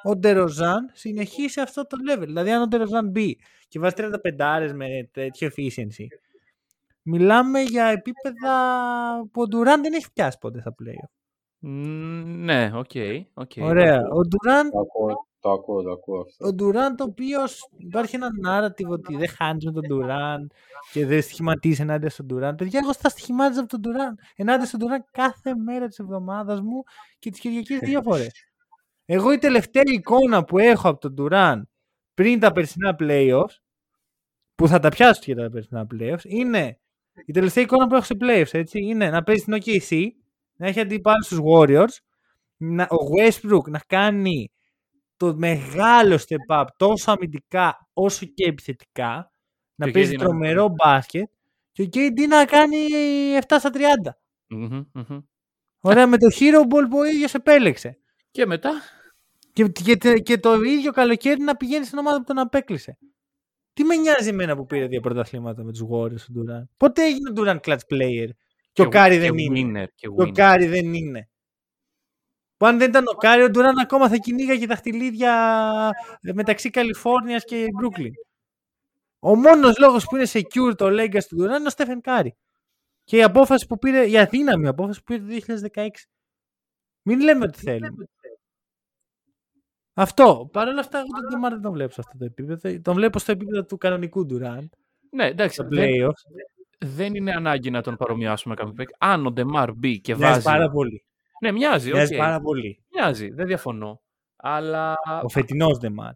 ο 0.04 0.16
Ντεροζάν 0.16 0.90
συνεχίσει 0.94 1.62
αυτό 1.62 1.88
το 1.88 1.98
level. 2.10 2.26
Δηλαδή, 2.26 2.52
αν 2.52 2.62
ο 2.62 2.68
Ντεροζάν 2.68 3.10
μπει 3.10 3.40
και 3.68 3.80
βάζει 3.80 3.94
35 3.98 4.72
με 4.74 5.10
τέτοιο 5.12 5.50
efficiency, 5.50 6.06
μιλάμε 7.02 7.62
για 7.62 7.86
επίπεδα 7.86 8.54
που 9.32 9.42
ο 9.42 9.48
Ντουράν 9.48 9.82
δεν 9.82 9.94
έχει 9.94 10.12
πιάσει 10.14 10.38
ποτέ 10.38 10.60
στα 10.60 10.76
playoff. 10.84 11.21
Μ, 11.64 12.44
Ναι, 12.44 12.72
οκ. 12.74 12.92
οκ. 13.34 13.52
Ωραία. 13.58 14.02
Ο 14.14 14.22
Ντουράν 14.28 14.70
Το 14.72 14.80
ακούω, 14.80 15.28
το 15.40 15.52
ακούω, 15.52 15.82
το 15.82 15.92
ακούω 15.92 16.20
αυτό. 16.22 16.48
ο 16.48 16.54
Ντουράν 16.54 16.96
το 16.96 17.04
οποίος 17.04 17.70
υπάρχει 17.78 18.16
ένα 18.16 18.30
narrative 18.48 18.88
ότι 18.90 19.16
δεν 19.16 19.28
χάνεις 19.30 19.66
με 19.66 19.72
τον 19.72 19.82
Ντουράν 19.88 20.52
και 20.92 21.06
δεν 21.06 21.22
στοιχηματίζει 21.22 21.82
ενάντια 21.82 22.10
στον 22.10 22.26
Ντουράν. 22.26 22.56
Παιδιά, 22.56 22.80
εγώ 22.84 22.94
θα 22.94 23.10
στοιχημάτιζα 23.10 23.60
από 23.60 23.70
τον 23.70 23.80
Ντουράν. 23.80 24.20
Ενάντια 24.36 24.66
στον 24.66 24.80
Ντουράν 24.80 25.06
κάθε 25.12 25.56
μέρα 25.56 25.88
της 25.88 26.00
εβδομάδας 26.00 26.62
μου 26.62 26.84
και 27.20 27.30
τη 27.32 27.40
Κυριακή 27.40 27.78
δύο 27.78 28.02
φορές. 28.08 28.32
Εγώ 29.06 29.32
η 29.32 29.38
τελευταία 29.38 29.84
εικόνα 29.86 30.44
που 30.44 30.58
έχω 30.60 30.90
από 30.90 31.00
τον 31.00 31.14
Ντουράν 31.14 31.70
πριν 32.14 32.40
τα 32.40 32.52
περσινά 32.52 32.96
playoffs, 33.00 33.56
που 34.56 34.68
θα 34.68 34.80
τα 34.80 34.90
πιάσω 34.90 35.22
και 35.22 35.36
τα 35.36 35.50
περσινά 35.50 35.88
playoffs, 35.94 36.24
είναι 36.24 36.80
η 37.26 37.32
τελευταία 37.32 37.64
εικόνα 37.64 37.88
που 37.88 37.96
έχω 37.96 38.04
σε 38.04 38.18
playoffs, 38.22 38.54
έτσι, 38.54 38.80
είναι 38.84 39.10
να 39.10 39.24
παίζει 39.24 39.42
στην 39.42 39.54
OKC, 39.54 40.08
να 40.62 40.68
έχει 40.68 40.80
αντίπαλο 40.80 41.24
στους 41.24 41.40
Warriors, 41.44 41.96
να, 42.58 42.84
ο 42.84 42.98
Westbrook 43.20 43.70
να 43.70 43.80
κάνει 43.88 44.52
το 45.18 45.36
μεγάλο 45.36 46.16
step 46.28 46.56
up 46.62 46.66
τόσο 46.78 47.12
αμυντικά 47.12 47.90
όσο 47.94 48.26
και 48.26 48.46
επιθετικά, 48.46 49.32
να 49.76 49.86
Και 49.86 49.90
ο 49.90 49.94
παίζει 49.94 50.12
KD 50.14 50.18
να- 50.18 50.24
τρομερό 50.26 50.68
μπάσκετ 50.70 51.30
και 51.72 51.82
ο 51.82 51.86
KD 51.94 52.28
να 52.28 52.46
κάνει 52.46 52.78
7 53.48 53.56
στα 53.60 53.70
30. 53.74 54.18
Μμμ, 54.48 54.82
μμμ. 54.94 55.20
Ωραία, 55.82 56.08
με 56.08 56.18
το 56.18 56.28
Hero 56.40 56.62
Ball 56.62 56.86
που 56.90 56.98
ο 56.98 57.04
ίδιος 57.06 57.34
επέλεξε. 57.34 57.98
Και 58.32 58.46
μετά; 58.46 58.72
Και, 59.54 59.68
και, 59.68 60.14
και 60.14 60.38
το 60.38 60.54
ίδιο 60.62 60.92
καλοκαίρι 60.92 61.42
να 61.42 61.56
πηγαίνει 61.56 61.86
στην 61.86 61.98
ομάδα 61.98 62.18
που 62.18 62.24
τον 62.24 62.38
απέκλεισε. 62.40 62.98
Τι 63.74 63.84
με 63.84 63.96
νοιάζει 63.96 64.30
εμένα 64.30 64.56
που 64.56 64.66
πήρε 64.66 64.88
δύο 64.88 65.00
πρωταθλήματα 65.00 65.64
με 65.64 65.72
τους 65.72 65.82
Warriors 65.92 66.22
ο 66.30 66.34
Durant; 66.36 66.64
Πότε 66.78 67.04
έγινε 67.04 67.30
ο 67.30 67.34
Durant 67.36 67.60
clutch 67.68 67.86
player; 67.94 68.30
Και, 68.72 68.82
ο 68.82 68.90
Κάρι 68.90 69.18
δεν 69.18 69.38
είναι. 69.38 69.84
winner, 69.84 69.88
και 69.88 69.94
Και 69.96 70.08
ο 70.08 70.16
winner. 70.18 70.32
Κάρι 70.32 70.66
δεν 70.66 70.94
είναι. 70.94 71.30
Που 72.58 72.66
αν 72.66 72.78
δεν 72.78 72.90
ήταν 72.90 73.08
ο 73.08 73.14
Κάρι, 73.14 73.44
ο 73.44 73.48
Durant 73.54 73.82
ακόμα 73.82 74.10
θα 74.10 74.16
κυνήγαγε 74.18 74.68
τα 74.68 74.76
δαχτυλίδια 74.76 75.34
ε, 76.22 76.34
μεταξύ 76.34 76.70
Καλιφόρνιας 76.70 77.44
και 77.44 77.68
Brooklyn. 77.82 78.12
Ο 79.20 79.36
μόνος 79.36 79.78
λόγος 79.80 80.06
που 80.06 80.16
είναι 80.16 80.28
secure 80.32 80.78
το 80.78 80.88
legacy 80.88 81.24
του 81.28 81.38
Durant 81.38 81.58
είναι 81.58 81.68
ο 81.68 81.70
Στέφεν 81.70 82.02
Κάρι. 82.02 82.36
Και 83.04 83.18
η 83.18 83.24
απόφαση 83.24 83.66
που 83.68 83.78
πήρε, 83.78 84.10
η 84.10 84.18
αδύναμη 84.18 84.68
απόφαση 84.68 85.04
που 85.04 85.14
πήρε 85.14 85.40
το 85.40 85.68
2016. 85.74 85.88
Μην 87.02 87.22
λέμε 87.22 87.46
ότι 87.46 87.60
θέλουμε. 87.60 88.06
Αυτό. 89.94 90.50
Παρ' 90.52 90.68
όλα 90.68 90.80
αυτά, 90.80 90.98
εγώ 90.98 91.08
τον 91.08 91.30
Ντεμάρ 91.30 91.52
δεν 91.52 91.62
τον 91.62 91.72
βλέπω 91.72 91.94
σε 91.94 92.02
αυτό 92.06 92.18
το 92.18 92.26
επίπεδο. 92.26 92.82
Τον 92.82 92.96
βλέπω 92.96 93.20
στο 93.20 93.32
επίπεδο 93.32 93.66
του 93.66 93.78
κανονικού 93.78 94.26
Durant. 94.30 94.70
Ναι, 95.10 95.26
εντάξει. 95.26 95.54
Στο 95.54 95.68
Δεν, 95.68 95.90
playoffs. 95.90 96.22
Δεν 96.86 97.16
είναι 97.16 97.32
ανάγκη 97.32 97.70
να 97.70 97.82
τον 97.82 97.96
παρομοιάσουμε 97.96 98.54
με 98.54 98.60
κάποιον 98.60 98.76
παίκτη. 98.76 98.96
Αν 99.00 99.26
ο 99.26 99.32
Ντεμάρ 99.32 99.74
μπει 99.74 100.00
και 100.02 100.16
Μοιάζει 100.16 100.32
βάζει. 100.34 100.44
πάρα 100.46 100.70
πολύ. 100.70 101.06
Ναι, 101.42 101.52
μοιάζει. 101.52 101.92
Μοιάζει 101.92 102.14
οκ. 102.14 102.20
πάρα 102.20 102.42
πολύ. 102.42 102.84
Μοιάζει, 102.94 103.30
δεν 103.30 103.48
διαφωνώ. 103.48 104.02
Αλλά 104.36 104.96
Ο 105.24 105.30
φετινός 105.30 105.78
Ντεμάρ. 105.78 106.14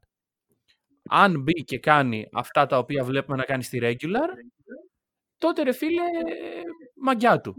αν 1.10 1.42
μπει 1.42 1.64
και 1.64 1.80
κάνει 1.80 2.28
αυτά 2.34 2.66
τα 2.66 2.78
οποία 2.78 3.04
βλέπουμε 3.04 3.38
να 3.38 3.44
κάνει 3.44 3.64
στη 3.64 3.80
regular, 3.82 4.30
τότε 5.38 5.64
ρε 5.64 5.72
φίλε, 5.72 6.02
μαγκιά 6.96 7.42
του. 7.42 7.56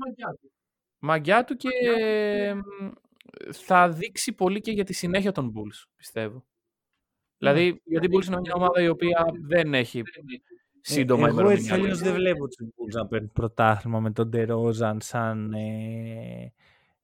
Μαγκιά 0.99 1.45
του 1.45 1.57
και 1.57 1.69
μ, 2.55 2.89
θα 3.53 3.89
δείξει 3.91 4.33
πολύ 4.33 4.61
και 4.61 4.71
για 4.71 4.85
τη 4.85 4.93
συνέχεια 4.93 5.33
των 5.33 5.53
Bulls, 5.55 5.85
πιστεύω. 5.97 6.45
Δηλαδή, 7.39 7.81
γιατί 7.85 8.07
οι 8.07 8.11
Bulls 8.13 8.27
είναι 8.27 8.41
μια 8.41 8.53
ομάδα 8.55 8.81
η 8.83 8.89
οποία 8.89 9.25
δεν 9.47 9.75
έχει 9.75 10.03
σύντομα 10.89 11.26
Ε, 11.26 11.30
Εγώ 11.30 11.49
έτσι 11.49 11.64
ημερομηνία. 11.64 11.74
αλλιώς 11.74 11.99
δεν 11.99 12.14
βλέπω 12.14 12.47
τους 12.49 12.66
Bulls 12.66 12.95
να 12.95 13.07
παίρνουν 13.07 13.30
πρωτάθλημα 13.32 14.01
με 14.01 14.11
τον 14.12 14.28
Ντερόζαν 14.28 15.01
σαν 15.01 15.53
ε, 15.53 16.53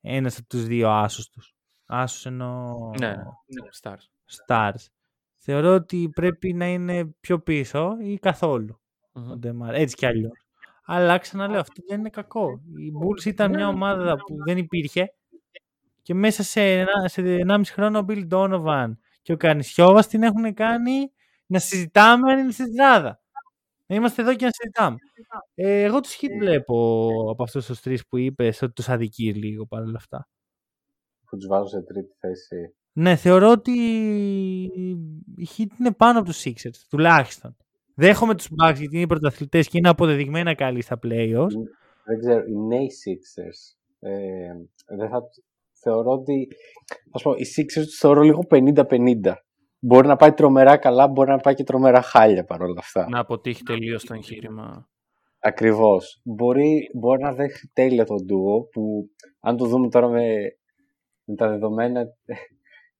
ένας 0.01 0.39
από 0.39 0.47
τους 0.49 0.65
δύο 0.67 0.91
άσους 0.91 1.29
τους. 1.29 1.55
Άσους 1.87 2.27
εννοώ 2.27 2.91
Ναι, 2.99 3.09
ναι, 3.09 3.17
stars. 3.83 4.07
stars. 4.47 4.87
Θεωρώ 5.37 5.75
ότι 5.75 6.11
πρέπει 6.15 6.53
να 6.53 6.67
είναι 6.67 7.05
πιο 7.21 7.39
πίσω 7.41 7.97
ή 8.03 8.19
καθόλου 8.19 8.81
Μμμ. 9.13 9.31
ο 9.31 9.37
Ντεμάρ. 9.37 9.75
Έτσι 9.75 9.95
κι 9.97 10.07
αλλιώς. 10.07 10.33
Αλλά 10.85 11.19
ξαναλέω, 11.19 11.61
αυτό 11.61 11.83
δεν 11.89 11.99
είναι 11.99 12.09
κακό. 12.11 12.61
Οι 12.77 12.93
Bulls 13.01 13.25
ήταν 13.25 13.51
μια 13.51 13.69
ομάδα 13.69 14.17
που 14.17 14.37
δεν 14.47 14.57
υπήρχε 14.59 15.15
και 16.03 16.15
μέσα 16.15 16.43
σε, 16.43 16.63
ένα, 16.79 17.09
σε 17.09 17.23
1,5 17.49 17.61
χρόνο 17.73 17.99
ο 17.99 18.05
Bill 18.09 18.29
Donovan 18.31 18.97
και 19.23 19.33
ο 19.33 19.37
Κανισιώβας 19.37 20.07
την 20.09 20.23
έχουν 20.23 20.55
κάνει 20.55 21.13
να 21.47 21.59
συζητάμε 21.59 22.33
αν 22.33 22.39
είναι 22.39 22.51
στη 22.53 22.73
τριάδα. 22.73 23.22
Να 23.87 23.95
είμαστε 23.95 24.23
εδώ 24.23 24.35
και 24.35 24.45
να 24.45 24.51
συζητάμε. 24.53 24.97
Ε, 25.55 25.83
εγώ 25.83 26.01
τους 26.01 26.19
Heat 26.21 26.39
βλέπω 26.39 27.09
από 27.31 27.43
αυτούς 27.43 27.67
τους 27.67 27.81
τρεις 27.81 28.07
που 28.07 28.17
είπες 28.17 28.63
ότι 28.63 28.73
τους 28.73 28.89
αδικεί 28.89 29.35
λίγο 29.35 29.67
παρόλα 29.67 29.97
αυτά. 29.97 30.29
Που 31.27 31.37
τους 31.37 31.47
βάζω 31.47 31.67
σε 31.67 31.83
τρίτη 31.83 32.15
θέση. 32.19 32.75
Ναι, 32.93 33.17
θεωρώ 33.17 33.51
ότι 33.51 33.73
η 35.37 35.49
Heat 35.57 35.79
είναι 35.81 35.93
πάνω 35.93 36.19
από 36.19 36.29
τους 36.29 36.43
Sixers, 36.45 36.87
τουλάχιστον. 36.89 37.57
Δέχομαι 37.95 38.35
τους 38.35 38.49
Bucks 38.51 38.77
γιατί 38.77 38.95
είναι 38.95 39.01
οι 39.01 39.07
πρωταθλητές 39.07 39.69
και 39.69 39.79
είναι 39.79 39.89
αποδεδειγμένα 39.89 40.55
καλοί 40.55 40.83
στα 40.83 40.99
playoffs. 41.03 41.53
Δεν 42.05 42.19
ξέρω, 42.19 42.45
οι 42.47 42.57
νέοι 42.57 42.91
Sixers. 43.05 43.77
Ε, 44.01 44.53
δεν 44.97 45.09
θα, 45.09 45.23
θεωρώ 45.73 46.11
ότι. 46.11 46.49
Ας 47.11 47.23
πω, 47.23 47.33
οι 47.33 47.45
Sixers 47.57 47.85
τους 47.85 47.99
θεωρώ 47.99 48.23
λίγο 48.23 48.41
50-50. 48.51 49.35
Μπορεί 49.85 50.07
να 50.07 50.17
πάει 50.17 50.33
τρομερά 50.33 50.77
καλά, 50.77 51.09
μπορεί 51.09 51.31
να 51.31 51.37
πάει 51.39 51.55
και 51.55 51.65
τρομερά 51.65 52.03
χάλια 52.03 52.45
παρόλα 52.45 52.79
αυτά. 52.79 53.09
Να 53.09 53.19
αποτύχει 53.19 53.63
τελείως 53.63 54.05
το 54.05 54.15
εγχείρημα. 54.15 54.89
Ακριβώς. 55.39 56.21
Μπορεί, 56.25 56.91
μπορεί 56.95 57.23
να 57.23 57.33
δέχει 57.33 57.71
τέλεια 57.73 58.05
το 58.05 58.15
ντουο 58.15 58.63
που, 58.63 59.11
αν 59.41 59.57
το 59.57 59.65
δούμε 59.65 59.89
τώρα 59.89 60.09
με, 60.09 60.27
με 61.25 61.35
τα 61.35 61.49
δεδομένα 61.49 62.05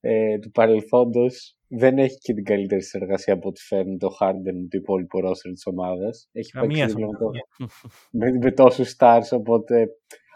ε, 0.01 0.39
του 0.39 0.51
παρελθόντος, 0.51 1.57
δεν 1.69 1.99
έχει 1.99 2.19
και 2.19 2.35
την 2.35 2.45
καλύτερη 2.45 2.83
συνεργασία 2.83 3.35
από 3.35 3.49
ό,τι 3.49 3.61
φέρνει 3.61 3.97
το 3.97 4.09
Harden 4.21 4.57
το 4.71 4.79
υπόλοιπο 4.79 5.21
ρόστερ 5.21 5.53
της 5.53 5.67
ομάδας. 5.67 6.29
Έχει 6.33 6.51
Καμία 6.51 6.87
παίξει 6.87 7.01
με, 7.01 7.07
το, 7.07 7.31
με, 8.11 8.39
με 8.43 8.53
τόσους 8.53 8.97
stars, 8.99 9.29
οπότε 9.31 9.89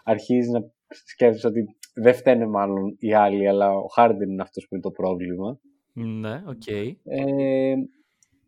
αρχίζει 0.04 0.50
να 0.50 0.60
σκέφτεσαι 0.86 1.46
ότι 1.46 1.64
δεν 1.94 2.14
φταίνε 2.14 2.46
μάλλον 2.46 2.96
οι 2.98 3.14
άλλοι, 3.14 3.48
αλλά 3.48 3.70
ο 3.70 3.86
Harden 3.96 4.28
είναι 4.28 4.42
αυτός 4.42 4.66
που 4.68 4.74
είναι 4.74 4.82
το 4.82 4.90
πρόβλημα. 4.90 5.58
Ναι, 5.98 6.42
οκ. 6.46 6.66
Ε, 7.04 7.74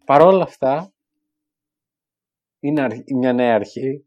Παρ' 0.05 0.21
όλα 0.23 0.43
αυτά, 0.43 0.93
είναι 2.61 2.81
αρχ- 2.81 3.11
μια 3.13 3.33
νέα 3.33 3.55
αρχή. 3.55 3.89
Η 3.89 4.05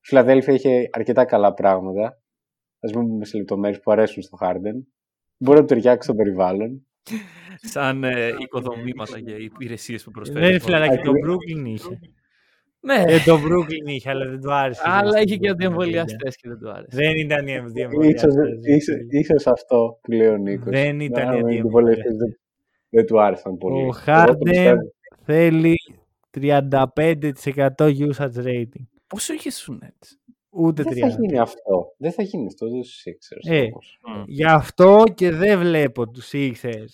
Φιλαδέλφια 0.00 0.54
είχε 0.54 0.88
αρκετά 0.92 1.24
καλά 1.24 1.54
πράγματα. 1.54 2.06
Α 2.80 2.98
μην 2.98 3.08
πούμε 3.08 3.24
σε 3.24 3.36
λεπτομέρειες 3.36 3.80
που 3.80 3.90
αρέσουν 3.92 4.22
στο 4.22 4.38
Harden. 4.40 4.82
Μπορεί 5.36 5.56
να 5.58 5.60
το 5.60 5.64
ταιριάξει 5.64 6.08
στο 6.08 6.14
περιβάλλον. 6.16 6.86
Σαν 7.62 8.04
ε, 8.04 8.28
οικοδομήματα 8.38 9.20
και 9.20 9.32
υπηρεσίες 9.32 10.04
που 10.04 10.10
προσφέρει. 10.10 10.40
Δεν 10.40 10.48
είναι 10.50 10.58
φιλαράκι, 10.58 11.02
το 11.02 11.12
Brooklyn 11.26 11.64
είχε. 11.66 11.98
Ναι, 12.84 13.02
Ε, 13.06 13.18
το 13.26 13.34
Brooklyn 13.36 13.88
είχε, 13.88 14.10
αλλά 14.10 14.26
δεν 14.30 14.40
του 14.40 14.52
άρεσε. 14.52 14.80
αλλά 14.84 15.16
είχε 15.20 15.24
και 15.36 15.38
Δεν 15.40 15.50
αντιεμβολιαστέ 15.50 16.28
και 16.28 16.48
δεν 16.48 16.58
του 16.58 16.70
άρεσε. 16.70 16.88
Δεν 16.96 17.16
ήταν 17.16 17.46
οι 17.46 17.52
Ίσως, 17.52 17.68
αντιεμβολιαστές. 17.68 18.34
ίσως, 18.64 18.96
ίσως 19.10 19.46
αυτό 19.46 19.98
που 20.02 20.10
λέει 20.12 20.26
ο 20.28 20.36
Νίκος. 20.36 20.70
Δεν 20.70 21.00
ήταν 21.00 21.26
Να, 21.26 21.32
οι 21.36 21.42
με 21.42 21.48
αντιεμβολιαστές. 21.48 22.04
αντιβολευτές 22.04 22.16
δεν, 22.16 22.38
δεν 22.88 23.06
του 23.06 23.20
άρεσαν 23.20 23.56
πολύ. 23.58 23.76
Ο 23.76 23.80
Εγώ 23.80 23.92
το 23.92 24.02
Harden 24.06 24.38
πιστεύω. 24.44 24.80
θέλει 25.24 25.74
35% 26.30 27.88
usage 28.08 28.44
rating. 28.44 28.84
Πόσο 29.06 29.32
είχες 29.32 29.54
στους 29.56 29.78
Nets; 29.82 30.08
Ούτε 30.56 30.82
Δεν 30.82 30.92
30. 30.92 30.98
θα 31.00 31.08
γίνει 31.08 31.38
αυτό. 31.38 31.94
Δεν 31.98 32.12
θα 32.12 32.22
γίνει 32.22 32.46
αυτό 32.46 32.66
στους 32.66 33.02
Sixers. 33.06 33.52
Ε, 33.52 33.60
όμως. 33.60 34.00
Γι' 34.26 34.44
αυτό 34.44 35.02
και 35.14 35.30
δεν 35.30 35.58
βλέπω 35.58 36.08
τους 36.10 36.30
Sixers 36.32 36.92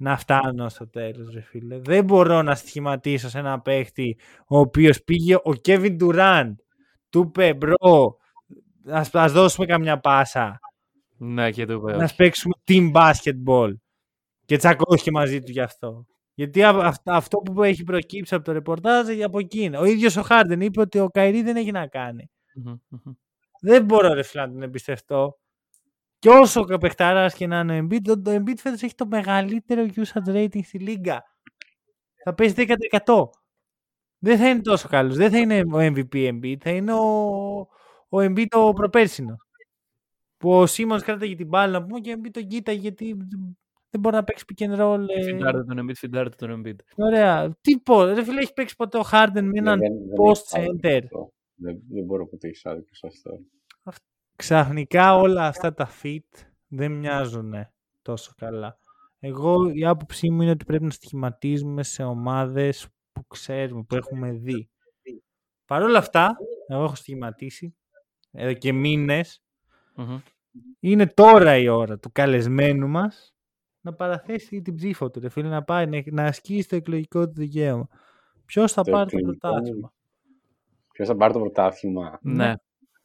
να 0.00 0.16
φτάνουν 0.16 0.68
στο 0.68 0.88
τέλος, 0.88 1.32
ρε 1.34 1.40
φίλε. 1.40 1.78
Δεν 1.78 2.04
μπορώ 2.04 2.42
να 2.42 2.54
στοιχηματίσω 2.54 3.28
σε 3.28 3.38
ένα 3.38 3.60
παίχτη 3.60 4.18
ο 4.46 4.58
οποίος 4.58 5.02
πήγε 5.02 5.34
ο 5.34 5.52
Kevin 5.64 5.96
Durant. 6.00 6.54
Του 7.10 7.20
είπε, 7.20 7.54
bro, 7.54 8.16
ας, 8.86 9.14
ας 9.14 9.32
δώσουμε 9.32 9.66
καμιά 9.66 9.98
πάσα. 10.00 10.58
Ναι, 11.16 11.50
και 11.50 11.64
το 11.66 11.72
είπε. 11.72 11.96
να 11.96 12.04
όχι. 12.04 12.14
παίξουμε 12.14 12.54
team 12.66 12.92
basketball. 12.92 13.72
Και 14.44 14.56
τσακώθηκε 14.56 15.10
μαζί 15.10 15.40
του 15.40 15.50
γι' 15.50 15.60
αυτό. 15.60 16.06
Γιατί 16.34 16.62
α- 16.62 16.80
αυ- 16.86 17.08
αυτό 17.10 17.38
που 17.38 17.62
έχει 17.62 17.84
προκύψει 17.84 18.34
από 18.34 18.44
το 18.44 18.52
ρεπορτάζ 18.52 19.08
από 19.24 19.38
εκεί 19.38 19.60
είναι. 19.62 19.78
Ο 19.78 19.84
ίδιος 19.84 20.16
ο 20.16 20.22
Χάρντεν 20.22 20.60
είπε 20.60 20.80
ότι 20.80 20.98
ο 20.98 21.08
Καϊρή 21.08 21.42
δεν 21.42 21.56
έχει 21.56 21.70
να 21.70 21.86
κάνει. 21.86 22.30
Μμμ, 22.54 22.74
μμμ. 22.88 23.12
Δεν 23.60 23.84
μπορώ 23.84 24.12
ρε 24.12 24.22
φίλε 24.22 24.46
να 24.46 24.52
τον 24.52 24.62
εμπιστευτώ. 24.62 25.38
Και 26.20 26.28
όσο 26.28 26.64
παιχταράς 26.80 27.34
και 27.34 27.46
να 27.46 27.58
είναι 27.60 27.78
ο 27.80 27.84
Embiid, 27.86 28.00
το, 28.02 28.22
το 28.22 28.30
Embiid 28.34 28.56
φέτος 28.56 28.82
έχει 28.82 28.94
το 28.94 29.06
μεγαλύτερο 29.06 29.86
usage 29.94 30.28
rating 30.34 30.64
στη 30.64 30.78
λίγα. 30.78 31.22
Θα 32.24 32.34
παίζει 32.34 32.54
10%. 33.04 33.28
Δεν 34.18 34.38
θα 34.38 34.48
είναι 34.48 34.60
τόσο 34.60 34.88
καλός. 34.88 35.16
Δεν 35.16 35.30
θα 35.30 35.38
είναι 35.38 35.58
ο 35.60 35.78
MVP 35.78 36.14
Embiid. 36.14 36.56
Θα 36.60 36.70
είναι 36.70 36.92
ο, 36.92 37.04
ο 38.08 38.18
Embiid 38.18 38.46
το 38.48 38.72
προπέρσινος. 38.74 39.46
Που 40.36 40.52
ο 40.52 40.64
Σίμons 40.66 41.00
κράταγε 41.04 41.34
την 41.34 41.46
μπάλα 41.46 41.78
να 41.78 41.86
πούμε 41.86 42.00
και 42.00 42.10
ο 42.12 42.14
Embiid 42.18 42.30
τον 42.32 42.46
κοίταγε 42.46 42.78
γιατί 42.80 43.16
δεν 43.90 44.00
μπορεί 44.00 44.14
να 44.16 44.24
παίξει 44.24 44.44
pick 44.54 44.62
and 44.64 44.78
roll. 44.80 45.04
ε, 45.08 45.22
Φιντάρτε 45.22 45.64
τον 45.64 45.78
Embiid, 45.86 45.94
φιντάρτε 45.96 46.46
τον 46.46 46.62
Embiid. 46.66 46.76
Ωραία. 46.96 47.56
Τι 47.60 47.78
πω, 47.78 48.04
ρε 48.04 48.24
φίλε, 48.24 48.40
έχει 48.40 48.52
παίξει 48.52 48.76
ποτέ 48.76 48.98
ο 48.98 49.02
Harden 49.12 49.28
με 49.32 49.40
Ναι, 49.42 49.58
έναν 49.58 49.78
δεν- 49.78 49.92
δεν 49.92 50.16
post 50.18 50.56
έχει 50.56 50.66
άδικο 50.68 50.88
center. 50.88 51.00
αυτό. 51.04 51.32
Δεν, 51.54 51.80
δεν 51.88 52.04
μπορώ 52.04 52.28
να 52.30 52.38
έχεις 52.48 52.66
άδικο 52.66 52.88
σε 52.94 53.06
αυτό. 53.06 53.30
Ξαφνικά 54.40 55.14
όλα 55.16 55.46
αυτά 55.46 55.74
τα 55.74 55.88
fit 56.02 56.44
δεν 56.68 56.92
μοιάζουν 56.92 57.54
τόσο 58.02 58.32
καλά. 58.36 58.78
Εγώ 59.18 59.70
η 59.70 59.84
άποψή 59.84 60.30
μου 60.30 60.42
είναι 60.42 60.50
ότι 60.50 60.64
πρέπει 60.64 60.84
να 60.84 60.90
στοιχηματίζουμε 60.90 61.82
σε 61.82 62.02
ομάδες 62.02 62.88
που 63.12 63.26
ξέρουμε, 63.26 63.82
που 63.82 63.94
έχουμε 63.96 64.32
δει. 64.32 64.70
Παρ' 65.64 65.82
όλα 65.82 65.98
αυτά, 65.98 66.36
εγώ 66.68 66.82
έχω 66.82 66.94
στοιχηματίσει 66.94 67.76
εδώ 68.30 68.52
και 68.52 68.72
μήνες, 68.72 69.42
Μμμ. 69.94 70.18
είναι 70.80 71.06
τώρα 71.06 71.56
η 71.56 71.68
ώρα 71.68 71.98
του 71.98 72.12
καλεσμένου 72.12 72.88
μας 72.88 73.34
να 73.80 73.94
παραθέσει 73.94 74.62
την 74.62 74.74
ψήφο 74.74 75.10
του, 75.10 75.20
ρε 75.20 75.28
φίλε, 75.28 75.48
να 75.48 75.62
πάει 75.64 75.86
να, 75.86 76.02
να 76.06 76.24
ασκήσει 76.24 76.68
το 76.68 76.76
εκλογικό 76.76 77.26
του 77.26 77.34
δικαίωμα. 77.34 77.88
Ποιος 78.44 78.72
θα 78.72 78.82
Το 78.82 78.90
πάρει 78.90 79.10
το 79.10 79.16
εκλογικό 79.16 79.48
πρωτάθλημα; 79.48 79.92
Ποιος 80.92 81.08
θα 81.08 81.16
πάρει 81.16 81.32
το 81.32 81.38
πρωτάθλημα; 81.38 82.18
Ναι. 82.22 82.54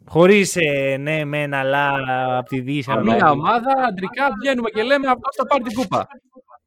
Χωρίς 0.07 0.55
ε, 0.55 0.97
ναι, 0.97 1.25
μεν, 1.25 1.53
αλλά 1.53 1.89
από 2.37 2.49
τη 2.49 2.59
Δύση. 2.61 2.91
αλλά 2.91 3.01
Μια 3.01 3.15
από- 3.15 3.31
ομάδα, 3.31 3.71
αντρικά 3.87 4.27
βγαίνουμε 4.41 4.69
και 4.69 4.83
λέμε 4.83 5.07
αυτό 5.07 5.29
θα 5.37 5.45
πάρει 5.45 5.63
την 5.63 5.73
κούπα. 5.77 6.07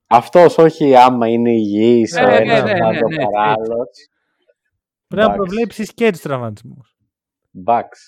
Αυτός 0.07 0.59
όχι 0.59 0.97
άμα 0.97 1.28
είναι 1.28 1.51
υγιής, 1.51 2.12
Ναι, 2.12 2.22
ο 2.24 2.26
ναι, 2.26 2.36
ένας 2.36 2.62
ναι, 2.62 2.68
θα 2.70 2.78
πάρει 2.78 2.95
ναι, 2.95 3.01
το 3.01 3.07
ναι, 3.09 3.14
έτσι. 3.14 3.16
Πρέπει 3.16 3.32
παράλληλος. 3.32 3.78
να 5.09 5.20
Εντάξει. 5.22 5.36
προβλέψεις 5.36 5.95
και 5.95 6.11
τους 6.11 6.20
τραυματισμούς. 6.20 6.97
Bucks. 7.66 8.01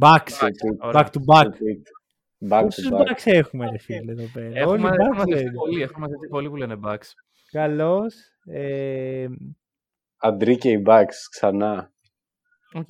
Backs. 0.00 0.48
Ωραία. 0.80 1.02
Back 1.02 1.06
to 1.06 1.34
back. 1.34 1.48
Back 2.50 2.62
Πόσους 2.62 2.88
to 2.88 2.92
back. 2.94 3.00
backs 3.00 3.22
έχουμε 3.24 3.70
ρε 3.70 3.78
φίλε 3.78 4.12
εδώ 4.12 4.24
πέρα; 4.32 4.46
Όλοι 4.48 4.58
Έχουμε, 4.58 4.88
backs 4.88 4.92
έχουμε 4.92 5.08
μαζευτεί 5.08 5.34
λένε. 5.34 5.50
πολλοί, 5.56 5.82
έχουμε 5.82 5.98
μαζευτεί 6.00 6.28
πολλοί 6.28 6.48
που 6.48 6.56
λένε 6.56 6.76
Bucks. 6.84 7.08
Καλώς. 7.50 8.14
Ε, 8.46 9.26
Αντρί 10.16 10.56
και 10.58 10.70
οι 10.70 10.82
Bucks 10.86 11.16
ξανά. 11.30 11.92
Οκ. 12.72 12.88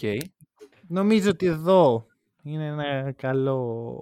Νομίζω 0.89 1.31
ότι 1.31 1.47
εδώ 1.47 2.07
είναι 2.43 2.67
ένα 2.67 3.13
καλό 3.13 4.01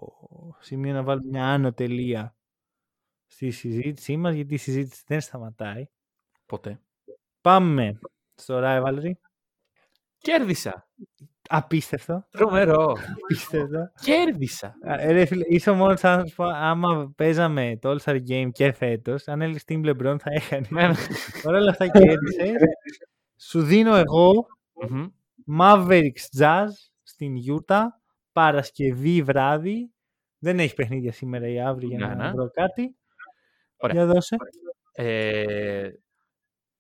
σημείο 0.61 0.93
να 0.93 1.03
βάλουμε 1.03 1.28
μια 1.28 1.45
άνω 1.45 1.72
τελεία 1.72 2.35
στη 3.26 3.51
συζήτησή 3.51 4.16
μας 4.16 4.35
γιατί 4.35 4.55
η 4.55 4.57
συζήτηση 4.57 5.03
δεν 5.07 5.20
σταματάει. 5.20 5.89
Ποτέ. 6.47 6.80
Πάμε 7.41 7.99
στο 8.35 8.61
Rivalry. 8.62 9.12
Κέρδισα. 10.18 10.88
Απίστευτο. 11.49 12.26
Τρομερό. 12.30 12.96
Απίστευτο. 13.22 13.92
Κέρδισα. 14.00 14.75
Α, 14.83 15.00
ε, 15.00 15.13
Ρε 15.13 15.25
φίλε, 15.25 15.45
είσαι 15.49 15.71
ο 15.71 15.75
μόνος 15.75 16.04
άνθρωπος 16.04 16.34
που 16.34 16.45
άμα 16.45 17.13
παίζαμε 17.17 17.79
το 17.80 17.91
All-Star 17.91 18.21
Game 18.29 18.49
και 18.53 18.72
φέτος, 18.72 19.29
αν 19.29 19.42
έλεγες 19.42 19.64
Team 19.67 19.84
LeBron 19.87 20.17
θα 20.18 20.30
έκανε. 20.30 20.67
Ναι, 20.71 20.87
ναι. 20.88 20.95
Παρ' 21.42 21.54
όλα 21.54 21.71
αυτά 21.71 21.88
κέρδισε. 21.88 22.53
Σου 23.49 23.63
δίνω 23.63 23.96
εγώ 23.96 24.46
Μμμ. 24.88 25.07
Mavericks 25.60 26.38
Jazz 26.38 26.66
στην 27.02 27.34
Utah 27.48 27.84
Παρασκευή 28.32 29.22
βράδυ. 29.22 29.92
Δεν 30.38 30.58
έχει 30.58 30.74
παιχνίδια 30.74 31.12
σήμερα 31.12 31.48
ή 31.48 31.60
αύριο 31.60 31.88
για 31.88 31.98
Ναι, 31.98 32.14
να 32.14 32.24
ναι. 32.24 32.30
βρω 32.32 32.50
κάτι. 32.50 32.96
Ωραία. 33.76 33.96
Για 34.04 34.12
δώσε. 34.14 34.36
Ε, 34.92 35.88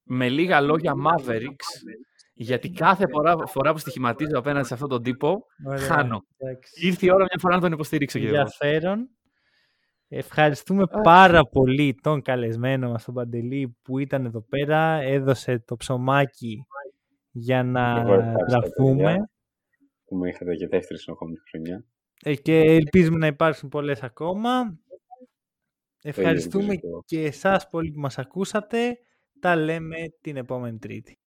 με 0.02 0.28
λίγα 0.28 0.60
λόγια 0.60 0.92
Mavericks, 1.06 1.92
γιατί 2.34 2.70
κάθε 2.70 3.06
φορά, 3.08 3.46
φορά 3.46 3.72
που 3.72 3.78
στοιχηματίζω 3.78 4.38
απέναντι 4.38 4.66
σε 4.66 4.74
αυτόν 4.74 4.88
τον 4.88 5.02
τύπο, 5.02 5.46
Ωραία, 5.66 5.78
χάνω. 5.86 6.24
εντάξει. 6.36 6.86
Ήρθε 6.86 7.06
η 7.06 7.10
ώρα 7.10 7.22
μια 7.24 7.38
φορά 7.40 7.54
να 7.54 7.60
τον 7.60 7.72
υποστηρίξω 7.72 8.18
και 8.18 8.26
εγώ. 8.26 8.36
Ενδιαφέρον. 8.36 9.08
Ευχαριστούμε 10.08 10.84
πάρα 11.02 11.42
πολύ 11.44 11.94
τον 12.02 12.22
καλεσμένο 12.22 12.90
μας 12.90 13.04
τον 13.04 13.14
Παντελή 13.14 13.76
που 13.82 13.98
ήταν 13.98 14.24
εδώ 14.24 14.40
πέρα. 14.42 15.00
Έδωσε 15.00 15.58
το 15.66 15.76
ψωμάκι 15.76 16.64
για 17.32 17.62
να 17.62 18.00
Εγώ 18.00 18.12
ευχαριστώ, 18.12 18.44
γραφούμε. 18.48 19.02
παιδιά. 19.02 19.30
Που 20.04 20.16
με 20.16 20.28
είχατε 20.28 20.52
για 20.52 20.68
δεύτερη 20.68 20.98
συνεχόμενη 21.00 21.36
χρονιά. 21.50 21.84
Ε, 22.22 22.34
και 22.34 22.58
ελπίζουμε 22.60 23.18
να 23.18 23.26
υπάρξουν 23.26 23.68
πολλές 23.68 24.02
ακόμα. 24.02 24.78
Ευχαριστούμε 26.02 26.62
ελπίζω 26.64 26.80
και 26.80 26.86
εγώ. 26.86 27.02
και 27.06 27.24
εσάς 27.24 27.68
πολύ 27.68 27.90
που 27.90 28.00
μας 28.00 28.18
ακούσατε. 28.18 28.98
Τα 29.40 29.56
λέμε 29.56 29.96
την 30.20 30.36
επόμενη 30.36 30.78
Τρίτη. 30.78 31.18